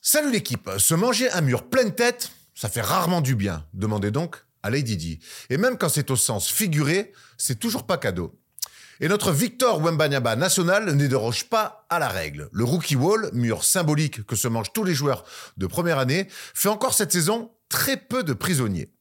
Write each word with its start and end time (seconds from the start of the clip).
Salut 0.00 0.30
l'équipe, 0.30 0.70
se 0.78 0.94
manger 0.94 1.28
un 1.32 1.40
mur 1.40 1.68
pleine 1.68 1.92
tête, 1.92 2.30
ça 2.54 2.68
fait 2.68 2.80
rarement 2.80 3.20
du 3.20 3.34
bien, 3.34 3.66
demandez 3.74 4.12
donc 4.12 4.36
à 4.62 4.70
Lady 4.70 4.96
Di. 4.96 5.18
Et 5.50 5.56
même 5.56 5.76
quand 5.76 5.88
c'est 5.88 6.12
au 6.12 6.16
sens 6.16 6.48
figuré, 6.48 7.12
c'est 7.36 7.58
toujours 7.58 7.84
pas 7.84 7.98
cadeau. 7.98 8.38
Et 9.00 9.08
notre 9.08 9.32
Victor 9.32 9.80
Wembanyama 9.80 10.36
national 10.36 10.94
ne 10.94 11.06
déroge 11.08 11.48
pas 11.48 11.84
à 11.90 11.98
la 11.98 12.08
règle. 12.08 12.48
Le 12.52 12.64
rookie 12.64 12.94
wall, 12.94 13.28
mur 13.32 13.64
symbolique 13.64 14.24
que 14.24 14.36
se 14.36 14.46
mangent 14.46 14.72
tous 14.72 14.84
les 14.84 14.94
joueurs 14.94 15.24
de 15.56 15.66
première 15.66 15.98
année, 15.98 16.28
fait 16.30 16.68
encore 16.68 16.94
cette 16.94 17.12
saison 17.12 17.50
très 17.68 17.96
peu 17.96 18.22
de 18.22 18.32
prisonniers. 18.32 18.92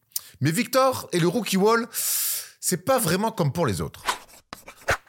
Mais 0.42 0.52
Victor 0.52 1.10
et 1.14 1.20
le 1.20 1.28
rookie 1.28 1.58
wall, 1.58 1.88
c'est 2.60 2.86
pas 2.86 2.98
vraiment 2.98 3.32
comme 3.32 3.54
pour 3.54 3.68
les 3.68 3.82
autres. 3.82 4.04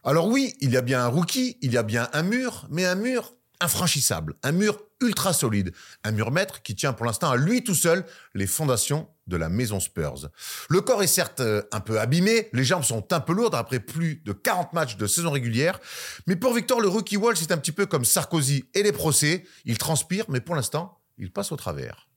Alors 0.05 0.29
oui, 0.29 0.55
il 0.61 0.71
y 0.71 0.77
a 0.77 0.83
bien 0.83 1.03
un 1.03 1.09
rookie, 1.09 1.57
il 1.63 1.73
y 1.73 1.79
a 1.79 1.83
bien 1.83 2.09
un 2.13 2.23
mur, 2.23 2.67
mais 2.71 2.85
un 2.85 2.95
mur 2.95 3.33
infranchissable, 3.61 4.35
un 4.43 4.53
mur 4.53 4.81
ultra 5.01 5.33
solide, 5.33 5.73
un 6.05 6.13
mur 6.13 6.31
maître 6.31 6.63
qui 6.63 6.75
tient 6.75 6.93
pour 6.93 7.07
l'instant 7.07 7.31
à 7.31 7.37
lui 7.37 7.63
tout 7.63 7.75
seul 7.75 8.05
les 8.35 8.47
fondations 8.47 9.09
de 9.27 9.37
la 9.37 9.49
maison 9.49 9.79
Spurs. 9.79 10.31
Le 10.69 10.81
corps 10.81 11.03
est 11.03 11.07
certes 11.07 11.41
euh, 11.41 11.63
un 11.73 11.81
peu 11.81 12.01
abîmé, 12.01 12.49
les 12.53 12.65
jambes 12.65 12.85
sont 12.85 13.13
un 13.13 13.21
peu 13.21 13.33
lourdes 13.33 13.55
après 13.55 13.81
plus 13.81 14.23
de 14.25 14.33
40 14.33 14.73
matchs 14.73 14.97
de 14.97 15.07
saison 15.07 15.31
régulière, 15.31 15.79
mais 16.27 16.37
pour 16.37 16.55
Victor, 16.55 16.81
le 16.81 16.89
rookie 16.89 17.17
wall, 17.17 17.37
c'est 17.37 17.53
un 17.53 17.59
petit 17.59 17.73
peu 17.73 17.87
comme 17.87 18.05
Sarkozy 18.05 18.65
et 18.75 18.83
les 18.83 18.93
procès, 18.93 19.45
il 19.65 19.79
transpire, 19.79 20.25
mais 20.29 20.41
pour 20.41 20.55
l'instant, 20.55 20.99
il 21.19 21.31
passe 21.31 21.53
au 21.53 21.57
travers. 21.57 22.08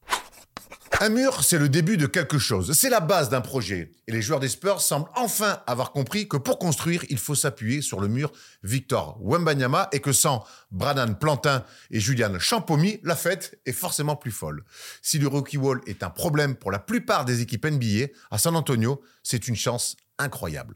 Un 1.03 1.09
mur, 1.09 1.43
c'est 1.43 1.57
le 1.57 1.67
début 1.67 1.97
de 1.97 2.05
quelque 2.05 2.37
chose. 2.37 2.73
C'est 2.73 2.91
la 2.91 2.99
base 2.99 3.29
d'un 3.29 3.41
projet. 3.41 3.95
Et 4.05 4.11
les 4.11 4.21
joueurs 4.21 4.39
des 4.39 4.47
Spurs 4.47 4.81
semblent 4.81 5.09
enfin 5.15 5.63
avoir 5.65 5.93
compris 5.93 6.27
que 6.27 6.37
pour 6.37 6.59
construire, 6.59 7.03
il 7.09 7.17
faut 7.17 7.33
s'appuyer 7.33 7.81
sur 7.81 7.99
le 7.99 8.07
mur 8.07 8.31
Victor 8.61 9.17
Wembanyama 9.19 9.89
et 9.93 9.99
que 9.99 10.11
sans 10.11 10.45
Bradan 10.69 11.15
Plantin 11.15 11.65
et 11.89 11.99
Julian 11.99 12.37
Champomy, 12.37 12.99
la 13.01 13.15
fête 13.15 13.59
est 13.65 13.71
forcément 13.71 14.15
plus 14.15 14.29
folle. 14.29 14.63
Si 15.01 15.17
le 15.17 15.27
rookie 15.27 15.57
wall 15.57 15.81
est 15.87 16.03
un 16.03 16.11
problème 16.11 16.55
pour 16.55 16.69
la 16.69 16.77
plupart 16.77 17.25
des 17.25 17.41
équipes 17.41 17.65
NBA, 17.65 18.09
à 18.29 18.37
San 18.37 18.55
Antonio, 18.55 19.01
c'est 19.23 19.47
une 19.47 19.55
chance 19.55 19.95
incroyable. 20.19 20.75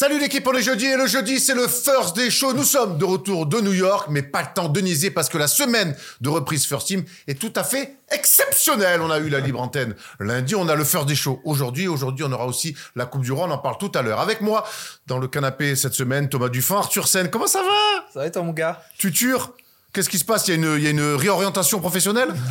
Salut 0.00 0.20
l'équipe, 0.20 0.46
on 0.46 0.52
est 0.52 0.62
jeudi 0.62 0.86
et 0.86 0.96
le 0.96 1.08
jeudi 1.08 1.40
c'est 1.40 1.56
le 1.56 1.66
First 1.66 2.14
Day 2.14 2.30
Show. 2.30 2.52
Nous 2.52 2.62
sommes 2.62 2.98
de 2.98 3.04
retour 3.04 3.46
de 3.46 3.60
New 3.60 3.72
York, 3.72 4.06
mais 4.10 4.22
pas 4.22 4.42
le 4.42 4.48
temps 4.54 4.68
de 4.68 4.80
niaiser 4.80 5.10
parce 5.10 5.28
que 5.28 5.36
la 5.38 5.48
semaine 5.48 5.96
de 6.20 6.28
reprise 6.28 6.66
First 6.66 6.86
Team 6.86 7.02
est 7.26 7.36
tout 7.36 7.52
à 7.56 7.64
fait 7.64 7.96
exceptionnelle. 8.08 9.00
On 9.00 9.10
a 9.10 9.18
eu 9.18 9.28
la 9.28 9.40
libre 9.40 9.60
antenne 9.60 9.96
lundi, 10.20 10.54
on 10.54 10.68
a 10.68 10.76
le 10.76 10.84
First 10.84 11.08
Day 11.08 11.16
Show 11.16 11.40
aujourd'hui. 11.42 11.88
Aujourd'hui, 11.88 12.24
on 12.24 12.30
aura 12.30 12.46
aussi 12.46 12.76
la 12.94 13.06
Coupe 13.06 13.22
du 13.22 13.32
Roi, 13.32 13.48
on 13.48 13.50
en 13.50 13.58
parle 13.58 13.76
tout 13.78 13.90
à 13.92 14.02
l'heure. 14.02 14.20
Avec 14.20 14.40
moi, 14.40 14.64
dans 15.08 15.18
le 15.18 15.26
canapé 15.26 15.74
cette 15.74 15.94
semaine, 15.94 16.28
Thomas 16.28 16.48
Dufin, 16.48 16.76
Arthur 16.76 17.08
Sen. 17.08 17.28
Comment 17.28 17.48
ça 17.48 17.62
va? 17.62 18.04
Ça 18.14 18.20
va 18.20 18.26
et 18.28 18.30
toi, 18.30 18.42
mon 18.42 18.52
gars? 18.52 18.80
Tuture 18.98 19.52
Qu'est-ce 19.92 20.10
qui 20.10 20.18
se 20.18 20.24
passe? 20.24 20.46
Il 20.48 20.50
y, 20.50 20.52
a 20.52 20.56
une, 20.56 20.76
il 20.76 20.82
y 20.84 20.86
a 20.86 20.90
une 20.90 21.14
réorientation 21.14 21.80
professionnelle? 21.80 22.28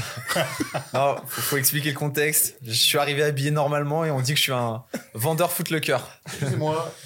Non, 0.93 1.15
faut, 1.27 1.41
faut 1.41 1.57
expliquer 1.57 1.91
le 1.91 1.95
contexte. 1.97 2.55
Je 2.65 2.71
suis 2.71 2.97
arrivé 2.97 3.23
habillé 3.23 3.51
normalement 3.51 4.05
et 4.05 4.11
on 4.11 4.19
dit 4.21 4.33
que 4.33 4.37
je 4.37 4.43
suis 4.43 4.51
un 4.53 4.83
vendeur 5.13 5.51
footlocker. 5.51 5.97
Excusez-moi. 6.27 6.91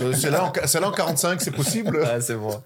Euh, 0.00 0.12
c'est 0.16 0.30
là, 0.30 0.44
en- 0.44 0.52
c'est 0.66 0.78
là 0.78 0.86
en 0.88 0.92
45, 0.92 1.40
c'est 1.40 1.50
possible? 1.50 2.00
Ah, 2.08 2.20
c'est 2.20 2.36
bon. 2.36 2.62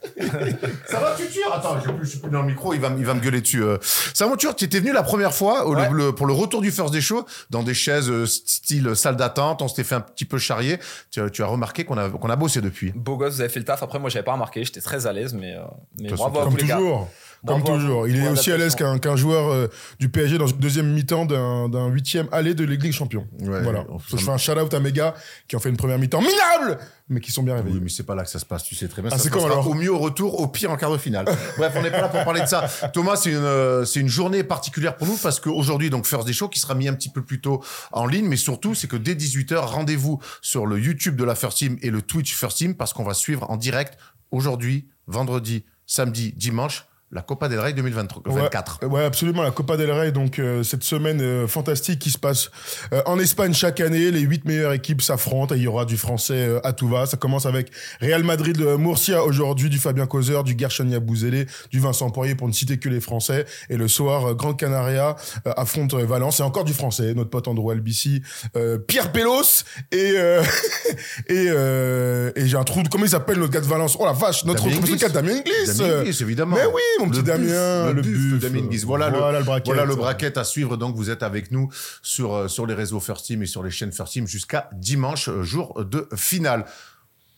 Ça 0.87 1.01
va, 1.01 1.15
Tuture 1.17 1.51
Attends, 1.55 1.79
je, 2.03 2.07
suis 2.07 2.19
plus 2.19 2.29
dans 2.31 2.43
le 2.43 2.49
micro, 2.49 2.75
il 2.75 2.81
va, 2.81 2.91
me- 2.91 2.99
il 2.99 3.07
va 3.07 3.15
me 3.15 3.21
gueuler 3.21 3.41
dessus. 3.41 3.63
euh. 3.65 3.79
Ça 4.13 4.27
va, 4.27 4.33
Tuture, 4.37 4.55
tu 4.55 4.67
étais 4.67 4.79
venu 4.79 4.93
la 4.93 5.03
première 5.03 5.33
fois 5.33 5.65
au- 5.67 5.75
Ouais. 5.75 5.89
le- 5.91 6.13
pour 6.15 6.27
le 6.27 6.35
retour 6.35 6.61
du 6.61 6.71
First 6.71 6.93
Day 6.93 7.01
Show 7.01 7.25
dans 7.49 7.63
des 7.63 7.73
chaises 7.73 8.11
euh, 8.11 8.27
style 8.27 8.95
salle 8.95 9.17
d'attente. 9.17 9.63
On 9.63 9.69
s'était 9.69 9.85
fait 9.85 9.95
un 9.95 10.03
petit 10.03 10.27
peu 10.27 10.37
charrier. 10.37 10.79
Tu, 11.11 11.23
as- 11.23 11.31
tu 11.31 11.43
as 11.43 11.47
remarqué 11.47 11.85
qu'on 11.85 11.97
a, 11.97 12.11
qu'on 12.11 12.29
a 12.29 12.37
bossé 12.37 12.61
depuis? 12.61 12.93
Beau 12.95 13.17
gosse, 13.17 13.37
vous 13.37 13.41
avez 13.41 13.49
fait 13.49 13.61
le 13.61 13.65
taf. 13.65 13.83
Après, 13.83 13.99
moi, 13.99 14.11
j'avais 14.11 14.25
pas 14.27 14.33
remarqué. 14.35 14.63
J'étais 14.63 14.83
très 14.83 15.07
à 15.07 15.15
l'aise, 15.15 15.33
mais, 15.33 15.55
euh, 15.55 15.61
mais 15.99 16.11
bravo 16.11 16.41
à 16.41 16.45
vous. 16.45 16.51
Toujours. 16.77 17.09
Comme 17.47 17.63
Bravo 17.63 17.79
toujours. 17.79 18.07
Il 18.07 18.17
est 18.23 18.29
aussi 18.29 18.53
à 18.53 18.59
l'aise 18.59 18.75
qu'un 18.75 19.17
joueur 19.17 19.49
euh, 19.51 19.67
du 19.99 20.11
PSG 20.11 20.37
dans 20.37 20.47
une 20.47 20.59
deuxième 20.59 20.93
mi-temps 20.93 21.25
d'un 21.25 21.87
huitième 21.89 22.29
aller 22.33 22.53
de 22.53 22.65
Ligue 22.65 22.83
des 22.83 22.93
Champions. 22.93 23.27
Ouais, 23.41 23.63
voilà. 23.63 23.87
on- 23.89 23.99
je 23.99 24.17
fais 24.19 24.29
un 24.31 24.37
shout-out 24.37 24.75
à 24.75 24.79
mes 24.79 24.93
gars 24.93 25.15
qui 25.49 25.57
ont 25.57 25.59
fait 25.59 25.71
une 25.71 25.79
première 25.79 25.99
mi-temps 25.99 26.21
minable, 26.21 26.79
mais 27.09 27.19
qui 27.21 27.33
sont 27.33 27.43
bien 27.43 27.55
réveillés. 27.55 27.77
Oui, 27.77 27.81
mais 27.85 27.89
c'est 27.89 28.03
pas 28.03 28.15
là 28.15 28.25
que 28.25 28.29
ça 28.29 28.39
se 28.39 28.45
passe, 28.45 28.65
tu 28.65 28.75
sais 28.75 28.89
très 28.89 29.01
bien. 29.01 29.11
Ah, 29.11 29.17
ça 29.17 29.23
c'est 29.25 29.31
passera 29.31 29.47
alors 29.53 29.67
Au 29.67 29.73
mieux 29.73 29.91
au 29.91 29.97
retour, 29.99 30.39
au 30.39 30.49
pire 30.49 30.71
en 30.71 30.77
quart 30.77 30.93
de 30.93 30.99
finale. 30.99 31.25
Bref, 31.57 31.73
on 31.77 31.81
n'est 31.83 31.91
pas 31.91 32.03
là 32.03 32.09
pour 32.11 32.23
parler 32.25 32.43
de 32.43 32.47
ça. 32.47 32.69
Thomas, 32.93 33.17
c'est 33.17 33.31
une, 33.31 33.37
euh, 33.39 33.87
c'est 33.87 34.01
une 34.01 34.09
journée 34.09 34.45
particulière 34.45 34.99
pour 34.99 35.07
nous 35.07 35.17
parce 35.17 35.41
qu'aujourd'hui, 35.41 35.89
donc, 35.89 36.05
First 36.07 36.27
Day 36.27 36.35
Show 36.35 36.49
qui 36.51 36.61
sera 36.61 36.75
mis 36.75 36.89
un 36.89 36.95
petit 36.95 37.09
peu 37.09 37.23
plus 37.23 37.41
tôt 37.41 37.65
en 37.93 38.05
ligne, 38.07 38.27
mais 38.29 38.37
surtout, 38.37 38.75
c'est 38.75 38.87
que 38.87 38.97
dès 38.97 39.15
18h, 39.15 39.57
rendez-vous 39.61 40.21
sur 40.43 40.67
le 40.67 40.79
YouTube 40.79 41.17
de 41.17 41.25
la 41.25 41.35
First 41.35 41.57
Team 41.57 41.79
et 41.81 41.89
le 41.89 42.03
Twitch 42.03 42.35
First 42.35 42.59
Team 42.59 42.75
parce 42.75 42.93
qu'on 42.93 43.05
va 43.05 43.15
suivre 43.15 43.51
en 43.51 43.57
direct 43.57 43.97
aujourd'hui, 44.31 44.89
vendredi, 45.07 45.65
samedi, 45.91 46.33
dimanche, 46.37 46.85
la 47.13 47.23
Copa 47.23 47.49
del 47.49 47.59
Rey 47.59 47.73
2024. 47.73 48.79
Ouais, 48.83 48.89
ouais, 48.89 49.05
absolument. 49.05 49.43
La 49.43 49.51
Copa 49.51 49.77
del 49.77 49.91
Rey, 49.91 50.13
donc 50.13 50.39
euh, 50.39 50.63
cette 50.63 50.85
semaine 50.85 51.21
euh, 51.21 51.47
fantastique 51.49 51.99
qui 51.99 52.11
se 52.11 52.19
passe 52.19 52.51
euh, 52.93 53.03
en 53.07 53.19
Espagne 53.19 53.53
chaque 53.53 53.81
année. 53.81 54.11
Les 54.13 54.21
huit 54.21 54.45
meilleures 54.45 54.73
équipes 54.73 55.03
s'affrontent 55.03 55.55
et 55.55 55.59
il 55.59 55.65
y 55.65 55.67
aura 55.67 55.85
du 55.87 55.97
français 55.97 56.35
euh, 56.49 56.61
à 56.67 56.73
tout 56.73 56.89
va. 56.89 57.07
Ça 57.07 57.17
commence 57.17 57.47
avec 57.47 57.73
Real 58.01 58.23
Madrid 58.23 58.61
euh, 58.61 58.79
Murcia 58.79 59.25
aujourd'hui, 59.25 59.69
du 59.71 59.79
Fabien 59.79 60.07
Causeur, 60.07 60.45
du 60.45 60.55
Gershon 60.57 60.87
Yabouzélé, 60.87 61.47
du 61.71 61.81
Vincent 61.81 62.11
Poirier 62.11 62.35
pour 62.37 62.47
ne 62.47 62.53
citer 62.53 62.79
que 62.79 62.89
les 62.89 63.01
Français. 63.01 63.45
Et 63.71 63.77
le 63.77 63.89
soir, 63.89 64.27
euh, 64.31 64.35
Grande 64.35 64.57
Canaria 64.59 65.17
affronte 65.57 65.95
Valence 65.95 66.39
et 66.41 66.43
encore 66.45 66.65
du 66.65 66.75
français. 66.75 67.15
Notre 67.15 67.31
pote 67.31 67.49
Andrew 67.49 67.71
Albici, 67.73 68.23
euh, 68.57 68.79
Pierre 68.79 69.11
Pélos 69.11 69.65
et 69.91 70.13
euh, 70.17 70.43
et, 71.29 71.47
euh, 71.49 72.31
et 72.37 72.47
j'ai 72.47 72.57
un 72.57 72.65
trou. 72.65 72.83
de- 72.83 72.89
Comment 72.89 73.05
il 73.05 73.11
s'appelle 73.11 73.39
notre 73.39 73.53
gars 73.53 73.61
de 73.61 73.67
Valence? 73.67 73.97
Oh 73.99 74.05
la 74.07 74.13
vache, 74.13 74.45
notre 74.45 74.65
gars 74.69 75.09
Damien 75.09 75.33
Inglis. 75.39 75.77
Damien 75.79 75.99
Inglis, 76.01 76.19
évidemment. 76.21 76.57
Mais 76.57 76.67
oui, 76.67 76.81
mon 77.01 77.09
petit 77.11 77.19
Le 77.19 77.23
Damien, 77.25 77.93
le 77.93 78.03
buff. 78.03 78.41
Damien 78.41 78.65
Inglis. 78.65 78.85
Voilà, 78.85 79.11
Voilà 79.11 79.33
le, 79.33 79.39
le 79.39 79.45
bracket. 79.45 79.67
Voilà 79.67 79.85
le 79.85 79.97
bracket 79.97 80.37
à 80.39 80.45
suivre. 80.45 80.77
Donc, 80.77 80.97
vous 80.97 81.11
êtes 81.11 81.23
avec 81.23 81.51
nous 81.51 81.69
sur, 82.03 82.35
euh, 82.35 82.49
sur 82.49 82.67
les 82.67 82.75
réseaux 82.75 83.01
First 83.01 83.27
Team 83.27 83.43
et 83.43 83.47
sur 83.47 83.63
les 83.63 83.71
chaînes 83.71 83.93
First 83.93 84.13
Team 84.13 84.27
jusqu'à 84.27 84.71
dimanche, 84.73 85.29
euh, 85.29 85.43
jour 85.43 85.85
de 85.85 86.09
finale. 86.15 86.65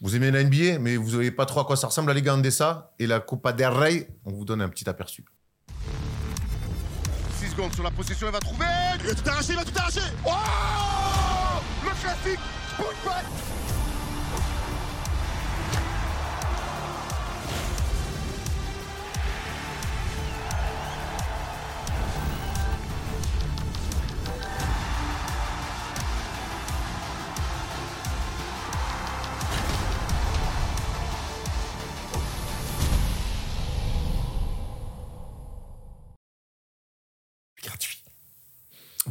Vous 0.00 0.16
aimez 0.16 0.30
la 0.32 0.42
NBA, 0.42 0.78
mais 0.80 0.96
vous 0.96 1.10
savez 1.12 1.30
pas 1.30 1.46
trop 1.46 1.60
à 1.60 1.64
quoi 1.64 1.76
ça 1.76 1.86
ressemble 1.86 2.08
la 2.08 2.14
Liga 2.14 2.34
Andesa 2.34 2.92
et 2.98 3.06
la 3.06 3.20
Copa 3.20 3.52
del 3.52 3.68
Rey. 3.68 4.08
On 4.24 4.32
vous 4.32 4.44
donne 4.44 4.60
un 4.60 4.68
petit 4.68 4.88
aperçu. 4.88 5.24
6 7.40 7.50
secondes 7.50 7.72
sur 7.72 7.84
la 7.84 7.90
possession, 7.90 8.26
il 8.26 8.32
va 8.32 8.40
trouver 8.40 8.66
Il 9.00 9.06
va 9.10 9.14
tout 9.14 9.28
arracher, 9.28 9.52
il 9.52 9.56
va 9.56 9.64
tout 9.64 9.78
arracher 9.78 10.00
Oh 10.26 10.30
Le 11.84 11.90
classique 12.00 12.40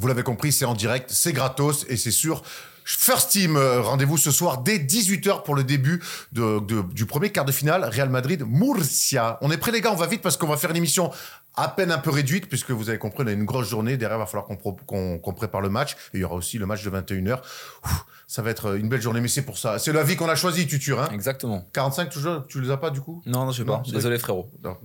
Vous 0.01 0.07
l'avez 0.07 0.23
compris, 0.23 0.51
c'est 0.51 0.65
en 0.65 0.73
direct, 0.73 1.11
c'est 1.13 1.31
gratos 1.31 1.85
et 1.87 1.95
c'est 1.95 2.09
sur 2.09 2.41
First 2.85 3.29
Team, 3.31 3.55
euh, 3.55 3.81
rendez-vous 3.81 4.17
ce 4.17 4.31
soir 4.31 4.59
dès 4.59 4.77
18h 4.79 5.43
pour 5.43 5.55
le 5.55 5.63
début 5.63 6.01
de, 6.31 6.59
de- 6.59 6.81
du 6.93 7.05
premier 7.05 7.31
quart 7.31 7.45
de 7.45 7.51
finale, 7.51 7.83
Real 7.85 8.09
Madrid-Murcia. 8.09 9.37
On 9.41 9.51
est 9.51 9.57
prêts 9.57 9.71
les 9.71 9.81
gars, 9.81 9.91
on 9.91 9.95
va 9.95 10.07
vite 10.07 10.21
parce 10.21 10.37
qu'on 10.37 10.47
va 10.47 10.57
faire 10.57 10.71
une 10.71 10.77
émission 10.77 11.11
à 11.55 11.67
peine 11.67 11.91
un 11.91 11.97
peu 11.97 12.09
réduite 12.11 12.47
puisque 12.47 12.71
vous 12.71 12.89
avez 12.89 12.97
compris, 12.97 13.23
on 13.23 13.27
a 13.27 13.31
une 13.31 13.43
grosse 13.45 13.69
journée. 13.69 13.97
Derrière, 13.97 14.17
il 14.17 14.21
va 14.21 14.25
falloir 14.25 14.45
qu'on 14.45 14.55
pro- 14.55 14.77
qu'on 14.85 15.19
qu'on 15.19 15.33
prépare 15.33 15.61
le 15.61 15.69
match. 15.69 15.93
Et 16.13 16.17
il 16.17 16.21
y 16.21 16.23
aura 16.23 16.35
aussi 16.35 16.57
le 16.57 16.65
match 16.65 16.83
de 16.83 16.89
21h. 16.89 17.39
Ouf, 17.85 18.05
ça 18.27 18.41
va 18.41 18.49
être 18.51 18.77
une 18.77 18.87
belle 18.87 19.01
journée, 19.01 19.19
mais 19.19 19.27
c'est 19.27 19.41
pour 19.41 19.57
ça. 19.57 19.77
C'est 19.77 19.91
la 19.91 20.03
vie 20.03 20.15
qu'on 20.15 20.29
a 20.29 20.35
choisie, 20.35 20.65
Tutur. 20.65 21.01
Hein 21.01 21.09
Exactement. 21.11 21.67
45 21.73 22.09
toujours, 22.09 22.45
tu 22.47 22.61
les 22.61 22.71
as 22.71 22.77
pas 22.77 22.89
du 22.89 23.01
coup? 23.01 23.21
Non, 23.25 23.45
non, 23.45 23.51
je 23.51 23.57
sais 23.63 23.67
Non, 23.67 23.79
pas. 23.79 23.91
Désolé, 23.91 24.17
frérot. 24.17 24.49
non. 24.63 24.77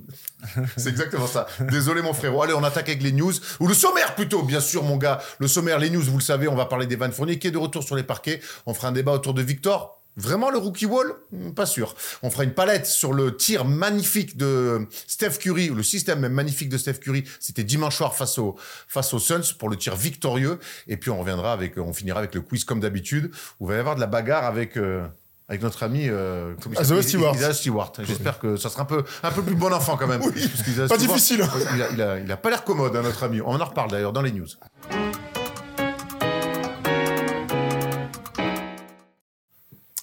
C'est 0.76 0.88
exactement 0.88 1.28
ça. 1.28 1.46
Désolé 1.60 2.02
mon 2.02 2.12
frérot. 2.12 2.42
Allez, 2.42 2.54
on 2.54 2.64
attaque 2.64 2.88
avec 2.88 3.02
les 3.02 3.12
news. 3.12 3.32
Ou 3.60 3.68
le 3.68 3.74
sommaire 3.74 4.14
plutôt, 4.16 4.42
bien 4.42 4.60
sûr 4.60 4.82
mon 4.82 4.96
gars. 4.96 5.20
Le 5.38 5.46
sommaire, 5.46 5.78
les 5.78 5.90
news, 5.90 6.02
vous 6.02 6.18
le 6.18 6.22
savez, 6.22 6.48
on 6.48 6.56
va 6.56 6.66
parler 6.66 6.86
d'Evan 6.86 7.12
Fournier 7.12 7.38
qui 7.38 7.46
est 7.46 7.50
de 7.52 7.58
retour 7.58 7.84
sur 7.86 7.96
les 7.96 8.02
parquets. 8.02 8.40
On 8.66 8.74
fera 8.74 8.88
un 8.88 8.92
débat 8.92 9.12
autour 9.12 9.34
de 9.34 9.42
Victor. 9.42 9.92
Vraiment 10.18 10.48
le 10.48 10.56
rookie 10.56 10.86
wall? 10.86 11.12
Hmm, 11.30 11.50
Pas 11.50 11.66
sûr. 11.66 11.94
On 12.22 12.30
fera 12.30 12.44
une 12.44 12.54
palette 12.54 12.86
sur 12.86 13.12
le 13.12 13.36
tir 13.36 13.66
magnifique 13.66 14.38
de 14.38 14.86
Steph 15.06 15.32
Curry, 15.38 15.68
ou 15.68 15.74
le 15.74 15.82
système 15.82 16.20
même 16.20 16.32
magnifique 16.32 16.70
de 16.70 16.78
Steph 16.78 16.94
Curry. 17.00 17.24
C'était 17.38 17.64
dimanche 17.64 17.96
soir 17.96 18.14
face 18.16 18.38
aux, 18.38 18.56
face 18.88 19.12
aux 19.12 19.18
Suns 19.18 19.52
pour 19.58 19.68
le 19.68 19.76
tir 19.76 19.94
victorieux. 19.94 20.58
Et 20.88 20.96
puis 20.96 21.10
on 21.10 21.18
reviendra 21.20 21.52
avec, 21.52 21.76
on 21.76 21.92
finira 21.92 22.18
avec 22.18 22.34
le 22.34 22.40
quiz 22.40 22.64
comme 22.64 22.80
d'habitude, 22.80 23.30
où 23.60 23.66
il 23.66 23.68
va 23.72 23.76
y 23.76 23.78
avoir 23.78 23.94
de 23.94 24.00
la 24.00 24.06
bagarre 24.06 24.44
avec, 24.46 24.78
euh, 24.78 25.06
avec 25.50 25.60
notre 25.60 25.82
ami 25.82 26.08
euh, 26.08 26.54
Isaiah 26.80 27.02
s'appelle? 27.02 27.54
Stewart. 27.54 27.92
J'espère 28.02 28.38
que 28.38 28.56
ça 28.56 28.70
sera 28.70 28.84
un 28.84 28.86
peu, 28.86 29.04
un 29.22 29.30
peu 29.30 29.42
plus 29.42 29.54
bon 29.54 29.70
enfant 29.70 29.98
quand 29.98 30.06
même. 30.06 30.20
Parce 30.20 30.32
qu'Isaiah 30.32 30.88
Pas 30.88 30.94
Stewart, 30.96 31.14
difficile, 31.14 31.42
hein. 31.42 31.50
Il 31.74 31.82
a, 31.82 31.90
il, 31.92 32.00
a, 32.00 32.18
il 32.20 32.32
a 32.32 32.36
pas 32.38 32.48
l'air 32.48 32.64
commode, 32.64 32.96
hein, 32.96 33.02
notre 33.02 33.22
ami. 33.22 33.42
On 33.42 33.60
en 33.60 33.64
reparle 33.66 33.90
d'ailleurs 33.90 34.14
dans 34.14 34.22
les 34.22 34.32
news. 34.32 34.46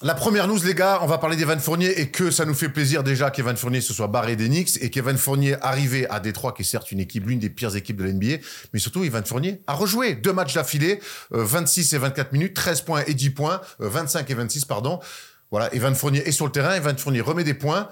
La 0.04 0.14
première 0.14 0.46
news, 0.48 0.58
les 0.62 0.74
gars, 0.74 0.98
on 1.00 1.06
va 1.06 1.16
parler 1.16 1.34
d'Evan 1.34 1.58
Fournier 1.58 1.98
et 1.98 2.10
que 2.10 2.30
ça 2.30 2.44
nous 2.44 2.52
fait 2.52 2.68
plaisir 2.68 3.02
déjà 3.02 3.30
qu'Evan 3.30 3.56
Fournier 3.56 3.80
se 3.80 3.94
soit 3.94 4.06
barré 4.06 4.36
des 4.36 4.48
Knicks 4.48 4.76
et 4.82 4.90
qu'Evan 4.90 5.16
Fournier 5.16 5.56
arrivé 5.62 6.06
à 6.10 6.20
Détroit, 6.20 6.52
qui 6.52 6.60
est 6.60 6.66
certes 6.66 6.92
une 6.92 7.00
équipe, 7.00 7.26
l'une 7.26 7.38
des 7.38 7.48
pires 7.48 7.74
équipes 7.74 7.96
de 7.96 8.04
l'NBA, 8.04 8.44
mais 8.74 8.80
surtout 8.80 9.02
Evan 9.02 9.24
Fournier 9.24 9.62
a 9.66 9.72
rejoué 9.72 10.14
deux 10.14 10.34
matchs 10.34 10.52
d'affilée, 10.52 11.00
euh, 11.32 11.42
26 11.42 11.94
et 11.94 11.96
24 11.96 12.32
minutes, 12.34 12.52
13 12.52 12.82
points 12.82 13.02
et 13.06 13.14
10 13.14 13.30
points, 13.30 13.62
euh, 13.80 13.88
25 13.88 14.28
et 14.28 14.34
26, 14.34 14.66
pardon. 14.66 15.00
Voilà, 15.50 15.72
Evan 15.74 15.94
Fournier 15.94 16.28
est 16.28 16.32
sur 16.32 16.44
le 16.44 16.52
terrain, 16.52 16.74
Evan 16.74 16.98
Fournier 16.98 17.22
remet 17.22 17.42
des 17.42 17.54
points. 17.54 17.88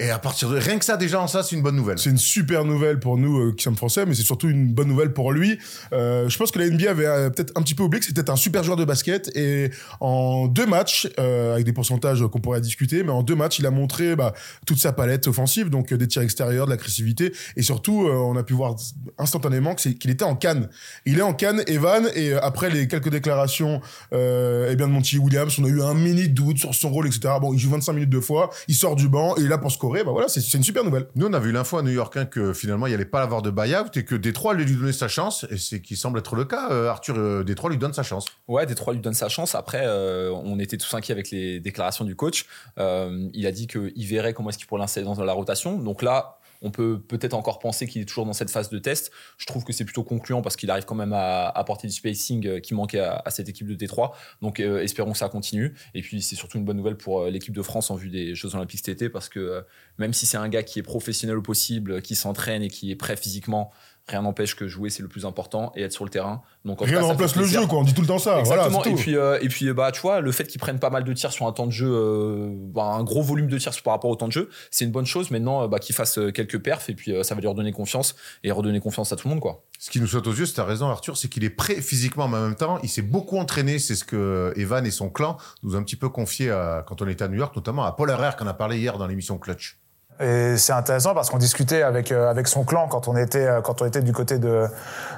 Et 0.00 0.08
à 0.08 0.18
partir 0.18 0.48
de 0.48 0.56
rien 0.56 0.78
que 0.78 0.84
ça, 0.86 0.96
déjà 0.96 1.20
en 1.20 1.26
ça, 1.26 1.42
c'est 1.42 1.54
une 1.54 1.60
bonne 1.60 1.76
nouvelle. 1.76 1.98
C'est 1.98 2.08
une 2.08 2.16
super 2.16 2.64
nouvelle 2.64 2.98
pour 2.98 3.18
nous 3.18 3.38
euh, 3.38 3.52
qui 3.54 3.62
sommes 3.62 3.76
français, 3.76 4.06
mais 4.06 4.14
c'est 4.14 4.22
surtout 4.22 4.48
une 4.48 4.72
bonne 4.72 4.88
nouvelle 4.88 5.12
pour 5.12 5.30
lui. 5.30 5.58
Euh, 5.92 6.26
je 6.26 6.38
pense 6.38 6.50
que 6.50 6.58
la 6.58 6.70
NBA 6.70 6.90
avait 6.90 7.04
euh, 7.04 7.28
peut-être 7.28 7.52
un 7.54 7.60
petit 7.60 7.74
peu 7.74 7.82
oublié 7.82 8.00
que 8.00 8.06
c'était 8.06 8.30
un 8.30 8.36
super 8.36 8.64
joueur 8.64 8.78
de 8.78 8.86
basket 8.86 9.30
et 9.36 9.70
en 10.00 10.46
deux 10.46 10.64
matchs, 10.64 11.06
avec 11.18 11.66
des 11.66 11.74
pourcentages 11.74 12.26
qu'on 12.28 12.40
pourrait 12.40 12.62
discuter, 12.62 13.02
mais 13.02 13.12
en 13.12 13.22
deux 13.22 13.34
matchs, 13.34 13.58
il 13.58 13.66
a 13.66 13.70
montré 13.70 14.16
bah, 14.16 14.32
toute 14.66 14.78
sa 14.78 14.92
palette 14.92 15.26
offensive, 15.26 15.68
donc 15.68 15.92
des 15.92 16.08
tirs 16.08 16.22
extérieurs, 16.22 16.64
de 16.64 16.70
l'agressivité 16.70 17.34
et 17.56 17.62
surtout, 17.62 18.08
on 18.08 18.36
a 18.36 18.42
pu 18.42 18.54
voir 18.54 18.76
instantanément 19.18 19.74
qu'il 19.74 20.10
était 20.10 20.24
en 20.24 20.34
canne. 20.34 20.70
Il 21.04 21.18
est 21.18 21.22
en 21.22 21.34
canne, 21.34 21.62
Evan, 21.66 22.08
et 22.14 22.32
après 22.32 22.70
les 22.70 22.88
quelques 22.88 23.10
déclarations, 23.10 23.82
eh 24.12 24.74
bien 24.76 24.86
de 24.86 24.92
Monty 24.92 25.18
Williams, 25.18 25.58
on 25.58 25.64
a 25.64 25.68
eu 25.68 25.82
un 25.82 25.94
mini 25.94 26.28
doute 26.28 26.58
sur 26.58 26.74
son 26.74 26.88
rôle, 26.90 27.06
etc. 27.06 27.34
Bon, 27.40 27.52
il 27.52 27.58
joue 27.58 27.70
25 27.70 27.92
minutes 27.92 28.10
deux 28.10 28.20
fois, 28.20 28.50
il 28.68 28.74
sort 28.74 28.96
du 28.96 29.08
banc 29.08 29.36
et 29.36 29.42
là 29.42 29.58
pour 29.58 29.70
scorer. 29.70 29.89
Bah 29.98 30.12
voilà, 30.12 30.28
c'est 30.28 30.40
une 30.54 30.62
super 30.62 30.84
nouvelle. 30.84 31.08
Nous, 31.14 31.26
on 31.26 31.32
a 31.32 31.38
vu 31.38 31.52
l'info 31.52 31.78
à 31.78 31.82
New 31.82 31.90
York 31.90 32.16
hein, 32.16 32.24
que 32.24 32.52
finalement, 32.52 32.86
il 32.86 32.90
n'y 32.90 32.94
allait 32.94 33.04
pas 33.04 33.22
avoir 33.22 33.42
de 33.42 33.50
buyout 33.50 33.90
et 33.96 34.04
que 34.04 34.14
Détroit 34.14 34.52
allait 34.52 34.64
lui 34.64 34.76
donner 34.76 34.92
sa 34.92 35.08
chance. 35.08 35.44
Et 35.50 35.58
c'est 35.58 35.80
qui 35.80 35.96
semble 35.96 36.18
être 36.18 36.36
le 36.36 36.44
cas. 36.44 36.70
Euh, 36.70 36.88
Arthur, 36.88 37.16
euh, 37.18 37.42
Détroit 37.44 37.70
lui 37.70 37.78
donne 37.78 37.92
sa 37.92 38.02
chance. 38.02 38.26
Ouais, 38.48 38.66
Détroit 38.66 38.94
lui 38.94 39.00
donne 39.00 39.14
sa 39.14 39.28
chance. 39.28 39.54
Après, 39.54 39.82
euh, 39.84 40.30
on 40.32 40.58
était 40.58 40.76
tous 40.76 40.92
inquiets 40.94 41.12
avec 41.12 41.30
les 41.30 41.60
déclarations 41.60 42.04
du 42.04 42.16
coach. 42.16 42.46
Euh, 42.78 43.28
il 43.34 43.46
a 43.46 43.52
dit 43.52 43.66
qu'il 43.66 44.06
verrait 44.06 44.32
comment 44.32 44.50
est-ce 44.50 44.58
qu'il 44.58 44.66
pourrait 44.66 44.80
l'insérer 44.80 45.04
dans 45.04 45.22
la 45.22 45.32
rotation. 45.32 45.78
Donc 45.78 46.02
là, 46.02 46.39
on 46.62 46.70
peut 46.70 47.00
peut-être 47.00 47.34
encore 47.34 47.58
penser 47.58 47.86
qu'il 47.86 48.02
est 48.02 48.04
toujours 48.04 48.26
dans 48.26 48.32
cette 48.32 48.50
phase 48.50 48.70
de 48.70 48.78
test. 48.78 49.10
Je 49.38 49.46
trouve 49.46 49.64
que 49.64 49.72
c'est 49.72 49.84
plutôt 49.84 50.02
concluant 50.02 50.42
parce 50.42 50.56
qu'il 50.56 50.70
arrive 50.70 50.84
quand 50.84 50.94
même 50.94 51.12
à 51.12 51.48
apporter 51.48 51.86
du 51.88 51.94
spacing 51.94 52.46
euh, 52.46 52.60
qui 52.60 52.74
manquait 52.74 53.00
à, 53.00 53.22
cette 53.30 53.48
équipe 53.48 53.66
de 53.66 53.74
Détroit. 53.74 54.14
Donc 54.42 54.60
euh, 54.60 54.82
espérons 54.82 55.12
que 55.12 55.18
ça 55.18 55.28
continue. 55.28 55.74
Et 55.94 56.02
puis 56.02 56.22
c'est 56.22 56.36
surtout 56.36 56.58
une 56.58 56.64
bonne 56.64 56.76
nouvelle 56.76 56.96
pour 56.96 57.20
euh, 57.20 57.30
l'équipe 57.30 57.54
de 57.54 57.62
France 57.62 57.90
en 57.90 57.96
vue 57.96 58.10
des 58.10 58.34
Jeux 58.34 58.54
Olympiques 58.54 58.80
cet 58.80 58.88
été 58.88 59.08
parce 59.08 59.28
que 59.28 59.64
même 59.98 60.12
si 60.12 60.26
c'est 60.26 60.36
un 60.36 60.48
gars 60.48 60.62
qui 60.62 60.78
est 60.78 60.82
professionnel 60.82 61.36
au 61.36 61.42
possible, 61.42 62.02
qui 62.02 62.14
s'entraîne 62.14 62.62
et 62.62 62.68
qui 62.68 62.90
est 62.90 62.96
prêt 62.96 63.16
physiquement, 63.16 63.70
rien 64.10 64.22
n'empêche 64.22 64.54
que 64.54 64.68
jouer 64.68 64.90
c'est 64.90 65.02
le 65.02 65.08
plus 65.08 65.24
important 65.24 65.72
et 65.76 65.82
être 65.82 65.92
sur 65.92 66.04
le 66.04 66.10
terrain. 66.10 66.42
Donc 66.64 66.82
en 66.82 66.84
Rien 66.84 66.94
cas, 66.94 67.00
ne 67.00 67.04
ça 67.06 67.12
remplace 67.12 67.32
fait 67.32 67.40
le 67.40 67.46
jeu, 67.46 67.66
quoi. 67.66 67.78
On 67.78 67.82
dit 67.84 67.94
tout 67.94 68.02
le 68.02 68.06
temps 68.06 68.18
ça. 68.18 68.38
Exactement. 68.40 68.82
c'est 68.82 68.90
et 68.90 68.94
tout. 68.94 68.98
puis, 69.00 69.16
euh, 69.16 69.38
et 69.40 69.48
puis, 69.48 69.72
bah, 69.72 69.90
tu 69.92 70.00
vois, 70.00 70.20
le 70.20 70.32
fait 70.32 70.44
qu'ils 70.46 70.60
prennent 70.60 70.78
pas 70.78 70.90
mal 70.90 71.04
de 71.04 71.12
tirs 71.12 71.32
sur 71.32 71.46
un 71.46 71.52
temps 71.52 71.66
de 71.66 71.72
jeu, 71.72 71.88
euh, 71.90 72.48
bah, 72.50 72.82
un 72.84 73.02
gros 73.04 73.22
volume 73.22 73.46
de 73.48 73.58
tirs 73.58 73.72
par 73.82 73.94
rapport 73.94 74.10
au 74.10 74.16
temps 74.16 74.26
de 74.28 74.32
jeu, 74.32 74.50
c'est 74.70 74.84
une 74.84 74.90
bonne 74.90 75.06
chose. 75.06 75.30
Maintenant, 75.30 75.62
euh, 75.62 75.68
bah, 75.68 75.78
qu'ils 75.78 75.94
fassent 75.94 76.18
euh, 76.18 76.30
quelques 76.30 76.58
perfs 76.58 76.90
et 76.90 76.94
puis 76.94 77.12
euh, 77.12 77.22
ça 77.22 77.34
va 77.34 77.40
lui 77.40 77.48
redonner 77.48 77.72
confiance 77.72 78.14
et 78.44 78.50
redonner 78.50 78.80
confiance 78.80 79.12
à 79.12 79.16
tout 79.16 79.28
le 79.28 79.34
monde, 79.34 79.40
quoi. 79.40 79.64
Ce 79.78 79.90
qui 79.90 80.00
nous 80.00 80.06
saute 80.06 80.26
aux 80.26 80.34
yeux, 80.34 80.44
c'est 80.46 80.54
t'as 80.54 80.64
raison 80.64 80.88
Arthur, 80.88 81.16
c'est 81.16 81.28
qu'il 81.28 81.42
est 81.44 81.50
prêt 81.50 81.76
physiquement, 81.80 82.28
mais 82.28 82.36
en 82.36 82.42
même 82.42 82.54
temps, 82.54 82.78
il 82.82 82.88
s'est 82.90 83.00
beaucoup 83.02 83.38
entraîné. 83.38 83.78
C'est 83.78 83.94
ce 83.94 84.04
que 84.04 84.52
Evan 84.56 84.84
et 84.84 84.90
son 84.90 85.08
clan 85.08 85.38
nous 85.62 85.74
ont 85.74 85.78
un 85.78 85.82
petit 85.82 85.96
peu 85.96 86.10
confié 86.10 86.50
à- 86.50 86.84
quand 86.86 87.00
on 87.00 87.08
était 87.08 87.24
à 87.24 87.28
New 87.28 87.38
York, 87.38 87.56
notamment 87.56 87.84
à 87.84 87.92
Paul 87.92 88.10
Herrère, 88.10 88.36
qu'on 88.36 88.46
a 88.46 88.52
parlé 88.54 88.78
hier 88.78 88.98
dans 88.98 89.06
l'émission 89.06 89.38
Clutch. 89.38 89.79
Et 90.20 90.58
c'est 90.58 90.72
intéressant 90.72 91.14
parce 91.14 91.30
qu'on 91.30 91.38
discutait 91.38 91.82
avec 91.82 92.12
euh, 92.12 92.30
avec 92.30 92.46
son 92.46 92.64
clan 92.64 92.88
quand 92.88 93.08
on 93.08 93.16
était 93.16 93.46
euh, 93.46 93.60
quand 93.62 93.80
on 93.80 93.86
était 93.86 94.02
du 94.02 94.12
côté 94.12 94.38
de 94.38 94.66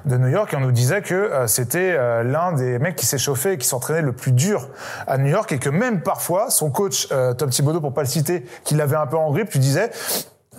de 0.04 0.16
New 0.16 0.28
York 0.28 0.52
et 0.52 0.56
on 0.56 0.60
nous 0.60 0.70
disait 0.70 1.02
que 1.02 1.14
euh, 1.14 1.46
c'était 1.48 1.96
l'un 2.22 2.52
des 2.52 2.78
mecs 2.78 2.94
qui 2.96 3.06
chauffé 3.18 3.52
et 3.52 3.58
qui 3.58 3.66
s'entraînait 3.66 4.02
le 4.02 4.12
plus 4.12 4.32
dur 4.32 4.68
à 5.06 5.18
New 5.18 5.28
York 5.28 5.50
et 5.52 5.58
que 5.58 5.68
même 5.68 6.02
parfois 6.02 6.50
son 6.50 6.70
coach 6.70 7.08
Tom 7.36 7.50
Thibodeau 7.50 7.80
pour 7.80 7.92
pas 7.92 8.02
le 8.02 8.08
citer 8.08 8.44
qui 8.64 8.74
l'avait 8.74 8.96
un 8.96 9.06
peu 9.06 9.16
en 9.16 9.30
grippe 9.30 9.52
lui 9.52 9.58
disait 9.58 9.90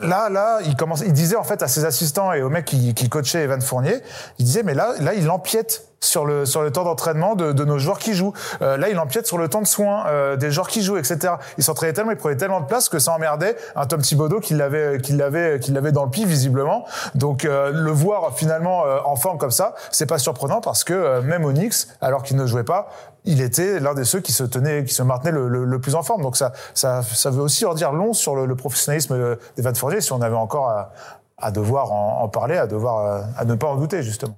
Là, 0.01 0.29
là, 0.29 0.59
il 0.61 1.13
disait 1.13 1.35
en 1.35 1.43
fait 1.43 1.61
à 1.61 1.67
ses 1.67 1.85
assistants 1.85 2.33
et 2.33 2.41
aux 2.41 2.49
mecs 2.49 2.65
qui, 2.65 3.09
coachaient 3.09 3.43
Evan 3.43 3.61
Fournier, 3.61 4.01
il 4.39 4.45
disait 4.45 4.63
mais 4.63 4.73
là, 4.73 4.93
là, 4.99 5.13
il 5.13 5.29
empiète 5.29 5.87
sur 5.99 6.25
le 6.25 6.45
sur 6.45 6.61
le 6.61 6.71
temps 6.71 6.83
d'entraînement 6.83 7.35
de, 7.35 7.51
de 7.51 7.63
nos 7.63 7.77
joueurs 7.77 7.99
qui 7.99 8.13
jouent. 8.13 8.33
Euh, 8.61 8.75
là, 8.75 8.89
il 8.89 8.99
empiète 8.99 9.27
sur 9.27 9.37
le 9.37 9.47
temps 9.47 9.61
de 9.61 9.67
soins 9.67 10.05
euh, 10.07 10.35
des 10.35 10.51
joueurs 10.51 10.67
qui 10.67 10.81
jouent, 10.81 10.97
etc. 10.97 11.35
Il 11.57 11.63
s'entraînait 11.63 11.93
tellement, 11.93 12.11
il 12.11 12.17
prenait 12.17 12.35
tellement 12.35 12.59
de 12.59 12.65
place 12.65 12.89
que 12.89 12.99
ça 12.99 13.13
emmerdait 13.13 13.55
un 13.75 13.85
Tom 13.85 14.01
Thibodeau 14.01 14.39
qui 14.39 14.55
l'avait 14.55 14.99
qui 14.99 15.13
l'avait 15.13 15.59
qui 15.59 15.71
l'avait 15.71 15.91
dans 15.91 16.03
le 16.03 16.09
pied 16.09 16.25
visiblement. 16.25 16.85
Donc 17.15 17.45
euh, 17.45 17.71
le 17.71 17.91
voir 17.91 18.35
finalement 18.35 18.83
en 19.05 19.15
forme 19.15 19.37
comme 19.37 19.51
ça, 19.51 19.75
c'est 19.91 20.07
pas 20.07 20.17
surprenant 20.17 20.59
parce 20.59 20.83
que 20.83 21.21
même 21.21 21.45
au 21.45 21.51
Knicks, 21.51 21.87
alors 22.01 22.23
qu'il 22.23 22.35
ne 22.35 22.45
jouait 22.45 22.63
pas, 22.63 22.89
il 23.25 23.41
était 23.41 23.79
l'un 23.79 23.93
des 23.93 24.05
ceux 24.05 24.19
qui 24.19 24.31
se 24.31 24.43
tenait, 24.43 24.83
qui 24.83 24.93
se 24.93 25.03
maintenait 25.03 25.31
le, 25.31 25.79
plus 25.79 25.95
en 25.95 26.03
forme. 26.03 26.21
Donc 26.21 26.37
ça, 26.37 26.53
ça, 26.73 27.01
ça 27.01 27.29
veut 27.29 27.41
aussi 27.41 27.65
en 27.65 27.73
dire 27.73 27.91
long 27.91 28.13
sur 28.13 28.35
le, 28.35 28.45
le 28.45 28.55
professionnalisme 28.55 29.13
euh, 29.13 29.35
d'Evan 29.55 29.75
Fournier 29.75 30.01
si 30.01 30.11
on 30.11 30.21
avait 30.21 30.35
encore 30.35 30.69
à, 30.69 30.93
à 31.37 31.51
devoir 31.51 31.91
en, 31.91 32.21
en 32.21 32.29
parler, 32.29 32.57
à 32.57 32.67
devoir, 32.67 33.05
euh, 33.05 33.21
à 33.37 33.45
ne 33.45 33.55
pas 33.55 33.67
en 33.67 33.77
douter 33.77 34.03
justement. 34.03 34.37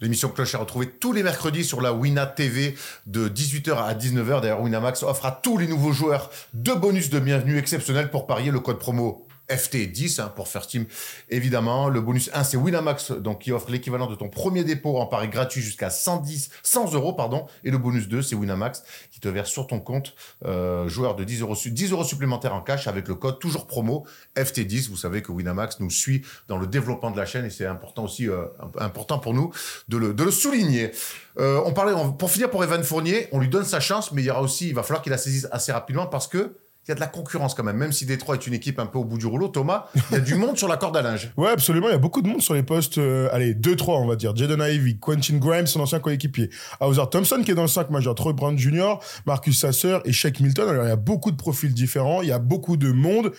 L'émission 0.00 0.28
Cloche 0.28 0.54
est 0.54 0.58
retrouvée 0.58 0.88
tous 0.88 1.12
les 1.12 1.24
mercredis 1.24 1.64
sur 1.64 1.80
la 1.80 1.92
Wina 1.92 2.24
TV 2.26 2.76
de 3.06 3.28
18h 3.28 3.74
à 3.74 3.94
19h. 3.94 4.40
D'ailleurs, 4.40 4.62
Winamax 4.62 5.02
offre 5.02 5.26
à 5.26 5.32
tous 5.32 5.58
les 5.58 5.66
nouveaux 5.66 5.92
joueurs 5.92 6.30
deux 6.54 6.76
bonus 6.76 7.10
de 7.10 7.18
bienvenue 7.18 7.58
exceptionnels 7.58 8.10
pour 8.10 8.26
parier 8.26 8.52
le 8.52 8.60
code 8.60 8.78
promo 8.78 9.27
FT10 9.48 10.20
hein, 10.20 10.32
pour 10.34 10.48
First 10.48 10.70
Team 10.70 10.86
évidemment. 11.28 11.88
Le 11.88 12.00
bonus 12.00 12.30
1 12.34 12.44
c'est 12.44 12.56
Winamax 12.56 13.12
donc 13.12 13.40
qui 13.40 13.52
offre 13.52 13.70
l'équivalent 13.70 14.06
de 14.06 14.14
ton 14.14 14.28
premier 14.28 14.64
dépôt 14.64 14.98
en 14.98 15.06
pari 15.06 15.28
gratuit 15.28 15.60
jusqu'à 15.62 15.90
110 15.90 16.50
100 16.62 16.94
euros 16.94 17.12
pardon 17.12 17.46
et 17.64 17.70
le 17.70 17.78
bonus 17.78 18.08
2 18.08 18.22
c'est 18.22 18.34
Winamax 18.34 18.82
qui 19.10 19.20
te 19.20 19.28
verse 19.28 19.50
sur 19.50 19.66
ton 19.66 19.80
compte 19.80 20.14
euh, 20.44 20.88
joueur 20.88 21.16
de 21.16 21.24
10 21.24 21.40
euros 21.42 21.54
su- 21.54 21.70
10 21.70 21.92
euros 21.92 22.04
supplémentaires 22.04 22.54
en 22.54 22.60
cash 22.60 22.86
avec 22.86 23.08
le 23.08 23.14
code 23.14 23.38
toujours 23.38 23.66
promo 23.66 24.06
FT10. 24.36 24.88
Vous 24.88 24.96
savez 24.96 25.22
que 25.22 25.32
Winamax 25.32 25.80
nous 25.80 25.90
suit 25.90 26.22
dans 26.48 26.58
le 26.58 26.66
développement 26.66 27.10
de 27.10 27.16
la 27.16 27.26
chaîne 27.26 27.44
et 27.44 27.50
c'est 27.50 27.66
important 27.66 28.04
aussi 28.04 28.28
euh, 28.28 28.44
important 28.78 29.18
pour 29.18 29.34
nous 29.34 29.52
de 29.88 29.96
le, 29.96 30.14
de 30.14 30.24
le 30.24 30.30
souligner. 30.30 30.90
Euh, 31.38 31.60
on 31.64 31.72
parlait 31.72 31.92
on- 31.92 32.12
pour 32.12 32.30
finir 32.30 32.50
pour 32.50 32.62
Evan 32.64 32.82
Fournier, 32.82 33.28
on 33.32 33.38
lui 33.40 33.48
donne 33.48 33.64
sa 33.64 33.80
chance 33.80 34.12
mais 34.12 34.22
il 34.22 34.26
y 34.26 34.30
aura 34.30 34.42
aussi 34.42 34.68
il 34.68 34.74
va 34.74 34.82
falloir 34.82 35.02
qu'il 35.02 35.10
la 35.12 35.18
saisisse 35.18 35.46
assez 35.52 35.72
rapidement 35.72 36.06
parce 36.06 36.26
que 36.28 36.56
il 36.88 36.92
y 36.92 36.92
a 36.92 36.94
de 36.94 37.00
la 37.00 37.06
concurrence 37.06 37.54
quand 37.54 37.64
même, 37.64 37.76
même 37.76 37.92
si 37.92 38.06
Détroit 38.06 38.36
est 38.36 38.46
une 38.46 38.54
équipe 38.54 38.78
un 38.78 38.86
peu 38.86 38.98
au 38.98 39.04
bout 39.04 39.18
du 39.18 39.26
rouleau, 39.26 39.48
Thomas, 39.48 39.88
il 39.94 40.14
y 40.14 40.16
a 40.16 40.20
du 40.20 40.34
monde 40.36 40.56
sur 40.56 40.68
la 40.68 40.78
corde 40.78 40.96
à 40.96 41.02
linge. 41.02 41.30
Ouais, 41.36 41.50
absolument. 41.50 41.88
Il 41.88 41.92
y 41.92 41.94
a 41.94 41.98
beaucoup 41.98 42.22
de 42.22 42.28
monde 42.28 42.40
sur 42.40 42.54
les 42.54 42.62
postes, 42.62 42.96
euh, 42.96 43.28
allez, 43.30 43.52
2-3, 43.52 44.00
on 44.02 44.06
va 44.06 44.16
dire. 44.16 44.34
Jaden 44.34 44.62
Ivey, 44.62 44.96
Quentin 44.98 45.36
Grimes, 45.36 45.66
son 45.66 45.80
ancien 45.80 46.00
coéquipier. 46.00 46.48
Hauser 46.80 47.02
Thompson, 47.10 47.42
qui 47.44 47.50
est 47.50 47.54
dans 47.54 47.62
le 47.62 47.68
5 47.68 47.90
majeur. 47.90 48.14
Troy 48.14 48.32
Brown 48.32 48.56
Jr., 48.58 48.94
Marcus 49.26 49.60
Sasser 49.60 49.98
et 50.06 50.12
Shake 50.12 50.40
Milton. 50.40 50.66
Alors, 50.66 50.84
il 50.84 50.88
y 50.88 50.90
a 50.90 50.96
beaucoup 50.96 51.30
de 51.30 51.36
profils 51.36 51.74
différents. 51.74 52.22
Il 52.22 52.28
y 52.28 52.32
a 52.32 52.38
beaucoup 52.38 52.78
de 52.78 52.90
monde. 52.90 53.32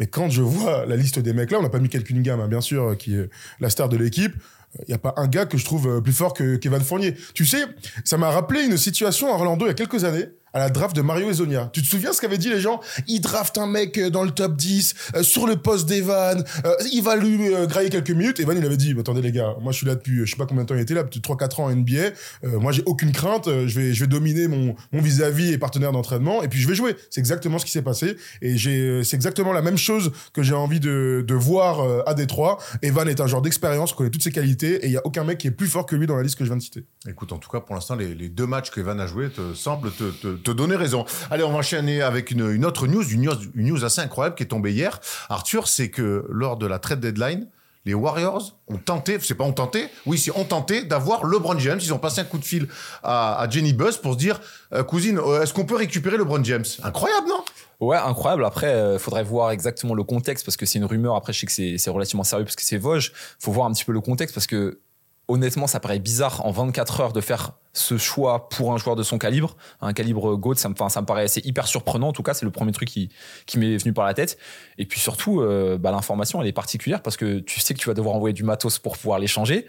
Mais 0.00 0.08
quand 0.08 0.28
je 0.28 0.42
vois 0.42 0.84
la 0.84 0.96
liste 0.96 1.20
des 1.20 1.32
mecs 1.32 1.52
là, 1.52 1.58
on 1.60 1.62
n'a 1.62 1.70
pas 1.70 1.78
mis 1.78 1.88
Kel 1.88 2.02
Cunningham, 2.02 2.40
hein, 2.40 2.48
bien 2.48 2.60
sûr, 2.60 2.82
euh, 2.82 2.94
qui 2.96 3.14
est 3.14 3.30
la 3.60 3.70
star 3.70 3.88
de 3.88 3.96
l'équipe. 3.96 4.34
Il 4.80 4.84
n'y 4.88 4.94
a 4.94 4.98
pas 4.98 5.14
un 5.16 5.26
gars 5.26 5.46
que 5.46 5.56
je 5.56 5.64
trouve 5.64 5.88
euh, 5.88 6.00
plus 6.00 6.12
fort 6.12 6.34
que 6.34 6.56
Kevin 6.56 6.80
Fournier. 6.80 7.14
Tu 7.34 7.46
sais, 7.46 7.64
ça 8.04 8.18
m'a 8.18 8.30
rappelé 8.30 8.62
une 8.62 8.76
situation 8.76 9.28
à 9.28 9.36
Orlando 9.36 9.64
il 9.64 9.68
y 9.68 9.70
a 9.70 9.74
quelques 9.74 10.04
années 10.04 10.26
à 10.56 10.58
la 10.58 10.70
draft 10.70 10.96
de 10.96 11.02
Mario 11.02 11.28
Ezonia. 11.28 11.68
Tu 11.74 11.82
te 11.82 11.86
souviens 11.86 12.14
ce 12.14 12.20
qu'avaient 12.22 12.38
dit 12.38 12.48
les 12.48 12.60
gens? 12.60 12.80
Il 13.06 13.20
draft 13.20 13.58
un 13.58 13.66
mec 13.66 13.98
euh, 13.98 14.08
dans 14.08 14.24
le 14.24 14.30
top 14.30 14.56
10, 14.56 14.94
euh, 15.14 15.22
sur 15.22 15.46
le 15.46 15.56
poste 15.56 15.86
d'Evan, 15.86 16.42
euh, 16.64 16.72
il 16.94 17.02
va 17.02 17.14
lui 17.14 17.50
grailler 17.66 17.90
quelques 17.90 18.10
minutes. 18.10 18.40
Evan, 18.40 18.56
il 18.56 18.64
avait 18.64 18.78
dit, 18.78 18.94
attendez 18.98 19.20
les 19.20 19.32
gars, 19.32 19.54
moi 19.60 19.72
je 19.72 19.76
suis 19.76 19.86
là 19.86 19.94
depuis, 19.94 20.24
je 20.24 20.30
sais 20.30 20.38
pas 20.38 20.46
combien 20.46 20.62
de 20.62 20.68
temps 20.68 20.74
il 20.74 20.80
était 20.80 20.94
là, 20.94 21.02
depuis 21.02 21.20
3-4 21.20 21.60
ans 21.60 21.64
en 21.66 21.76
NBA, 21.76 22.12
moi 22.58 22.72
j'ai 22.72 22.82
aucune 22.86 23.12
crainte, 23.12 23.50
je 23.66 23.78
vais, 23.78 23.92
je 23.92 24.00
vais 24.00 24.06
dominer 24.06 24.48
mon, 24.48 24.74
vis-à-vis 24.92 25.52
et 25.52 25.58
partenaire 25.58 25.92
d'entraînement, 25.92 26.42
et 26.42 26.48
puis 26.48 26.58
je 26.58 26.66
vais 26.66 26.74
jouer. 26.74 26.96
C'est 27.10 27.20
exactement 27.20 27.58
ce 27.58 27.66
qui 27.66 27.72
s'est 27.72 27.82
passé, 27.82 28.16
et 28.40 28.56
c'est 28.56 29.14
exactement 29.14 29.52
la 29.52 29.60
même 29.60 29.76
chose 29.76 30.10
que 30.32 30.42
j'ai 30.42 30.54
envie 30.54 30.80
de, 30.80 31.22
de 31.26 31.34
voir 31.34 31.84
à 32.06 32.14
Détroit. 32.14 32.56
Evan 32.80 33.06
est 33.08 33.20
un 33.20 33.26
genre 33.26 33.42
d'expérience, 33.42 33.92
connaît 33.92 34.10
toutes 34.10 34.22
ses 34.22 34.32
qualités, 34.32 34.76
et 34.76 34.86
il 34.86 34.92
y 34.92 34.96
a 34.96 35.04
aucun 35.04 35.24
mec 35.24 35.36
qui 35.36 35.48
est 35.48 35.50
plus 35.50 35.68
fort 35.68 35.84
que 35.84 35.96
lui 35.96 36.06
dans 36.06 36.16
la 36.16 36.22
liste 36.22 36.38
que 36.38 36.44
je 36.44 36.48
viens 36.48 36.56
de 36.56 36.62
citer. 36.62 36.84
Écoute, 37.06 37.32
en 37.32 37.38
tout 37.38 37.50
cas, 37.50 37.60
pour 37.60 37.74
l'instant, 37.74 37.94
les, 37.94 38.14
les 38.14 38.30
deux 38.30 38.46
matchs 38.46 38.70
qu'Evan 38.70 38.98
a 39.00 39.06
joués 39.06 39.28
te 39.28 39.52
semblent 39.52 39.90
te, 39.90 40.45
te 40.46 40.50
donner 40.52 40.76
raison. 40.76 41.04
Allez, 41.30 41.42
on 41.42 41.52
va 41.52 41.58
enchaîner 41.58 42.02
avec 42.02 42.30
une, 42.30 42.64
autre 42.64 42.86
news, 42.86 43.02
une 43.02 43.30
news, 43.56 43.84
assez 43.84 44.00
incroyable 44.00 44.36
qui 44.36 44.44
est 44.44 44.46
tombée 44.46 44.72
hier. 44.72 45.00
Arthur, 45.28 45.68
c'est 45.68 45.90
que 45.90 46.24
lors 46.28 46.56
de 46.56 46.66
la 46.66 46.78
trade 46.78 47.00
deadline, 47.00 47.48
les 47.84 47.94
Warriors 47.94 48.56
ont 48.68 48.78
tenté, 48.78 49.18
c'est 49.20 49.34
pas 49.34 49.44
ont 49.44 49.52
tenté, 49.52 49.88
oui, 50.06 50.18
c'est 50.18 50.36
ont 50.36 50.44
tenté 50.44 50.82
d'avoir 50.82 51.24
LeBron 51.24 51.58
James. 51.58 51.78
Ils 51.80 51.94
ont 51.94 51.98
passé 51.98 52.20
un 52.20 52.24
coup 52.24 52.38
de 52.38 52.44
fil 52.44 52.68
à, 53.02 53.46
Jenny 53.48 53.72
Buzz 53.72 53.98
pour 53.98 54.14
se 54.14 54.18
dire, 54.18 54.40
euh, 54.72 54.82
cousine, 54.82 55.18
euh, 55.18 55.42
est-ce 55.42 55.54
qu'on 55.54 55.64
peut 55.64 55.76
récupérer 55.76 56.16
LeBron 56.16 56.42
James? 56.42 56.64
Incroyable, 56.82 57.28
non? 57.28 57.44
Ouais, 57.78 57.96
incroyable. 57.96 58.44
Après, 58.44 58.72
euh, 58.72 58.98
faudrait 58.98 59.22
voir 59.22 59.50
exactement 59.50 59.94
le 59.94 60.02
contexte 60.02 60.44
parce 60.44 60.56
que 60.56 60.66
c'est 60.66 60.78
une 60.78 60.84
rumeur. 60.84 61.14
Après, 61.14 61.32
je 61.32 61.40
sais 61.40 61.46
que 61.46 61.78
c'est 61.78 61.90
relativement 61.90 62.24
sérieux 62.24 62.44
parce 62.44 62.56
que 62.56 62.62
c'est 62.62 62.78
Vosges. 62.78 63.12
Faut 63.38 63.52
voir 63.52 63.66
un 63.66 63.72
petit 63.72 63.84
peu 63.84 63.92
le 63.92 64.00
contexte 64.00 64.34
parce 64.34 64.46
que 64.46 64.80
honnêtement, 65.28 65.66
ça 65.66 65.80
paraît 65.80 65.98
bizarre 65.98 66.44
en 66.46 66.50
24 66.50 67.00
heures 67.00 67.12
de 67.12 67.20
faire 67.20 67.52
ce 67.72 67.98
choix 67.98 68.48
pour 68.48 68.72
un 68.72 68.78
joueur 68.78 68.96
de 68.96 69.02
son 69.02 69.18
calibre, 69.18 69.56
un 69.80 69.92
calibre 69.92 70.36
GOAT. 70.36 70.54
Ça 70.54 70.68
me, 70.68 70.74
ça 70.88 71.00
me 71.00 71.06
paraît 71.06 71.24
assez 71.24 71.40
hyper 71.44 71.66
surprenant. 71.66 72.08
En 72.08 72.12
tout 72.12 72.22
cas, 72.22 72.34
c'est 72.34 72.44
le 72.44 72.50
premier 72.50 72.72
truc 72.72 72.88
qui, 72.88 73.10
qui 73.44 73.58
m'est 73.58 73.76
venu 73.76 73.92
par 73.92 74.06
la 74.06 74.14
tête. 74.14 74.38
Et 74.78 74.86
puis 74.86 75.00
surtout, 75.00 75.40
euh, 75.40 75.76
bah, 75.78 75.90
l'information, 75.90 76.40
elle 76.40 76.48
est 76.48 76.52
particulière 76.52 77.02
parce 77.02 77.16
que 77.16 77.40
tu 77.40 77.60
sais 77.60 77.74
que 77.74 77.78
tu 77.78 77.88
vas 77.88 77.94
devoir 77.94 78.14
envoyer 78.14 78.32
du 78.32 78.44
matos 78.44 78.78
pour 78.78 78.96
pouvoir 78.96 79.18
l'échanger. 79.18 79.66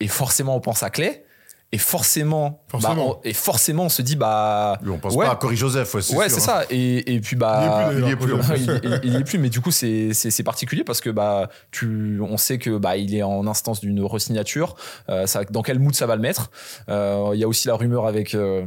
Et 0.00 0.08
forcément, 0.08 0.56
on 0.56 0.60
pense 0.60 0.82
à 0.82 0.90
Clé. 0.90 1.24
Et 1.72 1.78
forcément, 1.78 2.64
Forcément. 2.66 2.94
bah, 2.96 3.02
on- 3.02 3.18
et 3.22 3.32
forcément, 3.32 3.84
on 3.84 3.88
se 3.88 4.02
dit 4.02 4.16
bah 4.16 4.76
On 4.84 4.98
pense 4.98 5.14
ouais, 5.14 5.24
pas 5.26 5.32
à 5.32 5.36
Cory 5.36 5.54
Joseph, 5.54 5.94
ouais, 5.94 6.02
c'est 6.02 6.16
ouais, 6.16 6.28
sûr, 6.28 6.40
c'est 6.40 6.50
hein. 6.50 6.62
ça. 6.62 6.64
Et, 6.70 7.14
et 7.14 7.20
puis 7.20 7.36
bah, 7.36 7.90
Il 7.96 8.04
y 8.06 8.10
est 8.10 8.16
plus, 8.16 8.32
il, 8.56 8.80
il- 8.82 9.00
il 9.04 9.12
y 9.12 9.16
est 9.16 9.22
plus. 9.24 9.38
Mais 9.38 9.50
du 9.50 9.60
coup, 9.60 9.70
c'est 9.70 10.12
c'est 10.12 10.32
c'est 10.32 10.42
particulier 10.42 10.82
parce 10.82 11.00
que 11.00 11.10
bah 11.10 11.48
tu, 11.70 12.20
on 12.28 12.36
sait 12.36 12.58
que 12.58 12.76
bah 12.76 12.96
il 12.96 13.14
est 13.14 13.22
en 13.22 13.46
instance 13.46 13.80
d'une 13.80 14.02
resignature. 14.02 14.74
Euh, 15.08 15.26
ça, 15.26 15.44
dans 15.44 15.62
quel 15.62 15.78
mood 15.78 15.94
ça 15.94 16.06
va 16.06 16.16
le 16.16 16.22
mettre? 16.22 16.50
Euh, 16.88 17.30
Il 17.34 17.38
y 17.38 17.44
a 17.44 17.48
aussi 17.48 17.68
la 17.68 17.76
rumeur 17.76 18.06
avec 18.06 18.34
euh, 18.34 18.64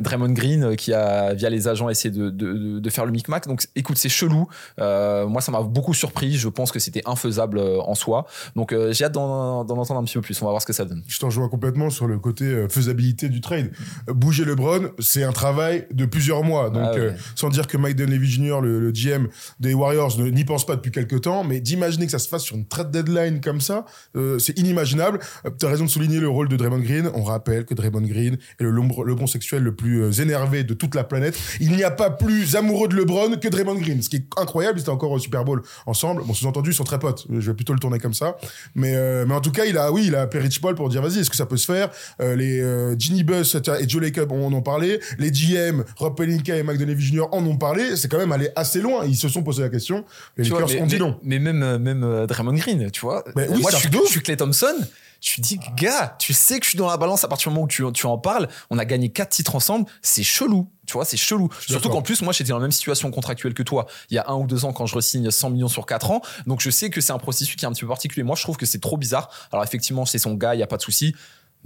Draymond 0.00 0.32
Green 0.32 0.76
qui 0.76 0.94
a 0.94 1.34
via 1.34 1.50
les 1.50 1.68
agents 1.68 1.90
essayé 1.90 2.10
de 2.14 2.30
de, 2.30 2.52
de- 2.54 2.78
de 2.80 2.90
faire 2.90 3.04
le 3.04 3.12
micmac. 3.12 3.46
Donc 3.48 3.64
écoute, 3.76 3.98
c'est 3.98 4.08
chelou. 4.08 4.48
Euh, 4.80 5.26
moi, 5.26 5.42
ça 5.42 5.52
m'a 5.52 5.60
beaucoup 5.60 5.92
surpris. 5.92 6.36
Je 6.36 6.48
pense 6.48 6.72
que 6.72 6.78
c'était 6.78 7.02
infaisable 7.04 7.60
en 7.60 7.94
soi. 7.94 8.24
Donc 8.54 8.72
euh, 8.72 8.92
j'ai 8.94 9.04
hâte 9.04 9.12
d'en 9.12 9.62
d'en 9.64 9.76
entendre 9.76 10.00
un 10.00 10.04
petit 10.04 10.14
peu 10.14 10.22
plus. 10.22 10.40
On 10.40 10.46
va 10.46 10.52
voir 10.52 10.62
ce 10.62 10.66
que 10.66 10.72
ça 10.72 10.86
donne. 10.86 11.02
Je 11.06 11.18
t'en 11.18 11.26
rejoins 11.26 11.50
complètement 11.50 11.90
sur 11.90 12.06
le 12.06 12.18
côté 12.18 12.45
euh, 12.46 12.68
faisabilité 12.68 13.28
du 13.28 13.40
trade. 13.40 13.70
Bouger 14.08 14.44
LeBron, 14.44 14.90
c'est 14.98 15.22
un 15.24 15.32
travail 15.32 15.86
de 15.92 16.04
plusieurs 16.06 16.42
mois. 16.44 16.70
Donc, 16.70 16.82
Ah 16.86 16.92
ouais. 16.92 16.98
euh, 17.00 17.12
sans 17.34 17.48
dire 17.48 17.66
que 17.66 17.76
Mike 17.76 17.96
Dunleavy 17.96 18.26
Jr., 18.30 18.60
le, 18.62 18.80
le 18.80 18.90
GM 18.92 19.26
des 19.60 19.74
Warriors, 19.74 20.18
n'y 20.18 20.44
pense 20.44 20.64
pas 20.66 20.76
depuis 20.76 20.90
quelques 20.92 21.22
temps, 21.22 21.44
mais 21.44 21.60
d'imaginer 21.60 22.06
que 22.06 22.12
ça 22.12 22.18
se 22.18 22.28
fasse 22.28 22.42
sur 22.42 22.56
une 22.56 22.66
trade 22.66 22.90
deadline 22.90 23.40
comme 23.40 23.60
ça, 23.60 23.84
euh, 24.16 24.38
c'est 24.38 24.58
inimaginable. 24.58 25.18
Euh, 25.46 25.50
T'as 25.58 25.68
raison 25.68 25.84
de 25.84 25.90
souligner 25.90 26.20
le 26.20 26.28
rôle 26.28 26.48
de 26.48 26.56
Draymond 26.56 26.78
Green. 26.80 27.10
On 27.14 27.22
rappelle 27.22 27.64
que 27.64 27.74
Draymond 27.74 28.02
Green 28.02 28.34
est 28.58 28.62
le 28.62 28.70
lombre- 28.70 29.04
LeBron 29.04 29.26
sexuel 29.26 29.62
le 29.62 29.74
plus 29.74 30.20
énervé 30.20 30.64
de 30.64 30.74
toute 30.74 30.94
la 30.94 31.04
planète. 31.04 31.38
Il 31.60 31.72
n'y 31.72 31.82
a 31.84 31.90
pas 31.90 32.10
plus 32.10 32.56
amoureux 32.56 32.88
de 32.88 32.96
LeBron 32.96 33.36
que 33.36 33.48
Draymond 33.48 33.76
Green. 33.76 34.02
Ce 34.02 34.08
qui 34.08 34.16
est 34.16 34.26
incroyable, 34.36 34.78
ils 34.78 34.82
étaient 34.82 34.90
encore 34.90 35.10
au 35.12 35.18
Super 35.18 35.44
Bowl 35.44 35.62
ensemble. 35.86 36.22
Bon, 36.24 36.34
sous-entendu, 36.34 36.70
ils 36.70 36.74
sont 36.74 36.84
très 36.84 36.98
potes. 36.98 37.26
Je 37.30 37.50
vais 37.50 37.54
plutôt 37.54 37.72
le 37.72 37.78
tourner 37.78 37.98
comme 37.98 38.14
ça. 38.14 38.36
Mais, 38.74 39.24
mais 39.26 39.34
en 39.34 39.40
tout 39.40 39.52
cas, 39.52 39.64
il 39.64 39.76
a, 39.78 39.90
oui, 39.92 40.04
il 40.06 40.14
a 40.14 40.22
appelé 40.22 40.42
Rich 40.42 40.60
Paul 40.60 40.74
pour 40.74 40.88
dire, 40.88 41.02
vas-y, 41.02 41.18
est-ce 41.20 41.30
que 41.30 41.36
ça 41.36 41.46
peut 41.46 41.56
se 41.56 41.66
faire? 41.72 41.90
Les, 42.36 42.60
euh, 42.60 42.94
Ginny 42.98 43.24
Buss 43.24 43.54
et 43.56 43.88
Joe 43.88 44.02
Lacob 44.02 44.30
en 44.32 44.52
ont 44.52 44.62
parlé. 44.62 45.00
Les 45.18 45.30
GM, 45.30 45.82
Rob 45.96 46.16
Pelinka 46.16 46.56
et 46.56 46.62
Mike 46.62 46.78
Dunleavy 46.78 47.04
Jr. 47.04 47.24
en 47.32 47.44
ont 47.46 47.56
parlé. 47.56 47.96
C'est 47.96 48.08
quand 48.08 48.18
même 48.18 48.32
allé 48.32 48.50
assez 48.54 48.80
loin. 48.80 49.04
Ils 49.04 49.16
se 49.16 49.28
sont 49.28 49.42
posé 49.42 49.62
la 49.62 49.68
question. 49.68 50.04
Les 50.36 50.44
Tu 50.44 50.50
vois, 50.50 50.60
Lakers 50.60 50.76
mais, 50.76 50.82
ont 50.82 50.86
dit 50.86 50.94
mais- 50.94 51.00
non. 51.00 51.18
mais 51.22 51.38
même, 51.38 51.62
euh, 51.62 51.78
même 51.78 52.04
euh, 52.04 52.26
Draymond 52.26 52.54
Green, 52.54 52.90
tu 52.90 53.00
vois. 53.00 53.24
Mais 53.34 53.48
oui, 53.48 53.60
Moi, 53.62 53.70
je 53.72 53.76
suis, 53.78 53.88
je 53.90 54.10
suis 54.10 54.20
Clay 54.22 54.36
Thompson. 54.36 54.74
Je 55.22 55.40
dis, 55.40 55.58
gars, 55.76 56.14
tu 56.18 56.34
sais 56.34 56.58
que 56.58 56.64
je 56.64 56.70
suis 56.70 56.78
dans 56.78 56.88
la 56.90 56.98
balance 56.98 57.24
à 57.24 57.28
partir 57.28 57.50
du 57.50 57.54
moment 57.54 57.64
où 57.64 57.68
tu, 57.68 57.82
tu 57.94 58.04
en 58.06 58.18
parles. 58.18 58.48
On 58.68 58.78
a 58.78 58.84
gagné 58.84 59.08
quatre 59.08 59.30
titres 59.30 59.56
ensemble. 59.56 59.86
C'est 60.02 60.22
chelou. 60.22 60.68
Tu 60.86 60.92
vois, 60.92 61.06
c'est 61.06 61.16
chelou. 61.16 61.48
Surtout 61.66 61.88
qu'en 61.88 62.02
plus, 62.02 62.20
moi, 62.20 62.34
j'étais 62.34 62.50
dans 62.50 62.58
la 62.58 62.62
même 62.62 62.70
situation 62.70 63.10
contractuelle 63.10 63.54
que 63.54 63.62
toi 63.62 63.86
il 64.10 64.14
y 64.14 64.18
a 64.18 64.26
un 64.28 64.34
ou 64.34 64.46
deux 64.46 64.66
ans 64.66 64.72
quand 64.74 64.84
je 64.86 64.94
resigne 64.94 65.30
100 65.30 65.50
millions 65.50 65.68
sur 65.68 65.86
4 65.86 66.10
ans. 66.10 66.20
Donc, 66.46 66.60
je 66.60 66.68
sais 66.70 66.90
que 66.90 67.00
c'est 67.00 67.12
un 67.12 67.18
processus 67.18 67.56
qui 67.56 67.64
est 67.64 67.68
un 67.68 67.72
petit 67.72 67.80
peu 67.80 67.88
particulier. 67.88 68.24
Moi, 68.24 68.36
je 68.36 68.42
trouve 68.42 68.58
que 68.58 68.66
c'est 68.66 68.78
trop 68.78 68.98
bizarre. 68.98 69.30
Alors, 69.52 69.64
effectivement, 69.64 70.04
c'est 70.04 70.18
son 70.18 70.34
gars, 70.34 70.54
il 70.54 70.60
y 70.60 70.62
a 70.62 70.66
pas 70.66 70.76
de 70.76 70.82
souci. 70.82 71.14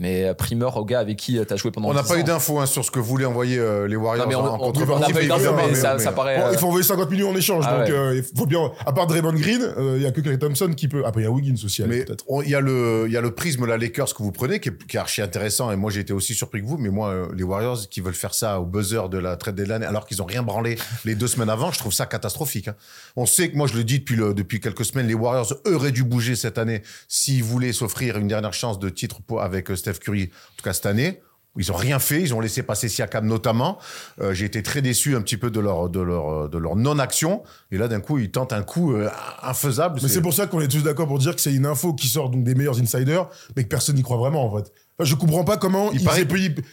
Mais 0.01 0.25
euh, 0.25 0.35
primeur 0.35 0.77
au 0.79 0.85
gars 0.85 0.99
avec 0.99 1.19
qui 1.19 1.39
tu 1.47 1.53
as 1.53 1.57
joué 1.57 1.71
pendant 1.71 1.89
On 1.91 1.95
n'a 1.95 2.03
10 2.03 2.09
pas 2.09 2.19
eu 2.19 2.25
d'infos 2.25 2.59
hein, 2.59 2.67
sur 2.67 2.85
ce 2.85 2.91
que 2.91 2.99
voulaient 2.99 3.27
envoyer 3.27 3.59
euh, 3.59 3.87
les 3.87 3.97
Warriors 3.97 4.25
Non, 4.27 4.29
mais 4.31 4.35
on- 4.35 4.41
en, 4.41 4.59
on- 4.61 4.73
on 4.73 4.99
n'a 4.99 5.09
pas 5.11 5.23
eu 5.23 5.29
d'infos, 5.29 5.37
évidemment, 5.37 5.63
mais 5.69 5.75
ça- 5.75 5.99
ça 5.99 6.11
paraît- 6.13 6.39
Bon, 6.39 6.47
euh, 6.47 6.53
il 6.53 6.59
faut 6.59 6.67
envoyer 6.67 6.85
50 6.87 7.11
millions 7.11 7.31
en 7.31 7.37
échange. 7.37 7.65
Ah 7.69 7.79
donc, 7.81 7.89
ouais. 7.89 7.93
euh, 7.95 8.17
il 8.17 8.39
faut 8.39 8.47
bien, 8.47 8.73
à 8.87 8.93
part 8.93 9.07
Draymond 9.07 9.35
Green, 9.35 9.61
euh, 9.63 9.95
il 9.99 10.03
y 10.03 10.07
a 10.07 10.11
que 10.11 10.21
Clay 10.23 10.39
Thompson 10.39 10.73
qui 10.75 10.89
peut. 10.89 11.05
Après, 11.05 11.21
il 11.21 11.25
y 11.25 11.27
a 11.27 11.31
Wiggins 11.31 11.55
aussi, 11.65 11.83
Mais 11.87 12.05
il 12.45 12.51
y 12.51 12.55
a 12.55 12.61
le 12.61 13.05
il 13.07 13.13
y 13.13 13.17
a 13.17 13.21
le 13.21 13.31
prisme 13.31 13.67
la 13.67 13.77
Lakers 13.77 14.15
que 14.15 14.23
vous 14.23 14.33
prenez 14.33 14.59
qui 14.59 14.71
est, 14.71 14.87
qui 14.87 14.97
est 14.97 15.01
archi 15.01 15.21
intéressant 15.21 15.71
et 15.71 15.77
moi 15.77 15.91
j'ai 15.91 16.01
été 16.01 16.13
aussi 16.15 16.35
surpris 16.35 16.63
que 16.63 16.67
vous 16.67 16.79
mais 16.79 16.89
moi 16.89 17.09
euh, 17.11 17.27
les 17.37 17.43
Warriors 17.43 17.89
qui 17.91 18.01
veulent 18.01 18.15
faire 18.15 18.33
ça 18.35 18.59
au 18.61 18.65
buzzer 18.65 19.09
de 19.11 19.19
la 19.19 19.37
trade 19.37 19.55
deadline 19.55 19.83
alors 19.83 20.07
qu'ils 20.07 20.23
ont 20.23 20.25
rien 20.25 20.43
branlé 20.43 20.77
les 21.05 21.15
deux 21.15 21.27
semaines 21.27 21.51
avant 21.51 21.71
je 21.73 21.79
trouve 21.79 21.93
ça 21.93 22.07
catastrophique 22.07 22.69
hein. 22.69 22.75
on 23.17 23.27
sait 23.27 23.51
que 23.51 23.57
moi 23.57 23.67
je 23.67 23.75
le 23.75 23.85
dis 23.85 23.99
depuis 24.01 24.17
le, 24.17 24.33
depuis 24.35 24.61
quelques 24.61 24.85
semaines 24.85 25.07
les 25.07 25.15
Warriors 25.15 25.53
auraient 25.67 25.93
dû 25.93 26.05
bouger 26.05 26.37
cette 26.37 26.59
année 26.59 26.83
s'ils 27.09 27.43
voulaient 27.45 27.73
s'offrir 27.73 28.17
une 28.19 28.29
dernière 28.29 28.55
chance 28.55 28.79
de 28.79 28.89
titre 28.89 29.21
pour, 29.27 29.43
avec 29.43 29.71
euh, 29.71 29.77
Steph 29.93 30.01
Curry 30.05 30.25
en 30.25 30.57
tout 30.57 30.65
cas 30.65 30.73
cette 30.73 30.87
année 30.87 31.21
ils 31.57 31.73
ont 31.73 31.77
rien 31.77 31.99
fait, 31.99 32.23
ils 32.23 32.33
ont 32.33 32.39
laissé 32.39 32.63
passer 32.63 32.89
Siakam 32.89 33.27
notamment. 33.27 33.77
Euh, 34.21 34.33
J'ai 34.33 34.45
été 34.45 34.63
très 34.63 34.83
déçu 34.83 35.17
un 35.17 35.21
petit 35.21 35.37
peu 35.37 35.51
de 35.51 35.59
leur 35.59 35.89
de 35.91 36.01
leur 36.01 36.49
de 36.49 36.57
leur 36.57 36.77
non-action. 36.77 37.43
Et 37.73 37.77
là, 37.77 37.89
d'un 37.89 37.99
coup, 38.01 38.19
ils 38.19 38.31
tentent 38.31 38.53
un 38.53 38.63
coup 38.63 38.95
euh, 38.95 39.11
infaisable. 39.43 39.99
Mais 40.01 40.09
c'est 40.09 40.23
pour 40.23 40.33
ça 40.33 40.47
qu'on 40.47 40.61
est 40.61 40.69
tous 40.69 40.85
d'accord 40.85 41.09
pour 41.09 41.19
dire 41.19 41.35
que 41.35 41.41
c'est 41.41 41.53
une 41.53 41.67
info 41.67 41.93
qui 41.93 42.07
sort 42.07 42.31
donc 42.31 42.45
des 42.45 42.55
meilleurs 42.55 42.81
insiders, 42.81 43.29
mais 43.57 43.65
que 43.65 43.69
personne 43.69 43.97
n'y 43.97 44.03
croit 44.03 44.17
vraiment 44.17 44.45
en 44.47 44.57
fait. 44.59 44.73
Je 45.01 45.15
comprends 45.17 45.43
pas 45.45 45.57
comment 45.57 45.91
Il 45.93 46.01
ils 46.01 46.05
paraît- 46.05 46.21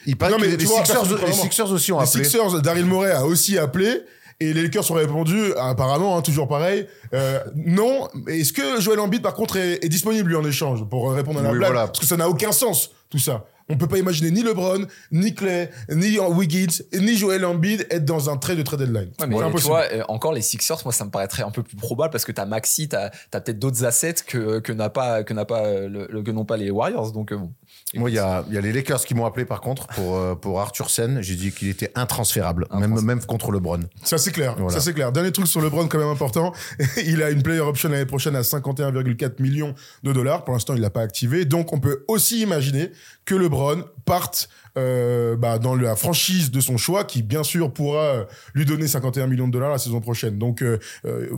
Il 0.05 0.15
Non, 0.29 0.37
que 0.37 0.41
mais 0.41 0.47
les, 0.55 0.57
Sixers, 0.65 1.03
les 1.67 1.71
aussi 1.73 1.91
ont 1.91 1.99
Les 1.99 2.07
appelé. 2.07 2.23
Sixers, 2.23 2.61
Daryl 2.61 2.85
Morey 2.85 3.11
a 3.11 3.25
aussi 3.25 3.57
appelé. 3.57 4.03
Et 4.39 4.53
les 4.53 4.61
Lakers 4.63 4.91
ont 4.91 4.93
répondu, 4.93 5.51
apparemment, 5.57 6.15
hein, 6.17 6.21
toujours 6.21 6.47
pareil, 6.47 6.87
euh, 7.13 7.39
non. 7.55 8.07
Est-ce 8.27 8.53
que 8.53 8.79
Joel 8.79 8.99
Embiid, 8.99 9.23
par 9.23 9.33
contre, 9.33 9.57
est, 9.57 9.83
est 9.83 9.89
disponible 9.89 10.29
lui 10.29 10.35
en 10.35 10.45
échange 10.45 10.87
pour 10.87 11.09
euh, 11.09 11.15
répondre 11.15 11.39
à 11.39 11.41
la 11.43 11.51
Oui, 11.51 11.57
blague? 11.57 11.71
voilà. 11.71 11.87
Parce 11.87 11.99
que 11.99 12.05
ça 12.05 12.17
n'a 12.17 12.29
aucun 12.29 12.51
sens, 12.51 12.91
tout 13.09 13.17
ça. 13.17 13.45
On 13.69 13.75
peut 13.77 13.87
pas 13.87 13.97
imaginer 13.97 14.31
ni 14.31 14.43
LeBron, 14.43 14.85
ni 15.11 15.33
Clay, 15.33 15.69
ni 15.89 16.17
Wiggins, 16.19 16.83
ni 16.93 17.17
Joel 17.17 17.43
Embiid 17.45 17.85
être 17.89 18.05
dans 18.05 18.29
un 18.29 18.37
trade 18.37 18.57
de 18.57 18.63
trade 18.63 18.79
deadline. 18.79 19.09
Ouais, 19.19 19.27
mais 19.27 19.35
C'est 19.35 19.41
tu 19.41 19.47
impossible. 19.47 19.69
vois, 19.71 19.83
euh, 19.93 20.03
encore 20.07 20.31
les 20.33 20.41
Sixers, 20.41 20.77
moi, 20.85 20.93
ça 20.93 21.03
me 21.05 21.09
paraîtrait 21.09 21.43
un 21.43 21.51
peu 21.51 21.63
plus 21.63 21.75
probable 21.75 22.11
parce 22.11 22.23
que 22.25 22.31
t'as 22.31 22.45
Maxi, 22.45 22.87
t'as 22.87 23.09
as, 23.33 23.39
peut-être 23.41 23.59
d'autres 23.59 23.83
assets 23.83 24.15
que, 24.25 24.59
que 24.59 24.71
n'a 24.71 24.89
pas, 24.89 25.23
que 25.23 25.33
n'a 25.33 25.45
pas, 25.45 25.65
euh, 25.65 26.07
le, 26.09 26.21
que 26.23 26.31
n'ont 26.31 26.45
pas 26.45 26.55
les 26.57 26.71
Warriors. 26.71 27.11
Donc, 27.11 27.31
euh, 27.31 27.37
bon. 27.37 27.51
Moi, 27.95 28.09
il 28.09 28.13
y 28.15 28.19
a, 28.19 28.45
il 28.47 28.53
y 28.53 28.57
a 28.57 28.61
les 28.61 28.71
Lakers 28.73 29.03
qui 29.05 29.13
m'ont 29.15 29.25
appelé 29.25 29.45
par 29.45 29.59
contre 29.61 29.87
pour, 29.87 30.39
pour 30.39 30.59
Arthur 30.61 30.89
Sen. 30.89 31.21
J'ai 31.21 31.35
dit 31.35 31.51
qu'il 31.51 31.67
était 31.69 31.91
intransférable, 31.95 32.67
même, 32.73 32.99
même 33.01 33.19
contre 33.25 33.51
LeBron. 33.51 33.79
Ça 34.03 34.17
c'est 34.17 34.31
clair, 34.31 34.55
Voilà. 34.57 34.71
ça 34.71 34.79
c'est 34.81 34.93
clair. 34.93 35.11
Dernier 35.11 35.31
truc 35.31 35.47
sur 35.47 35.61
LeBron 35.61 35.87
quand 35.87 35.97
même 35.99 36.07
important, 36.07 36.53
il 37.05 37.21
a 37.23 37.29
une 37.29 37.43
player 37.43 37.59
option 37.61 37.89
l'année 37.89 38.05
prochaine 38.05 38.35
à 38.35 38.41
51,4 38.41 39.41
millions 39.41 39.73
de 40.03 40.11
dollars. 40.13 40.43
Pour 40.43 40.53
l'instant, 40.53 40.73
il 40.75 40.81
l'a 40.81 40.89
pas 40.89 41.01
activé, 41.01 41.45
donc 41.45 41.71
on 41.73 41.79
peut 41.79 42.03
aussi 42.07 42.41
imaginer 42.41 42.91
que 43.25 43.35
LeBron 43.35 43.56
parte 44.05 44.49
euh, 44.77 45.35
bah, 45.35 45.57
dans 45.57 45.75
la 45.75 45.95
franchise 45.95 46.51
de 46.51 46.59
son 46.59 46.77
choix, 46.77 47.03
qui 47.03 47.23
bien 47.23 47.43
sûr 47.43 47.73
pourra 47.73 48.03
euh, 48.03 48.25
lui 48.53 48.65
donner 48.65 48.87
51 48.87 49.27
millions 49.27 49.47
de 49.47 49.53
dollars 49.53 49.71
la 49.71 49.79
saison 49.79 49.99
prochaine. 50.01 50.37
Donc 50.37 50.61
euh, 50.61 50.77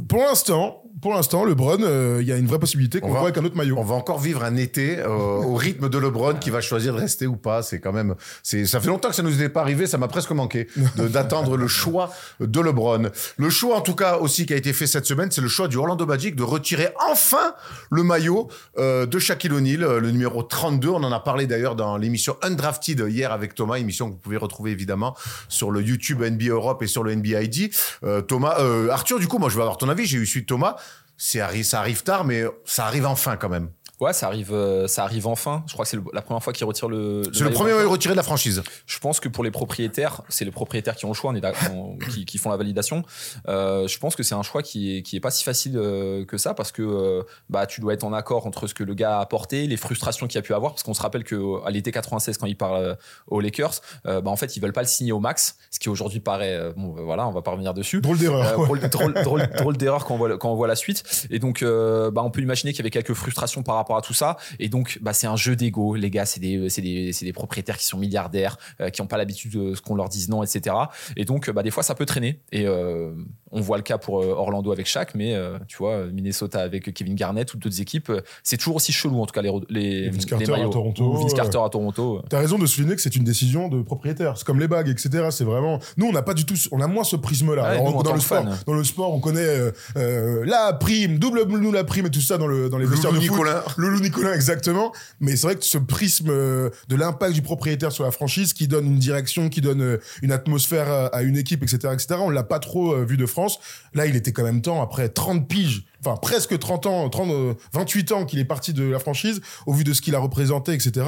pour 0.07 0.19
l'instant, 0.19 0.83
pour 1.01 1.13
l'instant, 1.13 1.45
LeBron, 1.45 1.77
euh, 1.81 2.19
il 2.21 2.27
y 2.27 2.31
a 2.31 2.37
une 2.37 2.47
vraie 2.47 2.59
possibilité 2.59 2.99
qu'on 2.99 3.09
voit 3.09 3.21
avec 3.21 3.37
un 3.37 3.45
autre 3.45 3.55
maillot. 3.55 3.77
On 3.77 3.83
va 3.83 3.95
encore 3.95 4.19
vivre 4.19 4.43
un 4.43 4.55
été 4.55 4.99
euh, 4.99 5.07
au 5.07 5.55
rythme 5.55 5.89
de 5.89 5.97
LeBron 5.97 6.35
qui 6.35 6.49
va 6.49 6.61
choisir 6.61 6.93
de 6.93 6.99
rester 6.99 7.27
ou 7.27 7.35
pas. 7.35 7.61
C'est 7.61 7.79
quand 7.79 7.93
même, 7.93 8.15
c'est, 8.43 8.65
ça 8.65 8.79
fait 8.79 8.87
longtemps 8.87 9.09
que 9.09 9.15
ça 9.15 9.23
nous 9.23 9.41
est 9.41 9.49
pas 9.49 9.61
arrivé. 9.61 9.87
Ça 9.87 9.97
m'a 9.97 10.07
presque 10.07 10.31
manqué 10.31 10.67
d'attendre 10.95 11.57
le 11.57 11.67
choix 11.67 12.11
de 12.39 12.59
LeBron. 12.59 13.09
Le 13.37 13.49
choix, 13.49 13.77
en 13.77 13.81
tout 13.81 13.95
cas, 13.95 14.17
aussi 14.17 14.45
qui 14.45 14.53
a 14.53 14.57
été 14.57 14.73
fait 14.73 14.87
cette 14.87 15.05
semaine, 15.05 15.31
c'est 15.31 15.41
le 15.41 15.47
choix 15.47 15.67
du 15.67 15.77
Orlando 15.77 16.05
Magic 16.05 16.35
de 16.35 16.43
retirer 16.43 16.89
enfin 17.09 17.53
le 17.91 18.03
maillot 18.03 18.49
euh, 18.77 19.05
de 19.05 19.19
Shaquille 19.19 19.53
O'Neal, 19.53 19.97
le 19.97 20.11
numéro 20.11 20.43
32. 20.43 20.89
On 20.89 21.03
en 21.03 21.11
a 21.11 21.19
parlé 21.19 21.47
d'ailleurs 21.47 21.75
dans 21.75 21.97
l'émission 21.97 22.35
Undrafted 22.41 23.05
hier 23.07 23.31
avec 23.31 23.55
Thomas, 23.55 23.77
émission 23.77 24.07
que 24.07 24.13
vous 24.13 24.19
pouvez 24.19 24.37
retrouver 24.37 24.71
évidemment 24.71 25.15
sur 25.47 25.71
le 25.71 25.81
YouTube 25.81 26.21
NBA 26.21 26.51
Europe 26.51 26.83
et 26.83 26.87
sur 26.87 27.03
le 27.03 27.15
NBA 27.15 27.43
ID. 27.43 27.71
Euh, 28.03 28.21
Thomas, 28.21 28.57
euh, 28.59 28.89
Arthur, 28.89 29.19
du 29.19 29.27
coup, 29.27 29.37
moi 29.37 29.49
je 29.49 29.55
veux 29.55 29.61
avoir 29.61 29.77
ton 29.77 29.89
avis. 29.89 30.05
J'ai 30.05 30.17
eu 30.17 30.25
suite 30.25 30.47
Thomas. 30.47 30.75
C'est 31.21 31.63
ça 31.63 31.79
arrive 31.81 32.01
tard, 32.01 32.23
mais 32.23 32.45
ça 32.63 32.85
arrive 32.85 33.05
enfin 33.05 33.35
quand 33.35 33.49
même. 33.49 33.71
Ouais, 33.99 34.13
ça 34.13 34.27
arrive, 34.27 34.53
euh, 34.53 34.87
ça 34.87 35.03
arrive 35.03 35.27
enfin. 35.27 35.63
Je 35.67 35.73
crois 35.73 35.83
que 35.83 35.89
c'est 35.91 35.97
le- 35.97 36.03
la 36.13 36.21
première 36.21 36.41
fois 36.41 36.53
qu'il 36.53 36.65
retire 36.65 36.87
le. 36.87 37.21
C'est 37.33 37.43
le 37.43 37.49
premier 37.49 37.71
d'enfant. 37.71 37.77
maillot 37.81 37.89
retiré 37.91 38.13
de 38.13 38.17
la 38.17 38.23
franchise. 38.23 38.63
Je 38.85 38.99
pense 38.99 39.19
que 39.19 39.27
pour 39.27 39.43
les 39.43 39.51
propriétaires, 39.51 40.21
c'est 40.29 40.45
les 40.45 40.51
propriétaires 40.51 40.95
qui 40.95 41.05
ont 41.05 41.09
le 41.09 41.13
choix, 41.13 41.31
on 41.31 41.35
est 41.35 41.41
on- 41.73 41.97
qui, 42.09 42.25
qui 42.25 42.37
font 42.37 42.49
la 42.49 42.57
validation. 42.57 43.03
Euh, 43.47 43.87
je 43.87 43.99
pense 43.99 44.15
que 44.15 44.23
c'est 44.23 44.35
un 44.35 44.43
choix 44.43 44.63
qui 44.63 44.97
est, 44.97 45.01
qui 45.01 45.17
est 45.17 45.19
pas 45.19 45.31
si 45.31 45.43
facile 45.43 45.73
euh, 45.77 46.23
que 46.25 46.37
ça 46.37 46.53
parce 46.53 46.71
que 46.71 46.81
euh, 46.81 47.23
bah, 47.49 47.65
tu 47.65 47.81
dois 47.81 47.93
être 47.93 48.03
en 48.03 48.13
accord 48.13 48.47
entre 48.47 48.67
ce 48.67 48.73
que 48.73 48.83
le 48.83 48.93
gars 48.93 49.17
a 49.17 49.21
apporté, 49.21 49.67
les 49.67 49.77
frustrations 49.77 50.27
qu'il 50.27 50.37
a 50.37 50.41
pu 50.41 50.53
avoir. 50.53 50.71
Parce 50.71 50.83
qu'on 50.83 50.93
se 50.93 51.01
rappelle 51.01 51.23
qu'à 51.23 51.69
l'été 51.69 51.91
96, 51.91 52.37
quand 52.37 52.47
il 52.47 52.55
parle 52.57 52.97
aux 53.27 53.41
Lakers, 53.41 53.81
bah, 54.05 54.21
en 54.25 54.35
fait, 54.37 54.55
ils 54.55 54.61
veulent 54.61 54.73
pas 54.73 54.81
le 54.81 54.87
signer 54.87 55.11
au 55.11 55.19
max, 55.19 55.57
ce 55.71 55.79
qui 55.79 55.89
aujourd'hui 55.89 56.19
paraît. 56.21 56.71
bon, 56.77 56.95
euh, 56.97 57.01
voilà, 57.01 57.27
on 57.27 57.31
va 57.31 57.41
pas 57.41 57.51
revenir 57.51 57.73
dessus. 57.73 57.99
Drôle 58.01 58.17
d'erreur. 58.17 58.53
Drôle, 58.63 58.79
drôle, 58.89 59.13
drôle- 59.57 59.77
d'erreur 59.77 60.05
quand 60.05 60.15
on 60.15 60.17
voit, 60.17 60.37
quand 60.37 60.51
on 60.51 60.55
voit 60.55 60.67
la 60.67 60.75
suite. 60.75 61.03
Et 61.29 61.39
donc, 61.39 61.63
euh, 61.63 62.11
bah, 62.11 62.21
on 62.23 62.31
peut 62.31 62.41
imaginer 62.41 62.71
qu'il 62.71 62.79
y 62.79 62.83
avait 62.83 62.89
quelques 62.91 63.13
frustrations 63.13 63.61
par 63.63 63.75
rapport 63.75 63.88
à 63.97 64.01
tout 64.01 64.13
ça. 64.13 64.37
Et 64.59 64.69
donc, 64.69 64.99
bah, 65.01 65.13
c'est 65.13 65.27
un 65.27 65.35
jeu 65.35 65.55
d'ego. 65.55 65.95
Les 65.95 66.09
gars, 66.09 66.25
c'est 66.25 66.39
des, 66.39 66.69
c'est 66.69 66.81
des, 66.81 67.11
c'est 67.13 67.25
des 67.25 67.33
propriétaires 67.33 67.77
qui 67.77 67.85
sont 67.85 67.97
milliardaires, 67.97 68.57
euh, 68.81 68.89
qui 68.89 69.01
n'ont 69.01 69.07
pas 69.07 69.17
l'habitude 69.17 69.51
de 69.51 69.73
ce 69.75 69.81
qu'on 69.81 69.95
leur 69.95 70.09
dise 70.09 70.29
non, 70.29 70.43
etc. 70.43 70.75
Et 71.15 71.25
donc, 71.25 71.49
bah, 71.49 71.63
des 71.63 71.71
fois, 71.71 71.83
ça 71.83 71.95
peut 71.95 72.05
traîner. 72.05 72.39
Et 72.51 72.65
euh, 72.67 73.11
on 73.51 73.61
voit 73.61 73.77
le 73.77 73.83
cas 73.83 73.97
pour 73.97 74.21
euh, 74.21 74.27
Orlando 74.27 74.71
avec 74.71 74.85
Shaq, 74.85 75.15
mais 75.15 75.35
euh, 75.35 75.57
tu 75.67 75.77
vois, 75.77 76.05
Minnesota 76.05 76.61
avec 76.61 76.93
Kevin 76.93 77.15
Garnett 77.15 77.53
ou 77.53 77.57
d'autres 77.57 77.81
équipes, 77.81 78.11
c'est 78.43 78.57
toujours 78.57 78.75
aussi 78.75 78.91
chelou, 78.91 79.21
en 79.21 79.25
tout 79.25 79.33
cas, 79.33 79.41
les, 79.41 79.51
les, 79.69 79.81
Et 79.81 80.09
Vince 80.09 80.23
les 80.23 80.29
Carter 80.29 80.53
à 80.53 80.57
maillots. 80.57 80.69
Toronto, 80.69 81.03
Ou 81.03 81.17
Vince. 81.17 81.33
Carter 81.33 81.59
à 81.63 81.69
Toronto. 81.69 82.21
T'as 82.29 82.39
raison 82.39 82.57
de 82.57 82.65
souligner 82.65 82.95
que 82.95 83.01
c'est 83.01 83.15
une 83.15 83.23
décision 83.23 83.67
de 83.67 83.81
propriétaire. 83.81 84.37
C'est 84.37 84.45
comme 84.45 84.59
les 84.59 84.67
bagues, 84.67 84.89
etc. 84.89 85.27
C'est 85.31 85.43
vraiment. 85.43 85.79
Nous, 85.97 86.05
on 86.05 86.11
n'a 86.11 86.21
pas 86.21 86.33
du 86.33 86.45
tout. 86.45 86.55
On 86.71 86.81
a 86.81 86.87
moins 86.87 87.03
ce 87.03 87.15
prisme-là. 87.15 87.61
Ouais, 87.63 87.67
Alors, 87.69 87.91
nous, 87.91 87.97
en 87.97 88.03
dans 88.03 88.13
le 88.13 88.19
sport, 88.19 88.43
fan. 88.43 88.57
dans 88.65 88.73
le 88.73 88.83
sport, 88.83 89.13
on 89.13 89.19
connaît 89.19 89.57
la 89.95 90.73
prime, 90.73 91.17
double 91.17 91.43
nous 91.49 91.71
la 91.71 91.83
prime 91.83 92.05
et 92.05 92.11
tout 92.11 92.21
ça 92.21 92.37
dans 92.37 92.47
le 92.47 92.69
dans 92.69 92.77
les 92.77 92.85
vestiaires 92.85 93.13
de 93.13 93.19
foot. 93.19 93.39
Loulou 93.79 93.99
Nicolin, 94.01 94.33
exactement. 94.33 94.91
Mais 95.21 95.35
c'est 95.35 95.47
vrai 95.47 95.55
que 95.55 95.63
ce 95.63 95.77
prisme 95.77 96.29
euh, 96.29 96.69
de 96.89 96.95
l'impact 96.95 97.33
du 97.33 97.41
propriétaire 97.41 97.91
sur 97.91 98.03
la 98.03 98.11
franchise, 98.11 98.53
qui 98.53 98.67
donne 98.67 98.85
une 98.85 98.99
direction, 98.99 99.49
qui 99.49 99.61
donne 99.61 99.81
euh, 99.81 99.97
une 100.21 100.33
atmosphère 100.33 100.89
à, 100.89 101.05
à 101.07 101.21
une 101.21 101.37
équipe, 101.37 101.63
etc., 101.63 101.93
etc. 101.93 102.15
On 102.19 102.29
l'a 102.29 102.43
pas 102.43 102.59
trop 102.59 102.93
euh, 102.93 103.05
vu 103.05 103.15
de 103.15 103.25
France. 103.25 103.59
Là, 103.93 104.05
il 104.05 104.15
était 104.15 104.33
quand 104.33 104.43
même 104.43 104.61
temps 104.61 104.81
après 104.81 105.07
30 105.07 105.47
piges. 105.47 105.85
Enfin, 106.05 106.15
presque 106.15 106.57
30 106.57 106.85
ans, 106.85 107.09
30, 107.09 107.31
euh, 107.31 107.53
28 107.73 108.11
ans 108.13 108.25
qu'il 108.25 108.39
est 108.39 108.45
parti 108.45 108.73
de 108.73 108.83
la 108.83 108.99
franchise, 108.99 109.41
au 109.65 109.73
vu 109.73 109.83
de 109.83 109.93
ce 109.93 110.01
qu'il 110.01 110.15
a 110.15 110.19
représenté, 110.19 110.73
etc. 110.73 111.05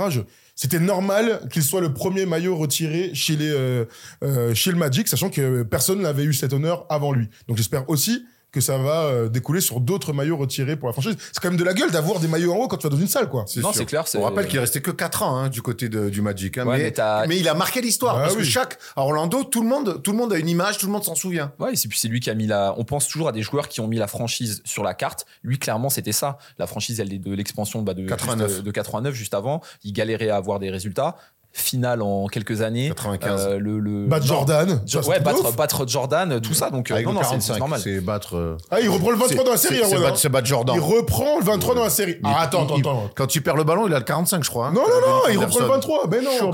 C'était 0.55 0.79
normal 0.79 1.47
qu'il 1.51 1.63
soit 1.63 1.81
le 1.81 1.93
premier 1.93 2.25
maillot 2.25 2.57
retiré 2.57 3.11
chez 3.13 3.37
les 3.37 3.49
euh, 3.49 3.85
euh, 4.23 4.53
chez 4.53 4.71
le 4.71 4.77
Magic, 4.77 5.07
sachant 5.07 5.29
que 5.29 5.63
personne 5.63 6.01
n'avait 6.01 6.23
eu 6.23 6.33
cet 6.33 6.51
honneur 6.51 6.85
avant 6.89 7.13
lui. 7.13 7.29
Donc 7.47 7.57
j'espère 7.57 7.89
aussi 7.89 8.25
que 8.51 8.59
ça 8.61 8.77
va 8.77 9.03
euh, 9.05 9.29
découler 9.29 9.61
sur 9.61 9.79
d'autres 9.79 10.13
maillots 10.13 10.37
retirés 10.37 10.75
pour 10.75 10.87
la 10.89 10.93
franchise. 10.93 11.15
C'est 11.31 11.39
quand 11.41 11.49
même 11.49 11.57
de 11.59 11.63
la 11.63 11.73
gueule 11.73 11.91
d'avoir 11.91 12.19
des 12.19 12.27
maillots 12.27 12.53
en 12.53 12.57
haut 12.57 12.67
quand 12.67 12.77
tu 12.77 12.83
vas 12.87 12.89
dans 12.89 12.99
une 13.01 13.07
salle, 13.07 13.29
quoi. 13.29 13.45
Non, 13.57 13.71
c'est 13.73 13.85
clair, 13.85 14.07
c'est- 14.07 14.17
On 14.17 14.23
rappelle 14.23 14.47
qu'il 14.47 14.59
restait 14.59 14.81
que 14.81 14.91
4 14.91 15.23
ans 15.23 15.37
hein, 15.37 15.49
du 15.49 15.61
côté 15.61 15.87
de- 15.89 16.09
du 16.09 16.21
Magic. 16.21 16.57
hein, 16.57 16.65
Ouais, 16.67 16.93
mais, 16.97 17.27
mais 17.27 17.37
il 17.39 17.47
a 17.47 17.53
marqué 17.53 17.81
l'histoire. 17.81 18.17
Ah 18.17 18.21
parce 18.23 18.33
oui. 18.33 18.39
que 18.39 18.43
chaque. 18.45 18.77
À 18.95 19.01
Orlando, 19.03 19.43
tout 19.43 19.61
le, 19.61 19.69
monde, 19.69 20.01
tout 20.03 20.11
le 20.11 20.17
monde 20.17 20.33
a 20.33 20.37
une 20.37 20.49
image, 20.49 20.77
tout 20.77 20.85
le 20.85 20.91
monde 20.91 21.03
s'en 21.03 21.15
souvient. 21.15 21.53
Ouais, 21.59 21.69
et 21.73 21.87
puis 21.87 21.97
c'est 21.97 22.07
lui 22.09 22.19
qui 22.19 22.29
a 22.29 22.33
mis 22.33 22.47
la. 22.47 22.75
On 22.77 22.83
pense 22.83 23.07
toujours 23.07 23.29
à 23.29 23.31
des 23.31 23.41
joueurs 23.41 23.67
qui 23.69 23.79
ont 23.79 23.87
mis 23.87 23.97
la 23.97 24.07
franchise 24.07 24.61
sur 24.65 24.83
la 24.83 24.93
carte. 24.93 25.25
Lui, 25.43 25.57
clairement, 25.57 25.89
c'était 25.89 26.11
ça. 26.11 26.37
La 26.59 26.67
franchise, 26.67 26.99
elle 26.99 27.13
est 27.13 27.19
de 27.19 27.33
l'expansion 27.33 27.81
bah, 27.81 27.93
de 27.93 28.05
89. 28.05 28.47
juste, 28.49 28.59
euh, 28.59 28.63
de 28.63 28.71
89 28.71 29.13
juste 29.15 29.33
avant. 29.33 29.61
Il 29.83 29.93
galérait 29.93 30.29
à 30.29 30.35
avoir 30.35 30.59
des 30.59 30.69
résultats. 30.69 31.15
Finale 31.53 32.01
en 32.01 32.27
quelques 32.27 32.61
années. 32.61 32.87
95. 32.95 33.41
Euh, 33.41 33.59
le, 33.59 33.79
le 33.79 34.07
Battre 34.07 34.25
non. 34.27 34.33
Jordan. 34.35 34.81
Jo- 34.85 35.01
ça, 35.01 35.09
ouais, 35.09 35.19
battre, 35.19 35.51
battre 35.53 35.85
Jordan, 35.85 36.39
tout 36.39 36.53
ça. 36.53 36.69
Donc, 36.69 36.89
euh, 36.89 36.93
Avec 36.93 37.05
non, 37.05 37.11
le 37.11 37.15
non, 37.15 37.21
c'est- 37.23 37.29
45, 37.31 37.53
c'est 37.53 37.59
normal. 37.59 37.79
c'est 37.83 37.99
battre. 37.99 38.37
euh, 38.37 38.57
Ah, 38.71 38.79
il 38.79 38.87
reprend 38.89 39.11
le 39.11 39.17
23 39.17 39.43
dans 39.43 39.51
la 39.51 39.57
série, 39.57 39.75
c'est- 39.79 39.83
hein, 39.83 39.87
c'est 39.89 39.99
battre- 40.01 40.17
c'est 40.17 40.29
battre 40.29 40.47
Jordan. 40.47 40.75
Il 40.77 40.81
reprend 40.81 41.39
le 41.39 41.43
23 41.45 41.75
dans 41.75 41.83
la 41.83 41.89
série. 41.89 42.11
Il- 42.13 42.19
Ah, 42.23 42.41
attends, 42.43 42.59
il- 42.61 42.63
attends, 42.65 42.75
il- 42.77 42.79
attends. 42.81 43.09
Quand 43.15 43.27
tu 43.27 43.41
perds 43.41 43.57
le 43.57 43.65
ballon, 43.65 43.85
il 43.87 43.93
a 43.93 43.99
le 43.99 44.05
45, 44.05 44.43
je 44.45 44.49
crois. 44.49 44.67
hein. 44.67 44.71
Non, 44.73 44.81
non, 44.81 45.01
non, 45.01 45.21
il 45.29 45.37
reprend 45.37 45.59
le 45.59 45.65
23. 45.65 46.07
Ben 46.07 46.23
non, 46.23 46.31
Sure, 46.37 46.47
le. 46.47 46.53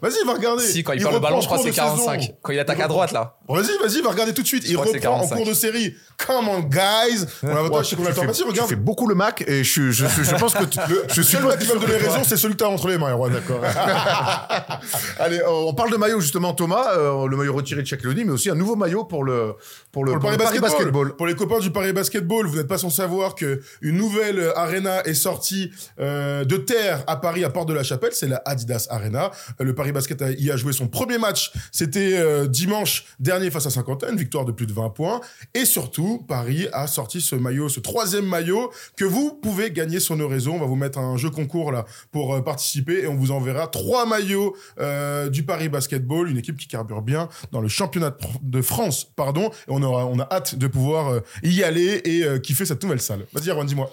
Vas-y, 0.00 0.26
va 0.26 0.32
regarder. 0.32 0.64
Si, 0.64 0.82
quand 0.82 0.94
il, 0.94 1.02
perd 1.02 1.12
le 1.12 1.20
ballon, 1.20 1.40
je 1.42 1.46
crois 1.46 1.58
que 1.58 1.64
c'est 1.64 1.70
cours 1.70 1.84
de 1.84 1.96
45. 1.96 2.20
saison. 2.22 2.32
Quand 2.42 2.52
il 2.52 2.58
attaque 2.58 2.80
à 2.80 2.88
droite, 2.88 3.12
là. 3.12 3.36
Vas-y, 3.48 3.76
vas-y, 3.86 4.00
va 4.00 4.10
regarder 4.10 4.32
tout 4.32 4.42
de 4.42 4.46
suite. 4.46 4.64
Il 4.66 4.76
reprend 4.78 4.96
en 4.96 4.98
45. 4.98 5.36
cours 5.36 5.46
de 5.46 5.52
série. 5.54 5.94
Come 6.26 6.48
on, 6.48 6.60
guys. 6.60 7.26
On 7.42 7.48
a 7.48 7.62
Ouais, 7.68 7.78
je 7.82 7.88
sais 7.90 7.96
qu'on 7.96 8.02
tu, 8.02 8.08
le 8.08 8.14
fais, 8.66 8.74
beaucoup 8.76 9.06
le 9.06 9.14
Mac 9.14 9.44
et 9.46 9.62
je, 9.62 9.90
je, 9.90 10.06
je, 10.06 10.22
je 10.22 10.34
pense 10.36 10.54
que 10.54 10.64
tu, 10.64 10.78
je 11.08 11.12
suis 11.20 11.24
Seul 11.36 11.42
pas 11.42 11.48
mec 11.50 11.58
qui 11.58 11.66
va 11.66 11.74
me 11.74 11.80
donner 11.80 11.92
sûr 11.92 12.00
que- 12.00 12.10
raison, 12.10 12.22
c'est 12.24 12.36
celui 12.38 12.54
que 12.54 12.60
t'as 12.60 12.68
entre 12.68 12.88
les 12.88 12.96
mains, 12.96 13.10
Erwan, 13.10 13.32
d'accord. 13.32 13.60
Allez, 15.18 15.40
on 15.48 15.74
parle 15.74 15.90
de 15.90 15.96
maillot 15.96 16.20
justement, 16.20 16.52
Thomas. 16.54 16.94
euh, 16.96 17.26
le 17.28 17.36
maillot 17.36 17.54
retiré 17.54 17.82
de 17.82 17.86
Shaquille 17.86 18.24
mais 18.24 18.32
aussi 18.32 18.50
un 18.50 18.54
nouveau 18.54 18.76
maillot 18.76 19.04
pour 19.04 19.24
le 19.24 19.54
pour 19.92 20.04
le, 20.04 20.12
Pour 20.12 20.16
le 20.16 20.20
pour 20.20 20.20
Paris 20.20 20.36
le 20.36 20.38
Paris 20.44 20.58
Basketball. 20.60 20.80
Basketball. 20.92 21.16
Pour 21.16 21.26
les 21.26 21.34
copains 21.34 21.58
du 21.60 21.70
Paris 21.70 21.92
Basketball, 21.92 22.46
vous 22.46 22.56
n'êtes 22.56 22.68
pas 22.68 22.78
sans 22.78 22.90
savoir 22.90 23.34
que 23.34 23.60
une 23.80 23.96
nouvelle 23.96 24.52
arena 24.56 25.02
est 25.04 25.14
sortie 25.14 25.70
euh, 26.00 26.44
de 26.44 26.56
terre 26.56 27.02
à 27.06 27.16
Paris, 27.16 27.44
à 27.44 27.50
Porte 27.50 27.68
de 27.68 27.74
la 27.74 27.82
Chapelle. 27.82 28.10
C'est 28.12 28.28
la 28.28 28.42
Adidas 28.44 28.86
Arena. 28.90 29.30
Le 29.58 29.74
Paris 29.74 29.92
Basket 29.92 30.20
a- 30.22 30.30
y 30.32 30.50
a 30.50 30.56
joué 30.56 30.72
son 30.72 30.88
premier 30.88 31.18
match. 31.18 31.52
C'était 31.72 32.18
euh, 32.18 32.46
dimanche 32.46 33.06
dernier 33.20 33.50
face 33.50 33.66
à 33.66 33.70
Saint-Quentin, 33.70 34.14
victoire 34.14 34.44
de 34.44 34.52
plus 34.52 34.66
de 34.66 34.72
20 34.72 34.90
points. 34.90 35.20
Et 35.54 35.64
surtout, 35.64 36.24
Paris 36.28 36.68
a 36.72 36.86
sorti 36.86 37.20
ce 37.20 37.34
maillot, 37.36 37.68
ce 37.68 37.80
troisième 37.80 38.26
maillot 38.26 38.70
que 38.96 39.04
vous 39.04 39.32
pouvez 39.32 39.70
gagner 39.70 40.00
sur 40.00 40.16
nos 40.16 40.28
réseaux. 40.28 40.52
On 40.52 40.58
va 40.60 40.66
vous 40.66 40.76
mettre 40.76 40.98
un 40.98 41.16
jeu 41.16 41.30
concours 41.30 41.72
là 41.72 41.84
pour 42.12 42.42
participer 42.44 43.04
et 43.04 43.06
on 43.06 43.14
vous 43.14 43.30
enverra 43.30 43.66
trois 43.68 43.95
maillots 44.04 44.56
euh, 44.78 45.30
du 45.30 45.44
Paris 45.44 45.68
Basketball, 45.68 46.28
une 46.28 46.36
équipe 46.36 46.56
qui 46.56 46.68
carbure 46.68 47.02
bien 47.02 47.28
dans 47.52 47.60
le 47.60 47.68
championnat 47.68 48.16
de 48.42 48.62
France, 48.62 49.04
pardon. 49.16 49.48
Et 49.48 49.68
on 49.68 49.82
aura, 49.82 50.06
on 50.06 50.18
a 50.18 50.28
hâte 50.30 50.56
de 50.56 50.66
pouvoir 50.66 51.08
euh, 51.08 51.20
y 51.42 51.62
aller 51.62 52.02
et 52.04 52.24
euh, 52.24 52.38
kiffer 52.38 52.66
cette 52.66 52.82
nouvelle 52.82 53.00
salle. 53.00 53.26
Vas-y, 53.32 53.50
Erwan, 53.50 53.66
dis-moi. 53.66 53.90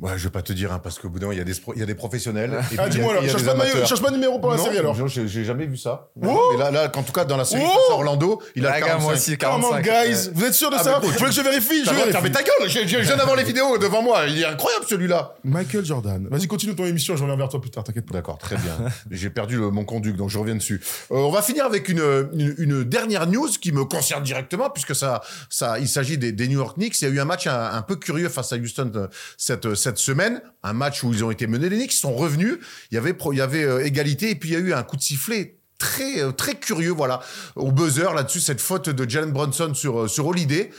Ouais, 0.00 0.12
je 0.16 0.22
vais 0.24 0.30
pas 0.30 0.42
te 0.42 0.52
dire, 0.52 0.72
hein, 0.72 0.78
parce 0.80 0.96
qu'au 1.00 1.08
bout 1.08 1.18
d'un 1.18 1.26
moment, 1.26 1.32
il 1.34 1.38
y 1.38 1.40
a 1.40 1.44
des, 1.44 1.60
il 1.74 1.80
y 1.80 1.82
a 1.82 1.86
des 1.86 1.96
professionnels. 1.96 2.52
et 2.72 2.76
Ah, 2.78 2.88
dis-moi 2.88 3.10
alors, 3.14 3.24
cherche 3.24 3.44
pas, 3.44 3.52
de 3.54 3.58
maillot- 3.58 3.70
amateurs. 3.72 3.88
cherche 3.88 4.00
pas 4.00 4.10
de 4.10 4.14
numéro 4.14 4.38
pour 4.38 4.50
la 4.50 4.56
Non, 4.56 4.64
série 4.64 4.78
alors. 4.78 4.96
non, 4.96 5.08
J'ai 5.08 5.44
jamais 5.44 5.66
vu 5.66 5.76
ça. 5.76 6.10
Oh 6.24 6.50
Mais 6.52 6.58
là, 6.58 6.70
là, 6.70 6.92
en 6.94 7.02
tout 7.02 7.12
cas, 7.12 7.24
dans 7.24 7.36
la 7.36 7.44
série 7.44 7.64
Oh 7.66 7.92
Orlando, 7.94 8.40
il 8.54 8.64
a 8.64 8.78
gars, 8.78 8.86
45. 8.86 9.02
moi 9.04 9.12
aussi, 9.14 9.36
Comment, 9.36 9.70
45. 9.70 9.82
guys 10.06 10.30
Vous 10.34 10.44
êtes 10.44 10.54
sûr 10.54 10.70
de 10.70 10.76
Ah, 10.78 10.84
ça 10.84 10.98
Vous 11.00 11.08
voulez 11.08 11.18
que 11.30 11.32
je 11.32 11.40
vérifie 11.40 11.84
Je 11.84 11.90
vérifie. 11.90 12.16
mais 12.22 12.30
ta 12.30 12.42
gueule, 12.44 12.68
j'ai- 12.68 12.86
je 12.86 12.98
viens 12.98 13.16
d'avoir 13.16 13.34
les 13.34 13.42
vidéos 13.42 13.76
devant 13.78 14.00
moi. 14.00 14.24
Il 14.28 14.40
est 14.40 14.44
incroyable 14.44 14.84
celui-là. 14.88 15.34
Michael 15.42 15.84
Jordan. 15.84 16.28
Vas-y, 16.30 16.46
continue 16.46 16.76
ton 16.76 16.84
émission, 16.86 17.16
je 17.16 17.22
reviens 17.22 17.36
vers 17.36 17.48
toi 17.48 17.60
plus 17.60 17.70
tard, 17.70 17.82
t'inquiète 17.82 18.06
pas. 18.06 18.14
D'accord, 18.14 18.38
très 18.38 18.54
bien. 18.56 18.76
J'ai 19.10 19.30
perdu 19.30 19.56
le- 19.56 19.70
mon 19.70 19.84
conduc, 19.84 20.14
donc 20.16 20.30
je 20.30 20.38
reviens 20.38 20.54
dessus. 20.54 20.80
Euh, 21.10 21.16
on 21.16 21.30
va 21.32 21.42
finir 21.42 21.64
avec 21.64 21.88
une, 21.88 22.28
une, 22.34 22.54
une 22.58 22.84
dernière 22.84 23.26
news 23.26 23.48
qui 23.60 23.72
me 23.72 23.84
concerne 23.84 24.22
directement, 24.22 24.70
puisque 24.70 24.94
ça, 24.94 25.22
ça, 25.50 25.80
il 25.80 25.88
s'agit 25.88 26.18
des, 26.18 26.30
des 26.30 26.46
New 26.46 26.58
York 26.58 26.76
Knicks. 26.76 27.00
Il 27.02 27.08
y 27.08 27.10
a 27.10 27.14
eu 27.14 27.18
un 27.18 27.24
match 27.24 27.48
un, 27.48 27.72
un 27.72 27.82
peu 27.82 27.96
curieux 27.96 28.28
face 28.28 28.52
à 28.52 28.56
Houston 28.56 28.92
euh, 28.94 29.08
cette, 29.36 29.66
euh, 29.66 29.74
cette 29.88 29.98
semaine. 29.98 30.42
Un 30.62 30.74
match 30.74 31.02
où 31.02 31.12
ils 31.14 31.24
ont 31.24 31.30
été 31.30 31.46
menés. 31.46 31.68
Les 31.70 31.76
Knicks 31.78 31.92
sont 31.92 32.14
revenus. 32.14 32.58
Il 32.90 32.94
y 32.94 32.98
avait, 32.98 33.14
pro- 33.14 33.32
il 33.32 33.36
y 33.38 33.40
avait 33.40 33.64
euh, 33.64 33.84
égalité, 33.84 34.30
et 34.30 34.34
puis 34.34 34.50
il 34.50 34.52
y 34.52 34.56
a 34.56 34.58
eu 34.60 34.72
un 34.74 34.82
coup 34.82 34.96
de 34.96 35.02
sifflet 35.02 35.56
très, 35.78 36.20
euh, 36.20 36.30
très 36.32 36.56
curieux, 36.56 36.90
voilà, 36.90 37.20
au 37.56 37.72
buzzer 37.72 38.12
là-dessus, 38.14 38.40
cette 38.40 38.60
faute 38.60 38.88
de 38.90 39.08
Jalen 39.08 39.32
Brunson 39.32 39.72
sur, 39.74 40.00
euh, 40.00 40.08
sur 40.08 40.26
Holiday. 40.26 40.70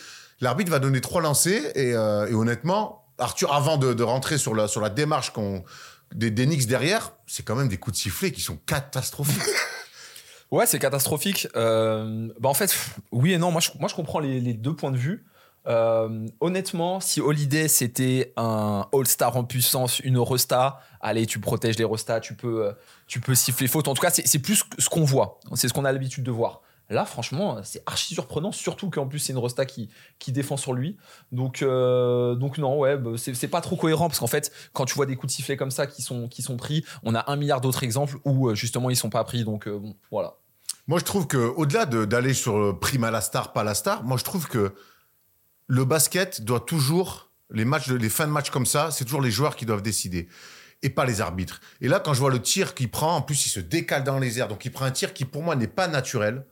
L'arbitre 0.41 0.69
va 0.71 0.79
donner 0.79 1.01
trois 1.01 1.21
lancers, 1.21 1.75
et, 1.75 1.93
euh, 1.95 2.27
et 2.27 2.33
honnêtement, 2.33 3.05
Arthur, 3.17 3.51
avant 3.53 3.77
de, 3.77 3.93
de 3.93 4.03
rentrer 4.03 4.37
sur 4.37 4.53
la, 4.53 4.67
sur 4.67 4.81
la 4.81 4.89
démarche 4.89 5.31
qu'on, 5.33 5.63
des, 6.13 6.29
des 6.31 6.45
Knicks 6.45 6.67
derrière, 6.67 7.13
c'est 7.27 7.43
quand 7.43 7.55
même 7.55 7.67
des 7.69 7.77
coups 7.77 7.97
de 7.97 8.01
sifflet 8.01 8.31
qui 8.31 8.41
sont 8.41 8.57
catastrophiques. 8.67 9.41
Ouais, 10.51 10.65
c'est 10.65 10.79
catastrophique. 10.79 11.47
Euh, 11.55 12.27
bah 12.39 12.49
en 12.49 12.55
fait, 12.55 12.75
oui 13.11 13.33
et 13.33 13.37
non. 13.37 13.51
Moi, 13.51 13.61
je, 13.61 13.69
moi, 13.79 13.87
je 13.87 13.93
comprends 13.93 14.19
les, 14.19 14.39
les 14.39 14.55
deux 14.55 14.75
points 14.75 14.89
de 14.89 14.97
vue. 14.97 15.23
Euh, 15.67 16.27
honnêtement, 16.39 16.99
si 16.99 17.21
Holiday 17.21 17.67
c'était 17.67 18.33
un 18.37 18.87
All-Star 18.93 19.35
en 19.35 19.43
puissance, 19.43 19.99
une 19.99 20.17
Eurostar, 20.17 20.81
allez, 21.01 21.25
tu 21.25 21.39
protèges 21.39 21.77
les 21.77 21.83
Eurostar, 21.83 22.21
tu 22.21 22.33
peux, 22.33 22.65
euh, 22.65 22.71
tu 23.07 23.19
peux 23.19 23.35
siffler 23.35 23.67
faute. 23.67 23.87
En 23.87 23.93
tout 23.93 24.01
cas, 24.01 24.09
c'est 24.11 24.39
plus 24.39 24.63
ce 24.77 24.89
qu'on 24.89 25.03
voit. 25.03 25.39
C'est 25.55 25.67
ce 25.67 25.73
qu'on 25.73 25.85
a 25.85 25.91
l'habitude 25.91 26.23
de 26.23 26.31
voir. 26.31 26.61
Là, 26.91 27.05
franchement, 27.05 27.59
c'est 27.63 27.83
archi 27.85 28.15
surprenant, 28.15 28.51
surtout 28.51 28.89
qu'en 28.89 29.05
plus 29.07 29.19
c'est 29.19 29.31
une 29.31 29.37
Rosta 29.37 29.63
qui, 29.63 29.89
défend 30.29 30.57
sur 30.57 30.73
lui. 30.73 30.97
Donc, 31.31 31.61
euh, 31.61 32.33
donc 32.33 32.57
non, 32.57 32.79
ouais, 32.79 32.97
bah, 32.97 33.11
c'est 33.15 33.47
pas 33.47 33.61
trop 33.61 33.75
cohérent 33.75 34.07
parce 34.07 34.19
qu'en 34.19 34.27
fait, 34.27 34.51
quand 34.73 34.85
tu 34.85 34.95
vois 34.95 35.05
des 35.05 35.15
coups 35.15 35.31
de 35.31 35.35
sifflet 35.35 35.55
comme 35.55 35.69
ça 35.69 35.85
qui 35.85 36.01
sont, 36.01 36.27
qui 36.27 36.41
sont 36.41 36.57
pris, 36.57 36.83
on 37.03 37.13
a 37.13 37.31
un 37.31 37.35
milliard 37.35 37.61
d'autres 37.61 37.83
exemples 37.83 38.17
où 38.25 38.55
justement 38.55 38.89
ils 38.89 38.95
sont 38.95 39.11
pas 39.11 39.23
pris. 39.23 39.43
Donc 39.43 39.69
bon, 39.69 39.95
voilà. 40.09 40.37
moi, 40.87 40.97
je 40.97 41.05
trouve 41.05 41.27
que 41.27 41.37
au-delà 41.37 41.85
de- 41.85 42.05
d'aller 42.05 42.33
sur 42.33 42.79
prime 42.79 43.03
à 43.03 43.11
la 43.11 43.21
star, 43.21 43.53
pas 43.53 43.63
la 43.63 43.75
star, 43.75 44.03
moi, 44.03 44.17
je 44.17 44.23
trouve 44.23 44.47
que 44.47 44.73
le 45.69 45.85
basket 45.85 46.41
doit 46.41 46.59
toujours, 46.59 47.31
les 47.51 47.63
matchs, 47.63 47.89
les 47.89 48.09
fins 48.09 48.25
de 48.25 48.31
match 48.31 48.49
comme 48.49 48.65
ça, 48.65 48.89
c'est 48.91 49.05
toujours 49.05 49.21
les 49.21 49.31
joueurs 49.31 49.55
qui 49.55 49.65
doivent 49.65 49.83
décider. 49.83 50.27
Et 50.81 50.89
pas 50.89 51.05
les 51.05 51.21
arbitres. 51.21 51.61
Et 51.79 51.87
là, 51.87 51.99
quand 51.99 52.13
je 52.13 52.19
vois 52.19 52.31
le 52.31 52.41
tir 52.41 52.73
qu'il 52.73 52.89
prend, 52.89 53.17
en 53.17 53.21
plus, 53.21 53.45
il 53.45 53.49
se 53.49 53.59
décale 53.59 54.03
dans 54.03 54.17
les 54.17 54.39
airs. 54.39 54.47
Donc, 54.47 54.65
il 54.65 54.71
prend 54.71 54.85
un 54.85 54.91
tir 54.91 55.13
qui, 55.13 55.25
pour 55.25 55.43
moi, 55.43 55.55
n'est 55.55 55.67
pas 55.67 55.87
naturel. 55.87 56.45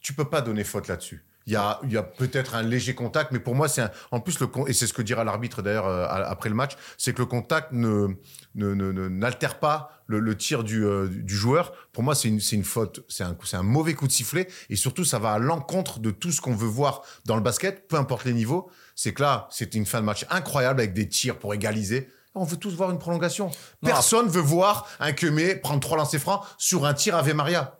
Tu 0.00 0.14
peux 0.14 0.24
pas 0.24 0.40
donner 0.40 0.64
faute 0.64 0.88
là-dessus. 0.88 1.24
Il 1.48 1.52
y 1.52 1.56
a, 1.56 1.78
il 1.84 1.92
y 1.92 1.96
a 1.96 2.02
peut-être 2.02 2.56
un 2.56 2.62
léger 2.62 2.94
contact, 2.96 3.30
mais 3.30 3.38
pour 3.38 3.54
moi, 3.54 3.68
c'est 3.68 3.82
un- 3.82 3.90
en 4.10 4.18
plus 4.18 4.40
le 4.40 4.48
et 4.66 4.72
c'est 4.72 4.88
ce 4.88 4.92
que 4.92 5.02
dira 5.02 5.22
l'arbitre 5.22 5.62
d'ailleurs 5.62 5.86
euh, 5.86 6.04
après 6.08 6.48
le 6.48 6.56
match, 6.56 6.72
c'est 6.98 7.12
que 7.12 7.20
le 7.20 7.26
contact 7.26 7.70
ne 7.72 8.08
ne- 8.56 8.74
ne- 8.74 8.90
ne- 8.90 9.08
n'altère 9.08 9.60
pas 9.60 9.90
le, 10.06 10.18
le 10.18 10.36
tir 10.36 10.64
du, 10.64 10.84
euh, 10.84 11.08
du 11.08 11.36
joueur. 11.36 11.72
Pour 11.92 12.02
moi, 12.02 12.14
c'est 12.16 12.28
une, 12.28 12.64
faute, 12.64 13.04
c'est 13.08 13.22
un, 13.22 13.36
c'est 13.44 13.56
un 13.56 13.62
mauvais 13.62 13.94
coup 13.94 14.06
de 14.08 14.12
sifflet 14.12 14.48
et 14.70 14.76
surtout, 14.76 15.04
ça 15.04 15.18
va 15.20 15.32
à 15.34 15.38
l'encontre 15.38 16.00
de 16.00 16.10
tout 16.10 16.32
ce 16.32 16.40
qu'on 16.40 16.54
veut 16.54 16.66
voir 16.66 17.02
dans 17.26 17.36
le 17.36 17.42
basket, 17.42 17.86
peu 17.86 17.96
importe 17.96 18.24
les 18.24 18.32
niveaux. 18.32 18.68
C'est 18.96 19.12
que 19.12 19.22
là, 19.22 19.46
c'était 19.50 19.78
une 19.78 19.86
fin 19.86 20.00
de 20.00 20.06
match 20.06 20.26
incroyable 20.30 20.80
avec 20.80 20.94
des 20.94 21.08
tirs 21.08 21.38
pour 21.38 21.54
égaliser. 21.54 22.08
On 22.34 22.44
veut 22.44 22.56
tous 22.56 22.74
voir 22.74 22.90
une 22.90 22.98
prolongation. 22.98 23.50
Personne 23.84 24.28
veut 24.28 24.40
voir 24.42 24.86
un 25.00 25.12
Kemé 25.12 25.54
prendre 25.56 25.80
trois 25.80 25.96
lancers 25.96 26.20
francs 26.20 26.42
sur 26.58 26.84
un 26.86 26.92
tir 26.94 27.14
Ave 27.16 27.32
Maria. 27.34 27.78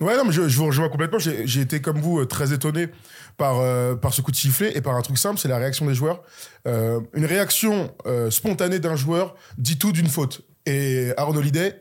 Ouais, 0.00 0.16
non, 0.16 0.24
mais 0.24 0.32
je, 0.32 0.48
je 0.48 0.56
vous 0.56 0.66
rejoins 0.66 0.88
complètement. 0.88 1.18
J'ai 1.18 1.60
été, 1.60 1.80
comme 1.82 2.00
vous, 2.00 2.20
euh, 2.20 2.24
très 2.26 2.52
étonné 2.52 2.88
par, 3.36 3.58
euh, 3.60 3.94
par 3.96 4.14
ce 4.14 4.22
coup 4.22 4.30
de 4.30 4.36
sifflet 4.36 4.72
et 4.76 4.80
par 4.80 4.94
un 4.96 5.02
truc 5.02 5.18
simple, 5.18 5.38
c'est 5.38 5.48
la 5.48 5.58
réaction 5.58 5.84
des 5.86 5.94
joueurs. 5.94 6.22
Euh, 6.66 7.00
une 7.14 7.26
réaction 7.26 7.94
euh, 8.06 8.30
spontanée 8.30 8.78
d'un 8.78 8.96
joueur 8.96 9.34
dit 9.58 9.78
tout 9.78 9.92
d'une 9.92 10.08
faute. 10.08 10.42
Et 10.66 11.12
Aaron 11.16 11.36
Holiday, 11.36 11.74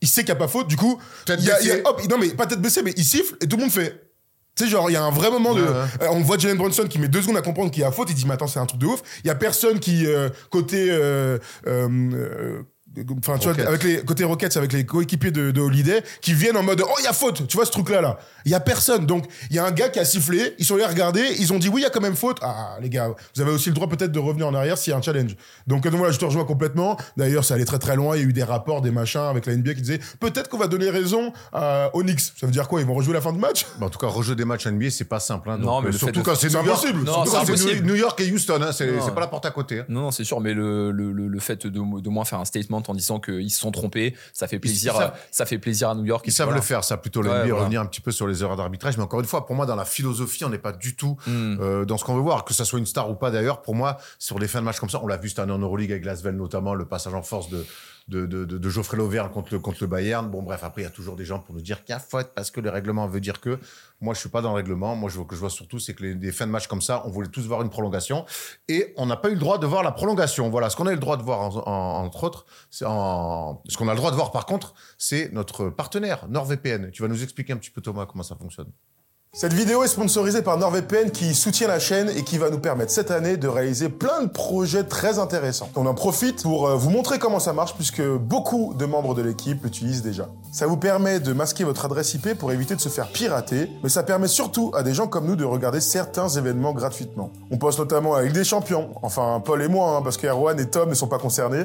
il 0.00 0.08
sait 0.08 0.22
qu'il 0.22 0.32
n'y 0.34 0.38
a 0.38 0.40
pas 0.40 0.48
faute, 0.48 0.68
du 0.68 0.76
coup, 0.76 1.00
Tête 1.24 1.40
il 1.40 1.46
y 1.46 1.50
a- 1.50 1.60
il 1.60 1.66
y 1.68 1.70
a- 1.72 1.88
hop, 1.88 2.00
non 2.08 2.18
mais 2.18 2.28
pas 2.30 2.46
tête 2.46 2.60
baissée, 2.60 2.82
mais 2.82 2.92
il 2.96 3.04
siffle 3.04 3.34
et 3.40 3.48
tout 3.48 3.56
le 3.56 3.62
monde 3.62 3.72
fait. 3.72 4.04
Tu 4.54 4.64
sais, 4.64 4.70
genre, 4.70 4.90
il 4.90 4.94
y 4.94 4.96
a 4.96 5.02
un 5.04 5.10
vrai 5.10 5.30
moment 5.30 5.54
de. 5.54 5.62
Ouais, 5.62 6.08
on 6.10 6.20
voit 6.20 6.36
Jalen 6.36 6.56
Brunson 6.58 6.86
qui 6.88 6.98
met 6.98 7.06
deux 7.08 7.22
secondes 7.22 7.36
à 7.36 7.42
comprendre 7.42 7.70
qu'il 7.70 7.82
y 7.82 7.84
a 7.84 7.92
faute. 7.92 8.10
Il 8.10 8.14
dit, 8.16 8.26
mais 8.26 8.34
attends, 8.34 8.48
c'est 8.48 8.58
un 8.58 8.66
truc 8.66 8.80
de 8.80 8.86
ouf. 8.86 9.02
Il 9.22 9.28
y 9.28 9.30
a 9.30 9.36
personne 9.36 9.78
qui, 9.78 10.04
euh, 10.06 10.28
côté. 10.50 10.88
euh, 10.90 11.38
euh, 11.68 11.88
euh, 12.12 12.62
Enfin, 13.18 13.38
tu 13.38 13.48
vois, 13.50 13.66
avec 13.66 13.82
les 13.84 14.02
côté 14.04 14.24
Rockets, 14.24 14.56
avec 14.56 14.72
les 14.72 14.84
coéquipiers 14.86 15.30
de, 15.30 15.50
de 15.50 15.60
Holiday, 15.60 16.02
qui 16.20 16.34
viennent 16.34 16.56
en 16.56 16.62
mode 16.62 16.82
oh 16.84 16.94
il 17.00 17.04
y 17.04 17.06
a 17.06 17.12
faute, 17.12 17.46
tu 17.46 17.56
vois 17.56 17.66
ce 17.66 17.70
truc 17.70 17.90
là 17.90 18.00
là, 18.00 18.18
il 18.44 18.50
y 18.52 18.54
a 18.54 18.60
personne, 18.60 19.06
donc 19.06 19.26
il 19.50 19.56
y 19.56 19.58
a 19.58 19.64
un 19.64 19.70
gars 19.70 19.88
qui 19.88 19.98
a 19.98 20.04
sifflé, 20.04 20.54
ils 20.58 20.64
sont 20.64 20.74
allés 20.74 20.84
regarder, 20.86 21.22
ils 21.38 21.52
ont 21.52 21.58
dit 21.58 21.68
oui 21.68 21.80
il 21.80 21.84
y 21.84 21.86
a 21.86 21.90
quand 21.90 22.00
même 22.00 22.16
faute, 22.16 22.38
ah 22.42 22.76
les 22.80 22.88
gars, 22.90 23.10
vous 23.34 23.42
avez 23.42 23.50
aussi 23.50 23.68
le 23.68 23.74
droit 23.74 23.88
peut-être 23.88 24.12
de 24.12 24.18
revenir 24.18 24.46
en 24.46 24.54
arrière 24.54 24.78
s'il 24.78 24.90
y 24.90 24.94
a 24.94 24.98
un 24.98 25.02
challenge. 25.02 25.36
Donc, 25.66 25.84
euh, 25.86 25.90
donc 25.90 25.98
voilà, 25.98 26.12
je 26.12 26.18
te 26.18 26.24
rejoins 26.24 26.44
complètement. 26.44 26.96
D'ailleurs, 27.16 27.44
ça 27.44 27.54
allait 27.54 27.64
très 27.64 27.78
très 27.78 27.96
loin, 27.96 28.16
il 28.16 28.22
y 28.22 28.24
a 28.24 28.28
eu 28.28 28.32
des 28.32 28.42
rapports, 28.44 28.80
des 28.80 28.90
machins 28.90 29.20
avec 29.20 29.46
la 29.46 29.54
NBA 29.56 29.74
qui 29.74 29.82
disaient 29.82 30.00
peut-être 30.20 30.48
qu'on 30.48 30.58
va 30.58 30.66
donner 30.68 30.90
raison 30.90 31.32
à 31.52 31.90
Onyx. 31.94 32.32
Ça 32.38 32.46
veut 32.46 32.52
dire 32.52 32.68
quoi? 32.68 32.80
Ils 32.80 32.86
vont 32.86 32.94
rejouer 32.94 33.14
la 33.14 33.20
fin 33.20 33.32
de 33.32 33.38
match? 33.38 33.66
Bah, 33.78 33.86
en 33.86 33.90
tout 33.90 33.98
cas, 33.98 34.06
rejeu 34.06 34.34
des 34.34 34.44
matchs 34.44 34.66
NBA, 34.66 34.90
c'est 34.90 35.04
pas 35.04 35.20
simple. 35.20 35.50
hein. 35.50 35.56
Donc, 35.58 35.66
Non, 35.66 35.80
mais 35.82 35.88
euh, 35.88 35.92
surtout 35.92 36.22
quand 36.22 36.34
c'est 36.34 36.48
C'est 36.50 36.58
New 36.58 36.64
York. 36.66 36.78
impossible. 36.78 37.04
Non, 37.04 37.12
Surtout 37.12 37.30
c'est 37.30 37.36
quand 37.36 37.44
c'est 37.46 37.52
impossible. 37.52 37.86
New 37.86 37.94
York 37.94 38.20
et 38.20 38.32
Houston, 38.32 38.60
hein, 38.62 38.72
c'est 38.72 39.14
pas 39.14 39.20
la 39.20 39.26
porte 39.26 39.46
à 39.46 39.50
côté. 39.50 39.80
hein. 39.80 39.84
Non, 39.88 40.02
non, 40.02 40.10
c'est 40.10 40.24
sûr, 40.24 40.40
mais 40.40 40.54
le, 40.54 40.90
le, 40.90 41.12
le, 41.12 41.28
le 41.28 41.40
fait 41.40 41.66
de, 41.66 42.00
de 42.00 42.08
moins 42.08 42.24
faire 42.24 42.40
un 42.40 42.44
statement 42.44 42.80
en 42.90 42.94
disant 42.94 43.20
qu'ils 43.20 43.50
se 43.50 43.60
sont 43.60 43.70
trompés, 43.70 44.14
ça 44.32 44.46
fait 44.48 44.58
plaisir, 44.58 44.94
ça 45.30 45.46
fait 45.46 45.58
plaisir 45.58 45.90
à 45.90 45.94
New 45.94 46.04
York. 46.04 46.24
Ils 46.26 46.32
savent 46.32 46.46
voilà. 46.48 46.60
le 46.60 46.64
faire, 46.66 46.84
ça 46.84 46.96
plutôt 46.96 47.20
Ouais, 47.20 47.28
l'NBA, 47.28 47.44
voilà. 47.48 47.54
revenir 47.60 47.80
un 47.80 47.86
petit 47.86 48.00
peu 48.00 48.10
sur 48.10 48.26
les 48.26 48.42
erreurs 48.42 48.56
d'arbitrage. 48.56 48.96
Mais 48.96 49.02
encore 49.02 49.20
une 49.20 49.26
fois, 49.26 49.46
pour 49.46 49.56
moi, 49.56 49.66
dans 49.66 49.76
la 49.76 49.84
philosophie, 49.84 50.44
on 50.44 50.48
n'est 50.50 50.58
pas 50.58 50.72
du 50.72 50.94
tout 50.96 51.16
Hmm. 51.26 51.56
euh, 51.60 51.84
dans 51.84 51.96
ce 51.98 52.04
qu'on 52.04 52.14
veut 52.14 52.20
voir. 52.22 52.44
Que 52.44 52.54
ça 52.54 52.64
soit 52.64 52.78
une 52.78 52.86
star 52.86 53.10
ou 53.10 53.14
pas 53.14 53.30
d'ailleurs, 53.30 53.62
pour 53.62 53.74
moi, 53.74 53.98
sur 54.18 54.38
les 54.38 54.46
fins 54.48 54.60
de 54.60 54.64
match 54.64 54.78
comme 54.78 54.90
ça, 54.90 55.00
on 55.02 55.06
l'a 55.06 55.16
vu 55.16 55.28
cette 55.28 55.38
année 55.40 55.52
en 55.52 55.58
Euroleague 55.58 55.90
avec 55.90 56.02
Glasvel 56.02 56.36
notamment, 56.36 56.74
le 56.74 56.84
passage 56.84 57.14
en 57.14 57.22
force 57.22 57.48
de, 57.48 57.64
de, 58.08 58.26
de, 58.26 58.44
de, 58.44 58.58
de 58.58 58.68
Geoffrey 58.68 58.96
Lauvergne 58.96 59.28
contre 59.30 59.52
le, 59.52 59.58
contre 59.58 59.78
le 59.82 59.86
Bayern. 59.86 60.28
Bon, 60.28 60.42
bref, 60.42 60.60
après, 60.64 60.82
il 60.82 60.84
y 60.84 60.88
a 60.88 60.90
toujours 60.90 61.16
des 61.16 61.24
gens 61.24 61.38
pour 61.40 61.54
nous 61.54 61.60
dire 61.60 61.82
qu'il 61.84 61.92
y 61.92 61.96
a 61.96 61.98
faute 62.00 62.30
parce 62.34 62.50
que 62.50 62.60
le 62.60 62.70
règlement 62.70 63.06
veut 63.06 63.20
dire 63.20 63.40
que. 63.40 63.58
Moi, 64.00 64.14
je 64.14 64.20
suis 64.20 64.28
pas 64.28 64.40
dans 64.42 64.50
le 64.50 64.54
règlement. 64.56 64.94
Moi, 64.94 65.10
je, 65.10 65.20
que 65.20 65.34
je 65.34 65.40
vois 65.40 65.50
surtout, 65.50 65.78
c'est 65.80 65.92
que 65.94 66.04
les, 66.04 66.30
fins 66.32 66.46
de 66.46 66.52
match 66.52 66.68
comme 66.68 66.80
ça, 66.80 67.02
on 67.04 67.10
voulait 67.10 67.28
tous 67.28 67.46
voir 67.46 67.62
une 67.62 67.68
prolongation 67.70 68.24
et 68.68 68.94
on 68.96 69.06
n'a 69.06 69.16
pas 69.16 69.28
eu 69.28 69.34
le 69.34 69.40
droit 69.40 69.58
de 69.58 69.66
voir 69.66 69.82
la 69.82 69.90
prolongation. 69.90 70.48
Voilà, 70.50 70.70
ce 70.70 70.76
qu'on 70.76 70.86
a 70.86 70.90
eu 70.92 70.94
le 70.94 71.00
droit 71.00 71.16
de 71.16 71.22
voir, 71.24 71.40
en- 71.40 71.56
en- 71.66 72.04
entre 72.04 72.22
autres, 72.24 72.46
ce 72.70 72.84
qu'on 72.84 73.88
a 73.88 73.92
le 73.92 73.96
droit 73.96 74.10
de 74.12 74.16
voir 74.16 74.30
par 74.30 74.46
contre, 74.46 74.74
c'est 74.98 75.32
notre 75.32 75.68
partenaire 75.70 76.28
NordVPN. 76.28 76.90
Tu 76.92 77.02
vas 77.02 77.08
nous 77.08 77.22
expliquer 77.22 77.52
un 77.52 77.56
petit 77.56 77.70
peu, 77.70 77.80
Thomas, 77.80 78.06
comment 78.06 78.22
ça 78.22 78.36
fonctionne. 78.36 78.70
Cette 79.40 79.52
vidéo 79.52 79.84
est 79.84 79.88
sponsorisée 79.88 80.42
par 80.42 80.58
NordVPN 80.58 81.12
qui 81.12 81.32
soutient 81.32 81.68
la 81.68 81.78
chaîne 81.78 82.08
et 82.08 82.24
qui 82.24 82.38
va 82.38 82.50
nous 82.50 82.58
permettre 82.58 82.90
cette 82.90 83.12
année 83.12 83.36
de 83.36 83.46
réaliser 83.46 83.88
plein 83.88 84.24
de 84.24 84.28
projets 84.28 84.82
très 84.82 85.20
intéressants. 85.20 85.70
On 85.76 85.86
en 85.86 85.94
profite 85.94 86.42
pour 86.42 86.66
euh, 86.66 86.74
vous 86.74 86.90
montrer 86.90 87.20
comment 87.20 87.38
ça 87.38 87.52
marche 87.52 87.76
puisque 87.76 88.02
beaucoup 88.02 88.74
de 88.76 88.84
membres 88.84 89.14
de 89.14 89.22
l'équipe 89.22 89.62
l'utilisent 89.62 90.02
déjà. 90.02 90.28
Ça 90.50 90.66
vous 90.66 90.76
permet 90.76 91.20
de 91.20 91.32
masquer 91.32 91.62
votre 91.62 91.84
adresse 91.84 92.14
IP 92.14 92.34
pour 92.36 92.50
éviter 92.50 92.74
de 92.74 92.80
se 92.80 92.88
faire 92.88 93.12
pirater, 93.12 93.70
mais 93.84 93.88
ça 93.88 94.02
permet 94.02 94.26
surtout 94.26 94.72
à 94.74 94.82
des 94.82 94.92
gens 94.92 95.06
comme 95.06 95.26
nous 95.26 95.36
de 95.36 95.44
regarder 95.44 95.80
certains 95.80 96.28
événements 96.28 96.72
gratuitement. 96.72 97.30
On 97.52 97.58
poste 97.58 97.78
notamment 97.78 98.16
avec 98.16 98.32
des 98.32 98.42
champions, 98.42 98.90
enfin 99.02 99.40
Paul 99.44 99.62
et 99.62 99.68
moi, 99.68 99.98
hein, 99.98 100.02
parce 100.02 100.16
que 100.16 100.26
Erwan 100.26 100.58
et 100.58 100.68
Tom 100.68 100.88
ne 100.88 100.94
sont 100.94 101.06
pas 101.06 101.20
concernés. 101.20 101.62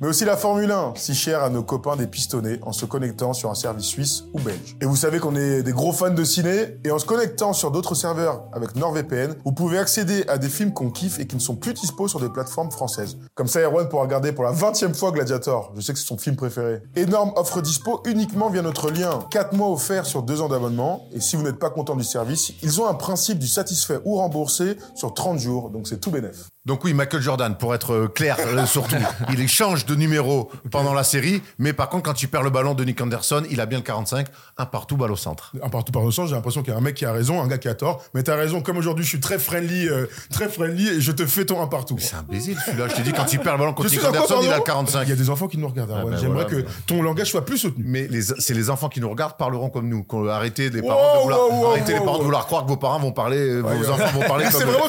Mais 0.00 0.08
aussi 0.08 0.24
la 0.24 0.36
Formule 0.36 0.70
1, 0.70 0.94
si 0.96 1.14
chère 1.14 1.42
à 1.42 1.50
nos 1.50 1.62
copains 1.62 1.96
des 1.96 2.06
pistonnés, 2.06 2.58
en 2.62 2.72
se 2.72 2.84
connectant 2.84 3.32
sur 3.32 3.50
un 3.50 3.54
service 3.54 3.86
suisse 3.86 4.24
ou 4.32 4.40
belge. 4.40 4.76
Et 4.80 4.86
vous 4.86 4.96
savez 4.96 5.18
qu'on 5.18 5.34
est 5.34 5.62
des 5.62 5.72
gros 5.72 5.92
fans 5.92 6.10
de 6.10 6.24
ciné, 6.24 6.78
et 6.84 6.90
en 6.90 6.98
se 6.98 7.06
connectant 7.06 7.52
sur 7.52 7.70
d'autres 7.70 7.94
serveurs 7.94 8.44
avec 8.52 8.76
NordVPN, 8.76 9.34
vous 9.44 9.52
pouvez 9.52 9.78
accéder 9.78 10.24
à 10.28 10.38
des 10.38 10.48
films 10.48 10.72
qu'on 10.72 10.90
kiffe 10.90 11.18
et 11.18 11.26
qui 11.26 11.36
ne 11.36 11.40
sont 11.40 11.56
plus 11.56 11.74
dispo 11.74 12.08
sur 12.08 12.20
des 12.20 12.28
plateformes 12.28 12.70
françaises. 12.70 13.18
Comme 13.34 13.48
ça, 13.48 13.60
Erwan 13.60 13.88
pourra 13.88 14.02
regarder 14.02 14.32
pour 14.32 14.44
la 14.44 14.52
20 14.52 14.82
e 14.84 14.92
fois 14.94 15.10
Gladiator. 15.10 15.72
Je 15.74 15.80
sais 15.80 15.92
que 15.92 15.98
c'est 15.98 16.06
son 16.06 16.18
film 16.18 16.36
préféré. 16.36 16.82
Énorme 16.96 17.32
offre 17.36 17.60
dispo 17.60 18.02
uniquement 18.04 18.50
via 18.50 18.62
notre 18.62 18.90
lien. 18.90 19.26
4 19.30 19.54
mois 19.54 19.70
offerts 19.70 20.06
sur 20.06 20.22
2 20.22 20.40
ans 20.40 20.48
d'abonnement, 20.48 21.06
et 21.12 21.20
si 21.20 21.36
vous 21.36 21.42
n'êtes 21.42 21.58
pas 21.58 21.70
content 21.70 21.96
du 21.96 22.04
service, 22.04 22.52
ils 22.62 22.80
ont 22.80 22.86
un 22.86 22.94
principe 22.94 23.38
du 23.38 23.48
satisfait 23.48 23.98
ou 24.04 24.16
remboursé 24.16 24.76
sur 24.94 25.14
30 25.14 25.38
jours, 25.38 25.70
donc 25.70 25.88
c'est 25.88 26.00
tout 26.00 26.10
bénef. 26.10 26.48
Donc 26.68 26.84
oui, 26.84 26.92
Michael 26.92 27.22
Jordan, 27.22 27.56
pour 27.56 27.74
être 27.74 27.94
euh, 27.94 28.08
clair, 28.08 28.36
euh, 28.40 28.66
surtout, 28.66 28.94
il 29.32 29.40
échange 29.40 29.86
de 29.86 29.94
numéro 29.94 30.50
pendant 30.70 30.92
la 30.92 31.02
série, 31.02 31.42
mais 31.58 31.72
par 31.72 31.88
contre, 31.88 32.02
quand 32.02 32.22
il 32.22 32.28
perd 32.28 32.44
le 32.44 32.50
ballon 32.50 32.74
de 32.74 32.84
Nick 32.84 33.00
Anderson, 33.00 33.42
il 33.50 33.62
a 33.62 33.64
bien 33.64 33.78
le 33.78 33.84
45, 33.84 34.26
un 34.58 34.66
partout, 34.66 34.98
balle 34.98 35.10
au 35.10 35.16
centre. 35.16 35.52
un 35.62 35.70
partout 35.70 35.92
par 35.92 36.04
le 36.04 36.10
sens, 36.10 36.28
j'ai 36.28 36.34
l'impression 36.34 36.62
qu'il 36.62 36.74
y 36.74 36.76
a 36.76 36.78
un 36.78 36.82
mec 36.82 36.94
qui 36.94 37.06
a 37.06 37.12
raison, 37.12 37.40
un 37.42 37.46
gars 37.46 37.56
qui 37.56 37.68
a 37.68 37.74
tort. 37.74 38.04
Mais 38.12 38.22
t'as 38.22 38.36
raison, 38.36 38.60
comme 38.60 38.76
aujourd'hui 38.76 39.02
je 39.02 39.08
suis 39.08 39.20
très 39.20 39.38
friendly, 39.38 39.88
euh, 39.88 40.04
très 40.30 40.50
friendly 40.50 40.88
et 40.88 41.00
je 41.00 41.10
te 41.10 41.24
fais 41.24 41.46
ton 41.46 41.62
un 41.62 41.68
partout. 41.68 41.96
C'est 41.98 42.16
imbécile 42.16 42.58
celui-là, 42.66 42.88
je 42.88 42.96
t'ai 42.96 43.02
dit, 43.02 43.12
quand 43.12 43.32
il 43.32 43.38
perd 43.38 43.56
le 43.56 43.60
ballon 43.60 43.72
contre 43.72 43.88
Je 43.88 43.94
Nick 43.94 44.04
Anderson, 44.04 44.40
il 44.42 44.48
a 44.52 44.58
le 44.58 44.62
pardon 44.62 44.84
45. 44.84 45.04
Il 45.04 45.08
y 45.08 45.12
a 45.12 45.16
des 45.16 45.30
enfants 45.30 45.48
qui 45.48 45.56
nous 45.56 45.68
regardent. 45.68 45.92
Erwan. 45.92 46.10
ben 46.10 46.18
J'aimerais 46.18 46.44
voilà, 46.50 46.64
que 46.64 46.68
ton 46.86 47.00
langage 47.00 47.30
soit 47.30 47.46
plus 47.46 47.56
soutenu. 47.56 47.82
Mais 47.86 48.10
c'est 48.20 48.52
les 48.52 48.68
enfants 48.68 48.90
qui 48.90 49.00
nous 49.00 49.08
regardent 49.08 49.38
parleront 49.38 49.70
comme 49.70 49.88
nous. 49.88 50.02
Qu'on 50.02 50.28
arrêtez 50.28 50.68
les 50.68 50.82
Wow, 50.82 50.88
parents 50.88 51.16
de 51.16 51.22
vouloir, 51.22 51.40
wow, 51.50 51.60
wow, 51.60 51.70
arrêtez 51.70 51.94
les 51.94 52.00
parents 52.00 52.18
de 52.18 52.24
vouloir 52.24 52.44
croire 52.44 52.64
que 52.64 52.68
vos 52.68 52.76
parents 52.76 52.98
vont 52.98 53.12
parler, 53.12 53.62
vos 53.62 53.88
enfants 53.88 54.12
vont 54.12 54.26
parler 54.26 54.44
C'est 54.50 54.64
comme. 54.64 54.68
vraiment 54.68 54.88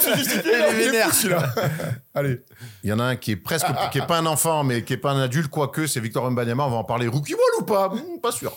Allez. 2.13 2.41
Il 2.83 2.89
y 2.89 2.93
en 2.93 2.99
a 2.99 3.03
un 3.03 3.15
qui 3.15 3.31
est 3.31 3.35
presque, 3.35 3.67
qui 3.91 3.97
est 3.99 4.05
pas 4.07 4.17
un 4.17 4.25
enfant, 4.25 4.63
mais 4.63 4.83
qui 4.83 4.93
est 4.93 4.97
pas 4.97 5.11
un 5.11 5.21
adulte, 5.21 5.49
quoique 5.49 5.87
c'est 5.87 5.99
Victor 5.99 6.29
Mbanyama. 6.29 6.65
On 6.65 6.69
va 6.71 6.77
en 6.77 6.83
parler. 6.83 7.07
Rookie 7.07 7.33
wall 7.33 7.61
ou 7.61 7.63
pas? 7.63 7.89
Hmm, 7.89 8.19
Pas 8.21 8.31
sûr. 8.31 8.55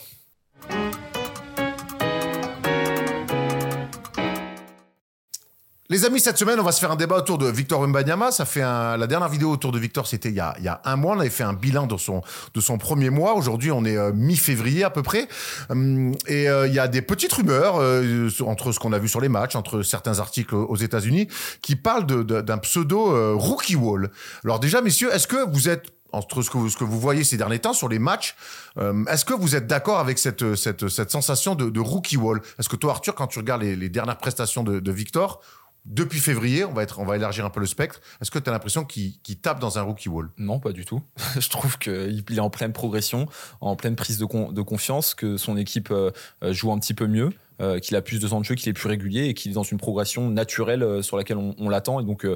Les 5.93 6.07
amis, 6.07 6.21
cette 6.21 6.39
semaine, 6.39 6.59
on 6.59 6.63
va 6.63 6.73
se 6.73 6.81
faire 6.81 6.91
un 6.91 6.97
débat 6.97 7.19
autour 7.19 7.37
de 7.37 7.47
Victor 7.47 7.87
Mbanyama. 7.87 8.33
Ça 8.33 8.47
fait 8.47 8.63
un- 8.63 8.97
la 8.97 9.07
dernière 9.07 9.29
vidéo 9.29 9.51
autour 9.51 9.73
de 9.73 9.79
Victor, 9.79 10.07
c'était 10.07 10.31
il 10.31 10.35
y 10.35 10.41
a, 10.41 10.81
un 10.87 10.97
mois. 10.97 11.15
On 11.15 11.21
avait 11.21 11.29
fait 11.29 11.45
un 11.45 11.53
bilan 11.53 11.87
de 11.87 11.99
son, 11.99 12.23
de 12.55 12.61
son 12.63 12.79
premier 12.79 13.11
mois. 13.11 13.35
Aujourd'hui, 13.35 13.71
on 13.71 13.85
est 13.85 13.99
euh, 13.99 14.11
mi-février 14.15 14.85
à 14.85 14.89
peu 14.89 15.03
près. 15.03 15.29
Hum, 15.69 16.15
et 16.29 16.49
euh, 16.49 16.67
il 16.67 16.73
y 16.73 16.79
a 16.79 16.89
des 16.89 17.03
petites 17.03 17.35
rumeurs 17.35 17.75
euh, 17.77 18.31
entre 18.47 18.73
ce 18.73 18.79
qu'on 18.79 18.95
a 18.95 18.99
vu 18.99 19.07
sur 19.07 19.21
les 19.21 19.29
matchs, 19.29 19.55
entre 19.55 19.83
certains 19.83 20.19
articles 20.19 20.55
aux 20.55 20.77
États-Unis, 20.77 21.29
qui 21.61 21.77
parlent 21.77 22.07
d'un 22.07 22.59
pseudo 22.59 23.37
rookie 23.37 23.77
wall. 23.77 24.11
Alors 24.45 24.61
déjà, 24.61 24.81
messieurs, 24.81 25.13
est-ce 25.13 25.27
que 25.27 25.47
vous 25.53 25.69
êtes 25.69 25.89
entre 26.13 26.43
ce 26.43 26.51
que, 26.51 26.59
vous, 26.59 26.71
que 26.71 26.85
vous 26.85 27.01
voyez 27.01 27.25
ces 27.25 27.37
derniers 27.39 27.59
temps 27.59 27.73
sur 27.73 27.89
les 27.89 27.99
matchs, 27.99 28.35
euh, 28.79 29.03
est-ce 29.07 29.25
que 29.25 29.33
vous 29.33 29.57
êtes 29.57 29.67
d'accord 29.67 29.99
avec 29.99 30.19
cette, 30.19 30.55
cette, 30.57 31.11
sensation 31.11 31.55
de, 31.55 31.81
rookie 31.81 32.19
wall? 32.19 32.43
Est-ce 32.59 32.69
que 32.69 32.77
toi, 32.77 32.93
Arthur, 32.93 33.15
quand 33.15 33.29
tu 33.29 33.39
regardes 33.39 33.63
les, 33.63 33.89
dernières 33.89 34.19
prestations 34.19 34.63
de 34.63 34.93
Victor, 34.93 35.41
depuis 35.85 36.21
février, 36.21 36.65
on 36.65 36.73
va, 36.73 36.83
être, 36.85 37.01
on 37.01 37.05
va 37.05 37.17
élargir 37.17 37.45
un 37.45 37.51
peu 37.51 37.61
le 37.61 37.67
spectre, 37.67 38.01
est-ce 38.21 38.31
que 38.31 38.39
tu 38.39 38.49
as 38.49 38.53
l'impression 38.53 38.85
qu'il 38.85 39.19
tape 39.41 39.59
dans 39.59 39.79
un 39.79 39.83
rookie 39.83 40.09
wall? 40.09 40.31
Non, 40.39 40.61
pas 40.61 40.73
du 40.73 40.85
tout. 40.85 41.03
je 41.39 41.49
trouve 41.49 41.79
qu'il 41.79 42.25
il 42.29 42.37
est 42.37 42.41
en 42.41 42.51
pleine 42.51 42.73
progression, 42.73 43.27
en 43.61 43.75
pleine 43.75 43.97
prise 43.97 44.19
de, 44.19 44.25
con- 44.25 44.53
de 44.53 44.63
confiance, 44.63 45.15
que 45.15 45.37
son 45.37 45.57
équipe 45.57 45.91
euh, 45.91 46.11
euh, 46.45 46.53
joue 46.53 46.73
un 46.73 46.79
petit 46.79 46.95
peu 46.95 47.07
mieux, 47.07 47.31
euh, 47.61 47.81
qu'il 47.81 47.97
a 47.97 48.03
plus 48.03 48.21
de 48.21 48.29
temps 48.29 48.41
de 48.41 48.45
jeu, 48.45 48.55
qu'il 48.55 48.69
est 48.69 48.73
plus 48.75 48.89
régulier 48.89 49.25
et 49.25 49.35
qu'il 49.35 49.51
est 49.51 49.55
dans 49.55 49.63
une 49.65 49.79
progression 49.79 50.31
naturelle 50.31 51.03
sur 51.03 51.17
laquelle 51.17 51.39
on, 51.39 51.55
on 51.59 51.69
l'attend. 51.69 51.99
Et 52.01 52.05
donc, 52.05 52.27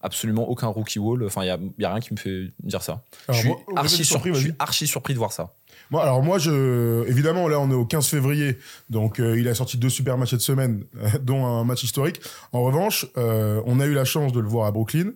absolument 0.00 0.48
aucun 0.48 0.66
rookie 0.68 0.98
wall. 0.98 1.24
Enfin, 1.24 1.42
il 1.42 1.46
n'y 1.46 1.50
a, 1.50 1.58
il 1.78 1.82
y 1.82 1.84
a 1.84 1.90
rien 1.90 2.00
qui 2.00 2.12
me 2.12 2.18
fait 2.18 2.52
dire 2.62 2.82
ça. 2.82 3.02
Alors 3.28 3.40
je, 3.40 3.46
suis 3.46 3.48
moi, 3.48 3.58
archi 3.76 4.04
surpris, 4.04 4.30
surpris, 4.30 4.34
je 4.34 4.40
suis 4.40 4.52
archi 4.58 4.86
surpris 4.86 5.14
de 5.14 5.18
voir 5.18 5.32
ça. 5.32 5.54
Moi, 5.90 6.02
alors 6.02 6.22
moi, 6.22 6.38
je, 6.38 7.06
évidemment, 7.08 7.48
là, 7.48 7.60
on 7.60 7.70
est 7.70 7.74
au 7.74 7.84
15 7.84 8.08
février, 8.08 8.58
donc 8.90 9.20
euh, 9.20 9.38
il 9.38 9.46
a 9.48 9.54
sorti 9.54 9.78
deux 9.78 9.88
super 9.88 10.18
matchs 10.18 10.30
cette 10.30 10.40
semaine, 10.40 10.84
dont 11.22 11.46
un 11.46 11.64
match 11.64 11.84
historique. 11.84 12.20
En 12.52 12.62
revanche, 12.62 13.06
euh, 13.16 13.60
on 13.66 13.80
a 13.80 13.86
eu 13.86 13.94
la 13.94 14.04
chance 14.04 14.32
de 14.32 14.40
le 14.40 14.48
voir 14.48 14.66
à 14.66 14.72
Brooklyn. 14.72 15.12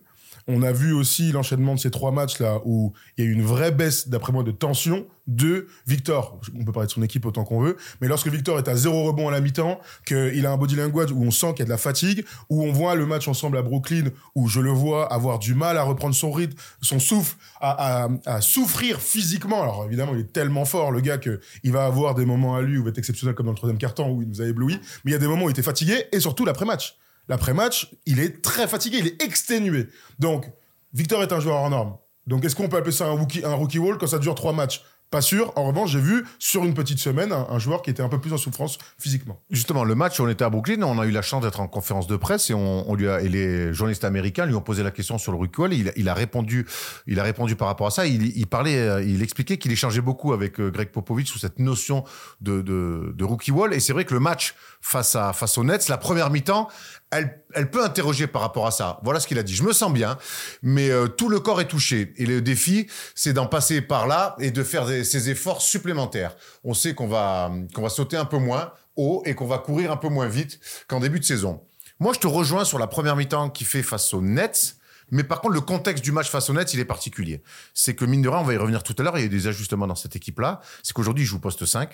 On 0.53 0.63
a 0.63 0.71
vu 0.73 0.91
aussi 0.91 1.31
l'enchaînement 1.31 1.75
de 1.75 1.79
ces 1.79 1.91
trois 1.91 2.11
matchs 2.11 2.39
là 2.39 2.59
où 2.65 2.91
il 3.17 3.23
y 3.23 3.27
a 3.27 3.29
eu 3.29 3.33
une 3.33 3.41
vraie 3.43 3.71
baisse, 3.71 4.09
d'après 4.09 4.33
moi, 4.33 4.43
de 4.43 4.51
tension 4.51 5.05
de 5.27 5.67
Victor. 5.87 6.41
On 6.59 6.65
peut 6.65 6.73
parler 6.73 6.87
de 6.87 6.91
son 6.91 7.03
équipe 7.03 7.25
autant 7.25 7.45
qu'on 7.45 7.61
veut, 7.61 7.77
mais 8.01 8.07
lorsque 8.09 8.27
Victor 8.27 8.57
est 8.57 8.67
à 8.67 8.75
zéro 8.75 9.03
rebond 9.05 9.29
à 9.29 9.31
la 9.31 9.39
mi-temps, 9.39 9.79
qu'il 10.05 10.45
a 10.45 10.51
un 10.51 10.57
body 10.57 10.75
language 10.75 11.11
où 11.11 11.23
on 11.23 11.31
sent 11.31 11.51
qu'il 11.51 11.59
y 11.59 11.61
a 11.61 11.65
de 11.65 11.69
la 11.69 11.77
fatigue, 11.77 12.25
où 12.49 12.63
on 12.63 12.71
voit 12.73 12.95
le 12.95 13.05
match 13.05 13.27
ensemble 13.29 13.57
à 13.57 13.61
Brooklyn, 13.61 14.09
où 14.35 14.49
je 14.49 14.59
le 14.59 14.71
vois 14.71 15.11
avoir 15.13 15.39
du 15.39 15.53
mal 15.53 15.77
à 15.77 15.83
reprendre 15.83 16.15
son 16.15 16.31
rythme, 16.31 16.57
son 16.81 16.99
souffle, 16.99 17.37
à, 17.61 18.09
à- 18.25 18.41
souffrir 18.41 18.99
physiquement. 18.99 19.61
Alors 19.61 19.85
évidemment, 19.85 20.13
il 20.15 20.21
est 20.21 20.33
tellement 20.33 20.65
fort, 20.65 20.91
le 20.91 20.99
gars, 20.99 21.17
que 21.17 21.39
il 21.63 21.71
va 21.71 21.85
avoir 21.85 22.13
des 22.15 22.25
moments 22.25 22.55
à 22.55 22.61
lui 22.61 22.75
où 22.77 22.81
il 22.81 22.83
va 22.83 22.89
être 22.89 22.97
exceptionnel 22.97 23.35
comme 23.35 23.45
dans 23.45 23.53
le 23.53 23.57
troisième 23.57 23.77
quart-temps 23.77 24.09
où 24.09 24.21
il 24.21 24.27
nous 24.27 24.41
a 24.41 24.45
ébloui, 24.45 24.79
mais 25.05 25.11
il 25.11 25.13
y 25.13 25.15
a 25.15 25.19
des 25.19 25.27
moments 25.27 25.45
où 25.45 25.49
il 25.49 25.51
était 25.51 25.61
fatigué 25.61 26.03
et 26.11 26.19
surtout 26.19 26.43
l'après-match. 26.45 26.97
L'après-match, 27.31 27.89
il 28.05 28.19
est 28.19 28.41
très 28.41 28.67
fatigué, 28.67 28.97
il 28.99 29.07
est 29.07 29.23
exténué. 29.23 29.87
Donc, 30.19 30.51
Victor 30.93 31.23
est 31.23 31.31
un 31.31 31.39
joueur 31.39 31.59
en 31.59 31.69
norme. 31.69 31.95
Donc, 32.27 32.43
est-ce 32.43 32.57
qu'on 32.57 32.67
peut 32.67 32.75
appeler 32.75 32.91
ça 32.91 33.05
un 33.05 33.11
rookie, 33.11 33.41
un 33.45 33.53
rookie 33.53 33.79
wall 33.79 33.97
quand 33.97 34.07
ça 34.07 34.19
dure 34.19 34.35
trois 34.35 34.51
matchs? 34.51 34.83
Pas 35.11 35.21
sûr. 35.21 35.53
En 35.55 35.63
revanche, 35.63 35.91
j'ai 35.91 35.99
vu 35.99 36.25
sur 36.39 36.65
une 36.65 36.73
petite 36.73 36.99
semaine 36.99 37.31
un, 37.31 37.59
joueur 37.59 37.81
qui 37.81 37.89
était 37.89 38.03
un 38.03 38.09
peu 38.09 38.19
plus 38.19 38.33
en 38.33 38.37
souffrance 38.37 38.77
physiquement. 38.97 39.41
Justement, 39.49 39.85
le 39.85 39.95
match, 39.95 40.19
on 40.19 40.27
était 40.27 40.43
à 40.43 40.49
Brooklyn, 40.49 40.81
on 40.83 40.99
a 40.99 41.05
eu 41.05 41.11
la 41.11 41.21
chance 41.21 41.41
d'être 41.41 41.61
en 41.61 41.67
conférence 41.67 42.07
de 42.07 42.17
presse 42.17 42.49
et, 42.49 42.53
on, 42.53 42.95
lui 42.95 43.09
a, 43.09 43.21
et 43.21 43.29
les 43.29 43.73
journalistes 43.73 44.05
américains 44.05 44.45
lui 44.45 44.55
ont 44.55 44.61
posé 44.61 44.83
la 44.83 44.91
question 44.91 45.17
sur 45.17 45.31
le 45.33 45.37
rookie 45.37 45.59
wall. 45.59 45.73
Il, 45.73 45.91
il 45.95 46.07
a 46.07 46.13
répondu, 46.13 46.65
il 47.07 47.19
a 47.19 47.23
répondu 47.23 47.55
par 47.57 47.67
rapport 47.67 47.87
à 47.87 47.91
ça. 47.91 48.07
Il, 48.07 48.47
parlait, 48.47 48.77
euh, 48.77 49.03
il 49.03 49.21
expliquait 49.21 49.57
qu'il 49.57 49.71
échangeait 49.71 50.01
beaucoup 50.01 50.31
avec 50.31 50.59
euh, 50.59 50.69
Greg 50.69 50.89
Popovich 50.89 51.27
sur 51.27 51.39
cette 51.39 51.59
notion 51.59 52.03
de 52.39 53.23
rookie 53.23 53.51
wall. 53.51 53.73
Et 53.73 53.81
c'est 53.81 53.93
vrai 53.93 54.05
que 54.05 54.13
le 54.13 54.21
match 54.21 54.55
face 54.81 55.15
à 55.15 55.33
face 55.33 55.57
aux 55.57 55.63
Nets, 55.63 55.89
la 55.89 55.97
première 55.97 56.29
mi-temps, 56.29 56.69
elle, 57.11 57.43
elle 57.53 57.69
peut 57.69 57.83
interroger 57.83 58.27
par 58.27 58.41
rapport 58.41 58.65
à 58.65 58.71
ça. 58.71 58.99
Voilà 59.03 59.19
ce 59.19 59.27
qu'il 59.27 59.37
a 59.37 59.43
dit. 59.43 59.53
Je 59.53 59.63
me 59.63 59.73
sens 59.73 59.91
bien, 59.91 60.17
mais 60.61 60.89
euh, 60.89 61.07
tout 61.07 61.29
le 61.29 61.39
corps 61.39 61.59
est 61.61 61.67
touché. 61.67 62.13
Et 62.17 62.25
le 62.25 62.41
défi, 62.41 62.87
c'est 63.15 63.33
d'en 63.33 63.45
passer 63.45 63.81
par 63.81 64.07
là 64.07 64.35
et 64.39 64.51
de 64.51 64.63
faire 64.63 64.85
des, 64.85 65.03
ces 65.03 65.29
efforts 65.29 65.61
supplémentaires. 65.61 66.35
On 66.63 66.73
sait 66.73 66.95
qu'on 66.95 67.07
va, 67.07 67.51
qu'on 67.75 67.81
va 67.81 67.89
sauter 67.89 68.17
un 68.17 68.25
peu 68.25 68.37
moins 68.37 68.73
haut 68.95 69.21
et 69.25 69.35
qu'on 69.35 69.47
va 69.47 69.57
courir 69.57 69.91
un 69.91 69.97
peu 69.97 70.09
moins 70.09 70.27
vite 70.27 70.59
qu'en 70.87 70.99
début 70.99 71.19
de 71.19 71.25
saison. 71.25 71.61
Moi, 71.99 72.13
je 72.13 72.19
te 72.19 72.27
rejoins 72.27 72.65
sur 72.65 72.79
la 72.79 72.87
première 72.87 73.15
mi-temps 73.15 73.49
qui 73.49 73.65
fait 73.65 73.83
face 73.83 74.13
aux 74.13 74.21
Nets. 74.21 74.77
Mais 75.11 75.23
par 75.23 75.41
contre, 75.41 75.53
le 75.53 75.61
contexte 75.61 76.03
du 76.03 76.13
match 76.13 76.29
face 76.29 76.49
aux 76.49 76.53
Nets, 76.53 76.73
il 76.73 76.79
est 76.79 76.85
particulier. 76.85 77.43
C'est 77.73 77.95
que, 77.95 78.05
mine 78.05 78.21
de 78.21 78.29
rien, 78.29 78.39
on 78.39 78.43
va 78.43 78.53
y 78.53 78.57
revenir 78.57 78.81
tout 78.81 78.95
à 78.97 79.03
l'heure, 79.03 79.17
il 79.17 79.21
y 79.21 79.23
a 79.23 79.25
eu 79.27 79.29
des 79.29 79.47
ajustements 79.47 79.85
dans 79.85 79.95
cette 79.95 80.15
équipe-là. 80.15 80.61
C'est 80.81 80.93
qu'aujourd'hui, 80.93 81.25
ils 81.25 81.27
jouent 81.27 81.39
poste 81.39 81.65
5 81.65 81.89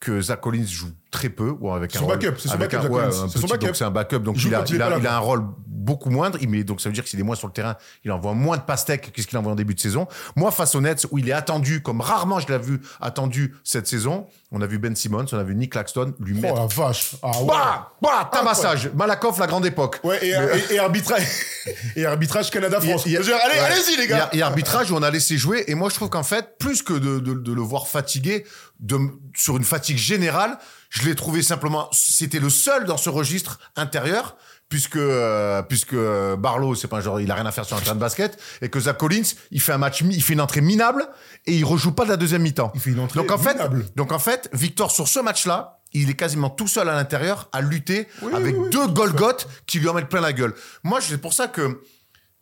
que 0.00 0.20
Zach 0.20 0.40
Collins 0.40 0.66
joue 0.66 0.92
très 1.10 1.28
peu 1.28 1.54
ou 1.60 1.72
avec 1.72 1.92
Son 1.92 2.04
un 2.04 2.08
backup, 2.08 2.34
c'est 2.38 2.48
son 2.48 2.56
backup, 2.58 2.76
un, 2.76 2.88
ouais, 2.88 3.02
un 3.02 3.10
son 3.28 3.46
backup. 3.46 3.66
donc 3.66 3.76
c'est 3.76 3.84
un 3.84 3.90
backup 3.90 4.18
donc 4.20 4.36
Il 4.36 4.46
il 4.48 4.54
a, 4.54 4.64
il 4.68 5.06
a, 5.06 5.16
un 5.16 5.18
rôle 5.18 5.44
beaucoup 5.66 6.10
moindre 6.10 6.38
il 6.40 6.48
met 6.48 6.62
donc 6.62 6.80
ça 6.80 6.88
veut 6.88 6.92
dire 6.92 7.02
que 7.02 7.08
s'il 7.10 7.18
est 7.18 7.22
moins 7.24 7.34
sur 7.36 7.46
le 7.48 7.52
terrain 7.52 7.76
il 8.04 8.12
envoie 8.12 8.32
moins 8.34 8.56
de 8.58 8.62
pastèques 8.62 9.12
que 9.12 9.22
ce 9.22 9.26
qu'il 9.26 9.38
envoie 9.38 9.50
en 9.52 9.56
début 9.56 9.74
de 9.74 9.80
saison 9.80 10.06
moi 10.36 10.50
face 10.50 10.74
aux 10.74 10.80
Nets 10.80 11.06
où 11.10 11.18
il 11.18 11.28
est 11.28 11.32
attendu 11.32 11.82
comme 11.82 12.00
rarement 12.00 12.38
je 12.38 12.46
l'ai 12.48 12.58
vu 12.58 12.80
attendu 13.00 13.54
cette 13.64 13.86
saison 13.88 14.26
on 14.52 14.60
a 14.60 14.66
vu 14.66 14.78
Ben 14.78 14.94
Simmons 14.94 15.24
on 15.32 15.38
a 15.38 15.42
vu 15.42 15.54
Nick 15.56 15.72
Claxton 15.72 16.14
lui 16.20 16.34
Oh 16.36 16.40
mettre 16.42 16.54
la 16.56 16.66
vache. 16.66 17.16
Ah 17.22 17.30
ouais. 17.40 17.46
bah 17.46 17.92
bah 18.02 18.30
tabassage 18.32 18.90
Malakoff 18.94 19.38
la 19.38 19.46
grande 19.46 19.66
époque 19.66 20.00
Ouais, 20.04 20.18
et, 20.24 20.30
et, 20.30 20.74
et 20.74 20.78
arbitrage, 20.78 21.22
et 21.96 22.04
arbitrage 22.06 22.50
Canada-France. 22.50 23.06
Allez, 23.06 23.58
allez-y, 23.58 23.96
les 23.96 24.06
gars. 24.06 24.30
A 24.32 24.46
arbitrage 24.46 24.90
où 24.90 24.96
on 24.96 25.02
a 25.02 25.10
laissé 25.10 25.36
jouer. 25.36 25.64
Et 25.68 25.74
moi, 25.74 25.88
je 25.90 25.94
trouve 25.94 26.08
qu'en 26.08 26.22
fait, 26.22 26.56
plus 26.58 26.82
que 26.82 26.92
de, 26.94 27.18
de- 27.18 27.34
de 27.34 27.52
le 27.52 27.60
voir 27.60 27.86
fatigué, 27.88 28.44
de, 28.80 28.98
sur 29.34 29.56
une 29.56 29.64
fatigue 29.64 29.98
générale, 29.98 30.58
je 30.90 31.04
l'ai 31.08 31.14
trouvé 31.14 31.40
simplement. 31.42 31.88
C'était 31.92 32.40
le 32.40 32.50
seul 32.50 32.84
dans 32.84 32.98
ce 32.98 33.08
registre 33.08 33.58
intérieur. 33.76 34.36
Puisque 34.68 34.94
euh, 34.98 35.62
puisque 35.62 35.96
Barlow 36.38 36.76
c'est 36.76 36.86
pas 36.86 36.98
un 36.98 37.00
genre 37.00 37.20
il 37.20 37.28
a 37.28 37.34
rien 37.34 37.44
à 37.44 37.50
faire 37.50 37.64
sur 37.64 37.76
un 37.76 37.80
terrain 37.80 37.96
de 37.96 38.00
basket 38.00 38.40
et 38.62 38.68
que 38.68 38.78
Zach 38.78 38.98
Collins 38.98 39.24
il 39.50 39.60
fait 39.60 39.72
un 39.72 39.78
match 39.78 40.00
il 40.02 40.22
fait 40.22 40.34
une 40.34 40.40
entrée 40.40 40.60
minable 40.60 41.08
et 41.46 41.56
il 41.56 41.64
rejoue 41.64 41.90
pas 41.90 42.04
de 42.04 42.10
la 42.10 42.16
deuxième 42.16 42.42
mi-temps. 42.42 42.70
Il 42.76 42.80
fait 42.80 42.90
une 42.90 43.00
entrée 43.00 43.18
donc 43.18 43.32
en 43.32 43.38
fait 43.38 43.54
minable. 43.54 43.84
donc 43.96 44.12
en 44.12 44.20
fait 44.20 44.48
Victor 44.52 44.92
sur 44.92 45.08
ce 45.08 45.18
match-là 45.18 45.80
il 45.92 46.08
est 46.08 46.14
quasiment 46.14 46.50
tout 46.50 46.68
seul 46.68 46.88
à 46.88 46.94
l'intérieur 46.94 47.48
à 47.52 47.62
lutter 47.62 48.06
Oui, 48.22 48.32
avec 48.32 48.54
oui, 48.54 48.60
oui. 48.66 48.70
deux 48.70 48.86
Golgoth 48.86 49.48
qui 49.66 49.80
lui 49.80 49.88
en 49.88 49.94
mettent 49.94 50.08
plein 50.08 50.20
la 50.20 50.32
gueule. 50.32 50.54
Moi 50.84 51.00
c'est 51.00 51.18
pour 51.18 51.32
ça 51.32 51.48
que 51.48 51.80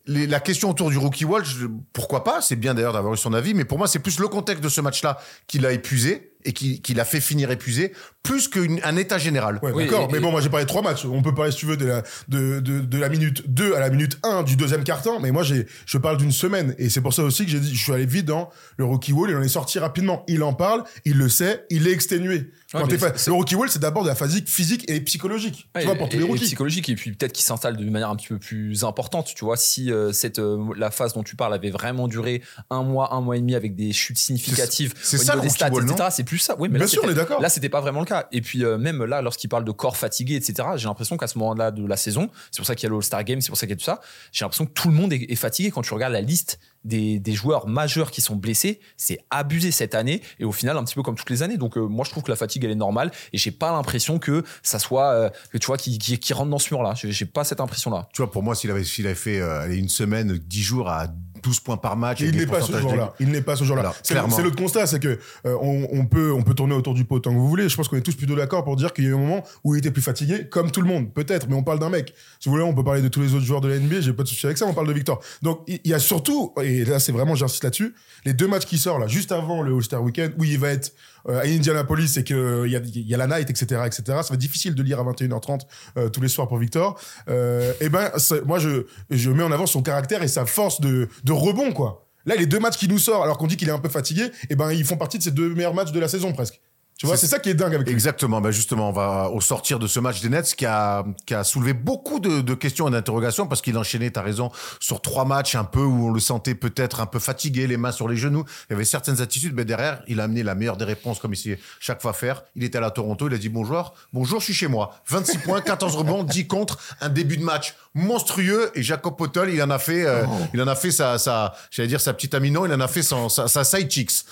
les- 0.05 0.27
la 0.27 0.41
question 0.41 0.69
autour 0.69 0.91
du 0.91 0.99
rookie 0.99 1.25
wall, 1.25 1.47
je- 1.47 1.67
pourquoi 1.95 2.25
pas 2.25 2.43
C'est 2.43 2.57
bien 2.57 2.75
d'ailleurs 2.75 2.93
d'avoir 2.93 3.15
eu 3.15 3.17
son 3.17 3.33
avis, 3.33 3.55
mais 3.55 3.65
pour 3.65 3.79
moi, 3.79 3.87
c'est 3.87 3.99
plus 3.99 4.19
le 4.19 4.29
contexte 4.29 4.63
de 4.63 4.69
ce 4.71 4.81
match-là 4.83 5.19
qui 5.47 5.59
l'a 5.59 5.73
épuisé 5.73 6.28
et 6.44 6.53
qui, 6.53 6.81
qui 6.81 6.94
l'a 6.94 7.05
fait 7.05 7.20
finir 7.20 7.51
épuisé, 7.51 7.92
plus 8.22 8.48
qu'un 8.48 8.96
état 8.96 9.18
général. 9.18 9.59
Ouais, 9.62 9.72
Oui, 9.72 9.85
d'accord. 9.85 10.09
Mais 10.12 10.20
bon, 10.20 10.31
moi, 10.31 10.40
j'ai 10.40 10.48
parlé 10.48 10.64
de 10.64 10.68
trois 10.68 10.83
matchs. 10.83 11.05
On 11.05 11.22
peut 11.22 11.35
parler, 11.35 11.51
si 11.51 11.59
tu 11.59 11.66
veux, 11.66 11.77
de 11.77 11.87
la, 11.87 12.03
de, 12.29 12.61
de, 12.61 12.81
de 12.81 12.98
la 12.98 13.09
minute 13.09 13.51
2 13.51 13.74
à 13.74 13.81
la 13.81 13.90
minute 13.90 14.18
1 14.22 14.42
du 14.42 14.57
deuxième 14.57 14.85
quart-temps. 14.85 15.18
Mais 15.20 15.31
moi, 15.31 15.42
j'ai, 15.42 15.66
je 15.87 15.98
parle 15.98 16.16
d'une 16.18 16.33
semaine. 16.33 16.74
Et 16.79 16.90
c'est 16.90 17.01
pour 17.01 17.12
ça 17.12 17.22
aussi 17.22 17.44
que 17.44 17.51
j'ai 17.51 17.61
dit, 17.61 17.74
je 17.74 17.83
suis 17.83 17.92
allé 17.92 18.07
vite 18.07 18.27
dans 18.27 18.51
le 18.77 18.85
rookie 18.85 19.12
wall. 19.12 19.31
Il 19.31 19.37
en 19.37 19.42
est 19.42 19.48
sorti 19.48 19.79
rapidement. 19.79 20.24
Il 20.29 20.42
en 20.42 20.53
parle, 20.53 20.85
il 21.05 21.16
le 21.18 21.29
sait, 21.29 21.64
il 21.70 21.88
est 21.88 21.92
exténué. 21.92 22.51
Ouais, 22.75 22.83
le 22.87 23.33
rookie 23.33 23.55
wall, 23.55 23.71
c'est 23.71 23.79
d'abord 23.79 24.03
de 24.03 24.09
la 24.09 24.15
phase 24.15 24.39
physique 24.45 24.85
et 24.91 25.01
psychologique. 25.01 25.69
Ouais, 25.75 25.81
tu 25.81 25.87
vois, 25.87 25.97
pour 25.97 26.09
et- 26.09 26.11
tous 26.11 26.19
les 26.19 26.25
et 26.25 26.29
rookies. 26.29 26.45
psychologique 26.45 26.89
et 26.91 26.97
puis 26.97 27.13
peut-être 27.13 27.33
qu'il 27.33 27.45
s'installe 27.45 27.79
de 27.79 27.85
manière 27.89 28.11
un 28.11 28.17
petit 28.17 28.29
peu 28.29 28.39
plus 28.39 28.85
importante 28.85 29.33
tu 29.35 29.45
vois 29.47 29.57
si 29.57 29.91
euh, 29.91 30.13
cette 30.13 30.39
euh, 30.39 30.59
la 30.77 30.91
phase 30.91 31.15
dont 31.15 31.23
tu 31.23 31.35
parles 31.35 31.55
avait 31.55 31.71
vraiment 31.71 32.09
duré 32.09 32.43
un 32.69 32.83
mois 32.83 33.15
un 33.15 33.23
mois 33.23 33.37
et 33.39 33.41
demi 33.41 33.55
avec 33.55 33.75
des 33.75 33.93
chutes 33.95 34.19
significatives 34.19 34.93
C'est- 35.01 35.17
c'est 35.17 35.23
au 35.23 35.27
ça, 35.27 35.33
niveau 35.33 35.45
le 35.45 35.49
des 35.49 35.55
stats 35.55 35.71
wall, 35.71 35.85
etc 35.91 36.09
c'est 36.11 36.25
plus 36.25 36.39
ça 36.39 36.57
oui 36.59 36.69
mais 36.69 36.75
Bien 36.75 36.81
là, 36.81 36.87
sûr, 36.89 37.01
c'était- 37.01 37.09
on 37.09 37.13
est 37.13 37.19
d'accord. 37.19 37.41
là 37.41 37.49
c'était 37.49 37.69
pas 37.71 37.81
vraiment 37.81 38.01
le 38.01 38.07
cas 38.07 38.29
et 38.33 38.43
puis 38.43 38.65
euh, 38.65 38.77
même 38.77 39.03
là 39.05 39.23
lorsqu'il 39.23 39.49
parle 39.49 39.65
de 39.65 39.73
corps 39.73 39.97
fatigué 39.97 40.35
etc 40.37 40.69
j'ai 40.77 40.89
l'impression 40.89 41.17
qu'à 41.17 41.27
ce 41.27 41.39
moment-là 41.39 41.71
de 41.71 41.87
la 41.87 41.97
saison 41.97 42.29
c'est 42.51 42.59
pour 42.59 42.67
ça 42.67 42.75
qu'il 42.75 42.85
y 42.85 42.87
a 42.89 42.91
le 42.91 42.97
All-Star 42.97 43.25
Game 43.25 43.41
c'est 43.41 43.49
pour 43.49 43.57
ça 43.57 43.67
qu'il 43.67 43.71
y 43.73 43.79
a 43.79 43.79
tout 43.79 43.85
ça 43.85 44.01
j'ai 44.31 44.45
l'impression 44.45 44.67
que 44.67 44.73
tout 44.73 44.89
le 44.89 44.95
monde 44.95 45.13
est, 45.15 45.25
est 45.31 45.37
fatigué 45.37 45.71
quand 45.71 45.81
tu 45.83 45.95
regardes 45.95 46.13
la 46.13 46.21
liste 46.21 46.59
des, 46.88 47.33
joueurs 47.33 47.68
majeurs 47.68 48.11
qui 48.11 48.20
sont 48.20 48.37
blessés 48.37 48.81
c'est 48.96 49.18
abusé 49.31 49.70
cette 49.70 49.94
année 49.94 50.22
et 50.40 50.44
au 50.44 50.53
final 50.53 50.77
un 50.77 50.85
petit 50.85 50.94
peu 50.94 51.03
comme 51.03 51.14
toutes 51.14 51.31
les 51.31 51.42
années. 51.42 51.57
Donc 51.57 51.77
euh, 51.77 51.87
moi 51.87 52.05
je 52.05 52.11
trouve 52.11 52.22
que 52.22 52.31
la 52.31 52.37
fatigue 52.37 52.64
elle 52.64 52.70
est 52.70 52.74
normale 52.74 53.11
et 53.33 53.38
j'ai 53.38 53.51
pas 53.51 53.70
l'impression 53.70 54.18
que 54.18 54.44
ça 54.62 54.79
soit 54.79 55.12
euh, 55.12 55.31
que 55.53 55.59
tu 55.59 55.66
vois 55.66 55.77
qui, 55.77 55.98
rentre 56.33 56.51
dans 56.51 56.59
ce 56.59 56.74
mur 56.74 56.83
là 56.83 56.94
j'ai 56.94 57.27
pas 57.27 57.44
cette 57.44 57.61
impression 57.61 57.90
là 57.90 58.09
Tu 58.12 58.22
vois, 58.22 58.31
pour 58.31 58.42
moi, 58.42 58.55
s'il 58.55 58.70
avait, 58.70 58.85
fait 59.14 59.40
euh, 59.40 59.72
une 59.74 59.88
semaine, 59.88 60.38
10 60.38 60.62
jours 60.62 60.88
à 60.88 61.09
12 61.49 61.61
points 61.61 61.77
par 61.79 61.97
match, 61.97 62.21
Il 62.21 62.37
n'est 62.37 62.47
pas 62.47 62.61
ce 62.61 62.73
joueur-là. 62.73 63.15
Il 63.19 63.31
n'est 63.31 63.41
pas 63.41 63.57
ce. 63.57 63.65
Alors, 63.73 63.95
C'est 64.03 64.43
l'autre 64.43 64.57
constat, 64.57 64.87
c'est 64.87 65.01
que 65.01 65.19
euh, 65.47 65.57
on, 65.61 65.89
on 65.93 66.07
peut 66.07 66.33
on 66.33 66.43
peut 66.43 66.55
tourner 66.55 66.75
autour 66.75 66.95
du 66.95 67.05
pot 67.05 67.19
tant 67.21 67.31
que 67.31 67.37
vous 67.37 67.49
voulez. 67.49 67.69
Je 67.69 67.77
pense 67.77 67.89
qu'on 67.89 67.97
est 67.97 68.03
tous 68.03 68.15
plutôt 68.15 68.37
d'accord 68.37 68.65
pour 68.65 68.77
dire 68.77 68.93
qu'il 68.93 69.05
y 69.05 69.07
a 69.07 69.11
eu 69.11 69.15
un 69.15 69.19
moment 69.19 69.43
où 69.65 69.75
il 69.75 69.79
était 69.79 69.91
plus 69.91 70.03
fatigué, 70.03 70.47
comme 70.51 70.71
tout 70.71 70.83
le 70.83 70.89
monde, 70.89 71.13
peut-être. 71.13 71.49
Mais 71.49 71.55
on 71.55 71.63
parle 71.63 71.79
d'un 71.79 71.89
mec. 71.89 72.15
Si 72.39 72.49
vous 72.49 72.55
voulez, 72.55 72.65
on 72.65 72.75
peut 72.75 72.85
parler 72.85 73.03
de 73.03 73.09
tous 73.09 73.21
les 73.21 73.35
autres 73.35 73.45
joueurs 73.45 73.61
de 73.61 73.69
la 73.69 73.79
NBA. 73.79 74.01
J'ai 74.01 74.13
pas 74.13 74.23
de 74.23 74.29
souci 74.29 74.45
avec 74.47 74.59
ça. 74.59 74.67
On 74.67 74.75
parle 74.75 74.89
de 74.89 74.93
Victor. 74.93 75.21
Donc 75.43 75.63
il 75.67 75.81
il 75.85 75.93
y 75.93 75.95
a 75.95 75.99
surtout, 75.99 76.53
et 76.63 76.85
là 76.85 76.99
c'est 76.99 77.13
vraiment 77.13 77.35
j'insiste 77.35 77.65
là-dessus, 77.65 77.95
les 78.27 78.35
deux 78.35 78.47
matchs 78.47 78.67
qui 78.67 78.77
sortent 78.77 79.01
là 79.01 79.07
juste 79.07 79.33
avant 79.33 79.63
le 79.63 79.75
All-Star 79.75 80.03
Weekend 80.03 80.35
où 80.37 80.45
il 80.45 80.59
va 80.59 80.69
être 80.69 80.93
à 81.29 81.43
Indianapolis 81.47 82.17
et 82.17 82.25
qu'il 82.25 82.37
y 82.67 82.77
a, 82.77 82.81
y 82.85 83.14
a 83.14 83.17
la 83.17 83.27
night, 83.27 83.51
etc., 83.51 83.83
etc. 83.87 84.03
Ça 84.07 84.12
va 84.14 84.21
être 84.35 84.37
difficile 84.37 84.75
de 84.75 84.83
lire 84.83 84.99
à 85.01 85.05
21h30 85.05 85.61
euh, 85.97 86.09
tous 86.09 86.21
les 86.21 86.29
soirs 86.29 86.49
pour 86.49 86.59
Victor. 86.59 86.99
Euh, 87.29 87.73
et 87.81 87.88
ben, 87.88 88.11
c'est- 88.17 88.45
moi, 88.47 88.59
je, 88.59 88.87
je 89.11 89.31
mets 89.31 89.43
en 89.43 89.53
avant 89.53 89.67
son 89.67 89.83
caractère 89.83 90.23
et 90.23 90.29
sa 90.29 90.47
force 90.47 90.81
de, 90.81 91.09
de 91.25 91.33
rebond, 91.33 91.73
quoi. 91.73 92.07
Là, 92.27 92.35
les 92.37 92.47
deux 92.47 92.59
matchs 92.59 92.77
qui 92.77 92.88
nous 92.88 92.99
sortent, 92.99 93.25
alors 93.25 93.38
qu'on 93.38 93.47
dit 93.47 93.57
qu'il 93.57 93.69
est 93.69 93.73
un 93.73 93.79
peu 93.79 93.88
fatigué, 93.88 94.25
et 94.51 94.57
ben, 94.57 94.71
ils 94.73 94.85
font 94.85 94.97
partie 94.97 95.19
de 95.19 95.23
ces 95.23 95.31
deux 95.31 95.55
meilleurs 95.55 95.75
matchs 95.75 95.93
de 95.93 96.01
la 96.01 96.09
saison, 96.09 96.33
presque. 96.33 96.61
Tu 96.99 97.07
vois, 97.07 97.17
C'est- 97.17 97.29
ça 97.29 97.39
qui 97.39 97.49
est 97.49 97.55
dingue 97.55 97.77
avec. 97.77 97.87
Exactement. 97.89 98.41
Ben 98.41 98.51
justement, 98.51 98.89
on 98.89 98.93
va 98.93 99.31
au 99.31 99.41
sortir 99.41 99.79
de 99.79 99.87
ce 99.87 100.01
match 100.01 100.21
des 100.21 100.29
Nets 100.29 100.57
qui 100.57 100.67
a, 100.67 101.05
qui 101.27 101.33
a 101.35 101.45
soulevé 101.45 101.73
beaucoup 101.73 102.19
de, 102.19 102.41
de 102.41 102.55
questions 102.55 102.89
et 102.89 102.91
d'interrogations 102.91 103.47
parce 103.47 103.63
qu'il 103.63 103.79
enchaînait, 103.79 104.11
t'as 104.11 104.23
raison, 104.23 104.51
sur 104.81 105.01
trois 105.01 105.25
matchs 105.25 105.55
un 105.55 105.63
peu 105.63 105.81
où 105.81 106.09
on 106.09 106.11
le 106.11 106.19
sentait 106.19 106.57
peut-être 106.57 107.01
un 107.01 107.07
peu 107.07 107.21
fatigué, 107.21 107.69
les 107.69 107.77
mains 107.77 107.93
sur 107.93 108.09
les 108.09 108.17
genoux. 108.17 108.45
Il 108.69 108.73
y 108.73 108.75
avait 108.75 108.85
certaines 108.85 109.21
attitudes, 109.21 109.55
mais 109.55 109.65
derrière, 109.65 110.03
il 110.09 110.19
a 110.19 110.25
amené 110.25 110.43
la 110.43 110.57
meilleure 110.57 110.77
des 110.77 110.85
réponses 110.85 111.21
comme 111.21 111.33
il 111.35 111.37
sait 111.37 111.61
chaque 111.79 112.03
fois 112.03 112.13
faire. 112.13 112.43
Il 112.57 112.65
était 112.65 112.79
à 112.79 112.91
Toronto, 112.91 113.29
il 113.29 113.35
a 113.35 113.39
dit 113.39 113.49
bonjour, 113.49 113.95
bonjour, 114.13 114.41
je 114.41 114.47
suis 114.47 114.55
chez 114.55 114.67
moi. 114.69 115.01
26 115.09 115.39
points, 115.39 115.61
14 115.61 115.95
rebonds, 115.99 116.25
10 116.25 116.49
contre, 116.49 116.79
un 117.01 117.11
début 117.11 117.37
de 117.37 117.45
match 117.45 117.77
monstrueux 117.95 118.73
et 118.75 118.83
Jacob 118.83 119.17
Potel, 119.17 119.51
il 119.51 119.63
en 119.63 119.71
a 119.71 119.79
fait, 119.79 120.05
euh, 120.05 120.25
il 120.53 120.61
en 120.61 120.67
a 120.67 120.75
fait 120.75 120.91
sa, 120.91 121.17
sa, 121.19 121.55
j'allais 121.71 121.89
dire 121.89 122.01
sa 122.01 122.13
petite 122.13 122.35
amino, 122.35 122.67
il 122.67 122.73
en 122.73 122.81
a 122.81 122.89
fait 122.89 123.03
son, 123.05 123.29
sa, 123.29 123.47
sa 123.47 123.63
side 123.63 123.89
chicks. 123.89 124.25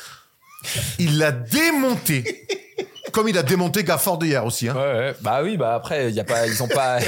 Il 0.98 1.18
l'a 1.18 1.33
démonté. 1.33 2.46
Comme 3.12 3.28
il 3.28 3.38
a 3.38 3.42
démonté 3.42 3.84
Gafford 3.84 4.22
hier 4.22 4.44
aussi. 4.44 4.68
Hein. 4.68 4.74
Ouais, 4.74 4.98
ouais. 4.98 5.14
Bah 5.20 5.40
oui, 5.42 5.56
bah 5.56 5.74
après, 5.74 6.12
y 6.12 6.20
a 6.20 6.24
pas, 6.24 6.46
ils 6.46 6.62
ont 6.62 6.68
pas, 6.68 6.98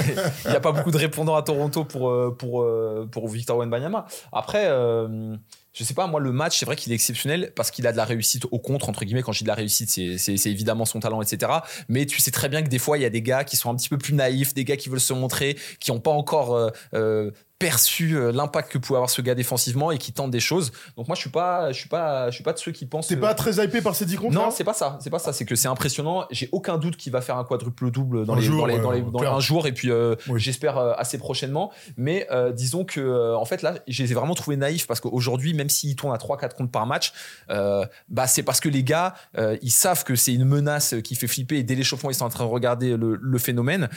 il 0.44 0.50
y 0.52 0.56
a 0.56 0.60
pas 0.60 0.72
beaucoup 0.72 0.90
de 0.90 0.96
répondants 0.96 1.36
à 1.36 1.42
Toronto 1.42 1.84
pour 1.84 2.10
euh, 2.10 2.34
pour 2.36 2.62
euh, 2.62 3.08
pour 3.10 3.28
Victor 3.28 3.58
Wembanyama. 3.58 4.06
Après, 4.32 4.66
euh, 4.66 5.36
je 5.78 5.84
sais 5.84 5.94
pas, 5.94 6.08
moi 6.08 6.18
le 6.18 6.32
match, 6.32 6.58
c'est 6.58 6.66
vrai 6.66 6.74
qu'il 6.74 6.90
est 6.90 6.94
exceptionnel 6.96 7.52
parce 7.54 7.70
qu'il 7.70 7.86
a 7.86 7.92
de 7.92 7.96
la 7.96 8.04
réussite 8.04 8.46
au 8.50 8.58
contre 8.58 8.88
entre 8.88 9.04
guillemets. 9.04 9.22
Quand 9.22 9.30
je 9.30 9.38
dis 9.38 9.44
de 9.44 9.48
la 9.48 9.54
réussite, 9.54 9.88
c'est 9.88 10.18
c'est 10.18 10.36
c'est 10.36 10.50
évidemment 10.50 10.84
son 10.84 10.98
talent, 10.98 11.22
etc. 11.22 11.52
Mais 11.88 12.04
tu 12.04 12.20
sais 12.20 12.32
très 12.32 12.48
bien 12.48 12.62
que 12.62 12.68
des 12.68 12.80
fois, 12.80 12.98
il 12.98 13.02
y 13.02 13.04
a 13.04 13.10
des 13.10 13.22
gars 13.22 13.44
qui 13.44 13.56
sont 13.56 13.70
un 13.70 13.76
petit 13.76 13.88
peu 13.88 13.96
plus 13.96 14.12
naïfs, 14.12 14.54
des 14.54 14.64
gars 14.64 14.76
qui 14.76 14.88
veulent 14.88 14.98
se 14.98 15.12
montrer, 15.12 15.56
qui 15.78 15.92
ont 15.92 16.00
pas 16.00 16.10
encore 16.10 16.56
euh, 16.56 16.70
euh, 16.94 17.30
perçu 17.60 18.16
l'impact 18.32 18.72
que 18.72 18.78
pouvait 18.78 18.96
avoir 18.96 19.10
ce 19.10 19.22
gars 19.22 19.36
défensivement 19.36 19.92
et 19.92 19.98
qui 19.98 20.12
tentent 20.12 20.30
des 20.30 20.40
choses. 20.40 20.72
Donc 20.96 21.06
moi, 21.06 21.14
je 21.14 21.20
suis 21.20 21.30
pas, 21.30 21.70
je 21.70 21.78
suis 21.78 21.88
pas, 21.88 22.30
je 22.30 22.34
suis 22.34 22.44
pas 22.44 22.52
de 22.52 22.58
ceux 22.58 22.72
qui 22.72 22.86
pensent. 22.86 23.06
T'es 23.06 23.16
pas 23.16 23.34
très 23.34 23.64
hypé 23.64 23.80
par 23.80 23.94
ces 23.94 24.04
10 24.04 24.16
contre 24.16 24.34
non, 24.34 24.50
c'est 24.50 24.64
pas 24.64 24.74
ça. 24.74 24.98
C'est 25.00 25.10
pas 25.10 25.18
ça. 25.18 25.32
C'est 25.32 25.44
que 25.44 25.54
c'est 25.54 25.68
impressionnant. 25.68 25.87
J'ai 26.30 26.48
aucun 26.52 26.78
doute 26.78 26.96
qu'il 26.96 27.12
va 27.12 27.20
faire 27.20 27.36
un 27.36 27.44
quadruple 27.44 27.90
double 27.90 28.24
dans 28.26 28.34
Un 28.34 28.36
les, 28.36 28.42
jour, 28.42 28.58
dans 28.60 28.66
les, 28.66 28.78
dans 28.78 28.90
les, 28.90 29.02
dans 29.02 29.22
un 29.22 29.40
jour 29.40 29.66
et 29.66 29.72
puis 29.72 29.90
euh, 29.90 30.14
Oui. 30.28 30.40
j'espère 30.40 30.78
euh, 30.78 30.92
assez 30.96 31.18
prochainement. 31.18 31.72
Mais 31.96 32.26
euh, 32.30 32.52
disons 32.52 32.84
que 32.84 33.34
en 33.34 33.44
fait 33.44 33.62
là, 33.62 33.74
je 33.88 34.02
les 34.02 34.12
ai 34.12 34.14
vraiment 34.14 34.34
trouvés 34.34 34.56
naïfs 34.56 34.86
parce 34.86 35.00
qu'aujourd'hui, 35.00 35.54
même 35.54 35.68
s'ils 35.68 35.96
tournent 35.96 36.12
à 36.14 36.18
3-4 36.18 36.54
comptes 36.54 36.72
par 36.72 36.86
match, 36.86 37.12
euh, 37.50 37.84
bah 38.08 38.26
c'est 38.26 38.42
parce 38.42 38.60
que 38.60 38.68
les 38.68 38.82
gars, 38.84 39.14
ils 39.62 39.70
savent 39.70 40.04
que 40.04 40.14
c'est 40.14 40.34
une 40.34 40.44
menace 40.44 40.94
qui 41.04 41.14
fait 41.14 41.26
flipper 41.26 41.56
et 41.58 41.62
dès 41.62 41.74
l'échauffement, 41.74 42.10
ils 42.10 42.14
sont 42.14 42.24
en 42.24 42.28
train 42.30 42.44
de 42.44 42.50
regarder 42.50 42.96
le, 42.96 43.18
le 43.20 43.38
phénomène 43.38 43.88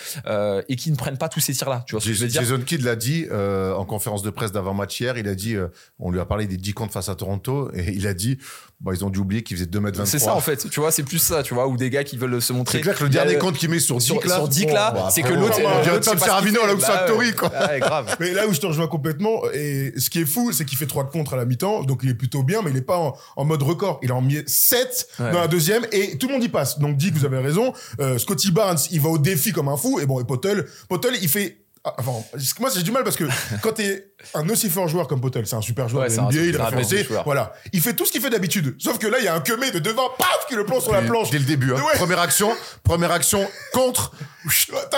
et 0.68 0.76
qu'ils 0.76 0.92
ne 0.94 0.98
prennent 0.98 1.18
pas 1.18 1.30
tous 1.30 1.40
ces 1.40 1.54
tirs 1.54 1.70
là. 1.70 1.84
Tu 1.88 1.94
vois 1.96 2.02
ce 2.02 2.08
que 2.08 2.14
je 2.14 2.22
veux 2.22 2.28
dire? 2.28 2.42
Jason 2.42 2.60
Kidd 2.62 2.84
l'a 2.84 2.96
dit, 2.96 3.28
en 3.32 3.86
conférence 3.86 4.22
de 4.24 4.30
presse 4.30 4.52
d'avant-match 4.52 5.00
hier, 5.00 5.18
il 5.18 5.28
a 5.28 5.36
dit, 5.36 5.56
on 6.00 6.12
lui 6.12 6.20
a 6.20 6.26
parlé 6.26 6.48
des 6.48 6.58
10 6.58 6.74
comptes 6.74 6.92
face 6.92 7.10
à 7.10 7.16
Toronto, 7.16 7.72
et 7.74 7.92
il 7.92 8.08
a 8.08 8.14
dit, 8.14 8.38
bah, 8.80 8.92
ils 8.94 9.06
ont 9.06 9.10
dû 9.10 9.20
oublier 9.20 9.44
qu'ils 9.44 9.58
faisaient 9.58 9.70
2m23. 9.70 10.06
C'est 10.06 10.20
ça 10.20 10.36
en 10.36 10.40
fait, 10.40 10.70
tu 10.70 10.80
vois, 10.80 10.92
c'est 10.92 11.04
plus 11.04 11.20
ça, 11.20 11.44
tu 11.44 11.54
vois, 11.54 11.68
ou 11.68 11.78
des 11.82 11.90
gars 11.90 12.04
qui 12.04 12.18
veulent 12.18 12.42
se 12.42 12.54
montrer. 12.54 12.78
C'est 12.78 12.82
clair 12.84 12.96
que 12.98 13.04
le 13.04 13.10
dernier 13.10 13.38
compte 13.38 13.58
qu'il 13.58 13.70
met 13.70 13.80
sur 13.80 13.98
10 13.98 14.06
sur, 14.06 14.26
là, 14.26 14.36
sur 14.36 14.48
10 14.48 14.66
là, 14.68 14.92
bon, 14.92 15.10
c'est 15.10 15.22
bah, 15.24 15.30
que 15.30 15.34
l'autre, 15.34 15.58
on 15.58 15.82
dirait 15.84 16.00
Tom 16.00 16.18
c'est 16.18 16.26
pas 16.26 16.40
ce 16.40 16.44
qu'il 16.44 16.54
Serafino 16.54 16.60
à 16.60 16.64
fait. 16.64 16.68
l'Ox 16.72 16.82
Bah 16.82 16.88
Factory, 16.94 17.34
quoi. 17.34 17.50
Ouais, 17.50 17.80
grave. 17.80 18.16
Mais 18.20 18.32
là 18.34 18.48
où 18.48 18.54
je 18.54 18.60
te 18.60 18.66
rejoins 18.68 18.88
complètement, 18.88 19.42
et 19.54 19.94
ce 19.98 20.10
qui 20.10 20.22
est 20.22 20.26
fou, 20.26 20.52
c'est 20.52 20.66
qu'il 20.66 20.78
fait 20.78 20.86
3 20.88 21.10
contre 21.10 21.34
à 21.34 21.38
la 21.38 21.46
mi-temps, 21.46 21.84
donc 21.84 22.02
il 22.04 22.10
est 22.10 22.14
plutôt 22.16 22.44
bien, 22.44 22.62
mais 22.64 22.72
il 22.72 22.78
est 22.78 22.82
pas 22.82 22.98
en, 22.98 23.18
en 23.36 23.46
mode 23.46 23.64
record. 23.64 24.00
Il 24.04 24.12
a 24.12 24.16
en 24.16 24.22
mis 24.22 24.38
7 24.48 25.08
Ouais. 25.20 25.32
dans 25.32 25.40
la 25.42 25.48
deuxième, 25.48 25.86
et 25.92 26.18
tout 26.18 26.28
le 26.28 26.34
monde 26.34 26.44
y 26.44 26.50
passe. 26.50 26.80
Donc 26.80 26.96
dit 26.98 27.12
que 27.12 27.18
vous 27.18 27.26
avez 27.26 27.40
raison, 27.40 27.74
euh, 28.00 28.18
Scotty 28.18 28.52
Barnes, 28.52 28.78
il 28.92 29.02
va 29.02 29.10
au 29.10 29.18
défi 29.18 29.52
comme 29.52 29.68
un 29.70 29.78
fou, 29.78 30.00
et 30.00 30.06
bon, 30.06 30.20
et 30.20 30.24
Potel, 30.24 30.66
Potel, 30.90 31.14
il 31.22 31.28
fait... 31.30 31.58
ah, 31.84 31.96
Enfin, 32.00 32.12
moi 32.60 32.70
j'ai 32.74 32.84
du 32.84 32.92
mal 32.92 33.04
parce 33.04 33.16
que 33.16 33.24
quand 33.62 33.74
t'es 33.74 34.12
un 34.34 34.48
aussi 34.50 34.70
fort 34.70 34.88
joueur 34.88 35.08
comme 35.08 35.22
Potel, 35.22 35.48
c'est 35.48 35.56
un 35.56 35.62
super 35.62 35.88
joueur 35.90 36.04
Ouais, 36.04 36.10
de 36.16 36.20
un- 36.20 36.24
NBA, 36.30 36.42
il 36.42 36.56
un 36.62 36.66
référencé, 36.66 37.08
voilà. 37.26 37.54
Il 37.74 37.82
fait 37.82 37.94
tout 37.94 38.06
ce 38.06 38.12
qu'il 38.12 38.22
fait 38.22 38.30
d'habitude. 38.30 38.76
Sauf 38.80 38.98
que 39.00 39.08
là, 39.08 39.18
il 39.20 39.26
y 39.26 39.28
a 39.28 39.36
un 39.36 39.40
queumé 39.42 39.72
de 39.72 39.80
devant, 39.80 40.10
paf, 40.18 40.46
qui 40.48 40.56
le 40.56 40.66
plonge 40.66 40.84
sur 40.84 40.94
la 40.94 41.02
planche. 41.02 41.30
Dès 41.32 41.40
le 41.40 41.46
début. 41.46 41.74
hein. 41.74 41.78
Ouais. 41.82 41.96
Première 41.96 42.20
action, 42.20 42.52
première 42.84 43.12
action, 43.12 43.48
contre, 43.74 44.12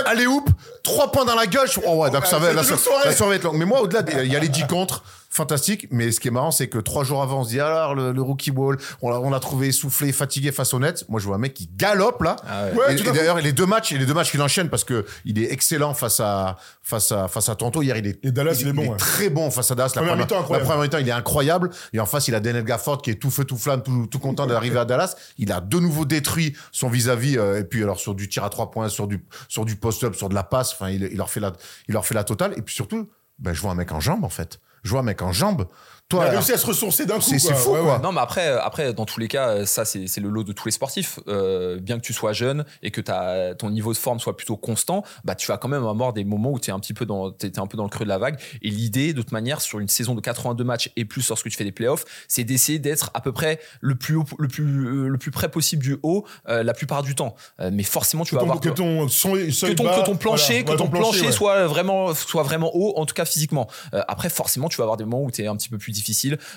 allez 0.06 0.28
hoop, 0.28 0.50
trois 0.84 1.12
points 1.12 1.26
dans 1.26 1.36
la 1.36 1.48
gauche. 1.48 1.80
Oh 1.86 1.96
ouais, 2.04 2.10
donc 2.10 2.26
ça 2.26 2.38
va, 2.40 2.54
la, 2.54 2.64
soirée. 2.64 3.14
va 3.16 3.36
être 3.36 3.44
longue. 3.44 3.58
Mais 3.58 3.66
moi, 3.66 3.82
au-delà, 3.82 4.04
il 4.24 4.32
y 4.32 4.36
a 4.36 4.40
les 4.40 4.50
10 4.50 4.64
contre, 4.68 5.04
fantastique. 5.34 5.88
Mais 5.92 6.12
ce 6.12 6.20
qui 6.20 6.28
est 6.28 6.32
marrant, 6.32 6.52
c'est 6.52 6.68
que 6.68 6.78
trois 6.78 7.04
jours 7.04 7.22
avant, 7.22 7.42
on 7.42 7.44
se 7.44 7.50
dit, 7.50 7.60
alors, 7.60 7.96
le, 7.96 8.12
le 8.12 8.22
rookie 8.22 8.52
ball, 8.52 8.78
on 9.02 9.10
l'a, 9.10 9.20
on 9.20 9.30
l'a 9.30 9.40
trouvé 9.40 9.68
essoufflé, 9.68 10.12
fatigué 10.12 10.52
face 10.52 10.74
au 10.74 10.80
net. 10.80 11.06
Moi, 11.10 11.20
je 11.20 11.26
vois 11.26 11.36
un 11.36 11.40
mec 11.40 11.54
qui 11.54 11.70
galope, 11.76 12.22
là. 12.22 12.36
Ah 12.48 12.66
ouais. 12.66 12.74
Ouais, 12.78 12.96
et, 12.96 13.12
d'ailleurs, 13.12 13.40
les 13.42 13.52
deux 13.52 13.66
matchs, 13.66 13.92
et 13.92 13.98
les 13.98 14.06
deux 14.06 14.14
matchs 14.14 14.32
qu'il 14.32 14.42
enchaîne 14.42 14.70
parce 14.70 14.84
que 14.84 15.06
il 15.26 15.40
est 15.40 15.52
excellent 15.52 15.94
face 15.94 16.20
à, 16.20 16.58
face 16.82 17.12
à, 17.12 17.28
face 17.28 17.50
à 17.50 17.56
Toronto. 17.56 17.82
Hier, 17.82 17.98
il 17.98 18.08
est, 18.08 18.24
Et 18.24 18.32
Dallas, 18.32 18.58
il 18.62 18.68
est 18.68 18.74
bon, 18.74 18.90
ouais. 18.92 18.98
très 18.98 19.30
bon 19.30 19.50
face 19.52 19.72
à 19.72 19.76
Dallas. 19.76 19.92
La 19.96 20.02
Première 20.02 20.18
mi-temps, 20.18 20.36
la 20.36 20.42
incroyable. 20.42 20.66
première 20.68 20.84
mi-temps, 20.84 20.98
il 21.00 21.10
est 21.10 21.12
incroyable. 21.12 21.70
Et 21.94 22.00
en 22.00 22.06
face, 22.06 22.28
il 22.28 22.36
a 22.36 22.40
Daniel 22.40 22.64
Gafford 22.64 23.02
qui 23.02 23.10
est 23.10 23.16
tout 23.16 23.32
feu, 23.32 23.44
tout 23.44 23.58
flamme, 23.58 23.82
tout, 23.82 24.08
tout 24.08 24.20
content 24.20 24.46
d'arriver 24.46 24.78
à 24.80 24.86
Dallas. 24.86 25.16
Il 25.38 25.52
a 25.52 25.60
de 25.62 25.80
nouveau 25.80 26.06
détruit 26.06 26.56
son 26.72 26.90
vis-à-vis. 26.90 27.38
euh, 27.38 27.60
et 27.60 27.64
puis, 27.64 27.82
alors, 27.84 28.00
sur 28.00 28.14
du 28.16 28.30
tir 28.30 28.44
à 28.44 28.50
trois 28.50 28.70
points, 28.72 28.90
sur 28.90 29.08
du, 29.08 29.26
sur 29.50 29.66
du 29.66 29.76
post-up, 29.76 30.16
sur 30.16 30.30
de 30.30 30.36
la 30.36 30.44
passe. 30.44 30.74
Enfin, 30.74 30.90
il, 30.90 31.04
il 31.04 31.18
leur 31.18 31.30
fait 31.30 31.40
la, 31.40 31.54
il 31.88 31.94
leur 31.94 32.06
fait 32.06 32.14
la 32.16 32.24
totale. 32.24 32.54
Et 32.58 32.62
puis 32.62 32.76
surtout, 32.76 33.10
ben, 33.40 33.54
je 33.54 33.62
vois 33.62 33.72
un 33.72 33.76
mec 33.76 33.92
en 33.92 34.00
jambes, 34.00 34.24
en 34.24 34.30
fait. 34.30 34.60
Je 34.84 34.90
vois 34.90 35.04
mec 35.04 35.22
en 35.22 35.32
jambes. 35.32 35.68
Il 36.14 36.20
Toi, 36.20 36.26
a 36.26 36.30
réussi 36.30 36.52
à 36.54 36.58
se 36.58 36.66
ressourcer 36.66 37.06
d'un 37.06 37.16
coup. 37.16 37.22
C'est- 37.22 37.40
fou, 37.54 37.72
Ouais, 37.72 37.80
quoi. 37.82 37.96
ouais. 37.96 38.02
Non, 38.04 38.12
mais 38.12 38.22
après, 38.22 38.48
après, 38.48 38.94
dans 38.94 39.06
tous 39.06 39.20
les 39.20 39.28
cas, 39.28 39.50
euh, 39.50 39.66
ça, 39.66 39.86
c'est 39.86 40.08
c'est 40.08 40.22
le 40.22 40.30
lot 40.30 40.44
de 40.44 40.54
tous 40.54 40.66
les 40.68 40.72
sportifs. 40.72 41.20
Euh, 41.28 41.80
bien 41.80 41.98
que 41.98 42.04
tu 42.04 42.14
sois 42.14 42.34
jeune 42.34 42.66
et 42.82 42.92
que 42.92 43.02
t'as- 43.02 43.56
ton 43.56 43.70
niveau 43.70 43.92
de 43.94 43.98
forme 43.98 44.20
soit 44.20 44.36
plutôt 44.38 44.58
constant, 44.58 45.04
bah, 45.24 45.36
tu 45.36 45.48
vas 45.48 45.58
quand 45.58 45.68
même 45.68 45.86
avoir 45.86 46.14
des 46.14 46.24
moments 46.24 46.52
où 46.52 46.60
tu 46.60 46.70
es 46.70 46.74
un 46.74 46.80
petit 46.80 46.94
peu 46.94 47.06
dans, 47.06 47.32
t'es- 47.32 47.50
t'es 47.52 47.60
un 47.60 47.68
peu 47.68 47.78
dans 47.78 47.84
le 47.84 47.90
creux 47.90 48.04
de 48.06 48.10
la 48.10 48.18
vague. 48.18 48.40
Et 48.62 48.70
l'idée, 48.70 49.14
de 49.14 49.22
toute 49.22 49.32
manière, 49.32 49.62
sur 49.62 49.80
une 49.80 49.88
saison 49.88 50.16
de 50.16 50.22
82 50.22 50.64
matchs 50.64 50.92
et 50.96 51.06
plus 51.06 51.28
lorsque 51.30 51.50
tu 51.50 51.58
fais 51.58 51.64
des 51.64 51.72
playoffs, 51.72 52.06
c'est 52.28 52.44
d'essayer 52.44 52.80
d'être 52.80 53.10
à 53.14 53.22
peu 53.22 53.32
près 53.32 53.60
le 53.82 53.96
plus, 53.96 54.16
haut, 54.16 54.26
le, 54.40 54.48
plus, 54.48 54.64
euh, 54.88 55.08
le 55.08 55.18
plus 55.18 55.32
près 55.32 55.50
possible 55.50 55.82
du 55.84 55.98
haut 56.04 56.26
euh, 56.50 56.64
la 56.64 56.74
plupart 56.74 57.04
du 57.04 57.16
temps. 57.16 57.36
Euh, 57.60 57.70
mais 57.74 57.84
forcément, 57.84 58.24
tu 58.24 58.32
Que 58.32 58.36
vas 58.36 58.42
ton, 58.42 58.48
avoir 58.50 58.62
que 58.62 58.70
ton 58.70 59.08
son- 59.08 59.34
que 59.34 59.74
ton, 59.74 59.84
bas, 59.84 60.00
que 60.02 60.06
ton 60.06 60.16
plancher, 60.16 60.64
voilà. 60.64 60.78
que 60.78 60.84
ton 60.84 60.90
plancher 60.90 61.26
ouais. 61.28 61.32
soit 61.32 61.68
vraiment, 61.68 62.14
soit 62.14 62.44
vraiment 62.44 62.72
haut, 62.76 62.94
en 62.98 63.06
tout 63.06 63.14
cas 63.16 63.26
physiquement. 63.26 63.68
Euh, 63.94 64.02
après, 64.08 64.30
forcément, 64.30 64.70
tu 64.70 64.78
vas 64.78 64.84
avoir 64.84 64.98
des 64.98 65.06
moments 65.06 65.24
où 65.24 65.32
tu 65.32 65.42
es 65.44 65.48
un 65.48 65.56
petit 65.56 65.70
peu 65.70 65.78
plus 65.78 65.92
difficile. 65.92 66.03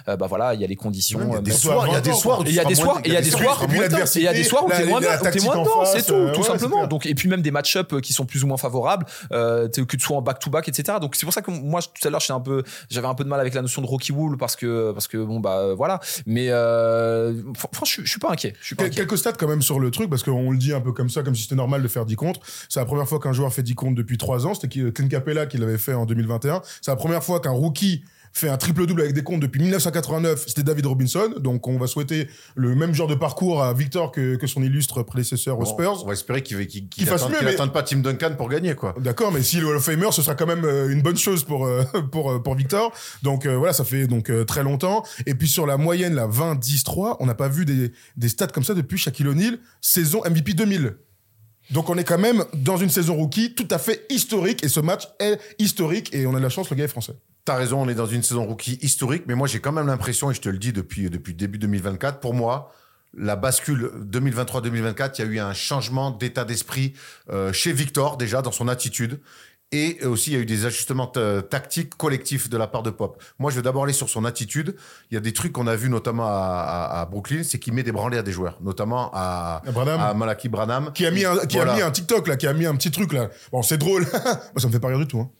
Euh, 0.09 0.17
bah 0.17 0.27
voilà, 0.29 0.55
il 0.55 0.61
y 0.61 0.65
a 0.65 0.67
les 0.67 0.77
conditions. 0.77 1.21
il 1.23 1.31
y 1.31 1.35
a 1.35 1.39
euh, 1.39 1.41
des 1.41 1.51
soirs, 1.53 1.87
il 1.89 1.93
y 1.93 1.97
a 1.97 2.01
des 2.01 2.13
soirs 2.13 2.41
où 2.41 2.43
et 2.43 2.45
tu 2.47 2.51
il 2.51 2.55
y 2.57 2.61
a 2.61 2.65
des 2.65 2.75
moins- 2.75 2.85
soirs, 2.85 3.01
il 3.05 3.13
y 3.13 3.17
a 3.17 3.21
des 3.21 3.31
soirs 3.31 3.63
il 4.17 4.23
y 4.23 4.29
a 4.29 4.33
des 4.33 4.45
soirs 4.45 4.65
où 4.67 4.71
t'es 4.71 4.85
moins 4.85 5.01
dedans, 5.01 5.85
c'est 5.85 6.07
tout, 6.07 6.15
euh, 6.15 6.33
tout 6.35 6.43
simplement. 6.43 6.87
Donc, 6.87 7.07
et 7.07 7.15
puis 7.15 7.29
même 7.29 7.43
des 7.43 7.51
match-up 7.51 8.01
qui 8.01 8.13
sont 8.13 8.25
plus 8.27 8.45
ou 8.45 8.47
moins 8.47 8.57
favorables, 8.57 9.07
que 9.31 9.97
tu 9.97 10.01
sois 10.01 10.17
en 10.17 10.23
back-to-back, 10.23 10.69
etc. 10.69 10.99
Donc 11.01 11.17
c'est 11.17 11.27
pour 11.27 11.33
ça 11.33 11.43
que 11.43 11.51
moi 11.51 11.81
tout 11.83 12.07
à 12.07 12.11
l'heure 12.11 12.21
j'étais 12.21 12.33
un 12.33 12.41
peu, 12.41 12.63
j'avais 12.91 13.07
un 13.07 13.15
peu 13.15 13.25
de 13.25 13.29
mal 13.29 13.41
avec 13.41 13.55
la 13.55 13.63
notion 13.63 13.83
de 13.83 13.87
Rocky 13.87 14.13
Wool 14.13 14.37
parce 14.37 14.57
que 14.57 14.93
parce 14.93 15.09
que 15.09 15.19
bon 15.19 15.41
bah 15.41 15.75
voilà. 15.75 16.01
Mais 16.27 16.49
fr- 16.49 17.55
franchement, 17.73 18.03
je, 18.05 18.11
suis 18.11 18.21
pas 18.21 18.31
inquiet. 18.31 18.55
Je 18.61 18.67
suis 18.67 18.75
pas 18.75 18.85
Quel- 18.85 18.93
inquiet. 18.93 19.01
Quelques 19.03 19.19
stats 19.19 19.33
quand 19.33 19.49
même 19.49 19.63
sur 19.63 19.81
le 19.81 19.91
truc, 19.91 20.11
parce 20.11 20.23
qu'on 20.23 20.51
le 20.51 20.59
dit 20.59 20.73
un 20.73 20.81
peu 20.81 20.93
comme 20.93 21.11
ça, 21.11 21.23
comme 21.23 21.35
si 21.35 21.43
c'était 21.43 21.55
normal 21.55 21.83
de 21.83 21.89
faire 21.89 22.07
10 22.07 22.17
comptes. 22.17 22.41
C'est 22.69 22.81
la 22.81 22.87
première 22.87 23.09
fois 23.09 23.19
qu'un 23.21 23.33
joueur 23.33 23.53
fait 23.53 23.63
10 23.63 23.75
comptes 23.75 23.95
depuis 23.95 24.19
3 24.19 24.47
ans. 24.47 24.55
C'était 24.55 24.91
Clint 24.93 25.09
Capella 25.09 25.47
qui 25.47 25.59
l'avait 25.59 25.79
fait 25.79 25.95
en 25.95 26.07
2021. 26.07 26.63
C'est 26.81 26.91
la 26.91 26.97
première 26.97 27.23
fois 27.23 27.41
qu'un 27.41 27.51
rookie 27.51 28.03
fait 28.37 28.49
un 28.51 28.57
triple-double 28.59 29.01
avec 29.01 29.15
des 29.15 29.23
comptes 29.23 29.41
depuis 29.41 29.61
1989. 29.63 30.45
C'était 30.47 30.63
David 30.63 30.87
Robinson. 30.87 31.31
Donc 31.39 31.67
on 31.69 31.79
va 31.79 31.87
souhaiter 31.87 32.29
le 32.55 32.75
même 32.75 32.95
genre 32.95 33.07
de 33.09 33.15
parcours 33.15 33.63
à 33.63 33.73
Victor 33.73 34.13
que, 34.13 34.37
que 34.37 34.47
son 34.47 34.63
illustre 34.63 35.03
prédécesseur 35.03 35.57
aux 35.59 35.63
Bon, 35.63 35.73
Spurs. 35.73 36.03
On 36.05 36.07
va 36.07 36.13
espérer 36.13 36.43
qu'il 36.43 36.59
qu'il 36.67 36.69
qu'il 36.69 36.89
Qu'il 36.89 37.07
fasse 37.07 37.23
attende- 37.23 37.33
mieux, 37.33 37.39
qu'il 37.51 37.59
mais- 37.65 37.71
pas 37.73 37.83
Tim 37.83 37.99
Duncan 37.99 38.35
pour 38.37 38.49
gagner, 38.49 38.75
quoi. 38.75 38.95
D'accord, 39.01 39.33
mais 39.33 39.43
si 39.43 39.59
le 39.59 39.67
Hall 39.69 39.77
of 39.77 39.85
Famer, 39.85 40.09
ce 40.13 40.21
sera 40.23 40.35
quand 40.35 40.47
même 40.47 40.65
euh, 40.65 40.91
une 40.91 41.01
bonne 41.03 41.17
chose 41.17 41.45
pour 41.45 41.67
euh, 41.67 41.83
pour 42.13 42.31
euh, 42.33 42.39
pour 42.43 42.55
Victor. 42.55 42.93
Donc 43.23 43.47
euh, 43.47 43.57
voilà, 43.57 43.73
ça 43.73 43.85
fait 43.85 44.07
donc 44.07 44.29
euh, 44.31 44.45
très 44.45 44.63
longtemps. 44.63 45.03
Et 45.25 45.35
puis 45.35 45.49
sur 45.49 45.67
la 45.67 45.77
moyenne, 45.79 46.15
la 46.15 46.27
20-10-3, 46.27 47.17
on 47.21 47.27
n'a 47.27 47.35
pas 47.35 47.49
vu 47.49 47.65
des 47.65 47.93
des 48.17 48.29
stats 48.29 48.49
comme 48.49 48.65
ça 48.65 48.75
depuis 48.75 48.99
Shaquille 48.99 49.29
O'Neal, 49.29 49.59
saison 49.81 50.21
MVP 50.29 50.53
2000. 50.55 50.97
Donc 51.71 51.91
on 51.91 51.97
est 51.99 52.05
quand 52.05 52.19
même 52.19 52.45
dans 52.55 52.77
une 52.77 52.91
saison 52.91 53.17
rookie 53.17 53.55
tout 53.55 53.67
à 53.71 53.79
fait 53.79 54.05
historique 54.11 54.63
et 54.63 54.69
ce 54.69 54.79
match 54.81 55.09
est 55.19 55.39
historique 55.59 56.15
et 56.15 56.27
on 56.27 56.35
a 56.35 56.39
de 56.39 56.43
la 56.43 56.49
chance, 56.49 56.71
le 56.71 56.77
gars 56.77 56.85
est 56.85 56.89
français. 56.89 57.15
T'as 57.47 57.55
raison, 57.55 57.81
on 57.81 57.89
est 57.89 57.95
dans 57.95 58.07
une 58.07 58.23
saison 58.23 58.45
rookie 58.45 58.79
historique, 58.83 59.23
mais 59.27 59.35
moi 59.37 59.47
j'ai 59.49 59.61
quand 59.61 59.73
même 59.73 59.87
l'impression, 59.87 60.31
et 60.31 60.35
je 60.35 60.41
te 60.41 60.49
le 60.49 60.59
dis 60.59 60.73
depuis, 60.73 61.09
depuis 61.09 61.33
début 61.33 61.59
2024, 61.59 62.19
pour 62.21 62.35
moi, 62.35 62.73
la 63.17 63.37
bascule 63.37 63.91
2023-2024, 64.13 65.13
il 65.19 65.25
y 65.25 65.29
a 65.29 65.31
eu 65.31 65.39
un 65.39 65.55
changement 65.55 66.11
d'état 66.11 66.45
d'esprit 66.45 66.93
euh, 67.31 67.53
chez 67.53 67.73
Victor 67.73 68.17
déjà 68.17 68.43
dans 68.43 68.53
son 68.53 68.69
attitude. 68.69 69.21
Et 69.73 70.05
aussi, 70.05 70.31
il 70.31 70.35
y 70.35 70.37
a 70.37 70.41
eu 70.41 70.47
des 70.47 70.65
ajustements 70.65 71.09
tactiques 71.51 71.97
collectifs 71.97 72.49
de 72.49 72.57
la 72.57 72.69
part 72.69 72.85
de 72.85 72.91
Pop. 72.91 73.21
Moi, 73.41 73.51
je 73.51 73.57
vais 73.57 73.63
d'abord 73.63 73.83
aller 73.83 73.93
sur 73.93 74.09
son 74.09 74.25
attitude. 74.25 74.77
Il 75.11 75.15
y 75.15 75.17
a 75.17 75.21
des 75.21 75.33
trucs 75.33 75.53
qu'on 75.53 75.67
a 75.67 75.75
vus 75.75 75.89
notamment 75.91 76.27
à, 76.27 76.31
à- 76.93 77.01
à 77.01 77.07
Brooklyn, 77.07 77.43
c'est 77.43 77.59
qu'il 77.59 77.73
met 77.73 77.83
des 77.83 77.91
branlées 77.91 78.17
à 78.19 78.23
des 78.23 78.31
joueurs, 78.31 78.59
notamment 78.63 79.11
à, 79.13 79.63
À 79.67 79.73
Branham. 79.73 80.01
à 80.01 80.15
Malaki 80.15 80.49
Branham. 80.49 80.93
Qui 80.95 81.05
a 81.05 81.11
mis 81.11 81.25
un 81.25 81.37
qui 81.47 81.57
Voilà. 81.57 81.73
a 81.73 81.77
mis 81.77 81.83
un 81.83 81.91
TikTok 81.91 82.29
là, 82.29 82.37
qui 82.37 82.47
a 82.47 82.53
mis 82.53 82.65
un 82.65 82.77
petit 82.77 82.93
truc 82.93 83.13
là. 83.13 83.29
Bon, 83.51 83.61
c'est 83.63 83.77
drôle. 83.77 84.03
Moi, 84.25 84.59
ça 84.59 84.69
me 84.69 84.73
fait 84.73 84.79
pas 84.79 84.87
rire 84.89 84.99
du 85.01 85.07
tout. 85.09 85.19
Hein. 85.19 85.31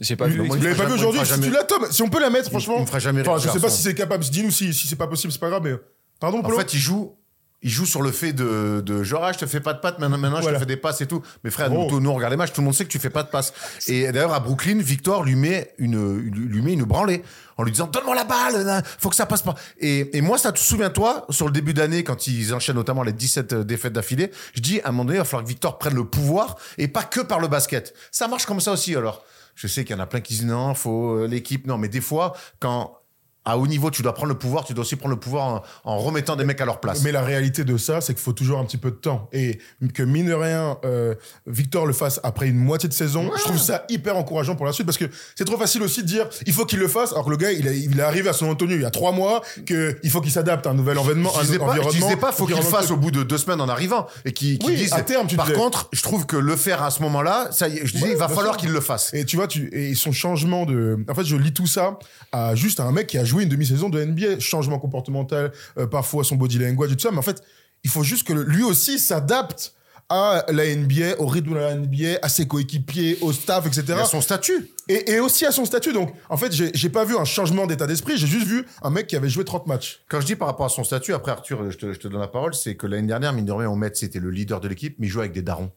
J'ai 0.00 0.16
pas 0.16 0.26
vu. 0.26 0.38
Vous 0.46 0.54
l'avez 0.56 0.74
pas 0.74 0.86
vu 0.86 0.94
aujourd'hui 0.94 1.20
tu 1.42 1.50
l'as, 1.50 1.64
Tom, 1.64 1.86
si 1.90 2.02
on 2.02 2.08
peut 2.08 2.20
la 2.20 2.30
mettre, 2.30 2.50
franchement. 2.50 2.76
il 2.78 2.82
me 2.82 2.86
fera 2.86 2.98
jamais 2.98 3.20
Enfin, 3.20 3.32
rire, 3.34 3.40
je 3.40 3.46
sais 3.48 3.54
pas 3.54 3.60
garçon. 3.60 3.76
si 3.76 3.82
c'est 3.82 3.94
capable. 3.94 4.24
Dis-nous 4.24 4.50
si, 4.50 4.74
si 4.74 4.88
c'est 4.88 4.96
pas 4.96 5.06
possible, 5.06 5.32
c'est 5.32 5.38
pas 5.40 5.48
grave, 5.50 5.62
mais. 5.64 5.74
Pardon, 6.20 6.38
En 6.38 6.42
Polo 6.42 6.58
fait, 6.58 6.74
il 6.74 6.78
joue, 6.80 7.14
il 7.62 7.70
joue 7.70 7.86
sur 7.86 8.02
le 8.02 8.10
fait 8.10 8.32
de, 8.32 8.82
de 8.84 9.02
genre, 9.04 9.22
ah, 9.24 9.32
je 9.32 9.38
te 9.38 9.46
fais 9.46 9.60
pas 9.60 9.72
de 9.72 9.78
pattes, 9.80 9.98
maintenant, 9.98 10.18
maintenant 10.18 10.38
je 10.38 10.42
Voilà. 10.42 10.58
te 10.58 10.62
fais 10.62 10.66
des 10.66 10.76
passes 10.76 11.00
et 11.00 11.06
tout. 11.06 11.22
Mais 11.44 11.50
frère, 11.50 11.70
Oh. 11.72 11.88
nous, 11.90 12.00
nous, 12.00 12.10
on 12.10 12.14
regarde 12.14 12.32
les 12.32 12.36
matchs, 12.36 12.52
tout 12.52 12.60
le 12.60 12.64
monde 12.64 12.74
sait 12.74 12.84
que 12.84 12.90
tu 12.90 12.98
fais 12.98 13.10
pas 13.10 13.22
de 13.22 13.28
passes. 13.28 13.52
Et 13.88 14.10
d'ailleurs, 14.10 14.32
à 14.32 14.40
Brooklyn, 14.40 14.78
Victor 14.80 15.22
lui 15.22 15.34
met 15.36 15.72
une, 15.78 16.16
lui 16.18 16.60
met 16.62 16.72
une 16.72 16.84
branlée 16.84 17.22
en 17.56 17.62
lui 17.62 17.70
disant, 17.72 17.86
donne-moi 17.86 18.14
la 18.16 18.24
balle, 18.24 18.82
faut 18.98 19.10
que 19.10 19.16
ça 19.16 19.26
passe 19.26 19.42
pas. 19.42 19.54
Et, 19.78 20.16
et 20.16 20.20
moi, 20.22 20.38
ça, 20.38 20.50
te 20.50 20.58
souviens-toi, 20.58 21.26
sur 21.30 21.46
le 21.46 21.52
début 21.52 21.72
d'année, 21.74 22.02
quand 22.04 22.26
ils 22.26 22.52
enchaînent 22.54 22.74
notamment 22.76 23.02
les 23.04 23.12
17 23.12 23.54
défaites 23.54 23.92
d'affilée, 23.92 24.30
je 24.54 24.60
dis, 24.60 24.80
à 24.82 24.88
un 24.88 24.90
moment 24.92 25.04
donné, 25.04 25.16
il 25.16 25.20
va 25.20 25.24
falloir 25.24 25.44
que 25.44 25.48
Victor 25.48 25.78
prenne 25.78 25.94
le 25.94 26.04
pouvoir 26.04 26.56
et 26.78 26.88
pas 26.88 27.02
que 27.04 27.20
par 27.20 27.38
le 27.38 27.46
basket. 27.48 27.94
Ça 28.10 28.26
marche 28.28 28.44
comme 28.46 28.60
ça 28.60 28.72
aussi, 28.72 28.96
alors. 28.96 29.24
Je 29.54 29.66
sais 29.66 29.84
qu'il 29.84 29.94
y 29.96 29.98
en 29.98 30.02
a 30.02 30.06
plein 30.06 30.20
qui 30.20 30.34
disent, 30.34 30.46
non, 30.46 30.74
faut 30.74 31.16
euh, 31.16 31.26
l'équipe. 31.26 31.66
Non, 31.66 31.78
mais 31.78 31.88
des 31.88 32.00
fois, 32.00 32.34
quand, 32.60 32.98
à 33.44 33.58
haut 33.58 33.66
niveau, 33.66 33.90
tu 33.90 34.02
dois 34.02 34.14
prendre 34.14 34.28
le 34.28 34.38
pouvoir, 34.38 34.64
tu 34.64 34.72
dois 34.74 34.82
aussi 34.82 34.96
prendre 34.96 35.14
le 35.14 35.20
pouvoir 35.20 35.46
en, 35.46 35.62
en 35.84 35.98
remettant 35.98 36.36
des 36.36 36.44
mecs 36.44 36.60
à 36.60 36.64
leur 36.64 36.80
place. 36.80 37.02
Mais 37.02 37.12
la 37.12 37.22
réalité 37.22 37.64
de 37.64 37.76
ça, 37.76 38.00
c'est 38.00 38.14
qu'il 38.14 38.22
faut 38.22 38.32
toujours 38.32 38.58
un 38.58 38.64
petit 38.64 38.78
peu 38.78 38.90
de 38.90 38.96
temps. 38.96 39.28
Et 39.32 39.58
que 39.92 40.02
mine 40.02 40.26
de 40.26 40.32
rien, 40.34 40.78
euh, 40.84 41.14
Victor 41.46 41.86
le 41.86 41.92
fasse 41.92 42.20
après 42.22 42.48
une 42.48 42.56
moitié 42.56 42.88
de 42.88 42.94
saison, 42.94 43.30
je 43.36 43.42
trouve 43.42 43.58
ça 43.58 43.84
hyper 43.88 44.16
encourageant 44.16 44.56
pour 44.56 44.66
la 44.66 44.72
suite 44.72 44.86
parce 44.86 44.98
que 44.98 45.04
c'est 45.36 45.44
trop 45.44 45.58
facile 45.58 45.82
aussi 45.82 46.02
de 46.02 46.06
dire 46.06 46.26
il 46.46 46.52
faut 46.52 46.64
qu'il 46.64 46.78
le 46.78 46.88
fasse, 46.88 47.12
alors 47.12 47.26
que 47.26 47.30
le 47.30 47.36
gars, 47.36 47.52
il, 47.52 47.66
est- 47.66 47.78
il 47.80 47.98
est 47.98 48.02
arrivé 48.02 48.28
à 48.28 48.32
son 48.32 48.46
Antonio 48.48 48.76
il 48.76 48.82
y 48.82 48.86
a 48.86 48.90
trois 48.90 49.12
mois, 49.12 49.42
qu'il 49.66 50.10
faut 50.10 50.20
qu'il 50.20 50.32
s'adapte 50.32 50.66
à 50.66 50.70
un 50.70 50.74
nouvel 50.74 50.98
environnement. 50.98 51.30
Je 51.34 51.38
un 51.40 51.42
disais 51.42 51.52
nouvel 51.58 51.66
pas, 51.68 51.74
je 51.74 51.80
environnement, 51.80 52.06
disais 52.08 52.20
pas, 52.20 52.32
faut 52.32 52.46
qu'il 52.46 52.56
le 52.56 52.62
fasse 52.62 52.90
au 52.90 52.96
bout 52.96 53.10
de 53.10 53.22
deux 53.22 53.38
semaines 53.38 53.60
en 53.60 53.68
arrivant 53.68 54.06
et 54.24 54.32
qu'il 54.32 54.58
qu'il 54.58 54.70
Oui, 54.70 54.76
dise. 54.76 54.92
à 54.92 55.02
terme, 55.02 55.26
tu 55.26 55.36
Par 55.36 55.46
disais. 55.46 55.58
contre, 55.58 55.88
je 55.92 56.02
trouve 56.02 56.26
que 56.26 56.36
le 56.36 56.56
faire 56.56 56.82
à 56.82 56.90
ce 56.90 57.02
moment-là, 57.02 57.48
ça 57.50 57.68
y 57.68 57.76
est, 57.78 57.86
je 57.86 57.92
disais, 57.92 58.04
Ouais, 58.06 58.12
il 58.12 58.16
va 58.18 58.28
falloir 58.28 58.56
qu'il 58.56 58.70
le 58.70 58.80
fasse. 58.80 59.12
Et 59.12 59.24
tu 59.24 59.36
vois, 59.36 59.48
tu, 59.48 59.68
et 59.72 59.94
son 59.94 60.12
changement 60.12 60.64
de. 60.66 60.98
En 61.10 61.14
fait, 61.14 61.24
je 61.24 61.36
lis 61.36 61.52
tout 61.52 61.66
ça 61.66 61.98
à 62.32 62.54
juste 62.54 62.80
un 62.80 62.90
mec 62.92 63.06
qui 63.08 63.18
a 63.18 63.24
joué 63.24 63.33
une 63.42 63.48
demi-saison 63.48 63.88
de 63.88 64.02
NBA. 64.04 64.38
Changement 64.40 64.78
comportemental, 64.78 65.52
euh, 65.78 65.86
parfois 65.86 66.22
son 66.24 66.36
body 66.36 66.58
language 66.58 66.92
et 66.92 66.96
tout 66.96 67.02
ça. 67.02 67.10
Mais 67.10 67.18
en 67.18 67.22
fait, 67.22 67.42
il 67.82 67.90
faut 67.90 68.02
juste 68.04 68.26
que 68.26 68.32
le- 68.32 68.44
lui 68.44 68.62
aussi 68.62 68.98
s'adapte 68.98 69.74
à 70.10 70.44
la 70.52 70.64
NBA, 70.66 71.18
au 71.18 71.26
rythme 71.26 71.50
de 71.54 71.54
la 71.56 71.74
NBA, 71.74 72.18
à 72.20 72.28
ses 72.28 72.46
coéquipiers, 72.46 73.16
au 73.22 73.32
staff, 73.32 73.66
etc. 73.66 73.84
Il 73.88 73.92
a 73.94 74.04
son 74.04 74.20
statut. 74.20 74.70
Et, 74.86 75.12
et 75.12 75.18
aussi 75.20 75.46
à 75.46 75.50
son 75.50 75.64
statut. 75.64 75.94
Donc, 75.94 76.12
en 76.28 76.36
fait, 76.36 76.52
j'ai 76.52 76.88
pas 76.90 77.06
vu 77.06 77.16
un 77.16 77.24
changement 77.24 77.66
d'état 77.66 77.86
d'esprit. 77.86 78.18
J'ai 78.18 78.26
juste 78.26 78.46
vu 78.46 78.66
un 78.82 78.90
mec 78.90 79.06
qui 79.06 79.16
avait 79.16 79.30
joué 79.30 79.44
30 79.46 79.66
matchs. 79.66 80.02
Quand 80.10 80.20
je 80.20 80.26
dis 80.26 80.36
par 80.36 80.46
rapport 80.48 80.66
à 80.66 80.68
son 80.68 80.84
statut, 80.84 81.14
après 81.14 81.32
Arthur, 81.32 81.70
je 81.70 81.76
te, 81.78 81.92
je 81.94 81.98
te 81.98 82.06
donne 82.08 82.20
la 82.20 82.28
parole, 82.28 82.54
c'est 82.54 82.74
que 82.76 82.86
l'année 82.86 83.06
dernière, 83.08 83.32
mine 83.32 83.46
de 83.46 83.52
rien, 83.52 83.68
on 83.70 83.76
met, 83.76 83.90
c'était 83.94 84.20
le 84.20 84.30
leader 84.30 84.60
de 84.60 84.68
l'équipe, 84.68 84.94
mais 84.98 85.06
il 85.06 85.10
jouait 85.10 85.22
avec 85.22 85.32
des 85.32 85.42
darons. 85.42 85.70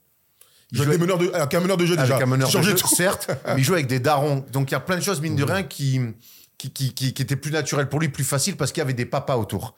Il 0.74 0.78
Jouait 0.80 0.88
avec, 0.88 1.00
des 1.00 1.06
meneurs 1.06 1.18
de, 1.20 1.32
avec 1.34 1.54
un 1.54 1.62
meneur 1.62 1.78
de 1.78 1.86
jeu 1.86 1.96
déjà. 1.96 2.16
avec 2.16 2.28
un 2.28 2.30
meneur 2.30 2.52
de 2.52 2.62
jeu, 2.62 2.76
certes, 2.76 3.30
mais 3.48 3.62
il 3.62 3.64
jouait 3.64 3.78
avec 3.78 3.88
des 3.88 4.02
darons. 4.02 4.44
Donc 4.52 4.70
il 4.70 4.74
y 4.74 4.76
a 4.76 4.82
plein 4.82 4.98
de 4.98 5.02
choses, 5.02 5.22
mine 5.22 5.38
de 5.38 5.44
rien, 5.46 5.64
qui, 5.64 6.02
qui, 6.58 6.72
qui, 6.72 6.94
qui, 6.94 7.14
qui 7.14 7.22
étaient 7.22 7.36
plus 7.36 7.52
naturelles 7.52 7.90
pour 7.90 8.00
lui, 8.00 8.10
plus 8.10 8.24
faciles, 8.24 8.58
parce 8.58 8.72
qu'il 8.72 8.82
y 8.82 8.84
avait 8.84 8.94
des 8.94 9.06
papas 9.06 9.38
autour. 9.38 9.76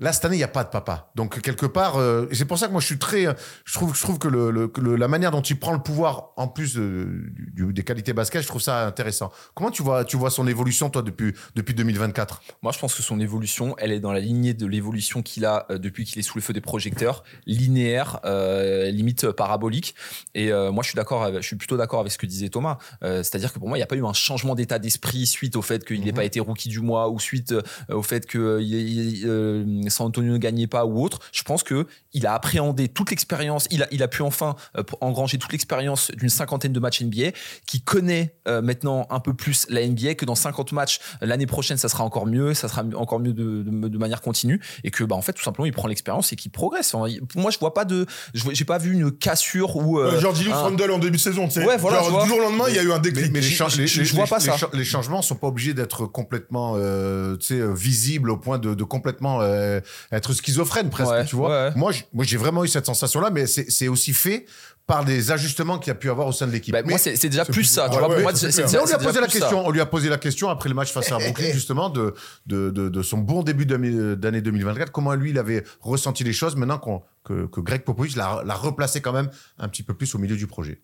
Là, 0.00 0.12
cette 0.14 0.24
année, 0.24 0.36
il 0.36 0.38
n'y 0.38 0.44
a 0.44 0.48
pas 0.48 0.64
de 0.64 0.70
papa. 0.70 1.10
Donc, 1.14 1.40
quelque 1.42 1.66
part, 1.66 1.96
euh, 1.98 2.26
c'est 2.32 2.46
pour 2.46 2.58
ça 2.58 2.66
que 2.66 2.72
moi, 2.72 2.80
je 2.80 2.86
suis 2.86 2.98
très. 2.98 3.26
Je 3.66 3.72
trouve, 3.74 3.94
je 3.94 4.00
trouve 4.00 4.18
que, 4.18 4.28
le, 4.28 4.50
le- 4.50 4.66
que 4.66 4.80
le- 4.80 4.96
la 4.96 5.08
manière 5.08 5.30
dont 5.30 5.42
il 5.42 5.58
prend 5.58 5.72
le 5.72 5.82
pouvoir, 5.82 6.30
en 6.36 6.48
plus 6.48 6.76
du- 6.76 7.72
des 7.72 7.82
qualités 7.84 8.12
basket, 8.14 8.42
je 8.42 8.48
trouve 8.48 8.62
ça 8.62 8.86
intéressant. 8.86 9.30
Comment 9.54 9.70
tu 9.70 9.82
vois, 9.82 10.04
tu 10.04 10.16
vois 10.16 10.30
son 10.30 10.46
évolution, 10.46 10.88
toi, 10.90 11.02
depuis, 11.02 11.34
depuis 11.54 11.74
2024 11.74 12.40
Moi, 12.62 12.72
je 12.72 12.78
pense 12.78 12.94
que 12.94 13.02
son 13.02 13.20
évolution, 13.20 13.74
elle 13.78 13.92
est 13.92 14.00
dans 14.00 14.12
la 14.12 14.20
lignée 14.20 14.54
de 14.54 14.66
l'évolution 14.66 15.22
qu'il 15.22 15.44
a 15.44 15.66
euh, 15.70 15.78
depuis 15.78 16.04
qu'il 16.06 16.18
est 16.18 16.22
sous 16.22 16.38
le 16.38 16.42
feu 16.42 16.52
des 16.54 16.60
projecteurs, 16.62 17.22
linéaire, 17.46 18.20
euh, 18.24 18.90
limite 18.90 19.30
parabolique. 19.32 19.94
Et 20.34 20.50
moi, 20.50 20.82
je 20.82 20.88
suis 20.88 20.96
d'accord, 20.96 21.30
je 21.34 21.46
suis 21.46 21.56
plutôt 21.56 21.76
d'accord 21.76 22.00
avec 22.00 22.10
ce 22.12 22.18
que 22.18 22.26
disait 22.26 22.48
Thomas. 22.48 22.78
C'est-à-dire 23.02 23.52
que 23.52 23.58
pour 23.58 23.68
moi, 23.68 23.76
il 23.76 23.80
n'y 23.80 23.84
a 23.84 23.86
pas 23.86 23.96
eu 23.96 24.04
un 24.04 24.12
changement 24.12 24.54
d'état 24.54 24.78
d'esprit 24.78 25.26
suite 25.26 25.56
au 25.56 25.62
fait 25.62 25.84
qu'il 25.84 26.00
n'ait 26.04 26.12
pas 26.12 26.24
été 26.24 26.40
rookie 26.40 26.68
du 26.68 26.80
mois 26.80 27.10
ou 27.10 27.18
suite 27.20 27.54
au 27.90 28.02
fait 28.02 28.26
que 28.26 28.60
il- 28.62 29.18
il- 29.18 29.26
euh, 29.26 29.64
San 29.90 30.06
Antonio 30.06 30.32
ne 30.32 30.38
gagnait 30.38 30.66
pas 30.66 30.86
ou 30.86 31.02
autre. 31.02 31.18
Je 31.32 31.42
pense 31.42 31.62
que 31.62 31.86
il 32.12 32.26
a 32.26 32.34
appréhendé 32.34 32.88
toute 32.88 33.10
l'expérience. 33.10 33.66
Il 33.70 33.82
a, 33.82 33.88
il 33.92 34.02
a 34.02 34.08
pu 34.08 34.22
enfin 34.22 34.56
euh, 34.76 34.82
engranger 35.00 35.38
toute 35.38 35.52
l'expérience 35.52 36.10
d'une 36.12 36.28
cinquantaine 36.28 36.72
de 36.72 36.80
matchs 36.80 37.02
NBA, 37.02 37.30
qui 37.66 37.80
connaît 37.82 38.34
euh, 38.48 38.62
maintenant 38.62 39.06
un 39.10 39.20
peu 39.20 39.34
plus 39.34 39.66
la 39.68 39.86
NBA, 39.86 40.14
que 40.14 40.24
dans 40.24 40.34
50 40.34 40.72
matchs 40.72 41.00
l'année 41.20 41.46
prochaine, 41.46 41.76
ça 41.76 41.88
sera 41.88 42.04
encore 42.04 42.26
mieux, 42.26 42.54
ça 42.54 42.68
sera 42.68 42.82
encore 42.94 43.20
mieux 43.20 43.32
de, 43.32 43.62
de, 43.62 43.88
de 43.88 43.98
manière 43.98 44.20
continue, 44.22 44.60
et 44.84 44.90
que 44.90 45.04
bah 45.04 45.16
en 45.16 45.22
fait 45.22 45.32
tout 45.32 45.42
simplement 45.42 45.66
il 45.66 45.72
prend 45.72 45.88
l'expérience 45.88 46.32
et 46.32 46.36
qu'il 46.36 46.50
progresse. 46.50 46.94
Enfin, 46.94 47.12
moi, 47.36 47.50
je 47.50 47.58
vois 47.58 47.74
pas 47.74 47.84
de, 47.84 48.06
j'ai 48.34 48.64
pas 48.64 48.78
vu 48.78 48.92
une 48.92 49.10
cassure 49.12 49.76
ou 49.76 49.98
euh, 49.98 50.12
Euh, 50.14 50.20
genre 50.20 50.34
Julius 50.34 50.54
un- 50.54 50.66
en 50.90 50.98
début 50.98 51.16
de 51.18 51.22
saison, 51.22 51.46
tu 51.46 51.54
sais. 51.54 51.64
Ouais, 51.64 51.76
voilà, 51.76 52.02
Genre, 52.02 52.22
du 52.22 52.28
jour 52.28 52.38
au 52.38 52.42
lendemain, 52.42 52.64
il 52.68 52.74
y 52.74 52.78
a 52.78 52.82
eu 52.82 52.92
un 52.92 52.98
déclic. 52.98 53.30
Mais 53.32 53.40
les, 53.40 53.46
je- 53.46 53.54
cha- 53.54 53.68
je- 53.68 53.78
les- 53.82 53.86
je 53.86 54.00
les- 54.02 54.08
vois 54.10 54.26
pas 54.26 54.38
les 54.38 54.44
ça. 54.44 54.56
les 54.72 54.84
changements 54.84 55.22
sont 55.22 55.34
pas 55.36 55.46
obligés 55.48 55.74
d'être 55.74 56.06
complètement, 56.06 56.74
euh, 56.76 57.36
tu 57.36 57.46
sais, 57.48 57.54
euh, 57.60 57.72
visibles 57.74 58.30
au 58.30 58.36
point 58.36 58.58
de, 58.58 58.74
de 58.74 58.84
complètement 58.84 59.40
euh, 59.42 59.79
être 60.12 60.32
schizophrène 60.32 60.90
presque, 60.90 61.10
Ouais, 61.10 61.24
tu 61.24 61.36
vois. 61.36 61.66
ouais. 61.68 61.72
Moi, 61.76 61.92
j'ai 62.22 62.36
vraiment 62.36 62.64
eu 62.64 62.68
cette 62.68 62.86
sensation-là, 62.86 63.30
mais 63.30 63.46
c'est 63.46 63.88
aussi 63.88 64.12
fait 64.12 64.46
par 64.86 65.04
des 65.04 65.30
ajustements 65.30 65.78
qu'il 65.78 65.88
y 65.88 65.90
a 65.92 65.94
pu 65.94 66.10
avoir 66.10 66.26
au 66.26 66.32
sein 66.32 66.48
de 66.48 66.52
l'équipe. 66.52 66.72
Bah, 66.72 66.82
moi, 66.82 66.98
c'est 66.98 67.28
déjà 67.28 67.44
plus 67.44 67.62
ça. 67.62 67.88
Tu 67.88 67.92
ouais, 67.94 67.98
vois, 68.00 68.08
pour 68.08 68.16
ouais, 68.16 68.22
moi, 68.22 68.32
c'est 68.34 68.50
c'est 68.50 68.62
clair. 68.62 68.68
c'est- 68.68 68.76
Mais 68.76 68.82
on 68.82 68.86
lui 68.86 68.92
a 68.94 68.98
posé 68.98 69.20
la 69.20 69.26
ça. 69.28 69.38
question. 69.38 69.66
On 69.66 69.70
lui 69.70 69.80
a 69.80 69.86
posé 69.86 70.08
la 70.08 70.18
question 70.18 70.48
après 70.48 70.68
le 70.68 70.74
match 70.74 70.90
face 70.92 71.12
à 71.12 71.18
Brooklyn, 71.18 71.52
justement, 71.52 71.90
de, 71.90 72.12
de, 72.46 72.70
de, 72.70 72.88
de 72.88 73.02
son 73.02 73.18
bon 73.18 73.42
début 73.44 73.66
d'année 73.66 74.16
d'année 74.16 74.40
2024. 74.40 74.90
Comment 74.90 75.14
lui, 75.14 75.30
il 75.30 75.38
avait 75.38 75.62
ressenti 75.80 76.24
les 76.24 76.32
choses 76.32 76.56
maintenant 76.56 76.78
que, 77.24 77.46
que 77.46 77.60
Greg 77.60 77.82
Popovich 77.82 78.16
l'a 78.16 78.42
l'a 78.44 78.54
replacé 78.54 79.00
quand 79.00 79.12
même 79.12 79.30
un 79.58 79.68
petit 79.68 79.84
peu 79.84 79.94
plus 79.94 80.12
au 80.16 80.18
milieu 80.18 80.36
du 80.36 80.46
projet. 80.48 80.80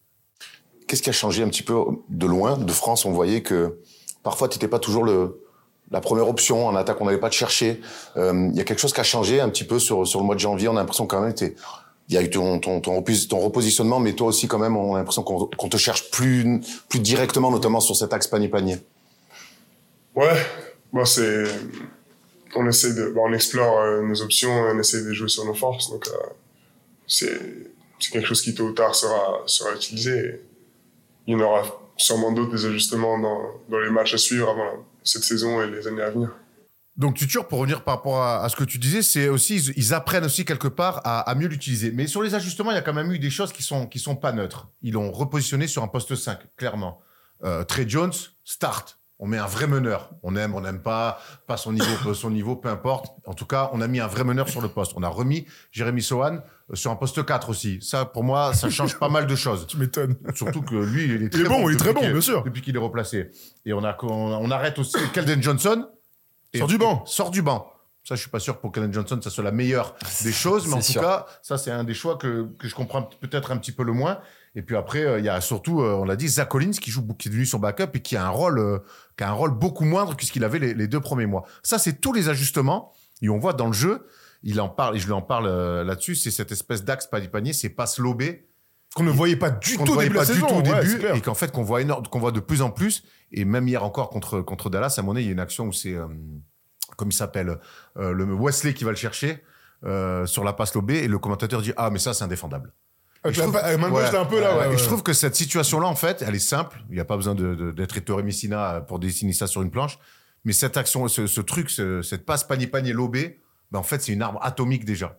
Qu'est-ce 0.87 1.03
qui 1.03 1.11
a 1.11 1.13
changé 1.13 1.43
un 1.43 1.49
petit 1.49 1.65
peu 1.65 1.75
de 2.09 2.27
loin 2.27 2.57
De 2.59 2.73
France, 2.73 3.07
on 3.07 3.11
voyait 3.13 3.43
que 3.43 3.81
parfois, 4.23 4.49
tu 4.49 4.57
n'étais 4.57 4.69
pas 4.69 4.79
toujours 4.79 5.03
le, 5.05 5.41
la 5.91 6.01
première 6.01 6.29
option. 6.29 6.67
En 6.67 6.75
attaque, 6.77 7.01
on 7.01 7.07
n'allait 7.07 7.19
pas 7.19 7.31
te 7.31 7.35
chercher. 7.35 7.81
Euh, 8.17 8.49
Il 8.51 8.57
y 8.57 8.61
a 8.61 8.65
quelque 8.65 8.81
chose 8.81 8.93
qui 8.93 9.01
a 9.01 9.05
changé 9.05 9.41
un 9.41 9.49
petit 9.49 9.65
peu 9.65 9.79
sur, 9.79 10.03
le 10.03 10.23
mois 10.23 10.35
de 10.35 10.41
janvier. 10.41 10.69
On 10.69 10.77
a 10.77 10.81
l'impression 10.81 11.07
quand 11.07 11.21
même 11.21 11.35
que 11.35 11.45
il 12.09 12.15
y 12.15 12.19
a 12.19 12.23
eu 12.23 12.31
ton, 12.31 12.61
ton, 12.61 12.81
ton, 12.81 13.01
repos- 13.01 13.27
ton 13.27 13.41
repositionnement, 13.41 13.99
mais 13.99 14.13
toi 14.13 14.29
aussi, 14.29 14.47
quand 14.47 14.61
même, 14.61 14.77
on 14.77 14.95
a 14.95 14.99
l'impression 14.99 15.25
qu'on 15.25 15.69
te 15.69 15.77
cherche 15.77 16.11
plus, 16.13 16.61
directement, 16.95 17.51
notamment 17.51 17.81
sur 17.81 17.97
cet 17.97 18.13
axe 18.13 18.29
panier-panier. 18.29 18.77
Ouais, 20.15 20.37
bon, 20.93 21.05
c'est. 21.05 21.45
On 22.55 22.67
essaie 22.69 22.95
de. 22.95 23.11
bon, 23.11 23.29
on 23.29 23.33
explore 23.33 23.79
euh, 23.81 24.03
nos 24.03 24.23
options, 24.23 24.53
on 24.53 24.79
essaie 24.79 25.03
de 25.03 25.13
jouer 25.13 25.29
sur 25.29 25.45
nos 25.45 25.55
forces. 25.55 25.91
Donc, 25.91 26.07
euh, 26.07 26.13
c'est 27.09 28.11
quelque 28.13 28.27
chose 28.27 28.41
qui, 28.41 28.55
tôt 28.55 28.65
ou 28.65 28.73
tard, 28.73 28.95
sera, 28.95 29.75
utilisé. 29.75 30.41
Il 31.27 31.33
y 31.33 31.37
en 31.37 31.41
aura 31.41 31.65
sûrement 31.97 32.31
d'autres 32.31 32.53
des 32.53 32.67
ajustements 32.67 33.19
dans, 33.19 33.41
dans 33.69 33.81
les 33.81 33.91
matchs 33.91 34.15
à 34.15 34.19
suivre 34.19 34.49
avant 34.49 34.85
cette 35.09 35.25
saison 35.25 35.63
et 35.63 35.71
les 35.71 35.87
années 35.87 36.03
à 36.03 36.11
venir. 36.11 36.31
Donc, 36.97 37.15
Tutur, 37.15 37.47
pour 37.47 37.59
revenir 37.59 37.85
par 37.85 37.97
rapport 37.97 38.23
à, 38.23 38.43
à 38.43 38.49
ce 38.49 38.57
que 38.57 38.65
tu 38.65 38.79
disais, 38.79 39.03
c'est 39.03 39.29
aussi, 39.29 39.57
ils, 39.57 39.73
ils 39.77 39.95
apprennent 39.95 40.25
aussi 40.25 40.47
quelque 40.47 40.69
part 40.69 41.03
à, 41.05 41.21
à 41.21 41.35
mieux 41.35 41.47
l'utiliser. 41.47 41.91
Mais 41.93 42.07
sur 42.07 42.23
les 42.23 42.35
ajustements, 42.35 42.71
il 42.71 42.75
y 42.75 42.79
a 42.79 42.83
quand 42.83 42.95
même 42.95 43.13
eu 43.13 43.19
des 43.19 43.29
choses 43.29 43.53
qui 43.53 43.63
sont, 43.63 43.87
qui 43.87 43.99
sont 43.99 44.17
pas 44.17 44.33
neutres. 44.33 44.69
Ils 44.81 44.95
l'ont 44.95 45.13
repositionné 45.13 45.67
sur 45.67 45.83
un 45.83 45.89
poste 45.89 46.15
5, 46.15 46.39
clairement. 46.57 47.01
Euh, 47.45 47.65
Trey 47.65 47.85
Jones, 47.87 48.15
start. 48.45 48.99
On 49.19 49.27
met 49.27 49.39
un 49.39 49.47
vrai 49.47 49.67
meneur. 49.67 50.11
On 50.23 50.37
aime, 50.37 50.55
on 50.55 50.63
n'aime 50.63 50.81
pas, 50.81 51.21
pas 51.47 51.59
son 51.59 51.73
niveau, 51.73 52.15
son 52.15 52.31
niveau, 52.31 52.57
peu 52.57 52.69
importe. 52.69 53.15
En 53.27 53.35
tout 53.35 53.47
cas, 53.47 53.69
on 53.73 53.83
a 53.83 53.89
mis 53.89 54.01
un 54.01 54.07
vrai 54.07 54.25
meneur 54.25 54.49
sur 54.49 54.63
le 54.63 54.69
poste. 54.69 54.93
On 54.97 55.03
a 55.03 55.09
remis 55.09 55.47
Jérémy 55.73 56.03
Sohan 56.03 56.41
sur 56.75 56.91
un 56.91 56.97
poste 56.97 57.25
4 57.25 57.49
aussi. 57.51 57.79
Ça, 57.81 58.05
pour 58.05 58.25
moi, 58.25 58.53
ça 58.55 58.69
change 58.71 58.99
pas 58.99 59.09
mal 59.09 59.27
de 59.27 59.37
choses. 59.37 59.67
Tu 59.69 59.77
m'étonnes. 59.77 60.17
Surtout 60.35 60.63
que 60.63 60.75
lui, 60.75 61.05
il 61.05 61.23
est 61.23 61.29
très 61.31 61.41
Il 61.41 61.47
est 61.47 61.49
bon, 61.49 61.69
il 61.69 61.75
est 61.75 61.77
très 61.79 61.89
depuis 61.89 61.95
bon, 61.95 62.01
qu'il- 62.03 62.13
bien 62.13 62.21
sûr. 62.21 62.43
Depuis 62.45 62.63
qu'il 62.63 62.75
est 62.75 62.81
replacé. 62.81 63.31
Et 63.65 63.73
on, 63.73 63.85
a, 63.85 63.97
on, 64.03 64.09
on 64.09 64.51
arrête 64.51 64.79
aussi 64.79 64.97
Kelden 65.13 65.43
Johnson. 65.43 65.89
Et- 66.53 66.59
Sort 66.59 66.69
du 66.69 66.79
banc. 66.79 67.05
Sort 67.07 67.31
du 67.31 67.43
banc. 67.43 67.71
Ça, 68.05 68.15
je 68.15 68.21
suis 68.21 68.31
pas 68.31 68.39
sûr 68.39 68.57
que 68.57 68.61
pour 68.61 68.71
Kelden 68.73 68.93
Johnson, 68.93 69.19
ça 69.23 69.31
soit 69.31 69.43
la 69.45 69.51
meilleure 69.53 69.95
des 70.23 70.33
choses. 70.33 70.67
Mais 70.69 70.75
en 70.75 70.79
tout 70.79 70.83
sûr. 70.85 71.01
cas, 71.03 71.27
ça, 71.43 71.59
c'est 71.59 71.73
un 71.73 71.83
des 71.85 71.95
choix 71.95 72.17
que, 72.17 72.49
que 72.59 72.69
je 72.69 72.75
comprends 72.75 73.03
peut-être 73.03 73.51
un 73.51 73.57
petit 73.57 73.73
peu 73.73 73.83
le 73.83 73.93
moins. 73.93 74.21
Et 74.55 74.63
puis 74.63 74.75
après, 74.77 75.03
euh, 75.05 75.19
il 75.19 75.25
y 75.25 75.29
a 75.29 75.41
surtout, 75.41 75.83
euh, 75.83 75.93
on 75.95 76.05
l'a 76.05 76.17
dit, 76.17 76.29
Zach 76.29 76.49
Collins 76.49 76.71
qui 76.71 76.91
joue, 76.91 77.05
qui 77.19 77.29
est 77.29 77.31
devenu 77.31 77.45
son 77.47 77.59
backup 77.59 77.91
et 77.95 78.01
qui 78.01 78.17
a 78.17 78.25
un 78.25 78.29
rôle, 78.31 78.59
euh, 78.59 78.79
qui 79.19 79.25
a 79.25 79.29
un 79.29 79.33
rôle 79.33 79.51
beaucoup 79.51 79.85
moindre 79.85 80.17
que 80.17 80.25
ce 80.25 80.31
qu'il 80.33 80.45
avait 80.45 80.59
les, 80.61 80.73
les 80.73 80.87
deux 80.89 81.01
premiers 81.01 81.27
mois. 81.27 81.45
Ça, 81.63 81.79
c'est 81.79 82.01
tous 82.01 82.13
les 82.13 82.29
ajustements. 82.29 82.93
Et 83.23 83.29
on 83.29 83.39
voit 83.39 83.53
dans 83.55 83.67
le 83.67 83.73
jeu, 83.73 84.07
il 84.49 84.61
en 84.61 84.69
parle, 84.69 84.97
et 84.97 84.99
je 84.99 85.07
lui 85.07 85.13
en 85.13 85.23
parle 85.23 85.47
euh, 85.47 85.85
là-dessus, 85.85 86.15
c'est 86.15 86.31
cette 86.31 86.53
espèce 86.53 86.85
d'axe 86.85 87.07
panier, 87.09 87.53
c'est 87.53 87.69
passes 87.69 87.99
lobées 87.99 88.47
Qu'on 88.95 89.03
ne 89.03 89.11
voyait 89.11 89.37
pas 89.37 89.51
du 89.51 89.77
qu'on 89.77 89.85
tout 89.85 89.91
ne 89.91 89.91
au 89.91 89.95
voyait 89.95 90.09
début 90.09 90.19
de 90.21 90.25
pas 90.25 90.29
la 90.29 90.35
du 90.35 90.41
saison. 90.41 90.47
tout 90.47 90.55
au 90.55 90.73
ouais, 90.73 90.81
début 90.81 90.93
c'est 90.93 90.99
clair. 91.01 91.15
et 91.17 91.21
qu'en 91.21 91.35
fait 91.35 91.51
qu'on 91.53 91.63
voit 91.65 91.81
énorme, 91.83 92.07
qu'on 92.07 92.21
voit 92.21 92.33
de 92.33 92.41
plus 92.41 92.63
en 92.63 92.71
plus 92.71 93.03
et 93.33 93.45
même 93.45 93.67
hier 93.69 93.83
encore 93.85 94.09
contre 94.09 94.41
contre 94.41 94.71
Dallas 94.71 94.95
à 94.99 95.03
mon 95.03 95.13
avis 95.17 95.25
il 95.25 95.27
y 95.27 95.31
a 95.31 95.33
une 95.33 95.41
action 95.41 95.67
où 95.67 95.73
c'est 95.73 95.95
euh, 95.95 96.07
comme 96.97 97.09
il 97.09 97.13
s'appelle 97.15 97.59
euh, 97.99 98.13
le 98.13 98.25
Wesley 98.33 98.73
qui 98.75 98.85
va 98.85 98.91
le 98.91 98.97
chercher 98.97 99.43
sur 100.27 100.43
la 100.45 100.53
passe 100.53 100.75
lobée 100.75 100.99
et 101.05 101.09
le 101.09 101.19
commentateur 101.19 101.61
dit 101.63 101.73
ah 101.77 101.91
mais 101.91 101.99
ça 101.99 102.15
c'est 102.15 102.25
indéfendable 102.25 102.73
je 103.29 103.41
trouve- 103.41 103.53
pa- 103.53 103.59
avec 103.61 103.81
main 103.81 103.89
gauche, 103.91 104.05
Ouais, 104.05 104.11
t'es 104.11 104.17
un 104.17 104.25
peu 104.25 104.41
là. 104.41 104.53
ouais, 104.55 104.59
ouais, 104.61 104.67
et 104.67 104.69
ouais. 104.71 104.79
je 104.79 104.85
trouve 104.85 105.03
que 105.03 105.13
cette 105.13 105.35
situation 105.37 105.81
là 105.81 105.89
en 105.89 105.97
fait 105.97 106.23
elle 106.27 106.35
est 106.35 106.39
simple 106.39 106.79
il 106.89 106.95
n'y 106.95 107.01
a 107.01 107.05
pas 107.05 107.17
besoin 107.17 107.35
de- 107.35 107.55
de- 107.55 107.73
d'être 107.73 107.97
Ettore 107.97 108.23
Messina 108.23 108.81
pour 108.81 108.99
dessiner 109.01 109.33
ça 109.33 109.47
sur 109.49 109.63
une 109.63 109.71
planche 109.71 109.99
mais 110.45 110.53
cette 110.53 110.77
action 110.77 111.07
ce, 111.09 111.27
ce 111.27 111.41
truc 111.41 111.69
ce- 111.71 112.03
cette 112.03 112.25
passe 112.25 112.45
panier 112.45 112.67
panier 112.69 112.93
lobée 112.93 113.41
ben 113.71 113.79
en 113.79 113.83
fait 113.83 114.03
c'est 114.03 114.13
une 114.13 114.23
arme 114.23 114.39
atomique 114.43 114.85
déjà 114.85 115.19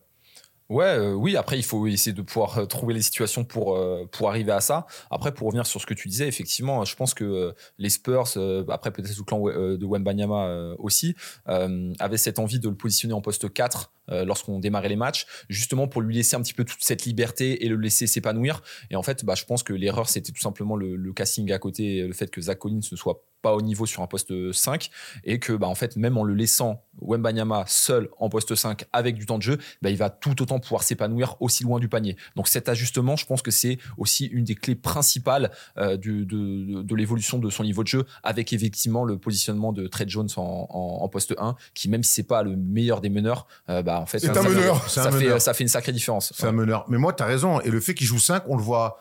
Ouais, 0.69 0.83
euh, 0.83 1.13
oui, 1.13 1.37
après, 1.37 1.57
il 1.57 1.63
faut 1.63 1.87
essayer 1.87 2.11
de 2.11 2.21
pouvoir 2.21 2.57
euh, 2.57 2.65
trouver 2.65 2.93
les 2.93 3.01
situations 3.01 3.45
pour, 3.45 3.77
euh, 3.77 4.05
pour 4.11 4.27
arriver 4.27 4.51
à 4.51 4.59
ça. 4.59 4.85
Après, 5.09 5.33
pour 5.33 5.47
revenir 5.47 5.65
sur 5.65 5.79
ce 5.79 5.85
que 5.85 5.93
tu 5.93 6.09
disais, 6.09 6.27
effectivement, 6.27 6.83
je 6.83 6.93
pense 6.95 7.13
que 7.13 7.55
les 7.77 7.89
Spurs, 7.89 8.37
après 8.67 8.91
peut-être 8.91 9.07
sous 9.07 9.21
le 9.21 9.25
clan 9.25 9.39
de 9.77 9.85
Wembanyama 9.85 10.47
euh, 10.47 10.75
aussi, 10.77 11.15
avaient 11.45 12.17
cette 12.17 12.39
envie 12.39 12.59
de 12.59 12.67
le 12.67 12.75
positionner 12.75 13.13
en 13.13 13.21
poste 13.21 13.51
4 13.51 13.93
euh, 14.09 14.25
lorsqu'on 14.25 14.59
démarrait 14.59 14.89
les 14.89 14.95
matchs, 14.95 15.25
justement 15.49 15.87
pour 15.87 16.01
lui 16.01 16.15
laisser 16.15 16.35
un 16.35 16.41
petit 16.41 16.53
peu 16.53 16.65
toute 16.65 16.81
cette 16.83 17.05
liberté 17.05 17.65
et 17.65 17.69
le 17.69 17.77
laisser 17.77 18.07
s'épanouir. 18.07 18.61
Et 18.89 18.95
en 18.95 19.03
fait, 19.03 19.23
bah, 19.23 19.35
je 19.35 19.45
pense 19.45 19.63
que 19.63 19.73
l'erreur, 19.73 20.09
c'était 20.09 20.31
tout 20.31 20.41
simplement 20.41 20.75
le, 20.75 20.95
le 20.95 21.13
casting 21.13 21.51
à 21.51 21.59
côté, 21.59 22.01
le 22.01 22.13
fait 22.13 22.29
que 22.29 22.41
Zach 22.41 22.59
Collins 22.59 22.81
ne 22.91 22.97
soit 22.97 23.23
pas 23.41 23.53
au 23.53 23.61
niveau 23.61 23.85
sur 23.85 24.01
un 24.01 24.07
poste 24.07 24.51
5 24.51 24.89
et 25.23 25.39
que 25.39 25.53
bah, 25.53 25.67
en 25.67 25.75
fait 25.75 25.95
même 25.95 26.17
en 26.17 26.23
le 26.23 26.33
laissant 26.33 26.83
Wembanyama 27.01 27.63
seul 27.67 28.09
en 28.19 28.29
poste 28.29 28.55
5 28.55 28.85
avec 28.93 29.15
du 29.15 29.25
temps 29.25 29.37
de 29.37 29.43
jeu 29.43 29.57
bah, 29.81 29.89
il 29.89 29.97
va 29.97 30.09
tout 30.09 30.41
autant 30.41 30.59
pouvoir 30.59 30.83
s'épanouir 30.83 31.35
aussi 31.39 31.63
loin 31.63 31.79
du 31.79 31.87
panier 31.89 32.15
donc 32.35 32.47
cet 32.47 32.69
ajustement 32.69 33.15
je 33.15 33.25
pense 33.25 33.41
que 33.41 33.51
c'est 33.51 33.77
aussi 33.97 34.25
une 34.25 34.43
des 34.43 34.55
clés 34.55 34.75
principales 34.75 35.51
euh, 35.77 35.97
du- 35.97 36.25
de, 36.25 36.81
de, 36.81 36.95
l'évolution 36.95 37.37
de 37.39 37.49
son 37.49 37.63
niveau 37.63 37.83
de 37.83 37.87
jeu 37.87 38.05
avec 38.23 38.51
effectivement 38.53 39.03
le 39.05 39.17
positionnement 39.17 39.73
de 39.73 39.87
Trey 39.87 40.05
Jones 40.07 40.29
en, 40.37 40.67
en, 40.69 41.03
en 41.03 41.07
poste 41.09 41.35
1 41.37 41.55
qui 41.73 41.89
même 41.89 42.03
si 42.03 42.13
c'est 42.13 42.23
pas 42.23 42.43
le 42.43 42.55
meilleur 42.55 43.01
des 43.01 43.09
meneurs 43.09 43.47
euh, 43.69 43.81
bah, 43.83 43.99
en 44.01 44.05
fait 44.05 44.19
C'est 44.19 44.27
ça, 44.33 44.39
un 44.39 44.43
ça- 44.43 44.49
meneur. 44.49 44.89
Ça, 44.89 45.07
un 45.07 45.11
fait, 45.11 45.23
meneur. 45.25 45.41
ça 45.41 45.53
fait 45.53 45.63
une 45.63 45.67
sacrée 45.69 45.91
différence 45.91 46.33
C'est 46.35 46.47
un 46.47 46.51
meneur. 46.51 46.85
Mais 46.89 46.97
moi, 46.97 47.13
tu 47.13 47.21
as 47.23 47.25
raison. 47.25 47.59
Et 47.61 47.69
le 47.69 47.79
fait 47.79 47.93
qu'il 47.93 48.07
joue 48.07 48.19
5, 48.19 48.43
on 48.47 48.55
le 48.57 48.63
voit. 48.63 48.99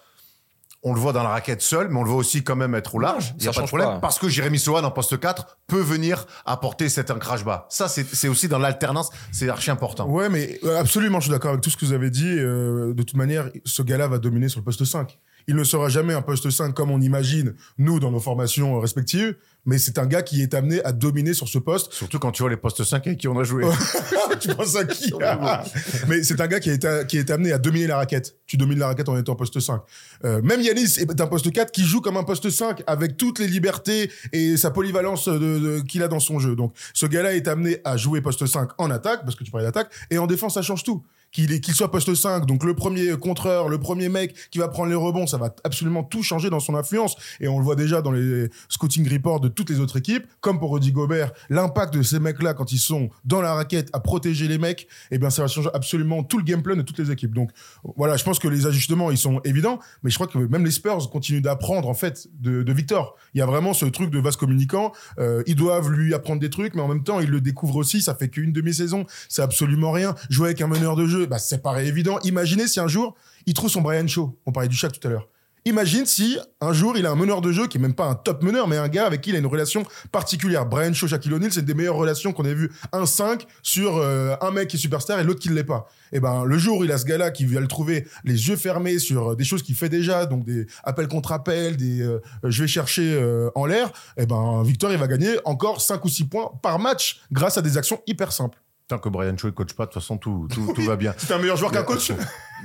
On 0.88 0.94
le 0.94 1.00
voit 1.00 1.12
dans 1.12 1.24
la 1.24 1.30
raquette 1.30 1.62
seul, 1.62 1.88
mais 1.88 1.98
on 1.98 2.04
le 2.04 2.10
voit 2.10 2.18
aussi 2.18 2.44
quand 2.44 2.54
même 2.54 2.76
être 2.76 2.94
au 2.94 3.00
large. 3.00 3.34
Il 3.38 3.42
n'y 3.42 3.48
a 3.48 3.52
pas 3.52 3.62
de 3.62 3.66
problème. 3.66 3.88
pas. 3.88 3.98
Parce 3.98 4.20
que 4.20 4.28
Jérémy 4.28 4.60
Sohan 4.60 4.84
en 4.84 4.92
poste 4.92 5.18
4 5.18 5.58
peut 5.66 5.80
venir 5.80 6.26
apporter 6.44 6.88
cet 6.88 7.10
ancrage 7.10 7.44
bas. 7.44 7.66
Ça, 7.70 7.88
c'est 7.88 8.28
aussi 8.28 8.46
dans 8.46 8.60
l'alternance. 8.60 9.10
C'est 9.32 9.48
archi 9.48 9.72
important. 9.72 10.06
Ouais, 10.06 10.28
mais 10.28 10.60
euh, 10.62 10.78
absolument, 10.78 11.18
je 11.18 11.24
suis 11.24 11.32
d'accord 11.32 11.50
avec 11.50 11.60
tout 11.60 11.70
ce 11.70 11.76
que 11.76 11.84
vous 11.84 11.92
avez 11.92 12.10
dit. 12.10 12.38
Euh, 12.38 12.94
de 12.94 13.02
toute 13.02 13.16
manière, 13.16 13.50
ce 13.64 13.82
gars-là 13.82 14.06
va 14.06 14.18
dominer 14.18 14.48
sur 14.48 14.60
le 14.60 14.64
poste 14.64 14.84
5. 14.84 15.18
Il 15.48 15.56
ne 15.56 15.64
sera 15.64 15.88
jamais 15.88 16.14
un 16.14 16.22
poste 16.22 16.50
5 16.50 16.72
comme 16.72 16.92
on 16.92 17.00
imagine, 17.00 17.54
nous, 17.78 17.98
dans 17.98 18.12
nos 18.12 18.20
formations 18.20 18.78
respectives, 18.78 19.34
mais 19.66 19.78
c'est 19.78 19.98
un 19.98 20.06
gars 20.06 20.22
qui 20.22 20.42
est 20.42 20.54
amené 20.54 20.82
à 20.84 20.92
dominer 20.92 21.34
sur 21.34 21.48
ce 21.48 21.58
poste. 21.58 21.92
Surtout 21.92 22.18
quand 22.18 22.32
tu 22.32 22.42
vois 22.42 22.50
les 22.50 22.56
postes 22.56 22.82
5 22.84 23.06
avec 23.06 23.18
qui 23.18 23.28
on 23.28 23.38
a 23.38 23.44
joué. 23.44 23.64
tu 24.40 24.48
penses 24.54 24.76
à 24.76 24.84
qui 24.84 25.12
Mais 26.08 26.22
c'est 26.22 26.40
un 26.40 26.46
gars 26.46 26.60
qui 26.60 26.70
est, 26.70 27.06
qui 27.06 27.18
est 27.18 27.30
amené 27.30 27.52
à 27.52 27.58
dominer 27.58 27.86
la 27.86 27.96
raquette. 27.96 28.36
Tu 28.46 28.56
domines 28.56 28.78
la 28.78 28.86
raquette 28.86 29.08
en 29.08 29.18
étant 29.18 29.34
poste 29.34 29.58
5. 29.60 29.80
Euh, 30.24 30.40
même 30.42 30.60
Yanis 30.60 30.98
est 30.98 31.20
un 31.20 31.26
poste 31.26 31.50
4 31.52 31.70
qui 31.72 31.84
joue 31.84 32.00
comme 32.00 32.16
un 32.16 32.22
poste 32.24 32.48
5 32.48 32.82
avec 32.86 33.16
toutes 33.16 33.38
les 33.38 33.48
libertés 33.48 34.10
et 34.32 34.56
sa 34.56 34.70
polyvalence 34.70 35.28
de- 35.28 35.38
de- 35.38 35.80
qu'il 35.80 36.02
a 36.02 36.08
dans 36.08 36.20
son 36.20 36.38
jeu. 36.38 36.54
Donc 36.56 36.72
ce 36.94 37.06
gars-là 37.06 37.34
est 37.34 37.48
amené 37.48 37.78
à 37.84 37.96
jouer 37.96 38.20
poste 38.20 38.46
5 38.46 38.70
en 38.78 38.90
attaque, 38.90 39.22
parce 39.24 39.34
que 39.34 39.44
tu 39.44 39.50
parlais 39.50 39.66
d'attaque, 39.66 39.90
et 40.10 40.18
en 40.18 40.26
défense, 40.26 40.54
ça 40.54 40.62
change 40.62 40.84
tout. 40.84 41.04
Qu'il 41.32 41.74
soit 41.74 41.90
poste 41.90 42.14
5, 42.14 42.46
donc 42.46 42.64
le 42.64 42.74
premier 42.74 43.16
contreur, 43.16 43.68
le 43.68 43.78
premier 43.78 44.08
mec 44.08 44.34
qui 44.50 44.58
va 44.58 44.68
prendre 44.68 44.88
les 44.88 44.94
rebonds, 44.94 45.26
ça 45.26 45.36
va 45.36 45.54
absolument 45.64 46.02
tout 46.02 46.22
changer 46.22 46.50
dans 46.50 46.60
son 46.60 46.74
influence. 46.74 47.16
Et 47.40 47.48
on 47.48 47.58
le 47.58 47.64
voit 47.64 47.76
déjà 47.76 48.02
dans 48.02 48.12
les 48.12 48.48
scouting 48.68 49.10
reports 49.12 49.40
de 49.40 49.48
toutes 49.48 49.70
les 49.70 49.80
autres 49.80 49.98
équipes, 49.98 50.26
comme 50.40 50.58
pour 50.58 50.72
Rudy 50.72 50.92
Gobert, 50.92 51.32
l'impact 51.50 51.94
de 51.94 52.02
ces 52.02 52.18
mecs-là 52.18 52.54
quand 52.54 52.72
ils 52.72 52.78
sont 52.78 53.10
dans 53.24 53.40
la 53.40 53.54
raquette 53.54 53.90
à 53.92 54.00
protéger 54.00 54.48
les 54.48 54.58
mecs, 54.58 54.88
eh 55.10 55.18
bien 55.18 55.30
ça 55.30 55.42
va 55.42 55.48
changer 55.48 55.70
absolument 55.74 56.22
tout 56.22 56.38
le 56.38 56.44
gameplay 56.44 56.76
de 56.76 56.82
toutes 56.82 56.98
les 56.98 57.10
équipes. 57.10 57.34
Donc 57.34 57.50
voilà, 57.96 58.16
je 58.16 58.24
pense 58.24 58.38
que 58.38 58.48
les 58.48 58.66
ajustements, 58.66 59.10
ils 59.10 59.18
sont 59.18 59.40
évidents, 59.44 59.78
mais 60.02 60.10
je 60.10 60.16
crois 60.16 60.26
que 60.26 60.38
même 60.38 60.64
les 60.64 60.70
Spurs 60.70 61.10
continuent 61.10 61.42
d'apprendre 61.42 61.88
en 61.88 61.94
fait 61.94 62.28
de, 62.40 62.72
Victor. 62.76 63.16
Il 63.32 63.38
y 63.38 63.42
a 63.42 63.46
vraiment 63.46 63.72
ce 63.72 63.86
truc 63.86 64.10
de 64.10 64.18
vase 64.18 64.36
communicant. 64.36 64.92
Euh, 65.18 65.42
ils 65.46 65.54
doivent 65.54 65.90
lui 65.90 66.12
apprendre 66.12 66.40
des 66.40 66.50
trucs, 66.50 66.74
mais 66.74 66.82
en 66.82 66.88
même 66.88 67.02
temps, 67.02 67.20
ils 67.20 67.30
le 67.30 67.40
découvrent 67.40 67.76
aussi. 67.76 68.02
Ça 68.02 68.14
fait 68.14 68.28
qu'une 68.28 68.52
demi-saison, 68.52 69.06
c'est 69.30 69.40
absolument 69.40 69.92
rien. 69.92 70.14
Jouer 70.28 70.48
avec 70.48 70.60
un 70.60 70.66
meneur 70.66 70.94
de 70.94 71.06
jeu, 71.06 71.15
bah, 71.24 71.38
c'est 71.38 71.62
paraît 71.62 71.86
évident. 71.86 72.18
Imaginez 72.24 72.68
si 72.68 72.80
un 72.80 72.88
jour, 72.88 73.14
il 73.46 73.54
trouve 73.54 73.70
son 73.70 73.80
Brian 73.80 74.06
Shaw. 74.06 74.38
On 74.44 74.52
parlait 74.52 74.68
du 74.68 74.76
chat 74.76 74.90
tout 74.90 75.06
à 75.06 75.10
l'heure. 75.10 75.28
Imagine 75.66 76.06
si 76.06 76.38
un 76.60 76.72
jour 76.72 76.96
il 76.96 77.06
a 77.06 77.10
un 77.10 77.16
meneur 77.16 77.40
de 77.40 77.50
jeu 77.50 77.66
qui 77.66 77.76
est 77.76 77.80
même 77.80 77.92
pas 77.92 78.06
un 78.06 78.14
top 78.14 78.44
meneur, 78.44 78.68
mais 78.68 78.76
un 78.76 78.86
gars 78.86 79.04
avec 79.04 79.20
qui 79.20 79.30
il 79.30 79.36
a 79.36 79.40
une 79.40 79.46
relation 79.46 79.84
particulière. 80.12 80.64
Brian 80.64 80.92
Shaw, 80.92 81.08
Shaquille 81.08 81.32
O'Neal, 81.32 81.50
c'est 81.50 81.64
des 81.64 81.74
meilleures 81.74 81.96
relations 81.96 82.32
qu'on 82.32 82.44
ait 82.44 82.54
vues. 82.54 82.70
Un 82.92 83.04
5 83.04 83.44
sur 83.64 83.96
euh, 83.96 84.36
un 84.40 84.52
mec 84.52 84.68
qui 84.68 84.76
est 84.76 84.78
superstar 84.78 85.18
et 85.18 85.24
l'autre 85.24 85.40
qui 85.40 85.48
ne 85.48 85.54
l'est 85.54 85.64
pas. 85.64 85.88
Et 86.12 86.20
ben 86.20 86.44
le 86.44 86.56
jour 86.56 86.78
où 86.78 86.84
il 86.84 86.92
a 86.92 86.98
ce 86.98 87.04
gars-là 87.04 87.32
qui 87.32 87.46
va 87.46 87.58
le 87.58 87.66
trouver 87.66 88.06
les 88.22 88.48
yeux 88.48 88.54
fermés 88.54 89.00
sur 89.00 89.32
euh, 89.32 89.34
des 89.34 89.42
choses 89.42 89.64
qu'il 89.64 89.74
fait 89.74 89.88
déjà, 89.88 90.24
donc 90.26 90.44
des 90.44 90.68
appels 90.84 91.08
contre 91.08 91.32
appels, 91.32 91.76
des 91.76 92.00
euh, 92.00 92.20
je 92.44 92.62
vais 92.62 92.68
chercher 92.68 93.20
en 93.56 93.66
l'air, 93.66 93.90
et 94.16 94.24
ben 94.24 94.62
Victor 94.62 94.92
il 94.92 94.98
va 94.98 95.08
gagner 95.08 95.36
encore 95.44 95.80
5 95.80 96.04
ou 96.04 96.08
6 96.08 96.26
points 96.26 96.52
par 96.62 96.78
match 96.78 97.22
grâce 97.32 97.58
à 97.58 97.62
des 97.62 97.76
actions 97.76 98.00
hyper 98.06 98.30
simples. 98.30 98.58
Tant 98.88 98.98
que 98.98 99.08
Brian 99.08 99.36
Shaw 99.36 99.48
ne 99.48 99.52
coach 99.52 99.72
pas, 99.74 99.86
de 99.86 99.90
toute 99.90 100.00
façon, 100.00 100.16
tout, 100.16 100.46
tout, 100.52 100.72
tout 100.72 100.82
va 100.82 100.94
bien. 100.94 101.12
C'est 101.18 101.32
un 101.34 101.38
meilleur 101.38 101.56
joueur 101.56 101.72
qu'un 101.72 101.80
y 101.82 101.84
coach. 101.86 102.12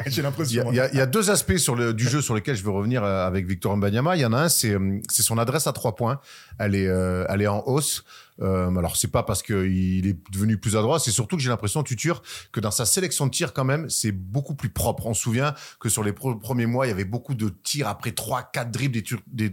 J'ai 0.06 0.22
y, 0.22 0.24
l'impression. 0.24 0.66
il 0.70 0.76
y 0.76 0.80
a- 0.80 0.90
il 0.92 0.98
y 0.98 1.02
a 1.02 1.08
deux 1.08 1.32
aspects 1.32 1.58
sur 1.58 1.76
le, 1.76 1.94
du 1.96 2.08
jeu 2.08 2.22
sur 2.22 2.36
lesquels 2.36 2.56
je 2.56 2.64
veux 2.64 2.70
revenir 2.72 3.04
euh, 3.04 3.26
avec 3.26 3.48
Victor 3.48 3.76
Mbanyama. 3.76 4.16
Il 4.18 4.22
y 4.22 4.26
en 4.26 4.34
a 4.34 4.42
un, 4.44 4.50
c'est 4.50 4.72
euh, 4.74 5.00
c'est 5.10 5.24
son 5.24 5.38
adresse 5.40 5.66
à 5.66 5.74
trois 5.74 5.96
points. 5.96 6.20
Elle 6.60 6.76
est, 6.76 6.88
euh, 6.88 7.26
elle 7.28 7.42
est 7.42 7.48
en 7.48 7.64
hausse. 7.66 8.04
Euh, 8.42 8.76
alors 8.76 8.96
c'est 8.96 9.10
pas 9.10 9.24
parce 9.24 9.44
qu'il 9.44 10.08
est 10.08 10.18
devenu 10.32 10.58
plus 10.58 10.76
adroit, 10.76 11.00
c'est 11.00 11.12
surtout 11.12 11.36
que 11.38 11.42
j'ai 11.42 11.50
l'impression, 11.50 11.84
Tutur, 11.84 12.22
que 12.52 12.60
dans 12.60 12.72
sa 12.72 12.86
sélection 12.86 13.26
de 13.26 13.32
tirs 13.32 13.54
quand 13.54 13.64
même, 13.64 13.90
c'est 13.90 14.12
beaucoup 14.12 14.56
plus 14.56 14.70
propre. 14.70 15.06
On 15.06 15.14
se 15.14 15.22
souvient 15.22 15.54
que 15.80 15.90
sur 15.90 16.04
les 16.04 16.14
premiers 16.14 16.66
mois, 16.66 16.86
il 16.86 16.90
y 16.90 16.94
avait 16.94 17.06
beaucoup 17.06 17.36
de 17.36 17.50
tirs 17.50 17.88
après 17.88 18.12
trois, 18.12 18.44
quatre 18.44 18.72
dribbles, 18.72 18.94
des, 18.94 19.04
tur- 19.04 19.22
des, 19.28 19.52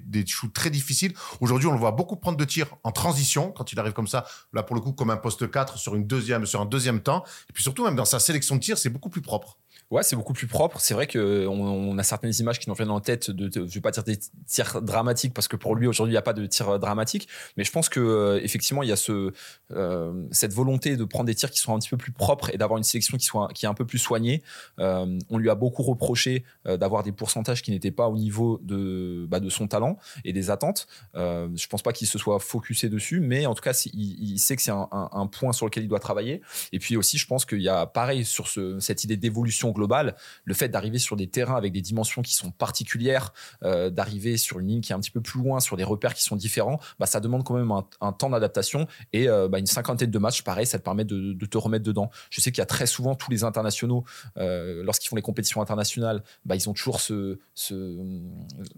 très 0.55 0.70
difficiles. 0.70 1.12
Aujourd'hui, 1.41 1.68
on 1.68 1.72
le 1.72 1.78
voit 1.78 1.93
beaucoup 1.93 2.16
prendre 2.16 2.39
de 2.39 2.45
tirs 2.45 2.68
en 2.84 2.93
transition 2.93 3.53
quand 3.53 3.72
il 3.72 3.78
arrive 3.78 3.93
comme 3.93 4.09
ça, 4.09 4.26
là 4.53 4.62
pour 4.62 4.74
le 4.76 4.80
coup 4.80 4.93
comme 4.93 5.11
un 5.11 5.16
poste 5.16 5.51
4 5.51 5.78
sur 5.78 5.95
une 5.95 6.07
deuxième, 6.07 6.47
sur 6.47 6.61
un 6.61 6.66
deuxième 6.66 7.01
temps. 7.01 7.24
Et 7.49 7.53
puis 7.53 7.62
surtout 7.62 7.84
même 7.84 7.97
dans 7.97 8.05
sa 8.05 8.18
sélection 8.18 8.57
de 8.57 8.61
tirs, 8.61 8.78
c'est 8.78 8.91
beaucoup 8.91 9.11
plus 9.11 9.22
propre. 9.22 9.59
Ouais, 9.91 10.03
c'est 10.03 10.16
beaucoup 10.16 10.34
plus 10.34 10.47
propre. 10.47 10.80
C'est 10.80 10.93
vrai 10.93 11.07
que 11.07 11.47
on, 11.47 11.97
a 11.97 12.03
certaines 12.03 12.34
images 12.41 12.59
qui 12.59 12.68
nous 12.68 12.74
viennent 12.74 12.91
en 12.91 13.01
tête 13.01 13.30
de, 13.30 13.49
de- 13.49 13.66
je 13.66 13.72
vais 13.72 13.80
pas 13.80 13.91
dire 13.91 14.05
des 14.05 14.18
tirs 14.47 14.82
dramatiques 14.82 15.32
parce 15.32 15.49
que 15.49 15.57
pour 15.57 15.74
lui 15.74 15.86
aujourd'hui 15.86 16.11
il 16.12 16.14
n'y 16.14 16.18
a 16.18 16.22
pas 16.22 16.34
de 16.34 16.45
tir 16.45 16.78
dramatique, 16.78 17.26
mais 17.57 17.64
je 17.64 17.72
pense 17.72 17.89
que 17.89 17.99
euh, 17.99 18.39
effectivement 18.43 18.82
il 18.82 18.91
y 18.91 18.93
a 18.93 18.97
ce 18.97 19.32
euh, 19.70 20.12
cette 20.30 20.53
volonté 20.53 20.99
de 20.99 21.05
prendre 21.05 21.24
des 21.24 21.34
tirs 21.34 21.51
qui 21.51 21.59
sont 21.59 21.74
un 21.74 21.78
petit 21.78 21.89
peu 21.89 21.97
plus 21.97 22.12
propres 22.12 22.51
et 22.53 22.59
d'avoir 22.59 22.76
une 22.76 22.84
sélection 22.84 23.16
qui 23.16 23.24
soit 23.24 23.49
qui 23.55 23.64
est 23.64 23.68
un 23.68 23.72
peu 23.72 23.86
plus 23.86 23.97
soignée. 23.97 24.43
Euh, 24.78 25.18
on 25.30 25.39
lui 25.39 25.49
a 25.49 25.55
beaucoup 25.55 25.82
reproché 25.82 26.45
euh, 26.66 26.76
d'avoir 26.76 27.03
des 27.03 27.12
pourcentages 27.12 27.62
qui 27.62 27.70
n'étaient 27.70 27.91
pas 27.91 28.09
au 28.09 28.18
niveau 28.18 28.61
de 28.62 29.26
bah, 29.30 29.41
de 29.41 29.49
son 29.49 29.68
talent 29.68 29.97
et 30.22 30.34
des 30.34 30.51
attentes. 30.51 30.86
Euh, 31.14 31.49
je 31.57 31.66
pense 31.66 31.80
pas 31.80 31.95
qu'il 31.95 32.07
se 32.07 32.18
soit 32.18 32.41
focusé 32.41 32.91
dessus, 32.91 33.20
mais 33.20 33.47
en 33.47 33.55
tout 33.55 33.62
cas 33.62 33.72
il, 33.95 34.39
sait 34.39 34.55
que 34.55 34.61
c'est 34.61 34.70
un 34.70 35.26
point 35.32 35.55
sur 35.55 35.64
lequel 35.64 35.84
il 35.84 35.89
doit 35.89 35.99
travailler. 35.99 36.43
Et 36.72 36.78
puis 36.78 36.99
aussi 36.99 37.16
je 37.16 37.26
pense 37.26 37.47
qu'il 37.47 37.62
y 37.62 37.70
a 37.70 37.86
pareil 37.86 38.26
sur 38.26 38.49
ce, 38.49 38.78
cette 38.80 39.03
idée 39.05 39.16
d'évolution 39.16 39.72
globale, 39.79 40.14
le 40.45 40.53
fait 40.55 40.68
d'arriver 40.68 40.99
sur 40.99 41.16
des 41.16 41.29
terrains 41.29 41.57
avec 41.57 41.72
des 41.72 41.81
dimensions 41.81 42.20
qui 42.22 42.35
sont 42.35 42.51
particulières, 42.51 43.33
euh, 43.62 43.89
d'arriver 43.91 44.37
sur 44.37 44.59
une 44.59 44.68
ligne 44.68 44.81
qui 44.83 44.93
est 44.93 44.95
un 44.95 45.01
petit 45.01 45.11
peu 45.11 45.20
plus 45.22 45.41
loin, 45.41 45.61
sur 45.61 45.76
des 45.76 45.85
repères 45.85 46.12
qui 46.14 46.22
sont 46.24 46.37
différents, 46.37 46.79
bah, 46.99 47.07
ça 47.07 47.20
demande 47.20 47.45
quand 47.45 47.55
même 47.55 47.70
un, 47.70 47.87
un 48.01 48.12
temps 48.12 48.29
d'adaptation 48.31 48.87
et 49.12 49.29
euh, 49.29 49.49
bah, 49.49 49.59
une 49.59 49.66
cinquantaine 49.66 50.11
de 50.11 50.18
matchs, 50.18 50.43
pareil, 50.43 50.66
ça 50.66 50.79
te 50.79 50.85
permet 50.85 51.05
de, 51.05 51.33
de 51.33 51.47
te 51.47 51.57
remettre 51.57 51.85
dedans. 51.85 52.11
Je 52.31 52.41
sais 52.41 52.51
qu'il 52.53 52.59
y 52.59 52.62
a 52.62 52.66
très 52.66 52.87
souvent 52.87 53.14
tous 53.14 53.31
les 53.31 53.45
internationaux, 53.45 54.05
euh, 54.37 54.83
lorsqu'ils 54.85 55.09
font 55.09 55.16
les 55.16 55.22
compétitions 55.22 55.62
internationales, 55.62 56.22
bah, 56.45 56.57
ils 56.57 56.68
ont 56.68 56.74
toujours 56.74 57.01
ce, 57.01 57.39
ce, 57.55 57.74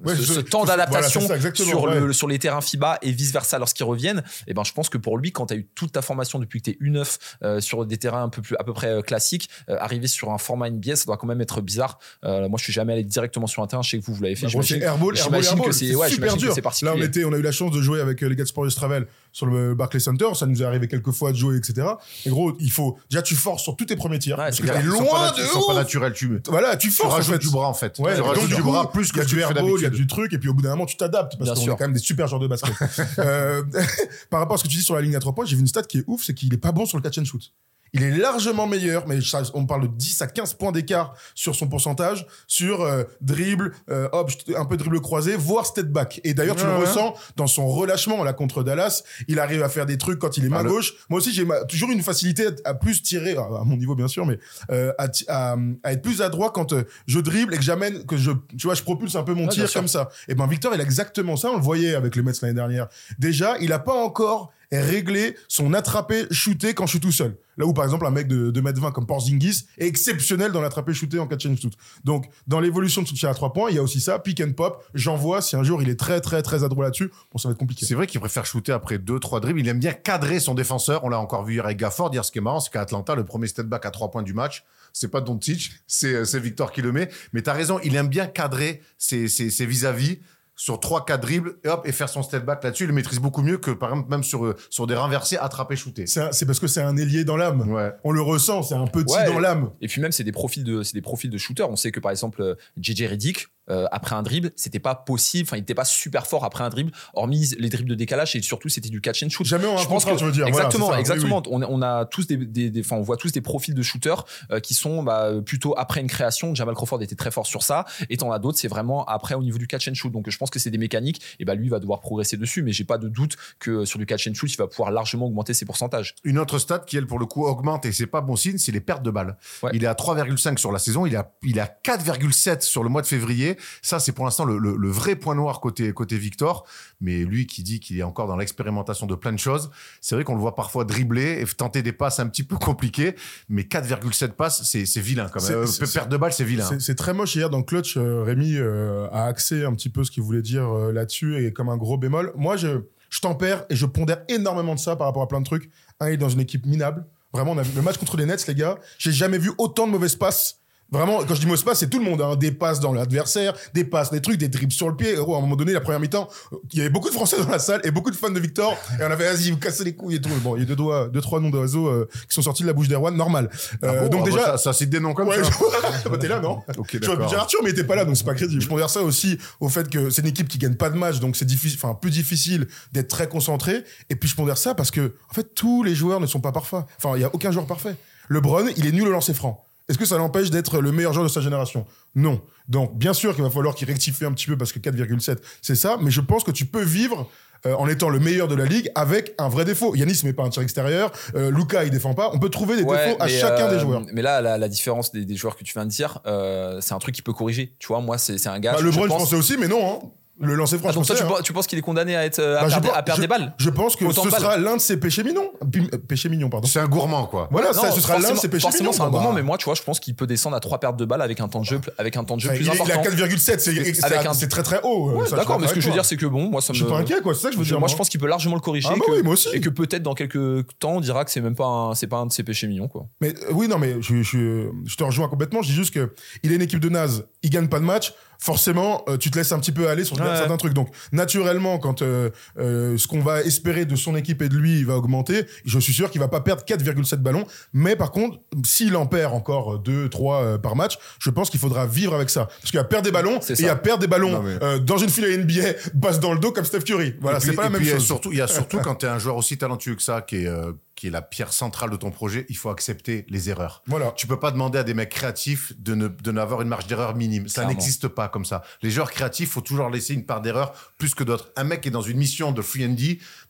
Ouais, 0.05 0.15
ce, 0.15 0.23
je- 0.23 0.33
ce 0.35 0.41
temps 0.41 0.65
voilà, 0.65 0.85
d'adaptation 0.87 1.21
sur, 1.55 1.83
ouais. 1.85 2.01
le, 2.01 2.13
sur 2.13 2.29
les 2.29 2.39
terrains 2.39 2.61
FIBA 2.61 2.99
et 3.03 3.11
vice 3.13 3.33
versa 3.33 3.59
lorsqu'ils 3.59 3.85
reviennent. 3.85 4.23
Et 4.47 4.55
ben, 4.55 4.65
je 4.65 4.73
pense 4.73 4.89
que 4.89 4.99
pour 4.99 5.17
lui, 5.19 5.33
quand 5.33 5.47
tu 5.47 5.55
as 5.55 5.57
eu 5.57 5.67
toute 5.75 5.93
ta 5.93 6.03
formation 6.03 6.39
depuis 6.39 6.61
que 6.61 6.71
tu 6.71 6.77
es 6.77 6.85
U9 6.87 7.19
euh, 7.43 7.61
sur 7.61 7.87
des 7.87 7.97
terrains 7.97 8.23
un 8.23 8.29
peu 8.29 8.43
plus 8.43 8.57
à 8.59 8.65
peu 8.65 8.73
près 8.73 9.03
classiques, 9.03 9.49
arriver 9.69 10.07
sur 10.07 10.31
un 10.31 10.39
format 10.39 10.69
NBA, 10.71 10.90
ça 10.97 11.05
doit 11.07 11.17
quand 11.17 11.27
même 11.27 11.41
être 11.41 11.61
bizarre. 11.61 11.99
Euh, 12.25 12.49
moi, 12.49 12.59
je 12.59 12.65
suis 12.65 12.73
jamais 12.73 12.93
allé 12.95 13.05
directement 13.05 13.47
sur 13.47 13.63
un 13.63 13.67
terrain. 13.67 13.83
Je 13.83 13.91
sais 13.91 13.99
que 13.99 14.05
vous, 14.05 14.15
vous 14.15 14.23
l'avez 14.23 14.37
fait. 14.37 14.47
Bah, 14.47 14.51
j'imagine. 14.51 14.83
airball, 14.83 15.17
airball, 15.17 15.43
J'imagine 15.43 15.51
airball. 15.51 15.67
que 15.67 15.73
c'est 15.73 15.87
C'est 15.89 15.95
ouais, 15.97 16.09
super 16.09 16.37
dur. 16.37 16.51
c'est 16.53 16.61
Là, 16.61 16.63
particulier. 16.63 16.93
on 16.97 17.03
était, 17.03 17.25
on 17.25 17.33
a 17.33 17.37
eu 17.39 17.43
la 17.43 17.53
chance 17.53 17.71
de 17.73 17.81
jouer 17.83 18.01
avec 18.01 18.23
euh, 18.23 18.27
les 18.29 18.37
gars 18.37 18.45
de 18.45 18.49
Sport 18.49 18.67
Travel 18.75 19.07
sur 19.33 19.47
le 19.47 19.75
Barclays 19.75 20.01
Center. 20.01 20.27
Ça 20.35 20.47
nous 20.47 20.63
est 20.63 20.65
arrivé 20.65 20.89
quelques 20.89 21.11
fois 21.13 21.33
de 21.33 21.37
jouer, 21.37 21.57
etc. 21.57 21.87
Et 22.27 22.31
gros, 22.31 22.57
il 22.61 22.71
faut 22.71 22.99
déjà 23.11 23.23
tu 23.23 23.35
forces 23.35 23.63
sur 23.63 23.77
tous 23.77 23.85
tes 23.87 23.97
premiers 23.97 24.19
tirs. 24.19 24.39
Ouais, 24.39 24.45
parce 24.45 24.61
que 24.61 24.67
t'es 24.67 24.83
loin 24.83 25.31
de 25.33 25.41
ils 25.41 25.47
sont 25.47 25.61
pas 25.67 25.73
ouf. 25.73 25.75
naturels. 25.77 26.13
Tu, 26.13 26.41
Voilà, 26.49 26.77
tu 26.77 26.89
tu 26.89 26.95
forces 26.95 27.13
en 27.13 27.17
rajoutes 27.17 27.35
fait. 27.35 27.39
du 27.41 27.51
bras 27.51 27.69
en 27.69 27.75
fait. 27.75 27.99
Ouais, 27.99 28.15
tu 28.15 28.21
donc, 28.21 28.35
rajoutes 28.35 28.55
du 28.55 28.63
bras 28.63 28.91
plus 28.91 29.13
que 29.13 29.21
du 29.21 29.27
tu 29.27 29.41
airball, 29.41 29.73
il 29.77 29.83
y 29.83 29.87
a 29.87 29.91
du 29.91 30.07
truc, 30.07 30.33
et 30.33 30.39
puis 30.39 30.49
au 30.49 30.55
bout 30.55 30.63
d'un 30.63 30.71
moment, 30.71 30.87
tu 30.87 30.97
t'adaptes 30.97 31.37
parce 31.39 31.53
qu'on 31.53 31.65
est 31.67 31.69
quand 31.69 31.81
même 31.81 31.93
des 31.93 31.99
super 32.01 32.27
joueurs 32.27 32.41
de 32.41 32.47
basket. 32.49 32.75
Euh, 33.19 33.63
par 34.31 34.41
rapport 34.41 34.55
à 34.55 34.59
ce 34.59 34.65
que 34.65 34.69
tu 34.69 34.77
dis 34.77 34.83
sur 34.83 34.95
la 34.95 35.01
ligne 35.03 35.15
à 35.17 35.21
trois 35.21 35.35
points, 35.35 35.45
j'ai 35.45 35.55
vu 35.57 35.61
une 35.63 35.67
stat 35.69 35.83
qui 35.83 35.99
est 35.99 36.05
ouf, 36.07 36.23
c'est 36.25 36.35
qu'il 36.35 36.53
est 36.55 36.59
pas 36.59 36.73
bon 36.73 36.87
sur 36.87 36.97
le 36.99 37.03
catch 37.03 37.19
and 37.19 37.25
shoot. 37.25 37.53
Il 37.93 38.03
est 38.03 38.11
largement 38.11 38.67
meilleur, 38.67 39.07
mais 39.07 39.19
on 39.55 39.67
parle 39.67 39.83
de 39.83 39.87
10 39.89 40.23
à 40.23 40.27
15 40.27 40.55
points 40.55 40.73
d'écart 40.73 41.15
sur 41.35 41.55
son 41.55 41.69
pourcentage, 41.69 42.27
sur 42.47 42.83
euh, 42.83 43.05
dribble, 43.21 43.73
euh, 43.91 44.09
hop, 44.13 44.31
un 44.57 44.65
peu 44.65 44.77
dribble 44.77 45.01
croisé, 45.01 45.37
voire 45.37 45.67
step 45.67 45.87
back. 45.87 46.21
Et 46.25 46.35
d'ailleurs, 46.35 46.57
tu 46.57 46.65
Ouais, 46.65 46.69
le 46.73 46.79
ouais. 46.79 46.87
Ressens 46.87 47.15
dans 47.37 47.47
son 47.47 47.69
relâchement 47.69 48.23
là 48.23 48.33
contre 48.33 48.63
Dallas. 48.63 49.03
Il 49.29 49.39
arrive 49.41 49.63
à 49.63 49.69
faire 49.69 49.87
des 49.87 49.99
trucs 49.99 50.19
quand 50.19 50.37
il 50.37 50.45
est 50.45 50.49
main 50.49 50.59
Ah, 50.61 50.65
gauche. 50.65 50.95
Moi 51.09 51.19
aussi, 51.19 51.33
j'ai 51.33 51.47
toujours 51.69 51.91
une 51.91 52.03
facilité 52.03 52.47
à 52.65 52.75
plus 52.75 53.03
tirer, 53.03 53.37
à 53.37 53.65
mon 53.65 53.77
niveau 53.77 53.95
bien 53.95 54.09
sûr, 54.09 54.27
mais 54.27 54.39
euh, 54.71 54.93
à, 54.99 55.07
à, 55.29 55.57
à 55.83 55.93
être 55.93 56.03
plus 56.03 56.23
adroit 56.23 56.51
quand 56.51 56.73
euh, 56.73 56.85
je 57.07 57.19
dribble 57.19 57.55
et 57.55 57.57
que 57.57 57.63
j'amène, 57.65 58.05
que 58.07 58.17
je, 58.17 58.31
tu 58.57 58.67
vois, 58.67 58.75
je 58.75 58.83
propulse 58.83 59.17
un 59.17 59.23
peu 59.23 59.35
mon 59.35 59.49
tir 59.49 59.71
comme 59.73 59.89
ça. 59.89 60.11
Et 60.29 60.35
ben 60.35 60.47
Victor, 60.47 60.73
il 60.75 60.81
a 60.81 60.85
exactement 60.85 61.37
ça. 61.37 61.51
On 61.51 61.57
le 61.57 61.63
voyait 61.63 61.95
avec 61.95 62.15
les 62.17 62.23
Mets 62.23 62.33
l'année 62.43 62.55
dernière. 62.55 62.89
Déjà, 63.19 63.57
il 63.61 63.73
a 63.73 63.79
pas 63.79 63.95
encore 63.95 64.53
réglé 64.79 65.37
son 65.49 65.75
attrapé 65.75 66.27
shooté 66.31 66.75
quand 66.75 66.87
je 66.87 66.91
suis 66.91 67.01
tout 67.01 67.13
seul. 67.13 67.37
Là 67.57 67.67
où 67.67 67.75
par 67.75 67.85
exemple 67.85 68.07
un 68.07 68.11
mec 68.11 68.29
de 68.29 68.51
2 68.51 68.63
mètres 68.63 68.81
20 68.81 68.93
comme 68.93 69.07
Porzingis 69.07 69.67
est 69.79 69.87
exceptionnel 69.87 70.53
dans 70.53 70.61
l'attrapé 70.61 70.95
shooté 70.95 71.19
en 71.19 71.27
catch 71.27 71.47
and 71.47 71.57
shoot. 71.61 71.73
Donc 72.05 72.27
dans 72.47 72.61
l'évolution 72.61 73.03
de 73.03 73.09
son 73.09 73.15
tir 73.15 73.29
à 73.29 73.35
trois 73.35 73.53
points, 73.53 73.69
il 73.71 73.77
y 73.77 73.79
a 73.79 73.83
aussi 73.83 74.01
ça, 74.01 74.19
pick 74.19 74.41
and 74.41 74.53
pop. 74.53 74.83
J'envoie 74.95 75.43
si 75.43 75.57
un 75.57 75.63
jour 75.63 75.83
il 75.83 75.89
est 75.89 75.99
très 75.99 76.21
très 76.21 76.43
très 76.43 76.65
adroit 76.65 76.85
là-dessus, 76.85 77.11
bon 77.33 77.39
ça 77.39 77.49
va 77.49 77.53
être 77.53 77.59
compliqué. 77.59 77.85
C'est 77.85 77.95
vrai 77.95 78.07
qu'il 78.07 78.21
préfère 78.21 78.47
shooter 78.47 78.73
après 78.73 78.99
deux, 78.99 79.19
trois 79.19 79.41
dribbles. 79.41 79.61
Il 79.61 79.69
aime 79.69 79.81
bien 79.81 79.93
cadrer 79.93 80.41
son 80.41 80.55
défenseur. 80.55 81.05
On 81.05 81.09
l'a 81.09 81.19
encore 81.19 81.45
vu 81.45 81.55
hier 81.55 81.65
avec 81.65 81.79
Gafford. 81.79 82.11
Hier, 82.13 82.25
ce 82.25 82.33
qui 82.33 82.39
est 82.39 82.43
marrant, 82.43 82.61
c'est 82.61 82.73
qu'à 82.73 82.81
Atlanta, 82.81 83.15
le 83.15 83.25
premier 83.25 83.49
step 83.49 83.67
back 83.67 83.85
à 83.85 83.91
trois 83.91 84.11
points 84.11 84.23
du 84.23 84.33
match, 84.33 84.65
c'est 84.93 85.09
pas 85.09 85.21
Doncic, 85.21 85.73
c'est 85.87 86.15
euh, 86.15 86.25
c'est 86.25 86.41
Victor 86.41 86.73
qui 86.73 86.81
le 86.81 86.93
met. 86.93 87.11
Mais 87.33 87.43
t'as 87.43 87.53
raison, 87.53 87.81
il 87.83 87.95
aime 87.97 88.09
bien 88.09 88.27
cadrer 88.27 88.81
ses, 88.97 89.29
ses, 89.29 89.51
ses 89.51 89.67
vis-à-vis 89.67 90.21
sur 90.61 90.79
trois, 90.79 91.07
quatre 91.07 91.23
dribbles 91.23 91.55
et 91.65 91.69
hop, 91.69 91.87
et 91.87 91.93
faire 91.93 92.11
son 92.11 92.23
step 92.23 92.45
back 92.45 92.63
là-dessus. 92.63 92.85
Il 92.85 92.89
le 92.89 92.93
maîtrise 92.93 93.19
beaucoup 93.19 93.41
mieux 93.41 93.57
que, 93.57 93.71
par 93.71 93.89
exemple, 93.93 94.11
même 94.11 94.23
sur, 94.23 94.45
euh, 94.45 94.55
sur 94.69 94.87
des 94.87 94.95
renversés, 94.95 95.39
attraper, 95.39 95.75
shooter. 95.75 96.05
C'est 96.07 96.45
parce 96.45 96.59
que 96.61 96.67
c'est 96.67 96.83
un 96.83 96.99
ailier 96.99 97.25
dans 97.25 97.39
l'âme. 97.39 97.63
Ouais. 97.73 97.93
On 98.05 98.13
le 98.13 98.21
ressent, 98.21 98.63
c'est 98.63 98.75
un 98.75 98.87
petit 98.87 99.15
Ouais. 99.15 99.25
dans 99.25 99.39
l'âme. 99.39 99.71
Et 99.81 99.87
puis 99.89 100.03
même, 100.03 100.13
c'est 100.13 100.23
des 100.23 100.33
profils 100.33 100.63
de, 100.63 100.83
c'est 100.83 100.93
des 100.93 101.01
profils 101.01 101.31
de 101.31 101.39
shooters. 101.39 101.71
On 101.71 101.77
sait 101.77 101.93
que 101.93 101.99
par 102.01 102.11
exemple, 102.11 102.43
euh, 102.43 102.57
JJ 102.79 103.07
Redick, 103.07 103.47
euh, 103.71 103.87
après 103.93 104.15
un 104.17 104.23
dribble, 104.23 104.53
c'était 104.57 104.79
pas 104.79 104.95
possible. 104.95 105.47
Enfin, 105.49 105.57
il 105.57 105.61
était 105.63 105.75
pas 105.75 105.85
super 105.85 106.27
fort 106.27 106.45
après 106.45 106.65
un 106.65 106.69
dribble, 106.69 106.93
hormis 107.15 107.55
les 107.59 107.69
dribbles 107.69 107.89
de 107.91 107.95
décalage 107.95 108.37
et 108.37 108.43
surtout 108.43 108.69
c'était 108.69 108.89
du 108.89 109.01
catch 109.01 109.23
and 109.23 109.29
shoot. 109.31 109.47
Jamais 109.47 109.67
en 109.67 109.75
un 109.75 109.79
je 109.79 109.87
pense 109.87 110.05
que 110.05 110.17
tu 110.17 110.25
veux 110.25 110.33
dire. 110.33 110.47
Voilà, 110.51 110.67
exactement. 110.67 110.91
Oui, 110.91 110.99
exactement. 110.99 111.43
On, 111.49 111.63
on 111.63 111.83
a 111.83 112.05
tous 112.05 112.27
des, 112.27 112.37
des, 112.37 112.71
des- 112.71 112.81
enfin, 112.81 112.97
on 112.97 113.03
voit 113.03 113.17
tous 113.17 113.33
des 113.33 113.41
profils 113.41 113.75
de 113.75 113.83
shooters 113.83 114.25
euh, 114.51 114.61
qui 114.61 114.75
sont 114.75 115.03
bah, 115.03 115.31
plutôt 115.45 115.75
après 115.79 116.01
une 116.01 116.09
création. 116.09 116.55
Jamal 116.55 116.75
Crawford 116.75 117.03
était 117.03 117.15
très 117.15 117.31
fort 117.31 117.47
sur 117.47 117.63
ça. 117.63 117.85
Et 118.09 118.17
t'en 118.17 118.33
as 118.33 118.39
d'autres, 118.39 118.59
c'est 118.59 118.69
vraiment 118.69 119.05
après 119.07 119.35
au 119.35 119.43
niveau 119.43 119.59
du 119.59 119.67
catch 119.67 119.89
and 119.89 119.95
shoot. 119.95 120.13
Donc 120.13 120.29
je 120.29 120.37
pense 120.37 120.51
que 120.51 120.59
c'est 120.59 120.71
des 120.71 120.79
mécaniques. 120.79 121.21
Et 121.39 121.45
bah 121.45 121.55
lui 121.55 121.67
il 121.67 121.71
va 121.71 121.79
devoir 121.79 122.01
progresser 122.01 122.37
dessus, 122.37 122.63
mais 122.63 122.73
j'ai 122.73 122.85
pas 122.85 122.99
de 122.99 123.09
doute 123.09 123.37
que 123.59 123.71
euh, 123.71 123.85
sur 123.85 123.99
du 123.99 124.07
catch 124.07 124.27
and 124.29 124.35
shoot, 124.35 124.53
il 124.53 124.57
va 124.57 124.67
pouvoir 124.67 124.91
largement 124.91 125.27
augmenter 125.27 125.55
ses 125.55 125.65
pourcentages. 125.65 126.15
Une 126.25 126.39
autre 126.39 126.59
stat 126.59 126.81
qui, 126.81 126.97
elle, 126.97 127.07
pour 127.07 127.19
le 127.19 127.27
coup, 127.27 127.45
augmente 127.47 127.87
et 127.87 127.93
c'est 127.93 128.07
pas 128.07 128.21
bon 128.21 128.37
signe, 128.37 128.59
c'est 128.59 128.73
les 128.73 128.81
pertes 128.81 129.03
de 129.03 129.11
balles. 129.11 129.37
Ouais. 129.63 129.71
Il 129.75 129.85
est 129.85 129.87
à 129.87 129.95
3,5 129.95 130.59
sur 130.59 130.73
la 130.73 130.79
saison, 130.79 131.07
il 131.07 131.15
est 131.15 131.17
à, 131.17 131.31
il 131.43 131.59
est 131.59 131.61
à 131.61 131.71
4,7 131.85 132.61
sur 132.63 132.83
le 132.83 132.89
mois 132.89 133.03
de 133.03 133.07
février. 133.07 133.57
Ça, 133.83 133.99
c'est 134.01 134.13
pour 134.13 134.25
l'instant 134.25 134.45
le, 134.45 134.59
le- 134.59 134.77
le 134.77 134.89
vrai 134.91 135.17
point 135.17 135.35
noir 135.35 135.61
côté, 135.61 135.93
côté 135.93 136.17
Victor. 136.19 136.67
Mais 137.01 137.25
lui 137.25 137.47
qui 137.47 137.63
dit 137.63 137.81
qu'il 137.81 137.99
est 137.99 138.03
encore 138.03 138.27
dans 138.29 138.37
l'expérimentation 138.37 139.07
de 139.07 139.15
plein 139.15 139.33
de 139.33 139.39
choses, 139.39 139.71
c'est 140.01 140.15
vrai 140.15 140.25
qu'on 140.25 140.35
le 140.35 140.41
voit 140.41 140.55
parfois 140.55 140.85
dribbler 140.85 141.41
et 141.41 141.47
tenter 141.47 141.83
des 141.83 141.93
passes 141.93 142.21
un 142.21 142.27
petit 142.29 142.43
peu 142.43 142.57
compliquées. 142.57 143.15
Mais 143.49 143.63
4,7 143.63 144.29
passes, 144.33 144.63
c'est 144.65 145.01
vilain 145.01 145.29
quand 145.29 145.41
même. 145.43 145.59
Euh, 145.59 145.67
perte 145.95 146.09
de 146.09 146.17
balles, 146.17 146.33
c'est 146.33 146.45
vilain. 146.45 146.67
C'est- 146.79 146.95
très 146.95 147.15
moche. 147.15 147.35
Hier, 147.35 147.49
dans 147.51 147.63
Clutch, 147.63 147.97
euh, 147.97 148.23
Rémi 148.23 148.57
euh, 148.57 149.09
a 149.13 149.25
axé 149.25 149.65
un 149.65 149.73
petit 149.75 149.89
peu 149.89 150.05
ce 150.05 150.11
qu'il 150.11 150.23
voulait 150.23 150.43
dire 150.43 150.69
euh, 150.69 150.93
là-dessus 150.93 151.45
et 151.45 151.53
comme 151.53 151.69
un 151.69 151.77
gros 151.77 151.97
bémol. 151.97 152.33
Moi, 152.37 152.57
je, 152.57 152.69
je 153.09 153.21
tempère 153.21 153.65
et 153.71 153.77
je 153.77 153.87
pondère 153.87 154.23
énormément 154.29 154.75
de 154.75 154.81
ça 154.81 154.97
par 154.97 155.07
rapport 155.07 155.23
à 155.23 155.29
plein 155.29 155.41
de 155.41 155.47
trucs. 155.47 155.71
Un, 156.01 156.09
il 156.09 156.15
est 156.15 156.17
dans 156.17 156.29
une 156.29 156.41
équipe 156.41 156.67
minable. 156.67 157.07
Vraiment, 157.33 157.53
on 157.53 157.59
a 157.59 157.63
vu 157.63 157.73
le 157.75 157.83
match 157.83 157.97
contre 157.97 158.17
les 158.17 158.27
Nets, 158.27 158.47
les 158.49 158.55
gars. 158.55 158.77
J'ai 158.99 159.13
jamais 159.13 159.39
vu 159.39 159.51
autant 159.59 159.87
de 159.87 159.93
mauvaises 159.93 160.17
passes. 160.17 160.60
Vraiment, 160.93 161.19
quand 161.25 161.35
je 161.35 161.41
dis 161.47 161.63
passes, 161.65 161.79
c'est 161.79 161.89
tout 161.91 161.99
le 161.99 162.05
monde. 162.05 162.21
Hein. 162.21 162.37
Des 162.37 162.51
passes 162.51 162.81
dans 162.81 162.93
l'adversaire, 162.93 163.55
des 163.75 163.85
passes, 163.85 164.11
des 164.11 164.21
trucs, 164.21 164.39
des 164.39 164.49
dribbles 164.49 164.73
sur 164.73 164.89
le 164.89 164.97
pied. 164.97 165.15
Gros, 165.15 165.35
à 165.35 165.39
un 165.39 165.41
moment 165.41 165.57
donné, 165.57 165.73
la 165.73 165.81
première 165.81 166.01
mi-temps, 166.01 166.29
il 166.73 166.79
y 166.79 166.81
avait 166.81 166.91
beaucoup 166.91 167.09
de 167.09 167.15
Français 167.15 167.37
dans 167.39 167.49
la 167.49 167.59
salle 167.59 167.81
et 167.85 167.91
beaucoup 167.91 168.11
de 168.11 168.17
fans 168.17 168.31
de 168.31 168.41
Victor. 168.41 168.77
Et 168.99 169.03
on 169.05 169.11
avait, 169.11 169.33
vas-y, 169.33 169.51
vous 169.51 169.57
cassez 169.59 169.85
les 169.85 169.95
couilles 169.95 170.17
et 170.17 170.21
tout. 170.21 170.31
Bon, 170.43 170.57
il 170.57 170.61
y 170.61 170.63
a 170.63 170.67
deux, 170.67 170.77
doigts, 170.77 171.09
deux 171.09 171.21
trois 171.21 171.39
noms 171.41 171.51
d'oiseaux 171.51 171.87
euh, 171.89 172.09
qui 172.29 172.35
sont 172.35 172.43
sortis 172.43 172.63
de 172.63 172.67
la 172.69 172.73
bouche 172.73 172.89
d'Erwan, 172.89 173.15
normal. 173.17 173.51
Euh, 173.85 173.89
Ah 173.89 174.03
bon 174.03 174.09
donc 174.09 174.21
Ah 174.23 174.25
bah, 174.25 174.31
déjà, 174.31 174.45
ça, 174.53 174.59
ça 174.59 174.73
cite 174.73 174.91
des 174.91 175.01
noms 175.01 175.15
comme 175.15 175.29
Ouais, 175.29 175.43
ça. 175.43 175.51
je- 176.05 176.09
bah, 176.09 176.19
t'es 176.19 176.29
là, 176.29 176.41
non 176.41 176.61
Ok, 176.79 176.89
Tu 176.91 176.99
vois, 176.99 177.15
d'accord. 177.15 177.29
dire 177.29 177.39
Arthur, 177.41 177.61
mais 177.63 177.71
était 177.71 177.85
pas 177.85 177.95
là, 177.97 178.05
donc 178.05 178.17
c'est 178.17 178.25
pas 178.25 178.35
crédible. 178.35 178.61
Je 178.61 178.69
pondère 178.69 178.91
ça 178.91 179.03
aussi 179.03 179.39
au 179.61 179.69
fait 179.69 179.89
que 179.89 180.11
c'est 180.11 180.23
une 180.23 180.29
équipe 180.29 180.49
qui 180.49 180.59
gagne 180.59 180.75
pas 180.75 180.91
de 180.91 180.97
match, 180.97 181.21
donc 181.21 181.37
c'est 181.37 181.45
difficile, 181.45 181.79
enfin, 181.83 181.95
plus 181.95 182.11
difficile 182.11 182.67
d'être 182.93 183.09
très 183.09 183.29
concentré. 183.29 183.85
Et 184.09 184.17
puis 184.17 184.29
je 184.29 184.35
pondère 184.35 184.59
ça 184.59 184.75
parce 184.75 184.91
que, 184.91 185.15
en 185.31 185.35
fait, 185.35 185.55
tous 185.55 185.83
les 185.83 185.95
joueurs 185.95 186.21
ne 186.21 186.27
sont 186.27 186.41
pas 186.41 186.53
parfaits. 186.53 186.81
Enfin, 187.03 187.17
il 187.17 187.21
y 187.23 187.25
a 187.25 187.31
aucun 187.35 187.53
joueur 187.53 187.67
parfait. 187.67 187.95
LeBron, 188.29 188.67
il 188.77 188.87
est 188.87 188.93
nul 188.93 189.07
au 189.07 189.11
lancer 189.13 189.35
franc. 189.35 189.67
Est-ce 189.91 189.99
que 189.99 190.05
ça 190.07 190.17
l'empêche 190.17 190.51
d'être 190.51 190.81
le 190.81 190.93
meilleur 190.93 191.13
joueur 191.13 191.27
de 191.27 191.31
sa 191.31 191.41
génération? 191.43 191.85
Non. 192.15 192.41
Donc, 192.69 192.97
bien 192.97 193.13
sûr 193.13 193.35
qu'il 193.35 193.43
va 193.45 193.51
falloir 193.51 193.75
qu'il 193.75 193.89
rectifie 193.89 194.25
un 194.25 194.33
petit 194.33 194.47
peu 194.47 194.57
parce 194.57 194.73
que 194.73 194.79
4,7, 194.79 195.37
c'est 195.61 195.75
ça. 195.75 195.99
Mais 196.01 196.11
je 196.11 196.21
pense 196.21 196.45
que 196.45 196.51
tu 196.53 196.65
peux 196.65 196.83
vivre 196.83 197.29
euh, 197.67 197.75
en 197.75 197.89
étant 197.89 198.09
le 198.09 198.21
meilleur 198.21 198.49
de 198.49 198.55
la 198.55 198.65
ligue 198.65 198.91
avec 198.95 199.35
un 199.39 199.49
vrai 199.49 199.65
défaut. 199.67 199.95
Yanis 199.95 200.21
met 200.25 200.33
pas 200.33 200.45
un 200.45 200.49
tir 200.49 200.63
extérieur. 200.63 201.11
Euh, 201.35 201.51
Luca, 201.51 201.85
il 201.85 201.91
défend 201.91 202.15
pas. 202.15 202.31
On 202.33 202.39
peut 202.39 202.49
trouver 202.49 202.77
des 202.77 202.85
Ouais, 202.85 203.05
défauts 203.09 203.17
à 203.23 203.29
chacun 203.29 203.67
euh, 203.67 203.75
des 203.75 203.81
joueurs. 203.81 204.03
Mais 204.15 204.23
là, 204.23 204.41
la, 204.41 204.57
la 204.57 204.69
différence 204.69 205.13
des, 205.13 205.25
des 205.27 205.37
joueurs 205.37 205.57
que 205.57 205.65
tu 205.65 205.73
viens 205.75 205.85
de 205.85 205.91
dire, 205.91 206.21
euh, 206.27 206.81
c'est 206.81 206.95
un 206.95 206.99
truc 206.99 207.15
qui 207.15 207.23
peut 207.23 207.33
corriger. 207.35 207.75
Tu 207.79 207.89
vois, 207.89 208.01
moi, 208.01 208.17
c'est 208.17 208.47
un 208.47 208.59
gars. 208.61 208.73
Bah, 208.73 208.79
je- 208.81 208.87
LeBron, 208.87 209.01
je 209.03 209.05
je 209.05 209.09
pense- 209.11 209.23
pensais 209.25 209.37
aussi, 209.37 209.57
mais 209.59 209.69
non. 209.69 210.01
Hein. 210.05 210.09
Le 210.43 210.55
lancer 210.55 210.79
franc, 210.79 210.89
Ah, 210.91 210.93
donc 210.95 211.03
je 211.05 211.09
toi, 211.09 211.17
tu, 211.17 211.23
hein. 211.23 211.27
penses- 211.27 211.43
tu 211.43 211.53
penses 211.53 211.67
qu'il 211.67 211.79
est 211.79 211.83
condamné 211.83 212.17
à, 212.17 212.25
être, 212.25 212.39
euh, 212.39 212.57
à, 212.59 212.63
Bah, 212.63 212.69
je 212.69 212.73
perdre, 212.73 212.89
pense- 212.89 212.97
à 212.99 213.03
perdre 213.03 213.17
je- 213.19 213.23
des 213.23 213.29
balles 213.29 213.55
Je 213.59 213.69
pense 213.71 213.95
que 213.95 214.05
Autant 214.07 214.23
ce 214.25 214.31
sera 214.31 214.57
l'un 214.57 214.77
de 214.77 214.81
ses 214.81 214.97
péchés 214.99 215.23
mignons. 215.23 215.51
Euh, 215.63 215.99
Péché 216.09 216.29
mignon, 216.31 216.49
pardon. 216.49 216.67
C'est 216.67 216.79
un 216.81 216.87
gourmand, 216.89 217.27
quoi. 217.27 217.49
Voilà, 217.51 217.69
Non, 217.69 217.75
ça, 217.83 217.91
ce 217.91 218.01
sera 218.01 218.19
l'un 218.19 218.33
de 218.33 218.39
ses 218.39 218.49
péchés 218.49 218.63
Forcément, 218.63 218.85
mignons. 218.91 218.93
c'est 218.93 219.03
un 219.03 219.05
Bah, 219.07 219.11
gourmand, 219.11 219.33
mais 219.33 219.43
moi, 219.43 219.59
tu 219.59 219.67
vois, 219.67 219.75
je 219.75 219.83
pense 219.83 220.01
qu'il 220.01 220.15
peut 220.15 220.27
descendre 220.27 220.57
à 220.57 220.61
3 220.61 220.79
pertes 220.81 220.97
de 220.97 221.05
balles 221.05 221.21
avec 221.23 221.41
un 221.41 221.49
temps 221.49 221.61
de 221.61 221.67
jeu, 221.67 221.81
avec 221.99 222.17
un 222.17 222.25
temps 222.25 222.37
de 222.37 222.41
jeu 222.41 222.49
enfin, 222.49 222.57
plus 222.57 222.65
il, 222.65 222.71
est- 222.71 222.75
il 222.75 222.81
important. 222.81 223.01
a 223.01 223.03
4,7, 223.05 224.35
c'est 224.35 224.49
très 224.49 224.63
très 224.63 224.81
haut. 224.83 225.23
Je 225.29 225.37
D'accord, 225.37 225.61
mais 225.61 225.69
ce 225.69 225.75
que 225.75 225.81
je 225.81 225.87
veux 225.89 225.93
dire, 225.93 226.05
c'est 226.05 226.17
que 226.17 226.27
bon, 226.27 226.49
moi, 226.51 226.61
ça 226.61 226.73
Je 226.73 226.83
me. 226.83 226.87
suis 226.89 226.95
pas 226.95 227.01
inquiet, 227.01 227.21
quoi. 227.23 227.35
C'est 227.35 227.43
ça 227.43 227.49
que 227.49 227.55
je 227.55 227.59
veux 227.59 227.65
dire. 227.65 227.79
moi, 227.79 227.89
je 227.89 227.97
pense 227.97 228.09
qu'il 228.09 228.21
peut 228.21 228.27
largement 228.29 228.55
le 228.55 228.61
corriger. 228.61 228.89
Ah, 228.91 228.95
et 228.97 228.99
bah 228.99 229.05
que, 229.07 229.13
oui, 229.13 229.23
moi 229.23 229.35
aussi. 229.35 229.49
Et 229.53 229.61
que 229.61 229.69
peut-être 229.69 230.03
dans 230.03 230.15
quelques 230.15 230.67
temps, 230.79 230.93
on 230.97 231.01
dira 231.01 231.25
que 231.25 231.31
c'est 231.31 231.41
même 231.41 231.55
pas 231.55 231.67
un, 231.67 231.95
c'est 231.95 232.07
pas 232.07 232.17
un 232.19 232.27
de 232.27 232.33
ses 232.33 232.43
péchés 232.43 232.67
mignons, 232.67 232.89
quoi. 232.89 233.07
Mais 233.21 233.29
euh, 233.31 233.53
oui, 233.53 233.69
non, 233.69 233.79
mais 233.79 233.97
je, 234.01 234.23
je, 234.23 234.69
je 234.87 234.97
te 234.97 235.05
rejoins 235.05 235.29
complètement. 235.29 235.63
Je 235.63 235.69
dis 235.69 235.75
juste 235.75 235.93
que 235.93 236.15
il 236.43 236.53
est 236.53 236.55
une 236.57 236.63
équipe 236.63 236.81
de 236.81 236.89
naze, 236.89 237.27
il 237.43 237.51
gagne 237.51 237.69
pas 237.69 237.79
de 237.79 237.85
match. 237.85 238.15
Forcément, 238.43 239.05
euh, 239.09 239.19
tu 239.19 239.31
te 239.31 239.37
laisses 239.39 239.53
un 239.53 239.59
petit 239.59 239.71
peu 239.73 239.89
aller 239.89 240.05
sur 240.05 240.19
Ouais. 240.19 240.25
certains 240.37 240.57
trucs. 240.57 240.73
Donc, 240.73 240.89
naturellement, 241.13 241.79
quand 241.79 242.01
euh, 242.01 242.31
euh, 242.59 242.97
ce 242.97 243.07
qu'on 243.07 243.21
va 243.21 243.43
espérer 243.43 243.85
de 243.85 243.95
son 243.97 244.17
équipe 244.17 244.41
et 244.41 244.49
de 244.49 244.57
lui 244.57 244.79
il 244.79 244.87
va 244.87 244.97
augmenter, 244.97 245.45
je 245.67 245.79
suis 245.79 245.93
sûr 245.93 246.11
qu'il 246.11 246.21
va 246.21 246.29
pas 246.29 246.41
perdre 246.41 246.65
4,7 246.65 247.17
ballons. 247.17 247.45
Mais 247.75 247.97
par 247.97 248.11
contre, 248.13 248.39
s'il 248.65 248.97
en 248.97 249.05
perd 249.07 249.35
encore 249.35 249.79
2, 249.79 250.09
3 250.09 250.59
par 250.59 250.75
match, 250.75 250.99
je 251.21 251.29
pense 251.31 251.51
qu'il 251.51 251.61
faudra 251.61 251.87
vivre 251.87 252.15
avec 252.15 252.31
ça. 252.31 252.47
Parce 252.47 252.71
qu'il 252.71 252.77
y 252.77 252.79
a 252.79 252.85
perdre 252.85 253.05
des 253.05 253.13
ballons 253.13 253.39
et 253.41 253.53
il 253.53 253.61
y 253.61 253.67
a 253.67 253.69
ça. 253.71 253.77
perdre 253.77 254.01
des 254.01 254.07
ballons 254.09 254.31
Non, 254.31 254.43
mais- 254.43 254.57
euh, 254.63 254.79
dans 254.79 254.97
une 254.97 255.11
file 255.11 255.27
à 255.27 255.29
NBA, 255.29 255.75
passe 256.01 256.19
dans 256.19 256.33
le 256.33 256.39
dos 256.41 256.51
comme 256.53 256.65
Steph 256.65 256.81
Curry. 256.81 257.15
Voilà, 257.21 257.41
c'est 257.41 257.53
pas 257.53 257.63
la 257.63 257.69
et 257.69 257.71
même 257.73 257.81
puis, 257.81 257.89
il 257.89 257.91
y 257.91 257.95
a 257.95 257.97
chose. 257.99 258.07
Surtout, 258.07 258.33
il 258.33 258.39
y 258.39 258.43
a 258.43 258.47
surtout 258.47 258.79
quand 258.83 258.95
tu 258.97 259.07
es 259.07 259.09
un 259.11 259.19
joueur 259.19 259.37
aussi 259.37 259.59
talentueux 259.59 259.95
que 259.97 260.03
ça, 260.03 260.23
qui 260.23 260.37
est, 260.45 260.47
euh, 260.47 260.73
qui 261.01 261.07
est 261.07 261.11
la 261.11 261.23
pierre 261.23 261.51
centrale 261.55 261.89
de 261.89 261.97
ton 261.97 262.11
projet, 262.11 262.45
il 262.51 262.57
faut 262.59 262.69
accepter 262.69 263.25
les 263.31 263.49
erreurs. 263.49 263.83
Voilà. 263.87 264.13
Tu 264.17 264.27
peux 264.27 264.39
pas 264.39 264.51
demander 264.51 264.79
à 264.79 264.83
des 264.83 264.93
mecs 264.93 265.09
créatifs 265.09 265.73
de 265.79 265.95
ne 265.95 266.09
de 266.09 266.31
n'avoir 266.31 266.61
une 266.61 266.69
marge 266.69 266.87
d'erreur 266.87 267.15
minime. 267.17 267.49
Ça 267.49 267.65
n'existe 267.65 268.07
pas 268.09 268.29
comme 268.29 268.45
ça. 268.45 268.63
Les 268.83 268.91
joueurs 268.91 269.11
créatifs, 269.11 269.51
faut 269.53 269.63
toujours 269.63 269.89
laisser 269.89 270.13
une 270.13 270.27
part 270.27 270.43
d'erreur 270.43 270.75
plus 270.99 271.15
que 271.15 271.25
d'autres. 271.25 271.49
Un 271.57 271.65
mec 271.65 271.81
qui 271.81 271.89
est 271.89 271.91
dans 271.91 272.03
une 272.03 272.19
mission 272.19 272.53
de 272.53 272.61
free 272.61 272.85
and 272.85 272.95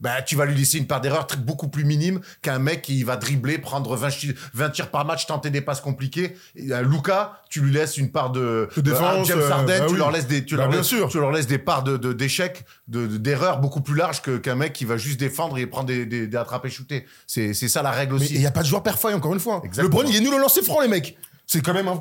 bah 0.00 0.22
tu 0.22 0.36
vas 0.36 0.44
lui 0.44 0.54
laisser 0.54 0.78
une 0.78 0.86
part 0.86 1.00
d'erreur 1.00 1.26
beaucoup 1.38 1.66
plus 1.68 1.84
minime 1.84 2.20
qu'un 2.40 2.60
mec 2.60 2.82
qui 2.82 3.02
va 3.02 3.16
dribbler, 3.16 3.58
prendre 3.58 3.96
20, 3.96 4.10
chi- 4.10 4.34
20 4.54 4.70
tirs 4.70 4.90
par 4.92 5.04
match, 5.04 5.26
tenter 5.26 5.50
des 5.50 5.60
passes 5.60 5.80
compliquées. 5.80 6.36
Et 6.54 6.72
un 6.72 6.82
Luca, 6.82 7.42
tu 7.50 7.60
lui 7.60 7.72
laisses 7.72 7.96
une 7.96 8.12
part 8.12 8.30
de, 8.30 8.68
De 8.76 8.80
défense, 8.80 9.02
un 9.02 9.24
James 9.24 9.40
euh, 9.40 9.50
Harden, 9.50 9.78
bah 9.80 9.86
tu 9.86 9.92
oui. 9.94 9.98
leur 9.98 10.12
laisses 10.12 10.28
des 10.28 10.44
tu 10.44 10.54
Bah, 10.54 10.62
leur 10.62 10.68
bien 10.70 10.78
laisses- 10.78 10.86
sûr. 10.86 11.08
tu 11.08 11.18
leur 11.18 11.32
laisses 11.32 11.48
des 11.48 11.58
parts 11.58 11.82
de 11.82 11.96
de- 11.96 12.12
d'échecs, 12.12 12.64
de 12.86 13.08
de- 13.08 13.16
d'erreurs 13.16 13.58
beaucoup 13.58 13.80
plus 13.80 13.96
larges 13.96 14.22
que 14.22 14.36
qu'un 14.38 14.54
mec 14.54 14.72
qui 14.72 14.84
va 14.84 14.96
juste 14.96 15.18
défendre 15.18 15.58
et 15.58 15.66
prendre 15.66 15.86
des 15.86 16.06
des, 16.06 16.26
des 16.28 16.36
attrapés 16.36 16.70
shooter. 16.70 17.06
C'est 17.26 17.39
c'est 17.54 17.68
ça 17.68 17.82
la 17.82 17.90
règle 17.90 18.14
aussi. 18.14 18.34
il 18.34 18.40
y 18.40 18.46
a 18.46 18.50
pas 18.50 18.62
de 18.62 18.66
joueur 18.66 18.82
parfait, 18.82 19.12
encore 19.12 19.32
une 19.34 19.40
fois. 19.40 19.60
Exactement. 19.64 19.98
Le 19.98 20.04
Bron, 20.04 20.12
il 20.12 20.16
est 20.16 20.20
nul 20.20 20.34
au 20.34 20.38
lancer 20.38 20.62
franc, 20.62 20.80
les 20.80 20.88
mecs. 20.88 21.16
C'est 21.52 21.62
quand 21.62 21.74
même 21.74 21.88
un... 21.88 22.00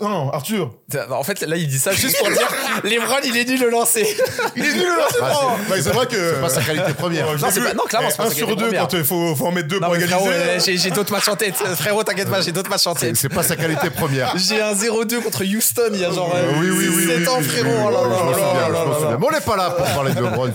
Non, 0.00 0.30
Arthur. 0.32 0.70
En 1.10 1.24
fait, 1.24 1.40
là, 1.40 1.56
il 1.56 1.66
dit 1.66 1.76
ça 1.80 1.90
juste 1.90 2.18
pour 2.18 2.28
dire 2.28 2.46
Lebron, 2.84 3.16
il 3.24 3.36
est 3.36 3.44
nul 3.44 3.58
le 3.58 3.68
lancer. 3.70 4.06
Il 4.54 4.64
est 4.64 4.74
nul 4.74 4.84
au 4.84 4.96
lancer 4.96 5.16
Ah, 5.20 5.32
c'est- 5.34 5.68
Bah, 5.68 5.76
c'est 5.82 5.90
vrai 5.90 6.06
que... 6.06 6.34
C'est 6.34 6.40
pas 6.40 6.48
sa 6.48 6.62
qualité 6.62 6.94
première. 6.94 7.26
Non, 7.36 7.48
c'est 7.50 7.60
pas- 7.64 7.74
non, 7.74 7.82
clairement, 7.82 8.10
c'est 8.12 8.16
pas 8.18 8.26
Un 8.26 8.28
sa 8.28 8.34
sur 8.36 8.46
qualité 8.46 8.62
deux, 8.62 8.66
première. 8.68 8.82
quand 8.86 8.92
il 8.96 9.02
faut, 9.02 9.34
faut 9.34 9.46
en 9.46 9.50
mettre 9.50 9.66
deux 9.66 9.80
Non, 9.80 9.88
pour 9.88 9.96
égaliser. 9.96 10.28
euh, 10.30 10.58
j'ai 10.64 10.90
d'autres 10.92 11.10
matchs 11.12 11.26
en 11.26 11.34
tête. 11.34 11.56
Frérot, 11.76 12.04
t'inquiète 12.04 12.30
pas, 12.30 12.40
j'ai 12.42 12.52
d'autres 12.52 12.70
matchs 12.70 12.86
en 12.86 12.94
C'est 12.94 13.06
tête. 13.08 13.16
c'est 13.16 13.28
pas 13.28 13.42
sa 13.42 13.56
qualité 13.56 13.90
première. 13.90 14.32
J'ai 14.38 14.62
un 14.62 14.72
0-2 14.72 15.20
contre 15.20 15.42
Houston 15.44 15.90
il 15.92 15.98
y 16.00 16.04
a 16.04 16.12
genre 16.12 16.32
euh, 16.36 16.52
oui, 16.60 16.70
oui, 16.70 16.88
oui, 16.94 17.06
7 17.06 17.18
oui, 17.18 17.28
ans, 17.28 17.40
frérot. 17.42 17.90
Oh 17.90 19.16
on 19.26 19.32
n'est 19.32 19.40
pas 19.40 19.56
là 19.56 19.70
pour 19.70 19.84
parler 19.86 20.14
de 20.14 20.20
LeBron. 20.20 20.50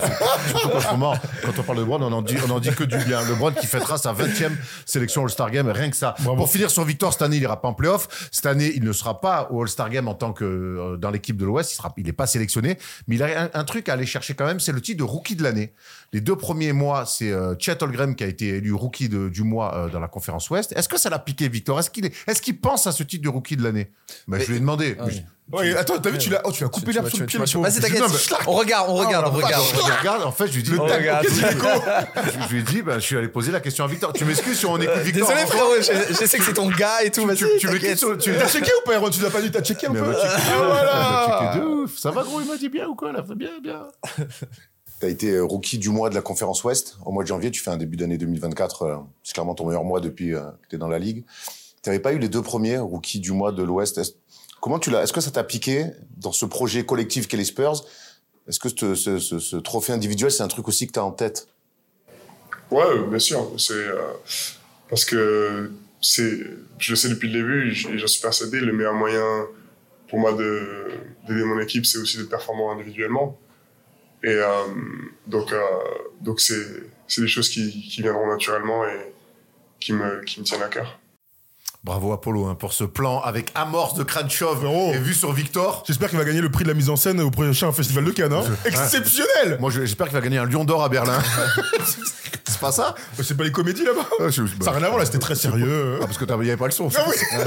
Surtout 0.48 0.68
qu'en 0.70 0.80
ce 0.80 0.86
moment, 0.92 1.14
quand 1.44 1.52
on 1.58 1.62
parle 1.62 1.78
de 1.78 1.82
LeBron, 1.82 2.00
on 2.00 2.12
en 2.12 2.22
dit, 2.22 2.36
on 2.46 2.50
en 2.50 2.60
dit 2.60 2.70
que 2.70 2.84
du 2.84 2.96
bien. 2.98 3.20
LeBron 3.22 3.52
qui 3.52 3.66
fêtera 3.66 3.98
sa 3.98 4.12
20e 4.14 4.52
sélection 4.86 5.22
All-Star 5.24 5.50
Game, 5.50 5.68
rien 5.68 5.90
que 5.90 5.96
ça. 5.96 6.14
Pour 6.24 6.48
finir 6.50 6.70
sur 6.70 6.84
Victor, 6.84 7.12
cette 7.12 7.22
année, 7.22 7.36
il 7.36 7.42
ira 7.42 7.60
pas 7.60 7.68
en 7.68 7.74
playoff. 7.74 8.08
Cette 8.30 8.46
année, 8.46 8.72
il 8.74 8.84
ne 8.84 8.92
sera 8.92 9.20
pas 9.20 9.48
au 9.50 9.62
All-Star 9.62 9.90
Game 9.90 10.08
en 10.08 10.14
tant 10.14 10.32
que 10.32 10.44
euh, 10.44 10.96
dans 10.96 11.10
l'équipe 11.10 11.36
de 11.36 11.44
l'Ouest. 11.44 11.72
Il 11.72 11.76
sera, 11.76 11.92
il 11.96 12.08
est 12.08 12.12
pas 12.12 12.26
sélectionné. 12.26 12.78
Mais 13.06 13.16
il 13.16 13.22
a 13.22 13.42
un, 13.44 13.50
un 13.54 13.64
truc 13.64 13.88
à 13.88 13.94
aller 13.94 14.06
chercher 14.06 14.34
quand 14.34 14.46
même, 14.46 14.60
c'est 14.60 14.72
le 14.72 14.80
titre 14.80 14.98
de 14.98 15.04
rookie 15.04 15.36
de 15.36 15.42
l'année. 15.42 15.72
Les 16.12 16.20
deux 16.20 16.36
premiers 16.36 16.72
mois, 16.72 17.06
c'est 17.06 17.30
euh, 17.32 17.54
Chet 17.58 17.82
Holmgren 17.82 18.14
qui 18.14 18.24
a 18.24 18.26
été 18.26 18.48
élu 18.48 18.72
rookie 18.72 19.08
de- 19.08 19.28
du 19.28 19.42
mois 19.42 19.74
euh, 19.76 19.88
dans 19.88 20.00
la 20.00 20.08
conférence 20.08 20.48
Ouest. 20.50 20.72
Est-ce 20.72 20.88
que 20.88 20.98
ça 20.98 21.10
l'a 21.10 21.18
piqué, 21.18 21.48
Victor? 21.48 21.78
Est-ce 21.80 21.90
qu'il 21.90 22.04
est, 22.06 22.14
est-ce 22.28 22.42
qu'il 22.42 22.58
pense 22.60 22.86
à 22.86 22.92
ce 22.92 23.02
titre 23.02 23.24
de 23.24 23.28
rookie 23.28 23.56
de 23.56 23.62
l'année? 23.62 23.90
Ben, 24.28 24.38
Je 24.40 24.46
lui 24.48 24.56
ai 24.56 24.60
demandé. 24.60 24.96
Ah 24.98 25.04
oui. 25.06 25.22
Ouais, 25.50 25.76
attends, 25.76 25.98
t'as 25.98 26.10
vu, 26.10 26.18
tu 26.18 26.30
l'as 26.30 26.40
oh, 26.44 26.52
tu 26.52 26.62
l'as 26.62 26.70
coupé 26.70 26.86
Tu 26.86 26.92
l'herbe 26.92 27.08
sous 27.08 27.18
le 27.18 27.26
tu 27.26 27.36
pied. 27.36 27.44
le 27.44 27.52
pauvre. 27.52 27.64
Vas-y, 27.68 27.80
t'inquiète. 27.80 28.02
On 28.46 28.52
regarde, 28.52 28.88
on 28.88 28.94
regarde, 28.94 29.26
on 29.34 29.38
la 29.38 29.44
regarde. 29.46 29.64
Je 29.74 29.98
regarde, 29.98 30.22
en 30.22 30.32
fait, 30.32 30.46
je 30.46 30.54
lui 30.54 30.62
dis. 30.62 30.70
Le 30.70 30.76
je, 30.76 30.82
je 32.48 32.52
lui 32.52 32.60
ai 32.60 32.62
dit, 32.62 32.80
bah, 32.82 32.98
je 32.98 33.04
suis 33.04 33.16
allé 33.16 33.28
poser 33.28 33.52
la 33.52 33.60
question 33.60 33.84
à 33.84 33.88
Victor. 33.88 34.12
Tu 34.12 34.24
m'excuses 34.24 34.58
si 34.58 34.66
on 34.66 34.80
écoute 34.80 34.96
Victor. 35.02 35.28
Désolé 35.28 35.46
frérot, 35.46 35.74
je, 35.80 36.14
je 36.14 36.26
sais 36.26 36.38
que 36.38 36.44
c'est 36.44 36.54
ton 36.54 36.68
gars 36.70 37.02
et 37.02 37.10
tout, 37.10 37.26
vas-y, 37.26 37.36
Tu, 37.58 37.58
sur- 37.96 38.16
T'as 38.16 38.48
checké 38.48 38.70
ou 38.80 38.86
pas, 38.86 38.94
Erwan? 38.96 39.10
Tu 39.10 39.20
l'as 39.20 39.30
pas 39.30 39.42
dit, 39.42 39.50
t'as 39.50 39.62
checké 39.62 39.88
un 39.88 39.92
peu. 39.92 40.14
Ah, 40.22 40.38
voilà 40.56 41.38
checké 41.52 41.58
de 41.60 41.64
ouf. 41.66 41.98
Ça 41.98 42.10
va, 42.12 42.22
gros, 42.22 42.40
il 42.40 42.46
m'a 42.46 42.56
dit 42.56 42.68
bien 42.68 42.86
ou 42.88 42.94
quoi, 42.94 43.12
là? 43.12 43.22
Bien, 43.36 43.50
bien. 43.62 43.88
Tu 45.00 45.06
as 45.06 45.10
été 45.10 45.30
euh, 45.32 45.42
rookie 45.42 45.78
du 45.78 45.88
mois 45.88 46.10
de 46.10 46.14
la 46.14 46.22
conférence 46.22 46.62
Ouest. 46.62 46.96
Au 47.04 47.10
mois 47.10 47.24
de 47.24 47.28
janvier, 47.28 47.50
tu 47.50 47.60
fais 47.60 47.70
un 47.70 47.76
début 47.76 47.96
d'année 47.96 48.18
2024. 48.18 48.82
euh, 48.82 48.96
c'est 49.24 49.32
clairement 49.32 49.56
ton 49.56 49.66
meilleur 49.66 49.82
mois 49.82 49.98
depuis 50.00 50.32
euh, 50.32 50.42
que 50.62 50.68
tu 50.70 50.76
es 50.76 50.78
dans 50.78 50.86
la 50.86 51.00
ligue. 51.00 51.24
Tu 51.82 51.88
n'avais 51.90 51.98
pas 51.98 52.12
eu 52.12 52.18
les 52.20 52.28
deux 52.28 52.40
premiers 52.42 52.78
rookies 52.78 53.18
du 53.18 53.32
mois 53.32 53.50
de 53.50 53.64
l'Ouest? 53.64 54.00
Comment 54.62 54.78
tu 54.78 54.90
l'as 54.90 55.02
Est-ce 55.02 55.12
que 55.12 55.20
ça 55.20 55.32
t'a 55.32 55.42
piqué 55.42 55.86
dans 56.18 56.30
ce 56.30 56.46
projet 56.46 56.86
collectif 56.86 57.26
qu'est 57.26 57.36
les 57.36 57.44
Spurs? 57.44 57.84
Est-ce 58.46 58.60
que 58.60 58.68
ce, 58.68 59.56
trophée 59.56 59.92
individuel, 59.92 60.30
c'est 60.30 60.44
un 60.44 60.48
truc 60.48 60.68
aussi 60.68 60.86
que 60.86 60.92
tu 60.92 61.00
as 61.00 61.04
en 61.04 61.10
tête? 61.10 61.48
Ouais, 62.70 63.02
bien 63.08 63.18
sûr. 63.18 63.52
C'est 63.58 63.72
euh, 63.74 63.96
parce 64.88 65.04
que 65.04 65.72
c'est, 66.00 66.38
je 66.78 66.90
le 66.92 66.96
sais 66.96 67.08
depuis 67.08 67.28
le 67.28 67.40
début 67.40 67.70
et 67.72 67.98
j'en 67.98 68.06
suis 68.06 68.22
persuadé. 68.22 68.60
Le 68.60 68.72
meilleur 68.72 68.94
moyen 68.94 69.46
pour 70.08 70.20
moi 70.20 70.32
de 70.32 70.92
d'aider 71.26 71.42
mon 71.42 71.58
équipe, 71.58 71.84
c'est 71.84 71.98
aussi 71.98 72.18
d'être 72.18 72.30
performant 72.30 72.70
individuellement. 72.70 73.36
Et 74.22 74.28
euh, 74.28 74.46
donc, 75.26 75.52
euh, 75.52 75.60
donc 76.20 76.38
c'est 76.38 76.64
c'est 77.08 77.20
des 77.20 77.26
choses 77.26 77.48
qui, 77.48 77.88
qui 77.90 78.00
viendront 78.00 78.28
naturellement 78.28 78.86
et 78.86 79.12
qui 79.80 79.92
me 79.92 80.22
qui 80.22 80.38
me 80.38 80.44
tiennent 80.44 80.62
à 80.62 80.68
cœur. 80.68 81.00
Bravo, 81.84 82.12
Apollo, 82.12 82.46
hein, 82.46 82.54
pour 82.54 82.72
ce 82.72 82.84
plan 82.84 83.20
avec 83.22 83.50
amorce 83.56 83.94
de 83.94 84.06
chauve 84.28 84.58
Frérot. 84.58 84.92
et 84.94 84.98
vue 84.98 85.14
sur 85.14 85.32
Victor. 85.32 85.82
J'espère 85.84 86.10
qu'il 86.10 86.18
va 86.18 86.24
gagner 86.24 86.40
le 86.40 86.48
prix 86.48 86.62
de 86.62 86.68
la 86.68 86.74
mise 86.74 86.88
en 86.88 86.94
scène 86.94 87.20
au 87.20 87.30
prochain 87.32 87.72
festival 87.72 88.04
de 88.04 88.12
Cannes. 88.12 88.32
hein. 88.32 88.44
Exceptionnel 88.64 89.56
Moi, 89.58 89.68
je- 89.72 89.80
j'espère 89.80 90.06
qu'il 90.06 90.14
va 90.14 90.20
gagner 90.20 90.38
un 90.38 90.44
lion 90.46 90.64
d'or 90.64 90.84
à 90.84 90.88
Berlin. 90.88 91.18
c'est 92.44 92.58
pas 92.60 92.70
ça? 92.70 92.94
C'est 93.20 93.36
pas 93.36 93.42
les 93.42 93.50
comédies 93.50 93.84
là-bas 93.84 94.06
Ah, 94.20 94.28
je- 94.28 94.44
Ça 94.46 94.70
n'a 94.70 94.70
rien 94.76 94.84
à 94.84 94.88
voir, 94.90 94.98
là, 95.00 95.06
c'était 95.06 95.18
très 95.18 95.34
sérieux. 95.34 95.98
Ah, 96.00 96.06
parce 96.06 96.18
que 96.18 96.24
t'avais- 96.24 96.56
pas 96.56 96.66
le 96.66 96.70
son. 96.70 96.88
Ah 96.96 97.04
oui. 97.08 97.16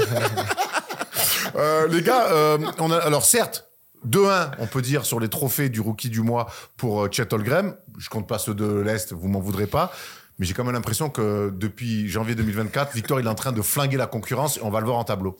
Euh, 1.54 1.88
les 1.88 2.02
gars, 2.02 2.26
euh, 2.32 2.58
on 2.80 2.90
a, 2.90 2.98
alors 2.98 3.24
certes, 3.24 3.66
2-1, 4.06 4.50
on 4.58 4.66
peut 4.66 4.82
dire, 4.82 5.06
sur 5.06 5.20
les 5.20 5.28
trophées 5.28 5.70
du 5.70 5.80
rookie 5.80 6.10
du 6.10 6.20
mois 6.20 6.48
pour 6.76 7.04
euh, 7.04 7.08
Chet 7.10 7.32
Holmgren. 7.32 7.74
Je 7.98 8.10
compte 8.10 8.28
pas 8.28 8.38
ceux 8.38 8.52
de 8.54 8.66
l'Est, 8.80 9.12
vous 9.14 9.28
m'en 9.28 9.40
voudrez 9.40 9.66
pas. 9.66 9.90
Mais 10.38 10.46
j'ai 10.46 10.54
quand 10.54 10.64
même 10.64 10.74
l'impression 10.74 11.08
que 11.08 11.50
depuis 11.54 12.08
janvier 12.08 12.34
2024, 12.34 12.94
Victor 12.94 13.20
est 13.20 13.26
en 13.26 13.34
train 13.34 13.52
de 13.52 13.62
flinguer 13.62 13.96
la 13.96 14.06
concurrence 14.06 14.58
et 14.58 14.62
on 14.62 14.70
va 14.70 14.80
le 14.80 14.86
voir 14.86 14.98
en 14.98 15.04
tableau. 15.04 15.38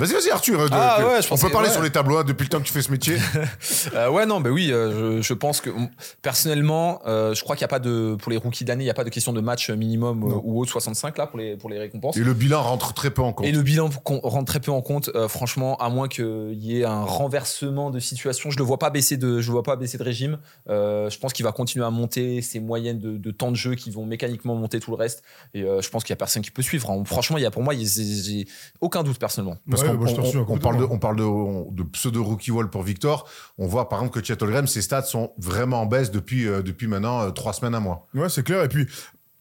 Vas-y, 0.00 0.12
vas-y, 0.14 0.30
Arthur. 0.30 0.58
de- 0.68 0.74
Ah, 0.74 0.98
de- 1.00 1.04
ouais, 1.06 1.22
je 1.22 1.28
on 1.32 1.36
peut 1.36 1.50
parler 1.50 1.68
ouais. 1.68 1.72
sur 1.74 1.82
les 1.82 1.90
tableaux 1.90 2.16
hein, 2.18 2.24
depuis 2.26 2.44
le 2.44 2.48
temps 2.48 2.58
que 2.58 2.64
tu 2.64 2.72
fais 2.72 2.82
ce 2.82 2.90
métier. 2.90 3.16
Euh, 3.94 4.08
ouais, 4.10 4.26
non, 4.26 4.40
bah 4.40 4.50
oui, 4.50 4.70
euh, 4.72 5.18
je, 5.20 5.22
je 5.22 5.34
pense 5.34 5.60
que 5.60 5.70
on- 5.70 5.88
personnellement, 6.22 7.00
euh, 7.06 7.34
je 7.34 7.42
crois 7.42 7.56
qu'il 7.56 7.62
n'y 7.62 7.66
a 7.66 7.68
pas 7.68 7.78
de 7.80 8.16
pour 8.20 8.30
les 8.30 8.36
rookies 8.36 8.64
d'année, 8.64 8.84
il 8.84 8.86
n'y 8.86 8.90
a 8.90 8.94
pas 8.94 9.04
de 9.04 9.08
question 9.10 9.32
de 9.32 9.40
match 9.40 9.70
minimum 9.70 10.22
euh, 10.22 10.34
ou 10.44 10.60
autre 10.60 10.70
65 10.70 11.18
là 11.18 11.26
pour 11.26 11.38
les 11.38 11.56
pour 11.56 11.68
les 11.70 11.78
récompenses. 11.78 12.16
Et 12.16 12.20
le 12.20 12.34
bilan 12.34 12.62
rentre 12.62 12.92
très 12.94 13.10
peu 13.10 13.22
en 13.22 13.32
compte. 13.32 13.46
Et 13.46 13.52
le 13.52 13.62
bilan 13.62 13.90
rentre 14.22 14.44
très 14.44 14.60
peu 14.60 14.70
en 14.70 14.80
compte, 14.82 15.10
euh, 15.14 15.28
franchement, 15.28 15.76
à 15.78 15.88
moins 15.88 16.08
qu'il 16.08 16.54
y 16.58 16.80
ait 16.80 16.84
un 16.84 17.02
renversement 17.04 17.90
de 17.90 17.98
situation. 18.00 18.50
Je 18.50 18.56
ne 18.56 18.60
le 18.60 18.64
vois 18.66 18.78
pas 18.78 18.90
baisser 18.90 19.16
de, 19.16 19.40
je 19.40 19.50
vois 19.50 19.62
pas 19.62 19.76
baisser 19.76 19.98
de 19.98 20.02
régime. 20.02 20.38
Euh, 20.68 21.10
je 21.10 21.18
pense 21.18 21.32
qu'il 21.32 21.44
va 21.44 21.52
continuer 21.52 21.84
à 21.84 21.90
monter 21.90 22.42
ses 22.42 22.60
moyennes 22.60 22.98
de, 22.98 23.16
de 23.16 23.30
temps 23.30 23.50
de 23.50 23.56
jeu 23.56 23.74
qui 23.74 23.90
vont 23.90 24.06
mécaniquement 24.06 24.54
monter 24.54 24.78
tout 24.80 24.90
le 24.90 24.96
reste. 24.96 25.22
Et 25.54 25.62
euh, 25.62 25.80
je 25.80 25.88
pense 25.90 26.04
qu'il 26.04 26.10
y 26.10 26.14
a 26.14 26.16
personne 26.16 26.42
qui 26.42 26.50
peut 26.50 26.62
suivre. 26.62 26.90
hein. 26.90 27.02
Franchement, 27.06 27.38
il 27.38 27.42
y 27.42 27.46
a 27.46 27.50
pour 27.50 27.62
moi, 27.62 27.74
il 27.74 27.82
y 27.82 27.84
a- 27.84 27.88
j'ai 27.88 28.22
j'ai 28.22 28.46
aucun 28.80 29.02
doute 29.02 29.18
personnellement. 29.18 29.56
Parce 29.68 29.82
Ouais, 29.82 29.88
moi, 29.98 30.06
je 30.08 30.38
on- 30.38 30.58
parle 30.58 30.76
de, 30.78 30.84
complètement. 30.84 30.88
on 30.94 30.98
parle 30.98 31.16
de, 31.16 31.22
on- 31.22 31.70
de 31.72 31.82
pseudo 31.84 32.24
rookie 32.24 32.50
wall 32.50 32.70
pour 32.70 32.82
Victor. 32.82 33.28
On 33.58 33.66
voit 33.66 33.88
par 33.88 34.00
exemple 34.00 34.20
que 34.20 34.24
Chet 34.26 34.36
ses 34.66 34.82
stats 34.82 35.02
sont 35.02 35.32
vraiment 35.38 35.82
en 35.82 35.86
baisse 35.86 36.10
depuis, 36.10 36.46
euh, 36.46 36.62
depuis 36.62 36.86
maintenant 36.86 37.20
euh, 37.22 37.30
trois 37.30 37.52
semaines 37.52 37.74
à 37.74 37.80
mois. 37.80 38.06
Ouais, 38.14 38.28
c'est 38.28 38.42
clair. 38.42 38.62
Et 38.64 38.68
puis, 38.68 38.86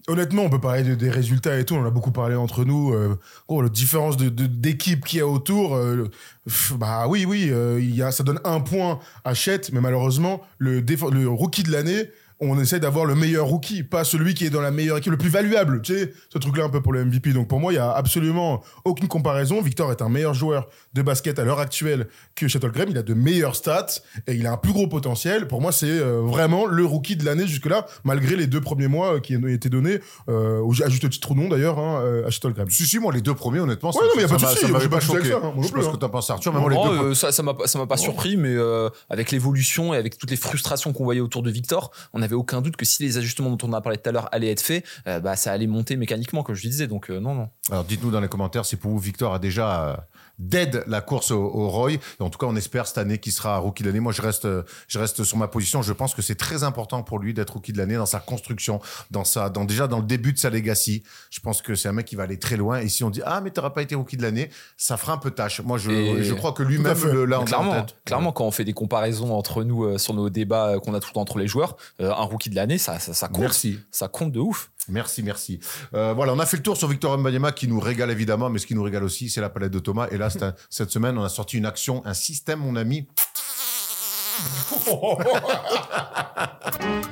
honnêtement, 0.08 0.44
on 0.44 0.50
peut 0.50 0.60
parler 0.60 0.84
de- 0.84 0.96
des 0.96 1.10
résultats 1.10 1.58
et 1.60 1.66
tout. 1.66 1.76
On 1.76 1.82
en 1.82 1.86
a 1.86 1.92
beaucoup 1.92 2.12
parlé 2.12 2.36
entre 2.36 2.66
nous. 2.66 2.94
Euh, 2.94 3.18
gros, 3.48 3.62
la 3.62 3.70
différence 3.70 4.18
de- 4.18 4.30
d'équipe 4.30 5.06
qu'il 5.06 5.20
y 5.20 5.22
a 5.22 5.28
autour. 5.28 5.76
euh, 5.76 6.10
pff, 6.46 6.74
bah 6.78 7.08
oui, 7.08 7.26
oui, 7.26 7.50
euh, 7.52 7.80
y 7.82 8.02
a, 8.02 8.12
ça 8.12 8.24
donne 8.24 8.40
un 8.44 8.60
point 8.60 9.00
à 9.24 9.34
Chet, 9.34 9.62
mais 9.72 9.82
malheureusement, 9.82 10.42
le 10.58 11.28
rookie 11.28 11.64
de 11.64 11.72
l'année, 11.72 12.10
on 12.42 12.60
essaie 12.60 12.80
d'avoir 12.80 13.06
le 13.06 13.16
meilleur 13.16 13.48
rookie, 13.48 13.84
pas 13.84 14.04
celui 14.04 14.34
qui 14.34 14.46
est 14.46 14.50
dans 14.50 14.62
la 14.62 14.72
meilleure 14.72 14.98
équipe, 14.98 15.12
le 15.12 15.18
plus 15.18 15.30
valuable. 15.30 15.82
Tu 15.82 15.94
sais, 15.94 16.14
ce 16.32 16.38
truc-là 16.38 16.64
un 16.66 16.70
peu 16.70 16.82
pour 16.82 16.94
le 16.94 17.04
MVP. 17.04 17.34
Donc 17.34 17.48
pour 17.48 17.60
moi, 17.60 17.74
il 17.74 17.76
y 17.76 17.80
a 17.80 17.92
absolument 17.92 18.62
aucune 18.86 19.08
comparaison. 19.08 19.62
Victor 19.62 19.92
est 19.92 20.02
un 20.02 20.10
meilleur 20.10 20.34
joueur 20.34 20.68
de 20.94 21.02
basket 21.02 21.38
à 21.40 21.44
l'heure 21.44 21.60
actuelle 21.60 22.08
que 22.36 22.48
Chet 22.48 22.64
Holmgren. 22.64 22.88
Il 22.90 22.98
a 22.98 23.04
de 23.04 23.14
meilleures 23.14 23.56
stats 23.56 23.88
et 24.28 24.34
il 24.36 24.48
a 24.48 24.54
un 24.54 24.58
plus 24.58 24.72
gros 24.74 24.88
potentiel. 24.88 25.48
Pour 25.48 25.62
moi, 25.62 25.72
c'est 25.72 25.88
euh, 25.90 26.22
vraiment 26.22 26.66
le 26.66 26.86
rookie 26.86 27.16
de 27.18 27.26
l'année 27.26 27.46
jusque-là, 27.48 27.86
malgré 28.04 28.36
les 28.36 28.48
deux 28.48 28.62
premiers 28.62 28.88
mois 28.88 29.16
euh, 29.16 29.20
qui 29.20 29.36
ont 29.36 29.46
été 29.48 29.68
donnés, 29.70 30.00
euh, 30.30 30.64
à 30.86 30.90
juste 30.90 31.10
titre 31.10 31.32
ou 31.32 31.36
non 31.36 31.50
d'ailleurs, 31.50 31.78
hein, 31.80 32.02
euh, 32.04 32.26
à 32.28 32.30
Chet 32.30 32.46
Holmgren. 32.46 32.70
Si, 32.70 32.86
si, 32.86 33.00
moi, 33.00 33.12
les 33.14 33.22
deux 33.22 33.34
premiers, 33.36 33.60
honnêtement, 33.60 33.92
ça, 33.92 34.00
Ouais, 34.00 34.06
non, 34.08 34.12
mais 34.16 34.22
y 34.22 34.26
a 34.26 34.28
ça 34.30 34.34
pas 34.36 34.40
de 34.40 34.46
m'a- 34.46 34.50
souci, 34.52 34.66
ça 34.66 34.72
m'avait 34.72 34.88
pas 34.90 35.00
choqué. 35.02 35.30
ça, 35.30 35.36
hein, 35.44 35.54
Je 35.58 35.62
sais 35.64 35.70
pas 35.72 35.74
plus, 35.80 35.84
ce 35.86 35.90
que 35.92 35.98
t'en 35.98 36.10
penses, 36.10 36.30
Arthur, 36.30 36.54
mais 36.54 36.60
moi, 36.62 36.70
les 36.70 36.76
Non, 36.78 36.88
deux 36.90 37.00
euh, 37.10 37.14
ça, 37.16 37.32
ça 37.34 37.44
m'a 37.44 37.54
pas- 37.54 37.68
ça 37.68 37.78
m'a 37.80 37.86
pas 37.88 37.98
surpris, 37.98 38.38
mais 38.38 38.54
euh, 38.56 38.90
avec 39.10 39.32
l'évolution 39.32 39.94
et 39.94 39.98
avec 39.98 40.18
toutes 40.18 40.32
les 40.32 40.38
frustrations 40.38 40.94
qu'on 40.94 41.04
voyait 41.04 41.20
autour 41.22 41.44
de 41.44 41.52
Victor, 41.52 41.92
on 42.14 42.22
n'avait 42.30 42.40
aucun 42.40 42.62
doute 42.62 42.76
que 42.76 42.86
si 42.86 43.04
les 43.04 43.18
ajustements 43.18 43.50
dont 43.50 43.68
on 43.68 43.74
a 43.74 43.82
parlé 43.82 43.98
tout 43.98 44.10
à 44.10 44.12
l'heure 44.12 44.30
allaient 44.32 44.52
être 44.52 44.62
faits, 44.62 44.86
euh, 45.08 45.20
bah 45.20 45.36
ça 45.36 45.52
allait 45.52 45.68
monter 45.68 45.96
mécaniquement, 45.98 46.44
comme 46.44 46.56
je 46.56 46.68
disais. 46.68 46.88
Donc 46.88 47.10
euh, 47.10 47.20
non, 47.20 47.34
non. 47.36 47.50
Alors 47.72 47.84
dites-nous 47.84 48.12
dans 48.12 48.22
les 48.22 48.28
commentaires 48.28 48.66
si 48.66 48.76
pour 48.76 48.92
vous 48.92 49.00
Victor 49.00 49.34
a 49.34 49.40
déjà 49.40 50.08
dead 50.40 50.84
la 50.88 51.02
course 51.02 51.32
au, 51.32 51.42
au 51.42 51.70
Roy. 51.70 51.92
Et 51.92 52.00
en 52.20 52.30
tout 52.30 52.40
cas, 52.40 52.48
on 52.48 52.56
espère 52.56 52.88
cette 52.88 52.98
année 52.98 53.20
qu'il 53.20 53.32
sera 53.32 53.58
rookie 53.58 53.84
de 53.84 53.90
l'année. 53.90 54.00
Moi, 54.00 54.14
je 54.14 54.22
reste, 54.22 54.48
je 54.88 55.00
reste 55.00 55.24
sur 55.24 55.38
ma 55.38 55.48
position. 55.48 55.82
Je 55.82 55.94
pense 55.94 56.16
que 56.16 56.22
c'est 56.22 56.36
très 56.36 56.64
important 56.64 57.04
pour 57.04 57.20
lui 57.20 57.34
d'être 57.34 57.52
rookie 57.54 57.74
de 57.74 57.78
l'année 57.78 57.96
dans 57.96 58.06
sa 58.06 58.20
construction, 58.20 58.80
dans 59.12 59.24
sa, 59.24 59.50
dans 59.50 59.66
déjà 59.66 59.88
dans 59.88 60.00
le 60.00 60.06
début 60.06 60.34
de 60.34 60.40
sa 60.40 60.50
legacy. 60.50 61.04
Je 61.30 61.40
pense 61.40 61.62
que 61.62 61.76
c'est 61.76 61.90
un 61.90 61.94
mec 61.94 62.06
qui 62.06 62.16
va 62.16 62.24
aller 62.24 62.40
très 62.40 62.58
loin. 62.58 62.80
Et 62.80 62.90
si 62.90 63.04
on 63.04 63.10
dit 63.10 63.22
ah 63.26 63.42
mais 63.42 63.52
t'auras 63.52 63.70
pas 63.72 63.82
été 63.82 63.96
rookie 63.96 64.18
de 64.18 64.24
l'année, 64.24 64.50
ça 64.78 64.98
fera 64.98 65.14
un 65.14 65.18
peu 65.18 65.32
tâche. 65.32 65.62
Moi, 65.62 65.78
je, 65.78 66.24
je 66.24 66.34
crois 66.34 66.54
que 66.54 66.64
lui-même 66.64 66.98
là 67.26 67.42
en 67.42 67.46
clairement, 67.46 67.86
clairement, 68.06 68.32
quand 68.32 68.46
on 68.46 68.52
fait 68.52 68.66
des 68.66 68.74
comparaisons 68.74 69.34
entre 69.36 69.64
nous 69.64 69.84
euh, 69.84 69.98
sur 69.98 70.14
nos 70.14 70.30
débats 70.30 70.70
euh, 70.70 70.80
qu'on 70.80 70.94
a 70.94 71.00
tout 71.00 71.10
le 71.10 71.14
temps 71.14 71.22
entre 71.22 71.38
les 71.40 71.48
joueurs, 71.48 71.78
euh, 72.02 72.12
un 72.12 72.24
rookie 72.24 72.50
de 72.50 72.56
l'année, 72.56 72.78
ça, 72.78 73.00
ça, 73.00 73.14
ça 73.14 73.28
compte. 73.28 73.42
Merci. 73.42 73.80
Ça 73.92 74.08
compte 74.08 74.32
de 74.32 74.40
ouf. 74.40 74.72
Merci, 74.90 75.24
merci. 75.24 75.60
Euh, 75.94 76.14
voilà, 76.14 76.34
on 76.34 76.40
a 76.40 76.46
fait 76.46 76.58
le 76.58 76.64
tour 76.64 76.78
sur 76.78 76.88
Victor 76.88 77.18
Mbanyama 77.18 77.52
qui 77.52 77.68
nous 77.68 77.80
régale 77.80 78.12
évidemment, 78.12 78.50
mais 78.50 78.60
ce 78.60 78.68
qui 78.68 78.76
nous 78.76 78.84
régale 78.84 79.04
aussi, 79.04 79.30
c'est 79.30 79.42
la 79.42 79.50
palette 79.50 79.72
de 79.72 79.80
Thomas. 79.80 80.08
Et 80.12 80.18
là, 80.18 80.30
un- 80.42 80.54
cette 80.70 80.92
semaine, 80.92 81.18
on 81.18 81.24
a 81.24 81.30
sorti 81.30 81.58
une 81.58 81.66
action, 81.66 82.02
un 82.06 82.14
système, 82.14 82.60
mon 82.60 82.76
ami. 82.76 83.08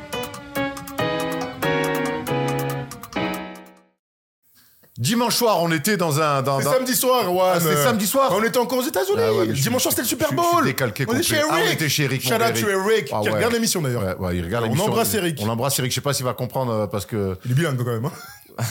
Dimanche 4.97 5.35
soir, 5.35 5.61
on 5.61 5.71
était 5.71 5.95
dans 5.97 6.19
un. 6.19 6.41
Dans, 6.41 6.57
C'est 6.59 6.65
dans- 6.65 6.73
samedi 6.73 6.95
soir, 6.95 7.31
ouais. 7.33 7.41
Ah, 7.43 7.59
c'était 7.59 7.75
samedi 7.83 8.07
soir 8.07 8.31
On 8.33 8.43
était 8.43 8.57
encore 8.57 8.79
aux 8.79 8.87
États-Unis. 8.87 9.17
Ah 9.21 9.33
ouais, 9.33 9.47
Dimanche 9.47 9.81
soir, 9.83 9.91
c'était 9.91 10.01
le 10.03 10.07
Super 10.07 10.29
je 10.31 10.35
je 10.35 10.41
Bowl. 10.41 10.63
décalqué 10.65 11.05
on 11.07 11.13
est 11.15 11.21
chez 11.23 11.37
Ah, 11.39 11.45
on 11.51 11.57
Eric. 11.57 11.73
était 11.73 11.89
chez 11.89 12.03
Eric, 12.05 12.21
Shout 12.23 12.33
out 12.33 12.53
to 12.59 12.67
Eric, 12.67 13.09
Ah 13.13 13.19
qui 13.21 13.29
regarde 13.29 13.53
l'émission 13.53 13.81
d'ailleurs. 13.81 14.03
Ouais, 14.19 14.27
ouais, 14.27 14.37
il 14.37 14.43
regarde 14.43 14.63
On 14.63 14.67
l'émission. 14.69 14.87
embrasse 14.91 15.13
Eric. 15.13 15.37
On 15.41 15.45
l'embrasse 15.45 15.77
Eric. 15.79 15.91
Je 15.91 15.95
sais 15.95 16.01
pas 16.01 16.13
s'il 16.13 16.25
va 16.25 16.33
comprendre 16.33 16.71
euh, 16.73 16.87
parce 16.87 17.05
que. 17.05 17.37
Il 17.45 17.51
est 17.51 17.55
bilingue 17.55 17.77
quand 17.77 17.85
même. 17.85 18.05
hein. 18.05 18.11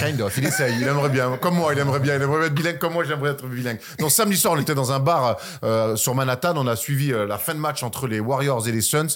Kind 0.01 0.21
of. 0.21 0.37
Il 0.37 0.45
essaye. 0.45 0.75
Il 0.81 0.89
aimerait 0.89 1.11
bien. 1.11 1.37
Comme 1.41 1.55
moi, 1.55 1.73
il 1.73 1.79
aimerait 1.79 2.01
bien. 2.01 2.17
Il 2.17 2.23
aimerait 2.23 2.47
être 2.47 2.55
bilingue 2.55 2.79
comme 2.79 2.95
moi. 2.95 3.05
J'aimerais 3.05 3.31
être 3.31 3.47
bilingue. 3.47 3.79
Donc, 4.01 4.11
samedi 4.11 4.37
soir, 4.37 4.55
on 4.57 4.61
était 4.61 4.75
dans 4.75 4.91
un 4.91 4.99
bar 4.99 5.37
euh, 5.63 5.95
sur 5.95 6.17
Manhattan. 6.17 6.55
On 6.57 6.67
a 6.67 6.75
suivi 6.75 7.13
euh, 7.13 7.25
la 7.25 7.39
fin 7.39 7.55
de 7.55 7.61
match 7.61 7.85
entre 7.85 8.09
les 8.09 8.19
Warriors 8.19 8.67
et 8.67 8.73
les 8.73 8.81
Suns. 8.81 9.07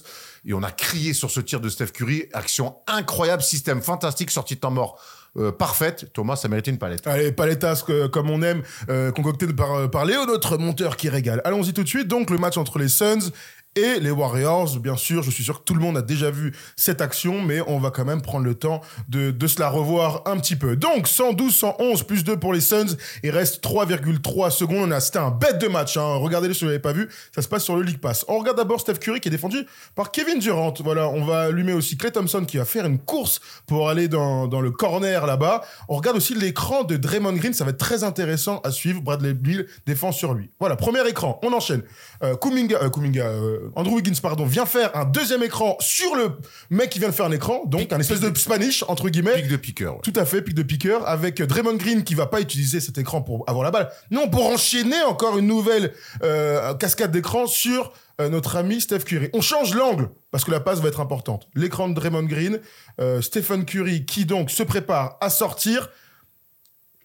Et 0.47 0.55
on 0.55 0.63
a 0.63 0.71
crié 0.71 1.13
sur 1.13 1.29
ce 1.29 1.41
tir 1.41 1.59
de 1.59 1.69
Steph 1.69 1.87
Curry. 1.89 2.27
Action 2.33 2.77
incroyable. 2.87 3.43
Système 3.43 3.83
fantastique. 3.83 4.31
Sortie 4.31 4.55
de 4.55 4.61
temps 4.61 4.71
mort 4.71 4.97
euh, 5.37 5.53
parfaite. 5.53 6.13
Thomas, 6.13 6.35
ça 6.35 6.49
méritait 6.49 6.73
une 6.73 6.79
palette. 6.79 7.07
Allez, 7.07 7.31
paletas 7.31 7.85
euh, 7.89 8.09
comme 8.09 8.31
on 8.31 8.43
aime, 8.43 8.63
euh, 8.89 9.13
concocté 9.13 9.47
par, 9.47 9.89
par 9.89 10.05
Léo, 10.05 10.27
notre 10.27 10.59
monteur 10.59 10.97
qui 10.97 11.09
régale. 11.09 11.41
Allons-y 11.45 11.73
tout 11.73 11.85
de 11.85 11.89
suite. 11.89 12.09
Donc, 12.09 12.31
le 12.31 12.39
match 12.39 12.57
entre 12.57 12.79
les 12.81 12.89
Suns 12.89 13.31
et 13.77 14.01
les 14.01 14.11
Warriors. 14.11 14.79
Bien 14.79 14.97
sûr, 14.97 15.23
je 15.23 15.31
suis 15.31 15.45
sûr 15.45 15.61
que 15.61 15.65
tout 15.65 15.75
le 15.75 15.81
monde 15.81 15.97
a 15.97 16.03
déjà 16.03 16.31
vu 16.31 16.55
cette 16.77 17.01
action, 17.01 17.41
mais 17.43 17.61
on 17.67 17.79
va 17.79 17.91
quand 17.91 18.05
même 18.05 18.23
prendre 18.23 18.45
le 18.45 18.55
temps 18.55 18.81
de, 19.09 19.31
de 19.31 19.47
se 19.47 19.61
la 19.61 19.69
revoir 19.69 20.23
un 20.27 20.39
petit 20.39 20.57
peu. 20.57 20.77
Donc, 20.77 21.07
112, 21.07 21.55
111 21.55 22.03
plus 22.05 22.25
2 22.25 22.37
pour 22.39 22.53
les 22.53 22.61
Suns. 22.61 22.97
Il 23.23 23.31
reste 23.31 23.63
3,3 23.63 24.51
secondes. 24.51 24.89
On 24.89 24.91
a, 24.91 25.01
c'était 25.01 25.19
un 25.19 25.31
bête 25.31 25.61
de 25.61 25.69
match. 25.69 25.97
Hein. 25.97 26.17
Regardez-le 26.17 26.55
si 26.55 26.65
vous 26.65 26.71
l'avez 26.71 26.79
pas 26.79 26.93
vu. 26.93 27.09
Ça 27.35 27.43
se 27.43 27.49
passe 27.49 27.65
sur 27.65 27.77
le 27.77 27.83
League 27.83 28.01
Pass. 28.01 28.25
On 28.29 28.39
regarde 28.39 28.57
d'abord 28.57 28.81
Steph 28.81 28.95
Curry 28.95 29.21
qui 29.21 29.29
est 29.29 29.31
défendu 29.31 29.67
par 29.95 30.11
Kevin 30.11 30.39
Durant. 30.39 30.75
Voilà, 30.81 31.09
on 31.09 31.25
va 31.25 31.43
allumer 31.43 31.73
aussi 31.73 31.97
Clay 31.97 32.11
Thompson 32.11 32.45
qui 32.45 32.57
va 32.57 32.65
faire 32.65 32.87
une 32.87 32.99
course 32.99 33.41
pour 33.67 33.89
aller 33.89 34.09
dans, 34.09 34.49
dans 34.49 34.61
le 34.61 34.71
corner 34.71 35.27
là-bas. 35.27 35.63
On 35.89 35.97
regarde 35.97 36.17
aussi 36.17 36.35
l'écran 36.35 36.85
de 36.85 36.97
Draymond 36.97 37.35
Green. 37.35 37.53
Ça 37.53 37.65
va 37.65 37.71
être 37.71 37.79
très 37.79 38.05
intéressant 38.05 38.61
à 38.65 38.71
suivre. 38.71 39.01
Bradley 39.01 39.35
Bill 39.35 39.67
défend 39.87 40.13
sur 40.13 40.35
lui. 40.35 40.51
Voilà, 40.59 40.77
premier 40.77 41.07
écran. 41.09 41.39
On 41.43 41.53
enchaîne. 41.53 41.83
Euh, 42.23 42.37
Kuminga, 42.37 42.79
euh, 42.83 42.91
Kuminga, 42.91 43.27
euh, 43.27 43.60
Andrew 43.75 43.95
Wiggins, 43.97 44.21
pardon, 44.23 44.47
vient 44.47 44.67
faire 44.67 44.95
un 44.97 45.05
deuxième 45.05 45.43
écran 45.43 45.77
sur 45.81 46.15
le 46.15 46.33
mec 46.71 46.91
qui 46.91 46.99
vient 46.99 47.09
de 47.09 47.15
faire 47.15 47.27
un 47.27 47.33
écran. 47.33 47.63
Donc, 47.67 47.93
un 47.93 48.01
espèce 48.01 48.21
de 48.21 48.37
Spanish, 48.37 48.85
entre 48.89 49.09
guillemets. 49.09 49.35
Pic 49.35 49.49
de 49.49 49.57
piqueur. 49.57 49.95
ouais. 49.95 50.01
Tout 50.03 50.13
à 50.17 50.25
fait, 50.25 50.43
pic 50.43 50.55
de 50.55 50.63
piqueur, 50.63 51.09
avec 51.09 51.43
Draymond 51.43 51.77
Green 51.77 52.05
qui 52.05 52.15
va 52.15 52.27
pas 52.27 52.41
utiliser 52.41 52.81
cet 52.81 52.99
écran 52.99 53.23
pour 53.23 53.45
avoir 53.49 53.65
la 53.65 53.71
balle. 53.71 53.91
Non, 54.11 54.29
pour 54.29 54.47
enchaîner 54.47 55.03
encore 55.03 55.39
une 55.39 55.47
nouvelle 55.47 55.93
euh, 56.23 56.75
cascade 56.75 57.11
d'écran 57.11 57.47
sur 57.47 57.93
euh, 58.21 58.29
notre 58.29 58.57
ami 58.57 58.81
Steph 58.81 59.01
Curry. 59.01 59.31
On 59.33 59.41
change 59.41 59.75
l'angle 59.75 60.11
parce 60.31 60.45
que 60.45 60.51
la 60.51 60.61
passe 60.61 60.81
va 60.81 60.89
être 60.89 61.01
importante. 61.01 61.49
L'écran 61.55 61.89
de 61.89 61.95
Draymond 61.95 62.25
Green, 62.25 62.61
euh, 63.01 63.21
Stephen 63.21 63.65
Curry 63.65 64.05
qui 64.05 64.25
donc 64.27 64.51
se 64.51 64.63
prépare 64.63 65.17
à 65.21 65.31
sortir. 65.31 65.89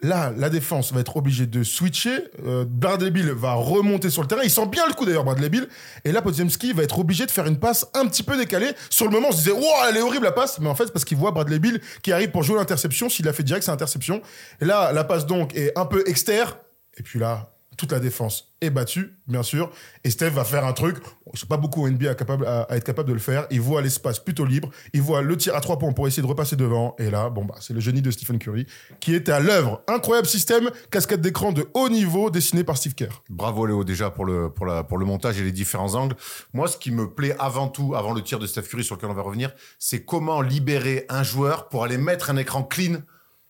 Là, 0.05 0.31
la 0.37 0.51
défense 0.51 0.93
va 0.93 0.99
être 0.99 1.17
obligée 1.17 1.47
de 1.47 1.63
switcher. 1.63 2.25
Euh, 2.45 2.63
Bradley 2.67 3.09
Bill 3.09 3.31
va 3.31 3.53
remonter 3.53 4.11
sur 4.11 4.21
le 4.21 4.27
terrain. 4.27 4.43
Il 4.43 4.51
sent 4.51 4.67
bien 4.67 4.85
le 4.87 4.93
coup 4.93 5.03
d'ailleurs, 5.03 5.23
Bradley 5.23 5.49
Bill. 5.49 5.67
Et 6.03 6.11
là, 6.11 6.21
Podziemski 6.21 6.73
va 6.73 6.83
être 6.83 6.99
obligé 6.99 7.25
de 7.25 7.31
faire 7.31 7.47
une 7.47 7.57
passe 7.57 7.87
un 7.95 8.05
petit 8.05 8.21
peu 8.21 8.37
décalée. 8.37 8.71
Sur 8.91 9.05
le 9.05 9.11
moment, 9.11 9.29
on 9.29 9.31
se 9.31 9.37
disait, 9.37 9.51
wow, 9.51 9.65
elle 9.89 9.97
est 9.97 10.01
horrible 10.01 10.25
la 10.25 10.31
passe. 10.31 10.59
Mais 10.59 10.69
en 10.69 10.75
fait, 10.75 10.93
parce 10.93 11.05
qu'il 11.05 11.17
voit 11.17 11.31
Bradley 11.31 11.57
Bill 11.57 11.81
qui 12.03 12.11
arrive 12.11 12.29
pour 12.29 12.43
jouer 12.43 12.55
l'interception. 12.57 13.09
S'il 13.09 13.27
a 13.27 13.33
fait 13.33 13.41
direct, 13.41 13.65
c'est 13.65 13.71
interception. 13.71 14.21
Et 14.61 14.65
là, 14.65 14.91
la 14.91 15.03
passe 15.03 15.25
donc 15.25 15.55
est 15.55 15.75
un 15.75 15.85
peu 15.85 16.03
externe. 16.07 16.51
Et 16.97 17.01
puis 17.01 17.17
là, 17.17 17.54
toute 17.77 17.91
la 17.91 17.99
défense 17.99 18.53
est 18.61 18.69
battue, 18.69 19.17
bien 19.27 19.43
sûr. 19.43 19.69
Et 20.03 20.09
Steph 20.09 20.29
va 20.29 20.43
faire 20.43 20.65
un 20.65 20.73
truc. 20.73 20.97
Ils 21.33 21.39
sont 21.39 21.47
pas 21.47 21.57
beaucoup 21.57 21.83
au 21.83 21.89
NBA 21.89 22.15
capable, 22.15 22.45
à, 22.45 22.63
à 22.63 22.77
être 22.77 22.83
capable 22.83 23.09
de 23.09 23.13
le 23.13 23.19
faire. 23.19 23.47
Il 23.51 23.61
voit 23.61 23.81
l'espace 23.81 24.19
plutôt 24.19 24.45
libre. 24.45 24.69
Il 24.93 25.01
voit 25.01 25.21
le 25.21 25.35
tir 25.37 25.55
à 25.55 25.61
trois 25.61 25.77
points 25.77 25.91
pour 25.91 26.07
essayer 26.07 26.23
de 26.23 26.27
repasser 26.27 26.55
devant. 26.55 26.95
Et 26.99 27.09
là, 27.09 27.29
bon, 27.29 27.45
bah, 27.45 27.55
c'est 27.59 27.73
le 27.73 27.79
génie 27.79 28.01
de 28.01 28.11
Stephen 28.11 28.39
Curry 28.39 28.65
qui 28.99 29.13
était 29.13 29.31
à 29.31 29.39
l'œuvre. 29.39 29.81
Incroyable 29.87 30.27
système, 30.27 30.69
cascade 30.91 31.21
d'écran 31.21 31.51
de 31.51 31.67
haut 31.73 31.89
niveau 31.89 32.29
dessiné 32.29 32.63
par 32.63 32.77
Steve 32.77 32.95
Kerr. 32.95 33.23
Bravo 33.29 33.65
Léo 33.65 33.83
déjà 33.83 34.09
pour 34.09 34.25
le 34.25 34.49
pour 34.49 34.65
la 34.65 34.83
pour 34.83 34.97
le 34.97 35.05
montage 35.05 35.39
et 35.39 35.43
les 35.43 35.51
différents 35.51 35.95
angles. 35.95 36.15
Moi, 36.53 36.67
ce 36.67 36.77
qui 36.77 36.91
me 36.91 37.09
plaît 37.09 37.35
avant 37.39 37.67
tout, 37.67 37.95
avant 37.95 38.13
le 38.13 38.21
tir 38.21 38.39
de 38.39 38.47
Steph 38.47 38.63
Curry 38.63 38.83
sur 38.83 38.95
lequel 38.95 39.09
on 39.09 39.13
va 39.13 39.21
revenir, 39.21 39.51
c'est 39.79 40.05
comment 40.05 40.41
libérer 40.41 41.05
un 41.09 41.23
joueur 41.23 41.69
pour 41.69 41.83
aller 41.83 41.97
mettre 41.97 42.29
un 42.29 42.37
écran 42.37 42.63
clean. 42.63 42.97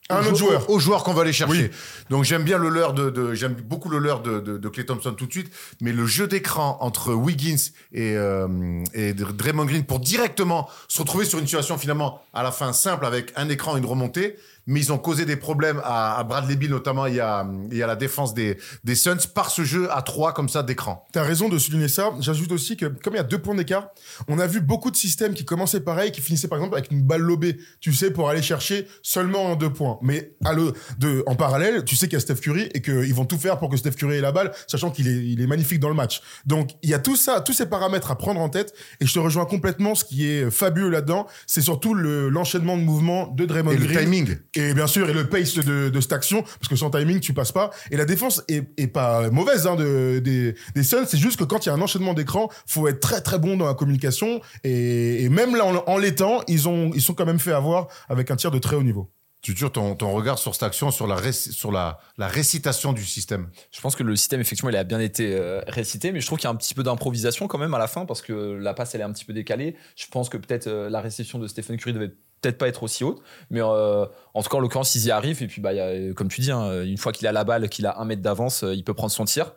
Un 0.10 0.18
au 0.18 0.20
autre 0.20 0.30
jou- 0.30 0.46
joueur. 0.46 0.70
au 0.70 0.78
joueur 0.80 1.04
qu'on 1.04 1.14
va 1.14 1.24
aller 1.24 1.34
chercher. 1.34 1.64
Oui. 1.64 1.72
Donc 2.12 2.24
j'aime 2.26 2.44
bien 2.44 2.58
le 2.60 2.70
leurre 2.70 2.94
de, 2.94 3.10
de 3.10 3.34
j'aime 3.34 3.54
beaucoup 3.56 3.90
le 3.90 3.98
leurre 3.98 4.22
de, 4.22 4.40
de, 4.40 4.58
de 4.58 4.70
Clay 4.70 4.86
Thompson 4.86 5.14
tout 5.14 5.26
de 5.26 5.32
suite, 5.32 5.52
mais 5.82 5.92
le 5.92 6.06
jeu 6.06 6.28
d'écran 6.28 6.78
entre 6.82 7.14
Wiggins 7.14 7.56
et 7.92 8.16
euh, 8.16 8.84
et 8.94 9.14
Draymond 9.14 9.66
Green 9.66 9.84
pour 9.84 10.00
directement 10.00 10.70
se 10.88 11.00
retrouver 11.02 11.26
sur 11.26 11.40
une 11.40 11.46
situation 11.46 11.78
finalement 11.80 12.22
à 12.34 12.44
la 12.44 12.52
fin 12.52 12.72
simple 12.72 13.06
avec 13.06 13.34
un 13.36 13.50
écran 13.50 13.76
et 13.76 13.80
une 13.80 13.86
remontée. 13.88 14.36
Mais 14.68 14.80
ils 14.80 14.92
ont 14.92 14.98
causé 14.98 15.26
des 15.26 15.36
problèmes 15.36 15.82
à, 15.84 16.18
à 16.18 16.24
Bradley 16.24 16.56
Beal, 16.56 16.72
notamment, 16.72 17.06
et 17.06 17.20
à, 17.20 17.48
et 17.72 17.84
à 17.84 17.88
la 17.88 17.96
défense 17.96 18.34
des, 18.34 18.58
des 18.84 18.96
Suns 18.96 19.18
par 19.34 19.50
ce 19.50 19.64
jeu 19.64 19.88
à 19.92 20.02
trois 20.02 20.34
comme 20.34 20.50
ça 20.50 20.64
d'écran. 20.64 21.06
T'as 21.12 21.24
raison 21.24 21.50
de 21.50 21.58
souligner 21.58 21.88
ça. 21.88 22.12
J'ajoute 22.20 22.52
aussi 22.52 22.78
que, 22.78 22.86
comme 22.86 23.14
il 23.14 23.18
y 23.18 23.20
a 23.20 23.24
deux 23.24 23.40
points 23.40 23.56
d'écart, 23.56 23.90
on 24.28 24.40
a 24.40 24.48
vu 24.48 24.62
beaucoup 24.62 24.92
de 24.92 24.96
systèmes 24.96 25.34
qui 25.34 25.46
commençaient 25.46 25.82
pareil, 25.82 26.12
qui 26.12 26.22
finissaient 26.22 26.48
par 26.48 26.58
exemple 26.58 26.76
avec 26.76 26.92
une 26.92 27.02
balle 27.04 27.22
lobée, 27.22 27.58
tu 27.80 27.94
sais, 27.94 28.12
pour 28.12 28.30
aller 28.30 28.42
chercher 28.42 28.88
seulement 29.02 29.46
en 29.52 29.56
deux 29.56 29.72
points. 29.72 30.00
Mais 30.02 30.34
à 30.44 30.54
le, 30.54 30.74
de, 31.00 31.24
en 31.28 31.36
parallèle, 31.36 31.84
tu 31.86 31.96
sais 31.96 32.08
qu'il 32.08 32.14
y 32.14 32.18
a 32.18 32.20
Steph 32.22 32.36
Curry 32.36 32.70
et 32.74 32.82
qu'ils 32.82 33.14
vont 33.14 33.26
tout 33.26 33.38
faire 33.38 33.58
pour 33.58 33.70
que 33.70 33.78
Steph 33.78 33.92
Curry 33.92 34.18
ait 34.18 34.22
la 34.22 34.32
balle, 34.32 34.52
sachant 34.68 34.92
qu'il 34.92 35.08
est, 35.08 35.26
il 35.26 35.42
est 35.42 35.48
magnifique 35.48 35.80
dans 35.80 35.90
le 35.90 35.96
match. 35.96 36.22
Donc, 36.46 36.72
il 36.82 36.90
y 36.90 36.94
a 36.94 37.00
tout 37.00 37.16
ça, 37.16 37.42
tous 37.42 37.54
ces 37.54 37.66
paramètres 37.68 38.12
à 38.12 38.18
prendre 38.18 38.40
en 38.40 38.50
tête. 38.50 38.74
Et 39.00 39.06
je 39.06 39.14
te 39.14 39.20
rejoins 39.20 39.46
complètement. 39.46 39.96
Ce 39.96 40.04
qui 40.06 40.26
est 40.28 40.50
fabuleux 40.52 40.90
là-dedans, 40.90 41.28
c'est 41.48 41.62
surtout 41.62 41.94
le, 41.94 42.30
l'enchaînement 42.30 42.78
de 42.78 42.82
mouvements 42.82 43.28
de 43.28 43.46
Draymond 43.46 43.72
Et 43.72 43.78
le 43.78 43.86
Green. 43.86 44.00
timing. 44.00 44.36
Et 44.56 44.74
bien 44.74 44.88
sûr, 44.88 45.10
et 45.10 45.14
le 45.14 45.28
pace 45.28 45.56
de, 45.56 45.90
de 45.90 46.02
cette 46.02 46.14
action, 46.14 46.42
parce 46.42 46.68
que 46.70 46.76
sans 46.76 46.90
timing, 46.90 47.20
tu 47.20 47.34
passes 47.34 47.52
pas. 47.52 47.72
Et 47.92 47.98
la 47.98 48.06
défense 48.06 48.42
est, 48.48 48.68
est 48.78 48.88
pas 48.88 49.30
mauvaise 49.30 49.68
hein, 49.68 49.76
de, 49.76 50.20
des, 50.20 50.56
des 50.74 50.84
Suns. 50.84 51.06
C'est 51.08 51.18
juste 51.18 51.38
que 51.38 51.44
quand 51.44 51.66
il 51.66 51.70
y 51.70 51.72
a 51.72 51.76
un 51.76 51.82
enchaînement 51.82 52.14
d'écran, 52.14 52.50
faut 52.66 52.88
être 52.88 53.00
très 53.02 53.22
très 53.22 53.38
bon 53.38 53.58
dans 53.58 53.66
la 53.66 53.74
communication. 53.74 54.40
Et, 54.64 55.24
et 55.24 55.30
même 55.30 55.56
là, 55.56 55.66
en, 55.66 55.76
en 55.76 55.98
l'étant, 55.98 56.42
ils 56.48 56.70
ont 56.70 56.92
ils 56.94 57.02
sont 57.02 57.14
quand 57.14 57.26
même 57.26 57.40
fait 57.40 57.52
avoir 57.52 57.88
avec 58.08 58.32
un 58.32 58.36
tir 58.38 58.52
de 58.52 58.60
très 58.60 58.76
haut 58.76 58.84
niveau. 58.84 59.12
Tu 59.42 59.54
tures 59.54 59.72
ton, 59.72 59.94
ton 59.94 60.12
regard 60.12 60.40
sur 60.40 60.56
cette 60.56 60.64
action, 60.64 60.90
sur 60.90 61.06
la, 61.06 61.32
sur 61.32 61.72
la, 61.72 62.00
la 62.18 62.28
récitation 62.28 62.94
du 62.94 63.06
système? 63.06 63.50
Je 63.72 63.80
pense 63.80 63.96
que 63.96 64.02
le 64.02 64.16
système, 64.16 64.42
effectivement, 64.42 64.72
il 64.72 64.76
a 64.76 64.84
bien 64.84 65.00
été 65.00 65.36
euh, 65.36 65.62
récité, 65.68 66.12
mais 66.12 66.20
je 66.20 66.26
trouve 66.26 66.40
qu'il 66.40 66.48
y 66.48 66.48
a 66.48 66.52
un 66.52 66.56
petit 66.56 66.74
peu 66.74 66.82
d'improvisation 66.82 67.48
quand 67.48 67.60
même 67.60 67.76
à 67.76 67.78
la 67.78 67.88
fin 67.88 68.06
parce 68.06 68.24
que 68.24 68.34
la 68.34 68.74
passe, 68.74 68.96
elle 68.96 69.02
est 69.02 69.04
un 69.04 69.12
petit 69.12 69.26
peu 69.26 69.34
décalée. 69.34 69.76
Je 69.96 70.08
pense 70.08 70.30
que 70.30 70.38
peut-être 70.38 70.66
euh, 70.66 70.90
la 70.90 71.00
réception 71.00 71.38
de 71.38 71.48
Stephen 71.48 71.78
Curry 71.78 71.94
devait 71.94 72.14
peut-être 72.46 72.58
pas 72.60 72.68
être 72.68 72.84
aussi 72.84 73.04
haute, 73.04 73.22
mais 73.50 73.62
euh, 73.62 74.06
en 74.34 74.44
tout 74.44 74.50
cas, 74.50 74.58
en 74.58 74.60
l'occurrence, 74.60 74.94
ils 74.96 75.08
y 75.08 75.12
arrivent. 75.12 75.42
Et 75.42 75.48
puis, 75.48 75.62
bah, 75.62 75.72
comme 76.16 76.28
tu 76.28 76.42
dis, 76.42 76.52
hein, 76.52 76.84
une 76.84 76.98
fois 76.98 77.12
qu'il 77.12 77.26
a 77.28 77.32
la 77.32 77.44
balle, 77.44 77.70
qu'il 77.70 77.88
a 77.88 78.00
un 78.00 78.06
mètre 78.06 78.22
d'avance, 78.22 78.64
euh, 78.64 78.76
il 78.76 78.84
peut 78.84 78.94
prendre 78.94 79.12
son 79.12 79.26
tir. 79.26 79.54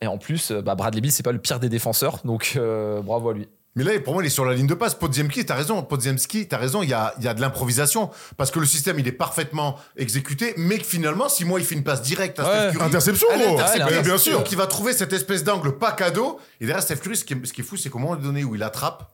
Et 0.00 0.06
en 0.06 0.16
plus, 0.16 0.52
euh, 0.52 0.62
bah, 0.62 0.76
Bradley 0.76 1.00
Beal, 1.00 1.10
c'est 1.10 1.24
pas 1.24 1.32
le 1.32 1.40
pire 1.40 1.58
des 1.58 1.68
défenseurs, 1.68 2.20
donc 2.24 2.58
bravo 3.04 3.30
à 3.30 3.34
lui. 3.34 3.48
Mais 3.78 3.84
là, 3.84 3.92
pour 4.00 4.12
moi, 4.14 4.24
il 4.24 4.26
est 4.26 4.30
sur 4.30 4.44
la 4.44 4.54
ligne 4.54 4.66
de 4.66 4.74
passe. 4.74 4.96
Podziemski, 4.96 5.46
t'as 5.46 5.54
raison. 5.54 5.82
Podziemski, 5.84 6.48
t'as 6.48 6.56
raison. 6.58 6.82
Il 6.82 6.88
y 6.88 6.94
a, 6.94 7.14
il 7.18 7.24
y 7.24 7.28
a 7.28 7.34
de 7.34 7.40
l'improvisation 7.40 8.10
parce 8.36 8.50
que 8.50 8.58
le 8.58 8.66
système, 8.66 8.98
il 8.98 9.06
est 9.06 9.12
parfaitement 9.12 9.76
exécuté, 9.96 10.52
mais 10.56 10.78
que 10.78 10.84
finalement, 10.84 11.28
si 11.28 11.44
moi, 11.44 11.60
il 11.60 11.64
fait 11.66 11.76
une 11.76 11.84
passe 11.84 12.02
directe 12.02 12.40
à 12.40 12.42
Ouais. 12.42 12.50
Steph 12.50 12.72
Curry, 12.72 12.84
Interception, 12.86 13.28
gros. 13.38 13.54
interceptée. 13.60 13.94
Mais 13.94 14.02
bien 14.02 14.18
sûr. 14.18 14.36
Donc, 14.38 14.50
il 14.50 14.58
va 14.58 14.66
trouver 14.66 14.92
cette 14.92 15.12
espèce 15.12 15.44
d'angle 15.44 15.78
pas 15.78 15.92
cadeau. 15.92 16.40
Et 16.60 16.66
derrière, 16.66 16.82
Steph 16.82 16.96
Curry, 16.96 17.16
ce 17.16 17.24
qui 17.24 17.34
est, 17.34 17.46
ce 17.46 17.52
qui 17.52 17.60
est 17.60 17.64
fou, 17.64 17.76
c'est 17.76 17.88
qu'au 17.88 18.00
moment 18.00 18.16
donné 18.16 18.42
où 18.42 18.56
il 18.56 18.62
attrape, 18.64 19.08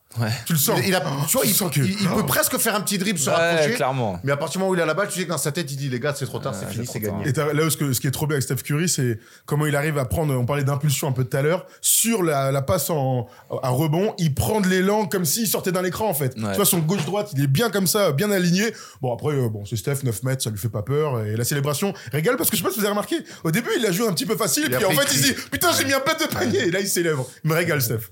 Tu 0.47 0.53
le 0.55 0.59
sens. 0.59 0.79
il, 0.83 0.89
il 0.89 0.95
a, 0.95 1.01
tu 1.29 1.37
vois, 1.37 1.45
il, 1.45 1.53
sens 1.53 1.71
que- 1.73 1.81
il- 1.81 2.01
il 2.01 2.09
peut 2.09 2.25
presque 2.25 2.57
faire 2.59 2.75
un 2.77 2.81
petit 2.81 2.99
dribble 2.99 3.19
se 3.19 3.29
Ouais, 3.29 3.37
rapprocher. 3.37 3.75
clairement. 3.75 4.21
Mais 4.23 4.31
à 4.33 4.37
partir 4.37 4.53
du 4.53 4.59
moment 4.61 4.71
où 4.71 4.75
il 4.77 4.81
a 4.81 4.87
la 4.87 4.95
balle, 4.95 5.09
tu 5.09 5.19
sais 5.19 5.25
que 5.25 5.31
dans 5.31 5.39
sa 5.39 5.51
tête, 5.53 5.71
il 5.73 5.77
dit 5.77 5.89
les 5.91 5.99
gars, 6.01 6.15
c'est 6.17 6.25
trop 6.25 6.39
tard, 6.39 6.55
c'est 6.55 6.67
Ouais, 6.67 6.73
fini, 6.73 6.87
c'est 6.87 7.01
gagné. 7.01 7.29
Et 7.29 7.33
là, 7.33 7.69
ce, 7.69 7.77
que, 7.77 7.93
ce 7.93 8.01
qui 8.01 8.07
est 8.07 8.11
trop 8.13 8.27
bien 8.29 8.37
avec 8.37 8.45
Steph 8.45 8.63
Curry, 8.65 8.89
c'est 8.89 9.19
comment 9.45 9.67
il 9.67 9.75
arrive 9.77 9.99
à 9.99 10.05
prendre, 10.05 10.33
on 10.35 10.47
parlait 10.47 10.63
d'impulsion 10.65 11.09
un 11.09 11.13
peu 11.13 11.25
tout 11.25 11.37
à 11.37 11.43
l'heure, 11.43 11.67
sur 11.81 12.23
la, 12.23 12.53
la 12.53 12.63
passe 12.63 12.91
en, 12.91 13.27
à 13.63 13.69
rebond, 13.71 14.15
il 14.19 14.33
prend 14.35 14.54
de 14.61 14.69
l'élan 14.69 15.07
comme 15.07 15.25
s'il 15.25 15.47
sortait 15.47 15.73
d'un 15.73 15.85
écran, 15.85 16.09
en 16.09 16.15
fait. 16.15 16.35
Ouais. 16.37 16.51
Tu 16.51 16.57
vois, 16.57 16.65
son 16.65 16.79
gauche-droite, 16.79 17.31
il 17.37 17.43
est 17.43 17.49
bien 17.49 17.71
comme 17.71 17.87
ça, 17.87 18.13
bien 18.13 18.31
aligné. 18.31 18.73
Bon, 19.01 19.13
après, 19.13 19.35
euh, 19.35 19.49
bon, 19.49 19.65
c'est 19.65 19.77
Steph, 19.77 19.99
9 20.03 20.23
mètres, 20.23 20.43
ça 20.43 20.51
lui 20.51 20.59
fait 20.59 20.69
pas 20.69 20.83
peur. 20.83 21.25
Et 21.25 21.37
la 21.37 21.45
célébration 21.45 21.95
régale 22.13 22.37
parce 22.37 22.51
que 22.51 22.57
je 22.57 22.63
sais 22.63 22.67
pas 22.67 22.73
si 22.73 22.79
vous 22.79 22.85
avez 22.85 22.93
remarqué, 22.93 23.17
au 23.45 23.51
début, 23.51 23.71
il 23.77 23.87
a 23.87 23.93
joué 23.93 24.07
un 24.09 24.13
petit 24.13 24.27
peu 24.27 24.37
facile, 24.37 24.67
et 24.67 24.77
puis 24.77 24.85
en 24.85 24.91
fait, 24.91 25.13
il 25.13 25.19
se 25.19 25.33
dit, 25.33 25.35
putain, 25.51 25.71
j'ai 25.77 25.85
mis 25.85 25.93
un 25.93 26.01
plat 26.01 26.15
de 26.15 26.25
panier, 26.33 26.69
et 26.69 26.71
là, 26.71 26.81
il 26.81 26.89
célèbre. 26.89 27.29
Il 27.45 27.51
me 27.51 27.55
régale, 27.55 27.83
Steph. 27.83 28.11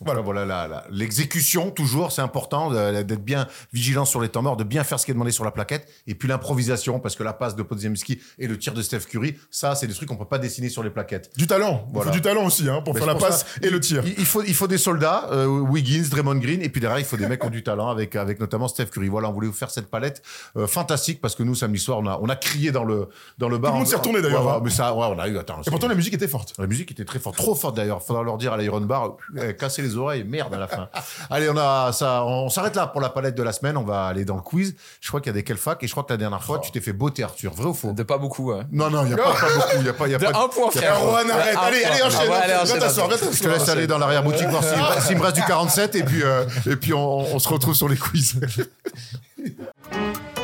Voilà, 0.00 0.20
voilà, 0.22 0.84
l'exécution, 0.90 1.70
toujours, 1.70 2.10
c'est 2.10 2.20
important 2.20 2.70
d'être 2.70 3.24
bien 3.24 3.46
vigilant 3.72 4.04
sur 4.04 4.20
les 4.20 4.28
temps 4.28 4.42
morts, 4.42 4.56
de 4.56 4.64
bien 4.64 4.82
faire 4.82 4.98
ce 4.98 5.04
qui 5.04 5.12
est 5.12 5.14
demandé 5.14 5.30
sur 5.30 5.44
la 5.44 5.52
plaquette. 5.52 5.88
Et 6.08 6.14
puis 6.16 6.26
l'improvisation, 6.28 6.98
parce 6.98 7.14
que 7.14 7.22
la 7.22 7.32
passe 7.32 7.54
de 7.54 7.62
Podziemski 7.62 8.18
et 8.38 8.48
le 8.48 8.58
tir 8.58 8.74
de 8.74 8.82
Steph 8.82 9.00
Curry, 9.08 9.36
ça, 9.52 9.76
c'est 9.76 9.86
des 9.86 9.94
trucs 9.94 10.08
qu'on 10.08 10.16
peut 10.16 10.24
pas 10.24 10.38
dessiner 10.38 10.68
sur 10.68 10.82
les 10.82 10.90
plaquettes. 10.90 11.30
Du 11.36 11.46
talent. 11.46 11.84
Il 11.88 11.94
Voilà. 11.94 12.10
faut 12.10 12.16
du 12.16 12.22
talent 12.22 12.44
aussi, 12.44 12.68
hein, 12.68 12.82
pour 12.84 12.94
Mais 12.94 13.00
faire 13.00 13.06
la 13.06 13.14
passe 13.14 13.40
ça, 13.40 13.46
et 13.66 13.70
le 13.70 13.78
tir. 13.78 14.02
Il, 14.04 14.14
il 14.18 14.24
faut, 14.26 14.42
il 14.42 14.54
faut 14.54 14.66
des 14.66 14.78
soldats, 14.78 15.28
euh, 15.30 15.46
Wiggins, 15.46 16.04
Draymond 16.10 16.36
Green, 16.36 16.60
et 16.60 16.68
puis 16.68 16.80
derrière, 16.80 16.98
il 16.98 17.04
faut 17.04 17.16
des 17.16 17.28
mecs 17.28 17.40
qui 17.40 17.46
ont 17.46 17.50
du 17.50 17.62
talent, 17.62 17.88
avec, 17.88 18.16
avec 18.16 18.40
notamment 18.40 18.66
Steph 18.66 18.86
Curry. 18.86 19.08
Voilà, 19.08 19.28
on 19.30 19.32
voulait 19.32 19.46
vous 19.46 19.52
faire 19.52 19.70
cette 19.70 19.90
palette 19.90 20.22
euh, 20.56 20.66
fantastique, 20.66 21.20
parce 21.20 21.36
que 21.36 21.44
nous, 21.44 21.54
samedi 21.54 21.78
soir, 21.78 21.98
on 22.00 22.06
a, 22.06 22.18
on 22.20 22.28
a 22.28 22.36
crié 22.36 22.72
dans 22.72 22.84
le, 22.84 23.08
dans 23.38 23.48
le 23.48 23.58
bar. 23.58 23.72
le 23.72 23.78
monde 23.78 23.86
s'est 23.86 23.96
retourné, 23.96 24.20
d'ailleurs, 24.22 24.44
Ouais, 24.44 24.50
ouais, 24.50 24.56
hein. 24.58 24.62
mais 24.64 24.70
ça, 24.70 24.92
ouais, 24.92 25.06
on 25.08 25.18
a 25.20 25.28
eu, 25.28 25.38
attends. 25.38 25.62
Et 25.64 25.70
pourtant, 25.70 25.86
la 25.88 25.94
musique 25.94 26.14
était 26.14 26.28
forte. 26.28 26.52
La 26.58 26.66
musique 26.66 26.90
était 26.90 27.04
très 27.04 27.20
forte, 27.20 27.36
trop 27.36 27.54
forte 27.54 27.76
d'ailleurs. 27.76 28.02
Faudra 28.02 28.22
leur 28.24 28.38
dire 28.38 28.52
à 28.52 28.58
l'Iron 28.58 28.80
Bar, 28.80 29.16
euh, 29.38 29.52
casser 29.52 29.83
les 29.84 29.96
oreilles, 29.96 30.24
merde 30.24 30.54
à 30.54 30.58
la 30.58 30.68
fin. 30.68 30.88
Allez, 31.30 31.48
on 31.48 31.56
a 31.56 31.92
ça, 31.92 32.24
on 32.24 32.48
s'arrête 32.48 32.74
là 32.76 32.86
pour 32.88 33.00
la 33.00 33.10
palette 33.10 33.34
de 33.34 33.42
la 33.42 33.52
semaine. 33.52 33.76
On 33.76 33.84
va 33.84 34.06
aller 34.06 34.24
dans 34.24 34.36
le 34.36 34.42
quiz. 34.42 34.74
Je 35.00 35.08
crois 35.08 35.20
qu'il 35.20 35.28
y 35.28 35.30
a 35.30 35.34
des 35.34 35.44
Kelfac 35.44 35.82
et 35.82 35.86
je 35.86 35.92
crois 35.92 36.04
que 36.04 36.12
la 36.12 36.16
dernière 36.16 36.42
fois, 36.42 36.58
tu 36.58 36.70
t'es 36.70 36.80
fait 36.80 36.92
beauté, 36.92 37.22
Arthur. 37.22 37.52
Vrai 37.54 37.66
ou 37.66 37.74
faux? 37.74 37.92
De 37.92 38.02
pas 38.02 38.18
beaucoup. 38.18 38.52
Non, 38.72 38.90
non, 38.90 39.04
il 39.04 39.10
y 39.10 39.14
a 39.14 39.16
pas, 39.16 39.32
pas 39.32 39.54
beaucoup. 39.54 39.68
Il 39.80 39.86
y 39.86 39.88
a 39.88 39.92
pas, 39.92 40.06
il 40.06 40.12
y 40.12 40.14
a 40.14 40.18
De 40.18 40.24
pas. 40.26 40.44
un 40.44 40.48
point, 40.48 40.70
frère. 40.70 40.94
arrête. 40.96 41.56
Allez, 41.60 41.84
allez, 41.84 42.02
enchaîne. 42.02 42.30
Viens 42.64 42.78
t'asseoir, 42.78 43.08
Je 43.10 43.42
te 43.42 43.48
laisse 43.48 43.68
aller 43.68 43.86
dans 43.86 43.98
l'arrière 43.98 44.22
boutique 44.22 44.48
voir 44.48 44.62
s'il 45.02 45.16
me- 45.16 45.22
reste 45.22 45.36
du 45.36 45.42
47 45.44 45.94
et 45.96 46.02
puis 46.02 46.22
euh, 46.22 46.44
et 46.70 46.76
puis 46.76 46.92
on 46.94 47.38
se 47.38 47.48
retrouve 47.48 47.74
sur 47.74 47.88
les 47.88 47.96
quiz. 47.96 48.40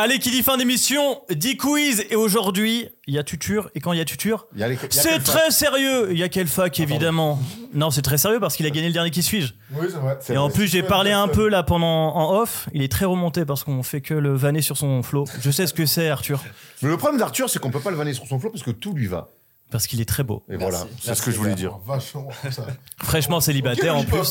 Allez, 0.00 0.20
qui 0.20 0.30
dit 0.30 0.44
fin 0.44 0.56
d'émission, 0.56 1.22
dit 1.28 1.56
quiz. 1.56 2.04
Et 2.10 2.14
aujourd'hui, 2.14 2.86
il 3.08 3.14
y 3.14 3.18
a 3.18 3.24
tuture. 3.24 3.68
Et 3.74 3.80
quand 3.80 3.92
il 3.92 3.98
y 3.98 4.00
a 4.00 4.04
tuture, 4.04 4.46
Il 4.54 4.60
y 4.60 4.62
a 4.62 4.68
les- 4.68 4.74
il 4.76 4.80
y 4.80 4.84
a 4.84 4.88
c'est 5.02 5.18
très 5.18 5.50
sérieux. 5.50 6.12
Il 6.12 6.18
y 6.18 6.22
a 6.22 6.28
quel 6.28 6.46
fac, 6.46 6.78
évidemment. 6.78 7.40
Non, 7.74 7.90
c'est 7.90 8.02
très 8.02 8.16
sérieux 8.16 8.38
parce 8.38 8.56
qu'il 8.56 8.64
a 8.64 8.70
gagné 8.70 8.86
le 8.86 8.92
dernier 8.92 9.10
qui 9.10 9.24
suis-je. 9.24 9.54
Oui, 9.74 9.88
c'est 9.90 9.96
vrai. 9.98 10.16
Et 10.30 10.36
en 10.36 10.50
plus, 10.50 10.68
j'ai 10.68 10.84
parlé 10.84 11.10
un 11.10 11.26
peu 11.26 11.48
là 11.48 11.64
pendant 11.64 12.14
en 12.14 12.38
off. 12.40 12.68
Il 12.72 12.82
est 12.82 12.92
très 12.92 13.06
remonté 13.06 13.44
parce 13.44 13.64
qu'on 13.64 13.82
fait 13.82 14.00
que 14.00 14.14
le 14.14 14.34
vanner 14.36 14.62
sur 14.62 14.76
son 14.76 15.02
flow. 15.02 15.24
Je 15.40 15.50
sais 15.50 15.66
ce 15.66 15.74
que 15.74 15.84
c'est, 15.84 16.08
Arthur. 16.08 16.44
Mais 16.80 16.90
le 16.90 16.96
problème 16.96 17.18
d'Arthur, 17.18 17.50
c'est 17.50 17.58
qu'on 17.58 17.72
peut 17.72 17.80
pas 17.80 17.90
le 17.90 17.96
vanner 17.96 18.14
sur 18.14 18.24
son 18.28 18.38
flot 18.38 18.50
parce 18.50 18.62
que 18.62 18.70
tout 18.70 18.92
lui 18.94 19.08
va. 19.08 19.30
Parce 19.70 19.86
qu'il 19.86 20.00
est 20.00 20.08
très 20.08 20.22
beau. 20.22 20.42
Et 20.48 20.56
voilà, 20.56 20.78
c'est 20.98 21.14
ce 21.14 21.20
que 21.22 21.30
je 21.30 21.36
voulais 21.36 21.54
dire. 21.54 21.78
Vachement, 21.86 22.28
ça. 22.50 22.66
Fraîchement 23.02 23.38
célibataire 23.40 23.96
en 23.96 24.02
plus. 24.04 24.30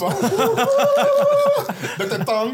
Dr. 1.99 2.17
Tang. 2.25 2.51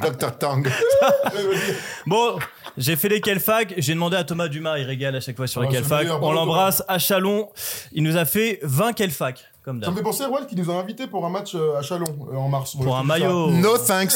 Dr 0.00 0.38
Tang. 0.38 0.66
Bon, 2.06 2.38
j'ai 2.78 2.96
fait 2.96 3.08
les 3.10 3.20
Kelfac. 3.20 3.74
J'ai 3.76 3.92
demandé 3.94 4.16
à 4.16 4.24
Thomas 4.24 4.48
Dumas, 4.48 4.78
il 4.78 4.86
régale 4.86 5.14
à 5.16 5.20
chaque 5.20 5.36
fois 5.36 5.46
sur 5.46 5.60
Ah, 5.60 5.66
les 5.66 5.70
Kelfac. 5.70 6.08
On 6.22 6.32
l'embrasse 6.32 6.82
à 6.88 6.98
Chalon. 6.98 7.48
Il 7.92 8.02
nous 8.02 8.16
a 8.16 8.24
fait 8.24 8.60
20 8.62 8.94
Kelfac, 8.94 9.44
comme 9.62 9.80
Ça 9.80 9.86
d'hab. 9.86 9.90
me 9.92 9.96
fait 9.98 10.02
penser 10.02 10.22
à 10.24 10.30
Walt 10.30 10.46
qui 10.46 10.56
nous 10.56 10.70
a 10.70 10.74
invités 10.74 11.06
pour 11.06 11.26
un 11.26 11.30
match 11.30 11.54
euh, 11.54 11.78
à 11.78 11.82
Chalon 11.82 12.06
euh, 12.32 12.36
en 12.36 12.48
mars. 12.48 12.74
Pour 12.76 12.96
un 12.96 13.04
maillot. 13.04 13.50
No 13.50 13.76
thanks. 13.76 14.14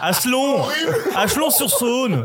Achelon 0.00 0.64
Achelon 1.14 1.50
sur 1.50 1.68
Saône 1.70 2.24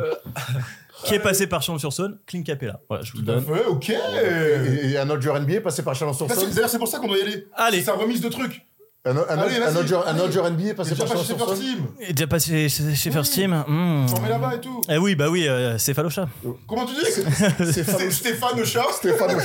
Qui 1.04 1.14
est 1.16 1.20
passé 1.20 1.48
par 1.48 1.62
Chalon-sur-Saône 1.62 2.18
Clint 2.26 2.43
Capella. 2.43 2.80
Voilà, 2.89 3.04
je 3.04 3.12
vous 3.12 3.18
le 3.20 3.24
donne. 3.26 3.43
fait, 3.46 3.66
ok. 3.66 3.89
Et, 3.89 4.91
et 4.91 4.98
un 4.98 5.10
autre 5.10 5.22
joueur 5.22 5.39
NBA 5.39 5.62
passé 5.62 5.84
par 5.84 5.93
Bah, 5.93 6.00
c'est- 6.00 6.00
Chalon-sur-Saône. 6.00 6.50
D'ailleurs, 6.52 6.70
c'est 6.70 6.78
pour 6.80 6.88
ça 6.88 7.00
qu'on 7.00 7.08
doit 7.08 7.18
y 7.18 7.22
aller. 7.22 7.48
Allez. 7.56 7.80
C'est 7.80 7.86
sa 7.86 7.93
remise 7.93 8.22
de 8.22 8.30
trucs. 8.30 8.66
Un, 9.08 9.16
autre- 9.18 9.28
un, 9.30 9.38
Allez, 9.38 9.58
un 9.58 9.70
vas-y. 9.70 9.93
autre 9.93 10.08
un 10.08 10.18
autre 10.18 10.32
joueur 10.32 10.50
NBA 10.50 10.62
Il 10.64 10.68
est 10.70 10.74
passé 10.74 10.89
déjà 10.91 11.04
par 11.06 11.14
passé 11.14 11.28
chez 11.28 11.36
First 11.36 11.39
Chalon-sur-Saône. 11.52 11.76
Team. 11.78 11.86
Il 12.02 12.10
est 12.10 12.14
déjà 12.14 12.28
passé 12.28 12.70
chez, 12.70 12.96
chez 12.96 13.12
First 13.12 13.34
Team. 13.34 13.64
Hmm. 13.68 14.08
Formé 14.08 14.30
là-bas 14.30 14.56
et 14.56 14.60
tout. 14.62 14.82
Eh 14.89 14.98
oui, 14.98 15.14
bah 15.16 15.30
oui, 15.30 15.48
euh, 15.48 15.78
c'est. 15.78 15.93
Comment 15.93 16.86
tu 16.88 16.93
dis 16.96 17.02
Sté- 17.72 18.10
Stéphane 18.12 18.60
Ocha. 18.60 18.84
Stéphane. 18.93 19.30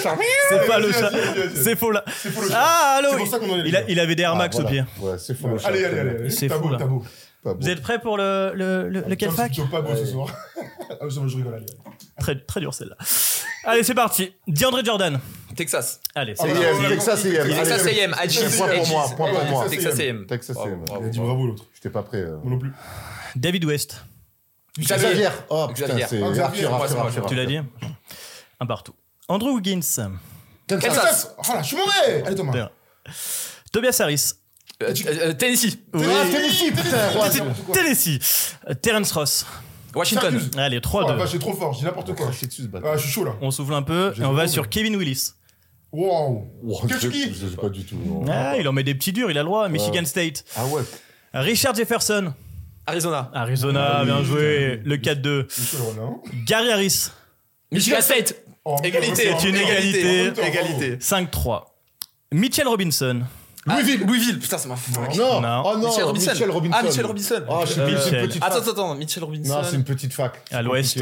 C'est 0.48 0.66
vas-y, 0.66 0.90
vas-y, 0.92 1.02
vas-y. 1.02 1.62
C'est 1.62 1.76
faux 1.76 1.90
là. 1.90 2.02
C'est 2.16 2.30
faux. 2.30 2.40
Ah, 2.54 2.96
allô 3.00 3.08
C'est 3.12 3.16
pour 3.18 3.26
ça 3.26 3.38
qu'on 3.38 3.48
doit 3.48 3.56
y 3.58 3.60
aller. 3.60 3.84
il, 3.88 4.00
avait 4.00 4.14
des 4.14 4.22
Air 4.22 4.34
Max 4.36 4.56
Ah, 4.58 4.62
au 4.62 4.66
pied. 4.66 4.82
Ouais, 4.98 5.18
c'est 5.18 5.38
faux. 5.38 5.48
Allez, 5.64 5.84
allez, 5.84 5.98
allez. 5.98 6.30
C'est 6.30 6.48
là. 6.48 6.56
t'as 6.78 6.86
beau. 6.86 7.04
Pas 7.42 7.54
beau. 7.54 7.60
Vous 7.60 7.68
êtes 7.68 7.80
prêts 7.82 7.98
pour 8.00 8.16
le, 8.18 8.52
le, 8.54 8.88
le, 8.90 9.00
le 9.00 9.16
c'est 9.18 9.70
pas 9.70 9.80
beau 9.80 9.96
ce 9.96 10.06
soir. 10.06 10.28
Ah, 11.00 11.04
je 11.08 11.28
je 11.28 11.36
rigole, 11.36 11.54
allez. 11.54 11.66
très, 12.18 12.38
très 12.40 12.60
dur 12.60 12.74
celle-là. 12.74 12.96
Allez, 13.64 13.84
c'est 13.84 13.94
parti. 13.94 14.34
DeAndre 14.48 14.84
Jordan. 14.84 15.20
Texas. 15.54 16.00
Allez, 16.16 16.34
Ah, 16.38 16.42
c'est 16.44 16.88
Texas. 16.88 17.24
AM. 17.24 17.48
Texas 17.48 17.86
AM, 17.86 18.10
Point 18.58 18.76
pour 18.76 18.88
moi, 18.88 19.08
point 19.16 19.32
pour 19.34 19.44
moi. 19.44 19.68
Texas 19.68 20.00
AM. 20.00 20.26
Texas 20.26 20.56
Bravo, 20.56 20.70
AM. 20.72 20.84
bravo, 20.84 21.02
Il 21.02 21.06
a 21.06 21.10
dit 21.10 21.18
bravo. 21.18 21.32
bravo 21.34 21.46
l'autre. 21.46 21.64
J'étais 21.74 21.90
pas 21.90 22.02
prêt. 22.02 22.18
euh. 22.18 22.36
Moi 22.42 22.50
non 22.50 22.58
plus. 22.58 22.72
David 23.36 23.64
West. 23.66 24.04
Xavier. 24.78 25.28
Oh 25.48 25.68
putain, 25.68 25.86
Xavier. 25.86 26.06
c'est 26.08 26.22
Ah, 26.22 26.44
Arthur. 27.04 27.26
Tu 27.26 27.34
l'as 27.36 27.46
dit 27.46 27.58
Un 28.58 28.66
partout. 28.66 28.94
Andrew 29.28 29.54
Wiggins. 29.54 29.80
Kansas. 30.68 31.34
Oh 31.38 31.42
là, 31.54 31.62
je 31.62 31.66
suis 31.68 31.76
mauvais 31.76 32.24
Allez, 32.26 32.34
Thomas. 32.36 32.68
Tobias 33.72 33.96
Harris. 34.00 34.32
Euh, 34.82 34.94
euh, 35.06 35.32
Tennessee. 35.34 35.78
Oui. 35.94 36.04
Ah, 36.08 36.24
Tennessee, 36.30 36.70
putain. 36.70 37.72
Tennessee. 37.72 38.56
Terence 38.82 39.12
Ross. 39.12 39.46
Washington. 39.94 40.30
Syracuse. 40.30 40.50
Allez, 40.58 40.78
Oh, 40.78 40.80
3-2. 40.88 41.16
bah, 41.18 41.26
j'ai 41.26 41.38
trop 41.38 41.52
fort, 41.52 41.74
j'ai 41.74 41.84
n'importe 41.84 42.14
quoi. 42.14 42.26
Craché 42.26 42.46
dessus, 42.46 42.62
ce 42.62 42.66
bâtard. 42.68 42.92
Ah, 42.94 42.96
je 42.96 43.02
suis 43.02 43.10
chaud 43.12 43.24
là. 43.24 43.34
On 43.42 43.50
souffle 43.50 43.74
un 43.74 43.82
peu 43.82 44.12
et 44.18 44.24
on 44.24 44.32
va 44.32 44.46
sur. 44.48 44.68
Kevin 44.68 44.96
Willis. 44.96 45.32
Wow. 45.92 46.46
Oh. 46.64 46.80
Je 46.88 46.96
sais 46.98 47.56
pas 47.60 47.68
du 47.68 47.84
tout. 47.84 47.96
Ah, 48.28 48.54
il 48.58 48.66
en 48.68 48.72
met 48.72 48.84
des 48.84 48.94
petits 48.94 49.12
durs, 49.12 49.30
il 49.30 49.36
a 49.36 49.42
le 49.42 49.46
droit. 49.46 49.68
Michigan 49.68 50.04
State. 50.04 50.44
Ah 50.56 50.64
ouais. 50.66 50.82
Richard 51.34 51.74
Jefferson. 51.74 52.32
Arizona. 52.86 53.30
Arizona, 53.34 53.98
Ah 54.00 54.04
bien 54.04 54.22
joué. 54.22 54.80
Le 54.84 54.96
4-2. 54.96 55.46
Michel 55.60 55.80
Rollin. 55.80 56.16
Gary 56.46 56.70
Harris. 56.70 57.08
Michigan 57.72 58.00
State. 58.00 58.34
Oh, 58.64 58.76
Égalité. 58.84 59.14
C'est 59.38 59.48
une 59.48 59.56
égalité. 59.56 60.26
Égalité. 60.46 60.96
5-3. 61.00 61.64
Mitchell 62.32 62.68
Robinson. 62.68 63.22
Louisville. 63.74 64.06
Louisville, 64.06 64.38
putain, 64.38 64.58
ça 64.58 64.68
m'a 64.68 64.76
Non. 65.16 65.40
Non. 65.40 65.62
Oh 65.64 65.76
non, 65.78 65.88
Michel 65.88 66.04
Robinson. 66.04 66.30
Michel 66.32 66.50
Robinson. 66.50 66.76
Ah, 66.78 66.82
Michel 66.82 67.06
Robinson. 67.06 67.42
Je 67.46 67.52
Euh, 67.52 67.56
plus, 67.64 67.66
c'est 67.74 67.80
une 67.80 67.94
Michel. 67.94 68.28
petite 68.28 68.42
Attends, 68.42 68.54
fac. 68.54 68.62
attends, 68.62 68.70
attends, 68.72 68.94
Mitchell 68.94 69.24
Robinson. 69.24 69.54
Non, 69.56 69.64
c'est 69.64 69.76
une 69.76 69.84
petite 69.84 70.12
fac. 70.12 70.40
À 70.50 70.62
l'ouest. 70.62 70.98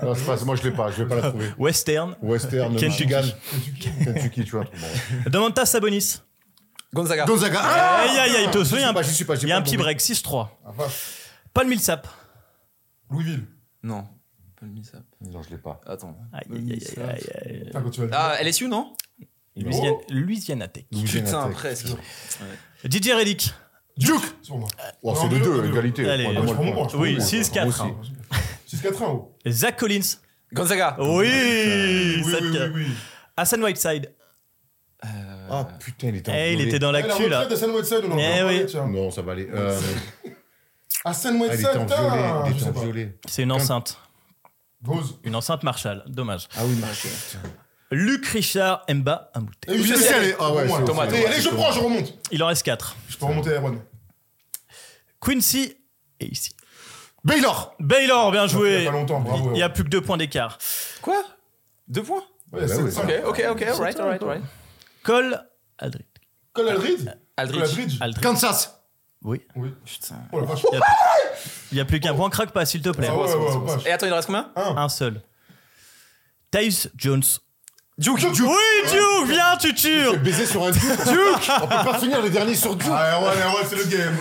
Ah, 0.00 0.04
moi, 0.44 0.56
je 0.56 0.62
l'ai 0.62 0.70
pas, 0.72 0.90
je 0.90 1.02
vais 1.02 1.08
pas 1.08 1.16
la 1.16 1.28
trouver. 1.28 1.46
Western. 1.58 2.16
Western, 2.22 2.76
Kentucky. 2.76 3.04
Michigan. 3.06 3.22
Kentucky, 4.04 4.44
tu 4.44 4.50
vois. 4.52 4.64
Bon. 4.64 5.30
Domantas 5.30 5.66
Sabonis. 5.66 6.20
Gonzaga. 6.94 7.24
Gonzaga. 7.26 7.60
Ah 7.62 8.00
Aïe 8.02 8.18
aïe 8.18 8.36
aïe, 8.36 8.50
te 8.50 8.64
souviens 8.64 8.92
Il 9.42 9.48
y 9.48 9.52
a 9.52 9.56
un 9.58 9.62
petit 9.62 9.76
break, 9.76 10.00
6-3. 10.00 10.48
Ah. 10.64 10.70
Paul 11.52 11.66
Millsap. 11.66 12.06
Louisville. 13.10 13.44
Non. 13.82 14.02
Pas 14.58 14.64
le 14.66 14.72
Millsap. 14.72 15.02
Non, 15.20 15.42
je 15.42 15.50
l'ai 15.50 15.58
pas. 15.58 15.80
Attends. 15.86 16.16
Aïe 16.32 16.42
aïe 16.50 16.82
aïe 16.98 17.08
aïe 17.44 17.70
aïe. 17.74 18.10
Ah, 18.12 18.42
LSU, 18.42 18.68
non? 18.68 18.94
Louisiana, 19.56 19.96
Louisiana 20.10 20.68
Tech. 20.68 20.84
Louisiana 20.92 21.26
Putain, 21.26 21.48
Tech. 21.48 21.56
presque. 21.56 21.86
DJ 22.84 23.10
Reddick. 23.12 23.50
Duke. 23.96 24.22
Moi. 24.50 24.68
Oh, 25.02 25.14
c'est 25.18 25.28
les 25.28 25.40
deux, 25.40 25.64
égalité. 25.66 26.08
Allez, 26.08 26.26
Ouais, 26.26 26.32
moi, 26.34 26.42
point, 26.42 26.48
je 26.52 26.54
prends 26.54 26.98
Oui, 26.98 27.12
mon 27.12 27.18
point. 27.18 27.24
6-4. 27.26 27.64
Moi 27.64 27.96
aussi. 28.68 28.76
6-4-1, 28.76 29.04
oh. 29.08 29.32
Zach 29.48 29.76
Collins. 29.78 30.18
Gonzaga. 30.52 30.96
Oui, 31.00 31.06
Oui, 31.06 32.22
oui, 32.24 32.32
7-4. 32.32 32.72
oui, 32.74 32.82
oui. 32.86 32.86
Hassan 33.36 33.62
Whiteside. 33.62 34.12
Ah 35.48 35.68
putain, 35.78 36.08
il 36.08 36.16
était 36.16 36.30
en 36.32 36.34
Eh, 36.34 36.52
il 36.54 36.60
était 36.62 36.78
dans 36.80 36.88
Eh, 36.90 36.92
La 37.00 37.06
l'actu 37.06 37.28
là. 37.28 37.46
d'Hassan 37.46 37.70
Whiteside, 37.70 38.00
on 38.08 38.12
en 38.12 38.18
a 38.18 38.20
Eh 38.20 38.42
oui. 38.42 38.66
tiens. 38.66 38.86
Non, 38.88 39.10
ça 39.10 39.22
va 39.22 39.32
aller. 39.32 39.48
Euh, 39.52 39.78
Hassan 41.04 41.34
ah, 41.34 41.36
il 41.36 41.42
Whiteside, 41.50 41.68
était 41.68 41.78
en 41.78 41.86
violet. 41.86 42.22
Il 42.46 42.46
je 42.46 42.50
était 42.52 42.60
sais 42.64 42.68
en 42.68 42.72
pas. 42.72 42.80
violet. 42.80 43.18
C'est 43.28 43.42
une 43.44 43.52
enceinte. 43.52 43.98
Rose. 44.84 45.18
Une 45.22 45.36
enceinte 45.36 45.62
Marshall. 45.62 46.02
Dommage. 46.08 46.48
Ah 46.56 46.62
oui, 46.64 46.74
Marshall. 46.76 47.10
Luc 47.92 48.26
Richard 48.26 48.84
Mba 48.88 49.30
Amouté. 49.34 49.96
Ça. 49.96 50.16
allé. 50.16 50.34
Ah 50.40 50.52
ouais, 50.52 50.62
c'est-. 50.68 50.84
Thomas, 50.84 51.06
Thomas, 51.06 51.26
Allez, 51.26 51.40
je 51.40 51.48
prends, 51.50 51.70
je 51.72 51.80
remonte. 51.80 52.14
Il 52.32 52.42
en 52.42 52.48
reste 52.48 52.64
4. 52.64 52.96
Je 53.08 53.16
peux 53.16 53.26
remonter 53.26 53.54
Aaron. 53.54 53.80
Quincy 55.20 55.76
et 56.20 56.26
ici. 56.26 56.52
Baylor. 57.24 57.74
Baylor, 57.80 58.30
bien 58.32 58.44
Il 58.44 58.48
y 58.48 58.52
joué. 58.52 58.86
a 58.86 58.90
pas 58.90 58.96
longtemps, 58.96 59.20
bravo. 59.20 59.50
Il 59.50 59.54
n'y 59.54 59.62
a 59.62 59.68
plus 59.68 59.84
que 59.84 59.88
deux 59.88 60.00
points 60.00 60.16
d'écart. 60.16 60.58
Quoi? 61.02 61.22
Deux 61.88 62.02
points? 62.02 62.22
Ouais, 62.52 62.60
Bah 62.62 62.68
c'est 62.68 62.82
oui. 62.82 62.92
ça. 62.92 63.02
Ok, 63.02 63.12
ok, 63.26 63.44
ok, 63.50 63.62
alright, 63.62 64.00
alright, 64.00 64.22
alright. 64.22 64.42
Cole 65.02 65.40
Aldridge. 65.78 66.04
Cole 66.52 66.68
Aldridge? 66.68 67.00
Aldridge. 67.36 67.54
Cole 67.60 67.62
Aldridge 67.62 67.98
Aldridge. 68.00 68.22
Kansas. 68.22 68.80
Oui. 69.22 69.42
Oui. 69.56 69.70
Putain. 69.84 70.16
Oh 70.32 70.40
la 70.40 70.46
vache. 70.46 70.62
Il 71.72 71.74
n'y 71.74 71.80
a 71.80 71.84
plus 71.84 71.98
qu'un 72.00 72.14
point. 72.14 72.30
Craque 72.30 72.52
pas, 72.52 72.64
s'il 72.64 72.82
te 72.82 72.90
plaît. 72.90 73.08
Ah 73.10 73.16
ouais, 73.16 73.32
ouais, 73.34 73.58
vache. 73.74 73.86
Et 73.86 73.90
attends, 73.90 74.06
il 74.06 74.12
en 74.12 74.16
reste 74.16 74.26
combien? 74.26 74.50
Un 74.54 74.88
seul. 74.88 75.20
Tyus 76.52 76.88
Jones. 76.96 77.22
Duke. 77.98 78.18
Oui, 78.22 78.90
Duke, 78.90 79.26
viens, 79.28 79.56
tu 79.58 79.72
tues. 79.72 80.18
Baiser 80.22 80.44
sur 80.44 80.62
un 80.66 80.70
Duke. 80.70 80.82
Duke. 81.06 81.50
On 81.62 81.66
peut 81.66 81.90
pas 81.92 81.98
finir 81.98 82.20
les 82.20 82.28
derniers 82.28 82.54
sur 82.54 82.76
Duke. 82.76 82.90
Ah, 82.92 83.20
ouais, 83.20 83.26
ouais, 83.28 83.66
c'est 83.66 83.76
le 83.76 83.84
game. 83.84 84.14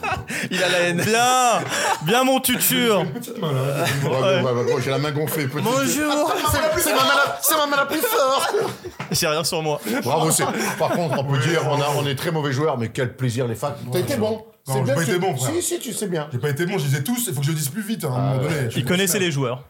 Il 0.50 0.62
a 0.62 0.68
la 0.68 0.78
haine. 0.80 1.00
Bien, 1.00 1.62
bien 2.02 2.24
mon 2.24 2.40
tuture. 2.40 3.06
Petite 3.14 3.38
main, 3.40 3.50
là. 3.52 3.84
Ouais, 4.04 4.42
ouais, 4.42 4.74
ouais, 4.74 4.82
J'ai 4.84 4.90
la 4.90 4.98
main 4.98 5.12
gonflée. 5.12 5.46
petite. 5.48 5.64
Bonjour. 5.64 6.34
C'est 6.76 6.90
ma 6.92 6.96
main 6.98 7.14
la- 7.14 7.38
c'est 7.40 7.56
ma 7.56 7.66
main 7.66 7.76
la 7.76 7.86
plus 7.86 8.00
forte. 8.00 8.54
J'ai 9.12 9.26
rien 9.28 9.44
sur 9.44 9.62
moi. 9.62 9.80
Bravo, 10.04 10.30
c'est. 10.30 10.44
Par 10.78 10.90
contre, 10.90 11.18
on 11.18 11.24
peut 11.24 11.38
dire, 11.38 11.62
on, 11.70 11.80
a, 11.80 11.86
on 11.96 12.06
est 12.06 12.14
très 12.16 12.32
mauvais 12.32 12.52
joueurs, 12.52 12.76
mais 12.76 12.90
quel 12.90 13.16
plaisir 13.16 13.48
les 13.48 13.54
facs. 13.54 13.76
T'as 13.90 13.98
été 14.00 14.16
bon. 14.16 14.44
Non, 14.68 14.74
C'est 14.74 14.78
j'ai 14.78 14.82
bien, 14.84 14.94
pas 14.94 15.02
été 15.02 15.18
bon, 15.18 15.36
frère. 15.36 15.54
Si, 15.56 15.62
si, 15.62 15.78
tu 15.80 15.92
sais 15.92 16.06
bien. 16.06 16.28
J'ai 16.30 16.38
pas 16.38 16.50
été 16.50 16.66
bon, 16.66 16.78
je 16.78 16.84
disais 16.84 17.02
tous, 17.02 17.24
il 17.26 17.34
faut 17.34 17.40
que 17.40 17.46
je 17.46 17.50
dise 17.52 17.68
plus 17.70 17.82
vite 17.82 18.04
hein, 18.04 18.12
à 18.14 18.18
un 18.18 18.20
moment 18.36 18.42
donné. 18.42 18.68
Il 18.76 18.84
connaissait 18.84 19.18
les 19.18 19.32
joueurs. 19.32 19.64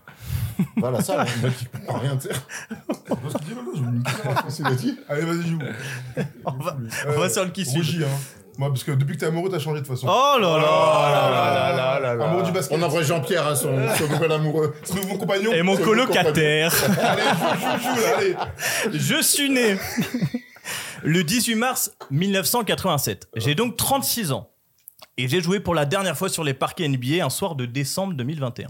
Voilà, 0.76 1.00
ça, 1.02 1.24
le 1.24 1.42
mec, 1.48 1.54
il 1.60 1.68
comprend 1.68 1.98
rien. 1.98 2.16
tu 2.16 2.28
sais. 2.28 2.34
C'est 4.48 4.64
le 4.68 4.74
dit. 4.74 4.98
Allez, 5.08 5.22
vas-y, 5.22 5.48
joue. 5.48 5.58
On 6.44 6.52
va, 6.52 6.76
on 7.08 7.20
va 7.20 7.28
sur 7.28 7.44
le 7.44 7.50
qui 7.50 7.64
suit. 7.64 7.78
Rougi, 7.78 8.04
hein. 8.04 8.08
Moi, 8.58 8.68
parce 8.68 8.84
que 8.84 8.92
depuis 8.92 9.14
que 9.14 9.20
t'es 9.20 9.26
amoureux, 9.26 9.48
t'as 9.50 9.58
changé 9.58 9.80
de 9.80 9.86
façon. 9.86 10.06
Oh 10.08 10.38
là 10.38 10.58
là. 10.58 10.58
là 10.58 11.72
là 11.74 12.00
là 12.00 12.14
là. 12.14 12.24
Amoureux 12.26 12.42
du 12.44 12.52
basket. 12.52 12.76
On 12.78 12.82
envoie 12.82 13.02
Jean-Pierre, 13.02 13.46
hein, 13.46 13.54
son, 13.54 13.74
son 13.96 14.08
nouvel 14.08 14.30
amoureux. 14.30 14.74
C'est 14.84 15.06
mon 15.06 15.16
compagnon. 15.16 15.52
Et 15.52 15.62
mon 15.62 15.76
C'est 15.76 15.82
colocataire. 15.82 16.72
Allez, 17.00 17.22
joue, 17.22 17.60
joue, 17.60 17.82
joue, 17.82 18.00
là, 18.02 18.16
allez. 18.18 18.98
Je 18.98 19.22
suis 19.22 19.48
né 19.48 19.78
le 21.02 21.24
18 21.24 21.54
mars 21.54 21.92
1987. 22.10 23.28
J'ai 23.36 23.54
donc 23.54 23.76
36 23.76 24.32
ans. 24.32 24.50
Et 25.16 25.28
j'ai 25.28 25.42
joué 25.42 25.60
pour 25.60 25.74
la 25.74 25.84
dernière 25.84 26.16
fois 26.16 26.28
sur 26.28 26.44
les 26.44 26.54
parquets 26.54 26.88
NBA 26.88 27.24
un 27.24 27.30
soir 27.30 27.54
de 27.54 27.66
décembre 27.66 28.14
2021. 28.14 28.68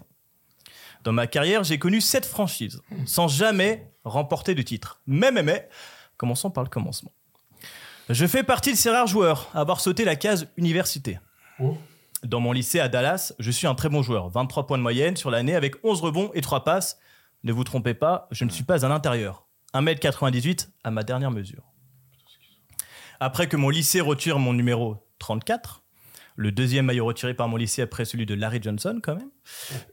Dans 1.03 1.13
ma 1.13 1.27
carrière, 1.27 1.65
j'ai 1.65 1.79
connu 1.79 2.01
7 2.01 2.25
franchises, 2.25 2.81
sans 3.07 3.27
jamais 3.27 3.91
remporter 4.05 4.55
de 4.55 4.63
titre. 4.63 5.01
Mais, 5.07 5.33
mais, 5.33 5.43
mais, 5.43 5.69
commençons 6.17 6.51
par 6.51 6.63
le 6.63 6.71
commencement. 6.71 7.13
Je 8.09 8.27
fais 8.27 8.43
partie 8.43 8.73
de 8.73 8.77
ces 8.77 8.91
rares 8.91 9.07
joueurs 9.07 9.49
à 9.55 9.61
avoir 9.61 9.81
sauté 9.81 10.05
la 10.05 10.17
case 10.17 10.49
université. 10.57 11.19
Oh. 11.61 11.77
Dans 12.25 12.41
mon 12.41 12.53
lycée 12.53 12.79
à 12.79 12.89
Dallas, 12.89 13.33
je 13.39 13.51
suis 13.51 13.67
un 13.67 13.75
très 13.75 13.89
bon 13.89 14.03
joueur. 14.03 14.29
23 14.29 14.67
points 14.67 14.79
de 14.79 14.83
moyenne 14.83 15.17
sur 15.17 15.31
l'année 15.31 15.57
avec 15.57 15.85
11 15.85 16.01
rebonds 16.03 16.31
et 16.35 16.41
3 16.41 16.63
passes. 16.63 16.99
Ne 17.43 17.53
vous 17.53 17.65
trompez 17.65 17.95
pas, 17.95 18.29
je 18.31 18.45
ne 18.45 18.51
suis 18.51 18.65
pas 18.65 18.87
un 18.87 18.91
intérieur. 18.93 19.47
1m98 19.75 20.69
à 20.85 20.91
ma 20.91 21.03
dernière 21.03 21.31
mesure. 21.33 21.65
Après 23.19 23.49
que 23.49 23.57
mon 23.57 23.71
lycée 23.71 24.01
retire 24.01 24.39
mon 24.39 24.53
numéro 24.53 24.97
34, 25.19 25.82
le 26.37 26.53
deuxième 26.53 26.87
maillot 26.87 27.05
retiré 27.05 27.35
par 27.35 27.49
mon 27.49 27.57
lycée 27.57 27.83
après 27.83 28.05
celui 28.05 28.27
de 28.27 28.35
Larry 28.35 28.61
Johnson 28.63 29.01
quand 29.03 29.17
même, 29.17 29.31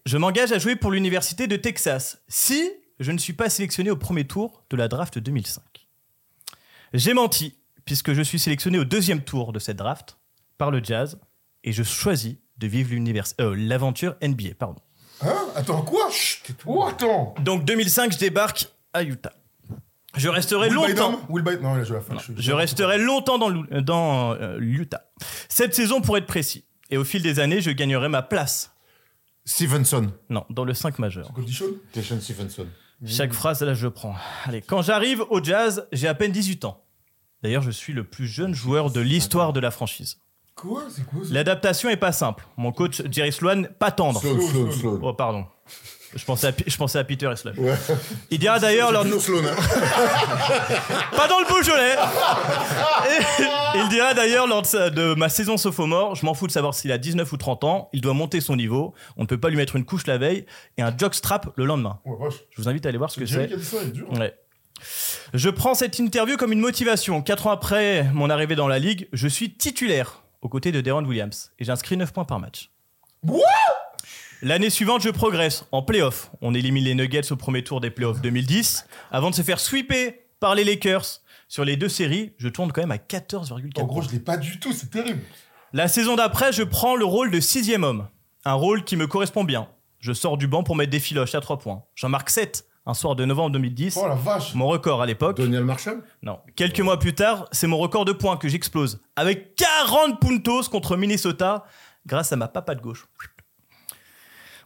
je 0.05 0.17
m'engage 0.17 0.51
à 0.51 0.59
jouer 0.59 0.75
pour 0.75 0.91
l'université 0.91 1.47
de 1.47 1.55
Texas 1.55 2.21
si 2.27 2.69
je 2.99 3.11
ne 3.11 3.17
suis 3.17 3.33
pas 3.33 3.49
sélectionné 3.49 3.91
au 3.91 3.95
premier 3.95 4.25
tour 4.25 4.63
de 4.69 4.77
la 4.77 4.87
draft 4.87 5.17
2005. 5.19 5.63
J'ai 6.93 7.13
menti 7.13 7.55
puisque 7.85 8.13
je 8.13 8.21
suis 8.21 8.39
sélectionné 8.39 8.77
au 8.79 8.85
deuxième 8.85 9.21
tour 9.21 9.53
de 9.53 9.59
cette 9.59 9.77
draft 9.77 10.17
par 10.57 10.71
le 10.71 10.83
Jazz 10.83 11.19
et 11.63 11.71
je 11.71 11.83
choisis 11.83 12.35
de 12.57 12.67
vivre 12.67 12.91
l'univers- 12.91 13.33
euh, 13.41 13.55
l'aventure 13.57 14.15
NBA. 14.21 14.55
Pardon. 14.57 14.81
Hein? 15.21 15.47
Attends, 15.55 15.81
quoi? 15.81 16.09
Oh, 16.65 16.83
attends. 16.83 17.35
Donc 17.41 17.65
2005, 17.65 18.13
je 18.13 18.17
débarque 18.17 18.67
à 18.93 19.03
Utah. 19.03 19.33
Je 20.17 20.27
resterai 20.27 20.69
Will 20.69 20.75
longtemps. 20.75 21.21
Will 21.29 21.43
Non, 21.61 21.75
il 21.75 21.81
a 21.81 21.83
joué 21.83 21.97
à 21.97 21.99
la 21.99 22.05
fin. 22.05 22.33
Je 22.35 22.51
resterai 22.51 22.97
longtemps 22.97 23.37
dans, 23.37 24.33
euh, 24.33 24.57
l'Utah. 24.57 25.11
Cette 25.49 25.75
saison 25.75 26.01
pour 26.01 26.17
être 26.17 26.25
précis. 26.25 26.65
Et 26.89 26.97
au 26.97 27.03
fil 27.03 27.21
des 27.21 27.39
années, 27.39 27.61
je 27.61 27.69
gagnerai 27.71 28.09
ma 28.09 28.21
place. 28.23 28.73
Stevenson. 29.45 30.11
Non, 30.29 30.45
dans 30.49 30.65
le 30.65 30.73
5 30.73 30.99
majeur. 30.99 31.31
Station 31.91 32.19
Stevenson. 32.19 32.67
Chaque 33.05 33.33
phrase, 33.33 33.61
là, 33.61 33.73
je 33.73 33.87
prends. 33.87 34.15
Allez, 34.45 34.61
quand 34.61 34.81
j'arrive 34.81 35.23
au 35.29 35.41
jazz, 35.43 35.87
j'ai 35.91 36.07
à 36.07 36.13
peine 36.13 36.31
18 36.31 36.65
ans. 36.65 36.83
D'ailleurs, 37.41 37.61
je 37.61 37.71
suis 37.71 37.93
le 37.93 38.03
plus 38.03 38.27
jeune 38.27 38.53
joueur 38.53 38.91
de 38.91 38.99
l'histoire 38.99 39.53
de 39.53 39.59
la 39.59 39.71
franchise. 39.71 40.17
Quoi? 40.55 40.83
C'est 40.89 41.05
quoi 41.05 41.23
ça? 41.23 41.33
L'adaptation 41.33 41.89
est 41.89 41.97
pas 41.97 42.11
simple. 42.11 42.45
Mon 42.57 42.73
coach, 42.73 43.01
Jerry 43.09 43.31
Sloan, 43.31 43.67
pas 43.79 43.91
tendre. 43.91 44.19
Sloan, 44.19 44.41
Sloan, 44.41 44.71
Sloan. 44.71 44.99
Oh, 45.01 45.13
pardon. 45.13 45.45
Je 46.15 46.25
pensais 46.25 46.47
à, 46.47 46.51
Pi- 46.51 46.63
je 46.65 46.75
pensais 46.77 46.97
à 46.97 47.03
Peter 47.03 47.29
et 47.31 47.35
Sloan. 47.35 47.53
Ouais. 47.57 47.75
Il 48.31 48.39
dira 48.39 48.59
d'ailleurs 48.59 48.91
lors 48.91 49.03
de... 49.05 49.09
Toujours 49.11 49.41
Sloan. 49.41 49.43
Pas 51.15 51.27
dans 51.27 51.39
le 51.39 51.47
Beaujolais 51.47 51.95
Et- 53.09 53.79
Il 53.79 53.89
dira 53.89 54.13
d'ailleurs 54.13 54.47
lors 54.47 54.61
de, 54.63 54.67
sa- 54.67 54.89
de 54.89 55.13
ma 55.13 55.29
saison 55.29 55.57
sophomore, 55.57 56.15
je 56.15 56.25
m'en 56.25 56.33
fous 56.33 56.47
de 56.47 56.51
savoir 56.51 56.73
s'il 56.73 56.91
a 56.91 56.97
19 56.97 57.31
ou 57.31 57.37
30 57.37 57.63
ans, 57.63 57.89
il 57.93 58.01
doit 58.01 58.13
monter 58.13 58.41
son 58.41 58.55
niveau, 58.55 58.93
on 59.17 59.21
ne 59.21 59.27
peut 59.27 59.39
pas 59.39 59.49
lui 59.49 59.57
mettre 59.57 59.75
une 59.75 59.85
couche 59.85 60.07
la 60.07 60.17
veille 60.17 60.45
et 60.77 60.81
un 60.81 60.95
jockstrap 60.97 61.47
le 61.55 61.65
lendemain. 61.65 61.99
Ouais. 62.05 62.29
Je 62.51 62.61
vous 62.61 62.67
invite 62.69 62.85
à 62.85 62.89
aller 62.89 62.97
voir 62.97 63.11
ce 63.11 63.19
que 63.19 63.25
c'est. 63.25 63.51
hein. 63.53 64.17
Ouais. 64.19 64.35
Je 65.33 65.49
prends 65.49 65.75
cette 65.75 65.99
interview 65.99 66.37
comme 66.37 66.53
une 66.53 66.59
motivation. 66.61 67.21
Quatre 67.21 67.47
ans 67.47 67.51
après 67.51 68.03
mon 68.13 68.29
arrivée 68.29 68.55
dans 68.55 68.67
la 68.67 68.79
ligue, 68.79 69.07
je 69.13 69.27
suis 69.27 69.53
titulaire 69.53 70.23
aux 70.41 70.49
côtés 70.49 70.71
de 70.71 70.81
Deron 70.81 71.03
Williams 71.05 71.51
et 71.59 71.65
j'inscris 71.65 71.97
9 71.97 72.13
points 72.13 72.25
par 72.25 72.39
match. 72.39 72.71
L'année 74.41 74.69
suivante, 74.69 75.01
je 75.01 75.09
progresse 75.09 75.65
en 75.73 75.81
playoff. 75.81 76.31
On 76.41 76.53
élimine 76.53 76.85
les 76.85 76.95
Nuggets 76.95 77.31
au 77.31 77.35
premier 77.35 77.61
tour 77.61 77.81
des 77.81 77.89
playoffs 77.89 78.21
2010 78.21 78.85
avant 79.11 79.31
de 79.31 79.35
se 79.35 79.41
faire 79.41 79.59
sweeper 79.59 80.13
par 80.39 80.55
les 80.55 80.63
Lakers. 80.63 81.03
Sur 81.49 81.65
les 81.65 81.75
deux 81.75 81.89
séries, 81.89 82.31
je 82.37 82.47
tourne 82.47 82.71
quand 82.71 82.81
même 82.81 82.91
à 82.91 82.97
14,4 82.97 83.81
En 83.81 83.85
gros, 83.85 84.01
je 84.01 84.09
l'ai 84.11 84.19
pas 84.19 84.37
du 84.37 84.57
tout, 84.59 84.71
c'est 84.71 84.91
terrible. 84.91 85.19
La 85.73 85.89
saison 85.89 86.15
d'après, 86.15 86.53
je 86.53 86.63
prends 86.63 86.95
le 86.95 87.03
rôle 87.03 87.31
de 87.31 87.41
sixième 87.41 87.83
homme. 87.83 88.07
Un 88.45 88.53
rôle 88.53 88.85
qui 88.85 88.95
me 88.95 89.07
correspond 89.07 89.43
bien. 89.43 89.67
Je 89.99 90.13
sors 90.13 90.37
du 90.37 90.47
banc 90.47 90.63
pour 90.63 90.77
mettre 90.77 90.91
des 90.91 91.01
filoches 91.01 91.35
à 91.35 91.41
3 91.41 91.59
points. 91.59 91.83
J'en 91.95 92.07
marque 92.07 92.29
7 92.29 92.65
un 92.85 92.93
soir 92.93 93.17
de 93.17 93.25
novembre 93.25 93.51
2010. 93.51 93.99
Oh 94.01 94.07
la 94.07 94.15
vache. 94.15 94.55
Mon 94.55 94.67
record 94.67 95.01
à 95.01 95.05
l'époque. 95.05 95.37
Daniel 95.37 95.65
Marshall 95.65 96.01
Non. 96.23 96.39
Quelques 96.55 96.79
mois 96.79 96.97
plus 96.97 97.13
tard, 97.13 97.45
c'est 97.51 97.67
mon 97.67 97.77
record 97.77 98.05
de 98.05 98.13
points 98.13 98.37
que 98.37 98.47
j'explose. 98.47 99.01
Avec 99.17 99.55
40 99.55 100.21
puntos 100.21 100.69
contre 100.69 100.95
Minnesota, 100.95 101.65
grâce 102.05 102.31
à 102.31 102.37
ma 102.37 102.47
papa 102.47 102.73
de 102.73 102.81
gauche. 102.81 103.05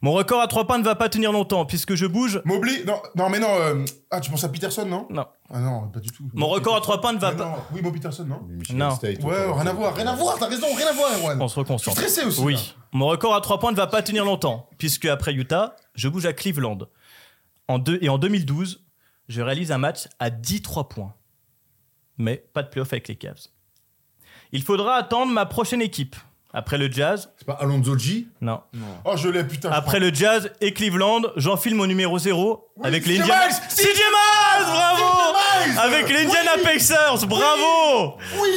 Mon 0.04 0.12
record 0.12 0.41
à 0.41 0.47
3 0.47 0.68
points 0.68 0.78
ne 0.78 0.84
va 0.84 0.95
pas 0.95 1.08
tenir 1.08 1.32
longtemps, 1.32 1.66
puisque 1.66 1.95
je 1.95 2.06
bouge. 2.06 2.41
Mobley 2.43 2.84
Non, 2.84 3.01
non, 3.16 3.30
mais 3.30 3.39
non. 3.39 3.47
euh, 3.49 3.86
Ah, 4.12 4.20
tu 4.20 4.30
penses 4.30 4.43
à 4.43 4.49
Peterson, 4.49 4.86
non? 4.86 5.08
Non. 5.10 5.26
Ah 5.49 5.60
non, 5.62 5.88
pas 5.88 6.01
du 6.01 6.12
tout. 6.12 6.30
Mon 6.34 6.49
record 6.49 6.76
à 6.76 6.82
3 6.82 6.99
points 6.99 7.14
ne 7.14 7.20
va 7.20 7.32
Mais 7.32 7.38
pas. 7.38 7.45
non. 7.45 7.56
Oui, 7.74 7.82
Mo 7.82 7.89
Peterson, 7.91 8.26
non? 8.26 8.41
Non. 8.74 8.91
State, 8.91 9.24
Ouais, 9.24 9.34
rien 9.51 9.66
à 9.66 9.72
voir, 9.72 9.95
rien 9.95 10.06
à 10.08 10.14
voir, 10.16 10.38
t'as 10.38 10.49
raison, 10.49 10.68
rien 10.76 10.88
à 10.88 10.91
voir, 10.91 11.10
Erwan. 11.18 11.41
On 11.41 11.47
se 11.47 11.58
reconcentre. 11.58 11.95
Je 11.97 12.01
suis 12.04 12.12
stressé 12.12 12.28
aussi, 12.28 12.39
là. 12.41 12.45
Oui. 12.45 12.76
Mon 12.91 13.08
record 13.08 13.34
à 13.34 13.39
3 13.39 13.60
points 13.60 13.72
ne 13.72 13.78
va 13.78 13.88
pas 13.88 14.01
tenir 14.04 14.26
longtemps, 14.26 14.68
puisque 14.78 15.06
après 15.06 15.34
Utah, 15.34 15.78
je 15.95 16.10
bouge 16.10 16.26
à 16.26 16.34
Cleveland. 16.34 16.80
En 17.70 17.80
deux, 17.80 17.97
et 18.01 18.10
en 18.10 18.18
2012, 18.18 18.84
je 19.30 19.41
réalise 19.41 19.72
un 19.72 19.78
match 19.78 20.10
à 20.20 20.30
10 20.30 20.62
3 20.64 20.89
points. 20.89 21.14
Mais 22.18 22.45
pas 22.54 22.62
de 22.62 22.68
playoff 22.68 22.91
avec 22.91 23.08
les 23.08 23.16
Cavs. 23.16 23.47
Il 24.51 24.64
faudra 24.64 24.95
attendre 24.95 25.32
ma 25.32 25.45
prochaine 25.45 25.82
équipe. 25.82 26.18
Après 26.56 26.78
le 26.78 26.91
Jazz, 26.91 27.32
C'est 27.38 27.47
pas 27.47 27.54
Alonso 27.60 27.97
G 27.97 28.28
non. 28.41 28.60
Oh, 29.06 29.14
je 29.16 29.28
l'ai, 29.30 29.43
putain. 29.43 29.72
Après 29.72 29.99
le 29.99 30.14
Jazz 30.14 30.51
et 30.62 30.72
Cleveland, 30.74 31.22
j'enfile 31.36 31.74
mon 31.76 31.88
numéro 31.88 32.20
0 32.20 32.70
avec 32.84 33.06
les 33.08 33.16
CJ 33.16 33.22
Indiana. 33.22 33.45
Miles 33.47 33.56
CJ 33.70 33.86
Miles, 33.86 34.66
bravo 34.66 35.04
Miles 35.34 35.80
Avec 35.80 36.10
les 36.10 36.26
Indiana 36.26 36.51
Pacers, 36.64 37.26
bravo 37.28 38.16
Oui 38.41 38.49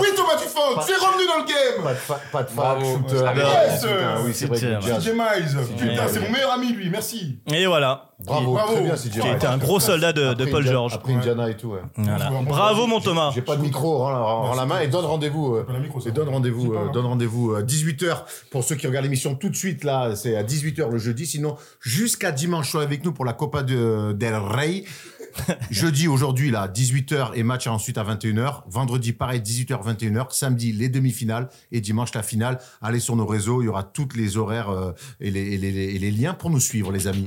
Oui, 0.00 0.08
Thomas 0.16 0.32
tu 0.36 0.92
es 0.92 0.96
revenu 0.96 1.26
dans 1.26 1.38
le 1.38 1.44
game 1.46 1.84
Pas 1.84 1.90
de, 1.92 1.96
fa- 1.96 2.20
pas 2.32 2.42
de 2.42 2.48
fac, 2.48 2.56
Bravo. 2.56 2.84
shooter. 3.08 3.24
Ah, 3.26 3.34
yes. 3.34 3.80
Putain, 3.82 3.96
oui, 4.24 4.30
c'est 4.34 4.46
vrai 4.46 4.60
que 4.60 4.64
le 4.66 4.80
C'était- 4.80 4.86
jazz. 4.94 5.04
CJ 5.04 5.12
Miles 5.12 5.66
Putain, 5.78 5.86
Ouais. 6.02 6.08
c'est 6.08 6.20
mon 6.20 6.30
meilleur 6.30 6.52
ami, 6.52 6.72
lui, 6.72 6.88
merci 6.90 7.38
Et 7.52 7.66
voilà. 7.66 8.08
Bravo, 8.24 8.52
Bravo. 8.54 8.72
très 8.74 8.82
bien, 8.82 8.94
CJ 8.96 9.20
Qui 9.20 9.28
était 9.28 9.46
un 9.46 9.58
gros 9.58 9.80
soldat 9.80 10.12
de, 10.12 10.20
de 10.22 10.28
Après 10.30 10.46
Paul 10.46 10.60
Indiana- 10.60 10.72
George. 10.72 10.94
Après 10.94 11.12
Indiana 11.12 11.50
et 11.50 11.56
tout, 11.56 11.68
ouais. 11.70 11.80
Voilà. 11.96 12.28
Bonjour. 12.30 12.42
Bravo 12.44 12.86
mon 12.86 13.00
Thomas. 13.00 13.32
J'ai 13.34 13.42
pas 13.42 13.56
de 13.56 13.62
micro, 13.62 13.98
rends 13.98 14.10
la, 14.10 14.18
rends 14.18 14.54
la 14.54 14.64
main 14.66 14.80
et 14.80 14.88
donne 14.88 15.04
rendez-vous. 15.04 15.56
euh, 15.56 15.64
Pas 15.64 15.72
la 15.72 15.78
micro, 15.80 16.00
ça 16.00 16.08
et 16.08 16.12
donne 16.12 16.28
rendez-vous, 16.28 16.72
C'est 16.72 16.78
euh, 16.78 16.92
donne 16.92 17.06
rendez-vous 17.22 17.54
à 17.54 17.62
18h 17.62 18.24
pour 18.50 18.64
ceux 18.64 18.74
qui 18.74 18.86
regardent 18.86 19.04
l'émission 19.04 19.34
tout 19.34 19.48
de 19.48 19.54
suite 19.56 19.84
là, 19.84 20.14
c'est 20.16 20.36
à 20.36 20.42
18h 20.42 20.90
le 20.90 20.98
jeudi. 20.98 21.26
Sinon, 21.26 21.56
jusqu'à 21.80 22.32
dimanche, 22.32 22.70
soyez 22.70 22.86
avec 22.86 23.04
nous 23.04 23.12
pour 23.12 23.24
la 23.24 23.32
Copa 23.32 23.62
de, 23.62 24.12
del 24.12 24.34
Rey. 24.34 24.84
Jeudi 25.70 26.08
aujourd'hui 26.08 26.50
là, 26.50 26.68
18h 26.68 27.30
et 27.34 27.42
match 27.42 27.66
ensuite 27.66 27.96
à 27.96 28.04
21h. 28.04 28.62
Vendredi 28.66 29.12
pareil 29.14 29.40
18h 29.40 29.82
21h. 29.96 30.26
Samedi 30.30 30.72
les 30.72 30.88
demi-finales 30.90 31.48
et 31.70 31.80
dimanche 31.80 32.12
la 32.14 32.22
finale. 32.22 32.58
Allez 32.82 33.00
sur 33.00 33.16
nos 33.16 33.24
réseaux, 33.26 33.62
il 33.62 33.66
y 33.66 33.68
aura 33.68 33.82
toutes 33.82 34.14
les 34.14 34.36
horaires 34.36 34.68
euh, 34.70 34.92
et, 35.20 35.30
les, 35.30 35.40
et 35.54 35.58
les- 35.58 35.70
et 35.94 35.98
les 35.98 36.10
liens 36.10 36.34
pour 36.34 36.50
nous 36.50 36.60
suivre 36.60 36.92
les 36.92 37.06
amis. 37.06 37.26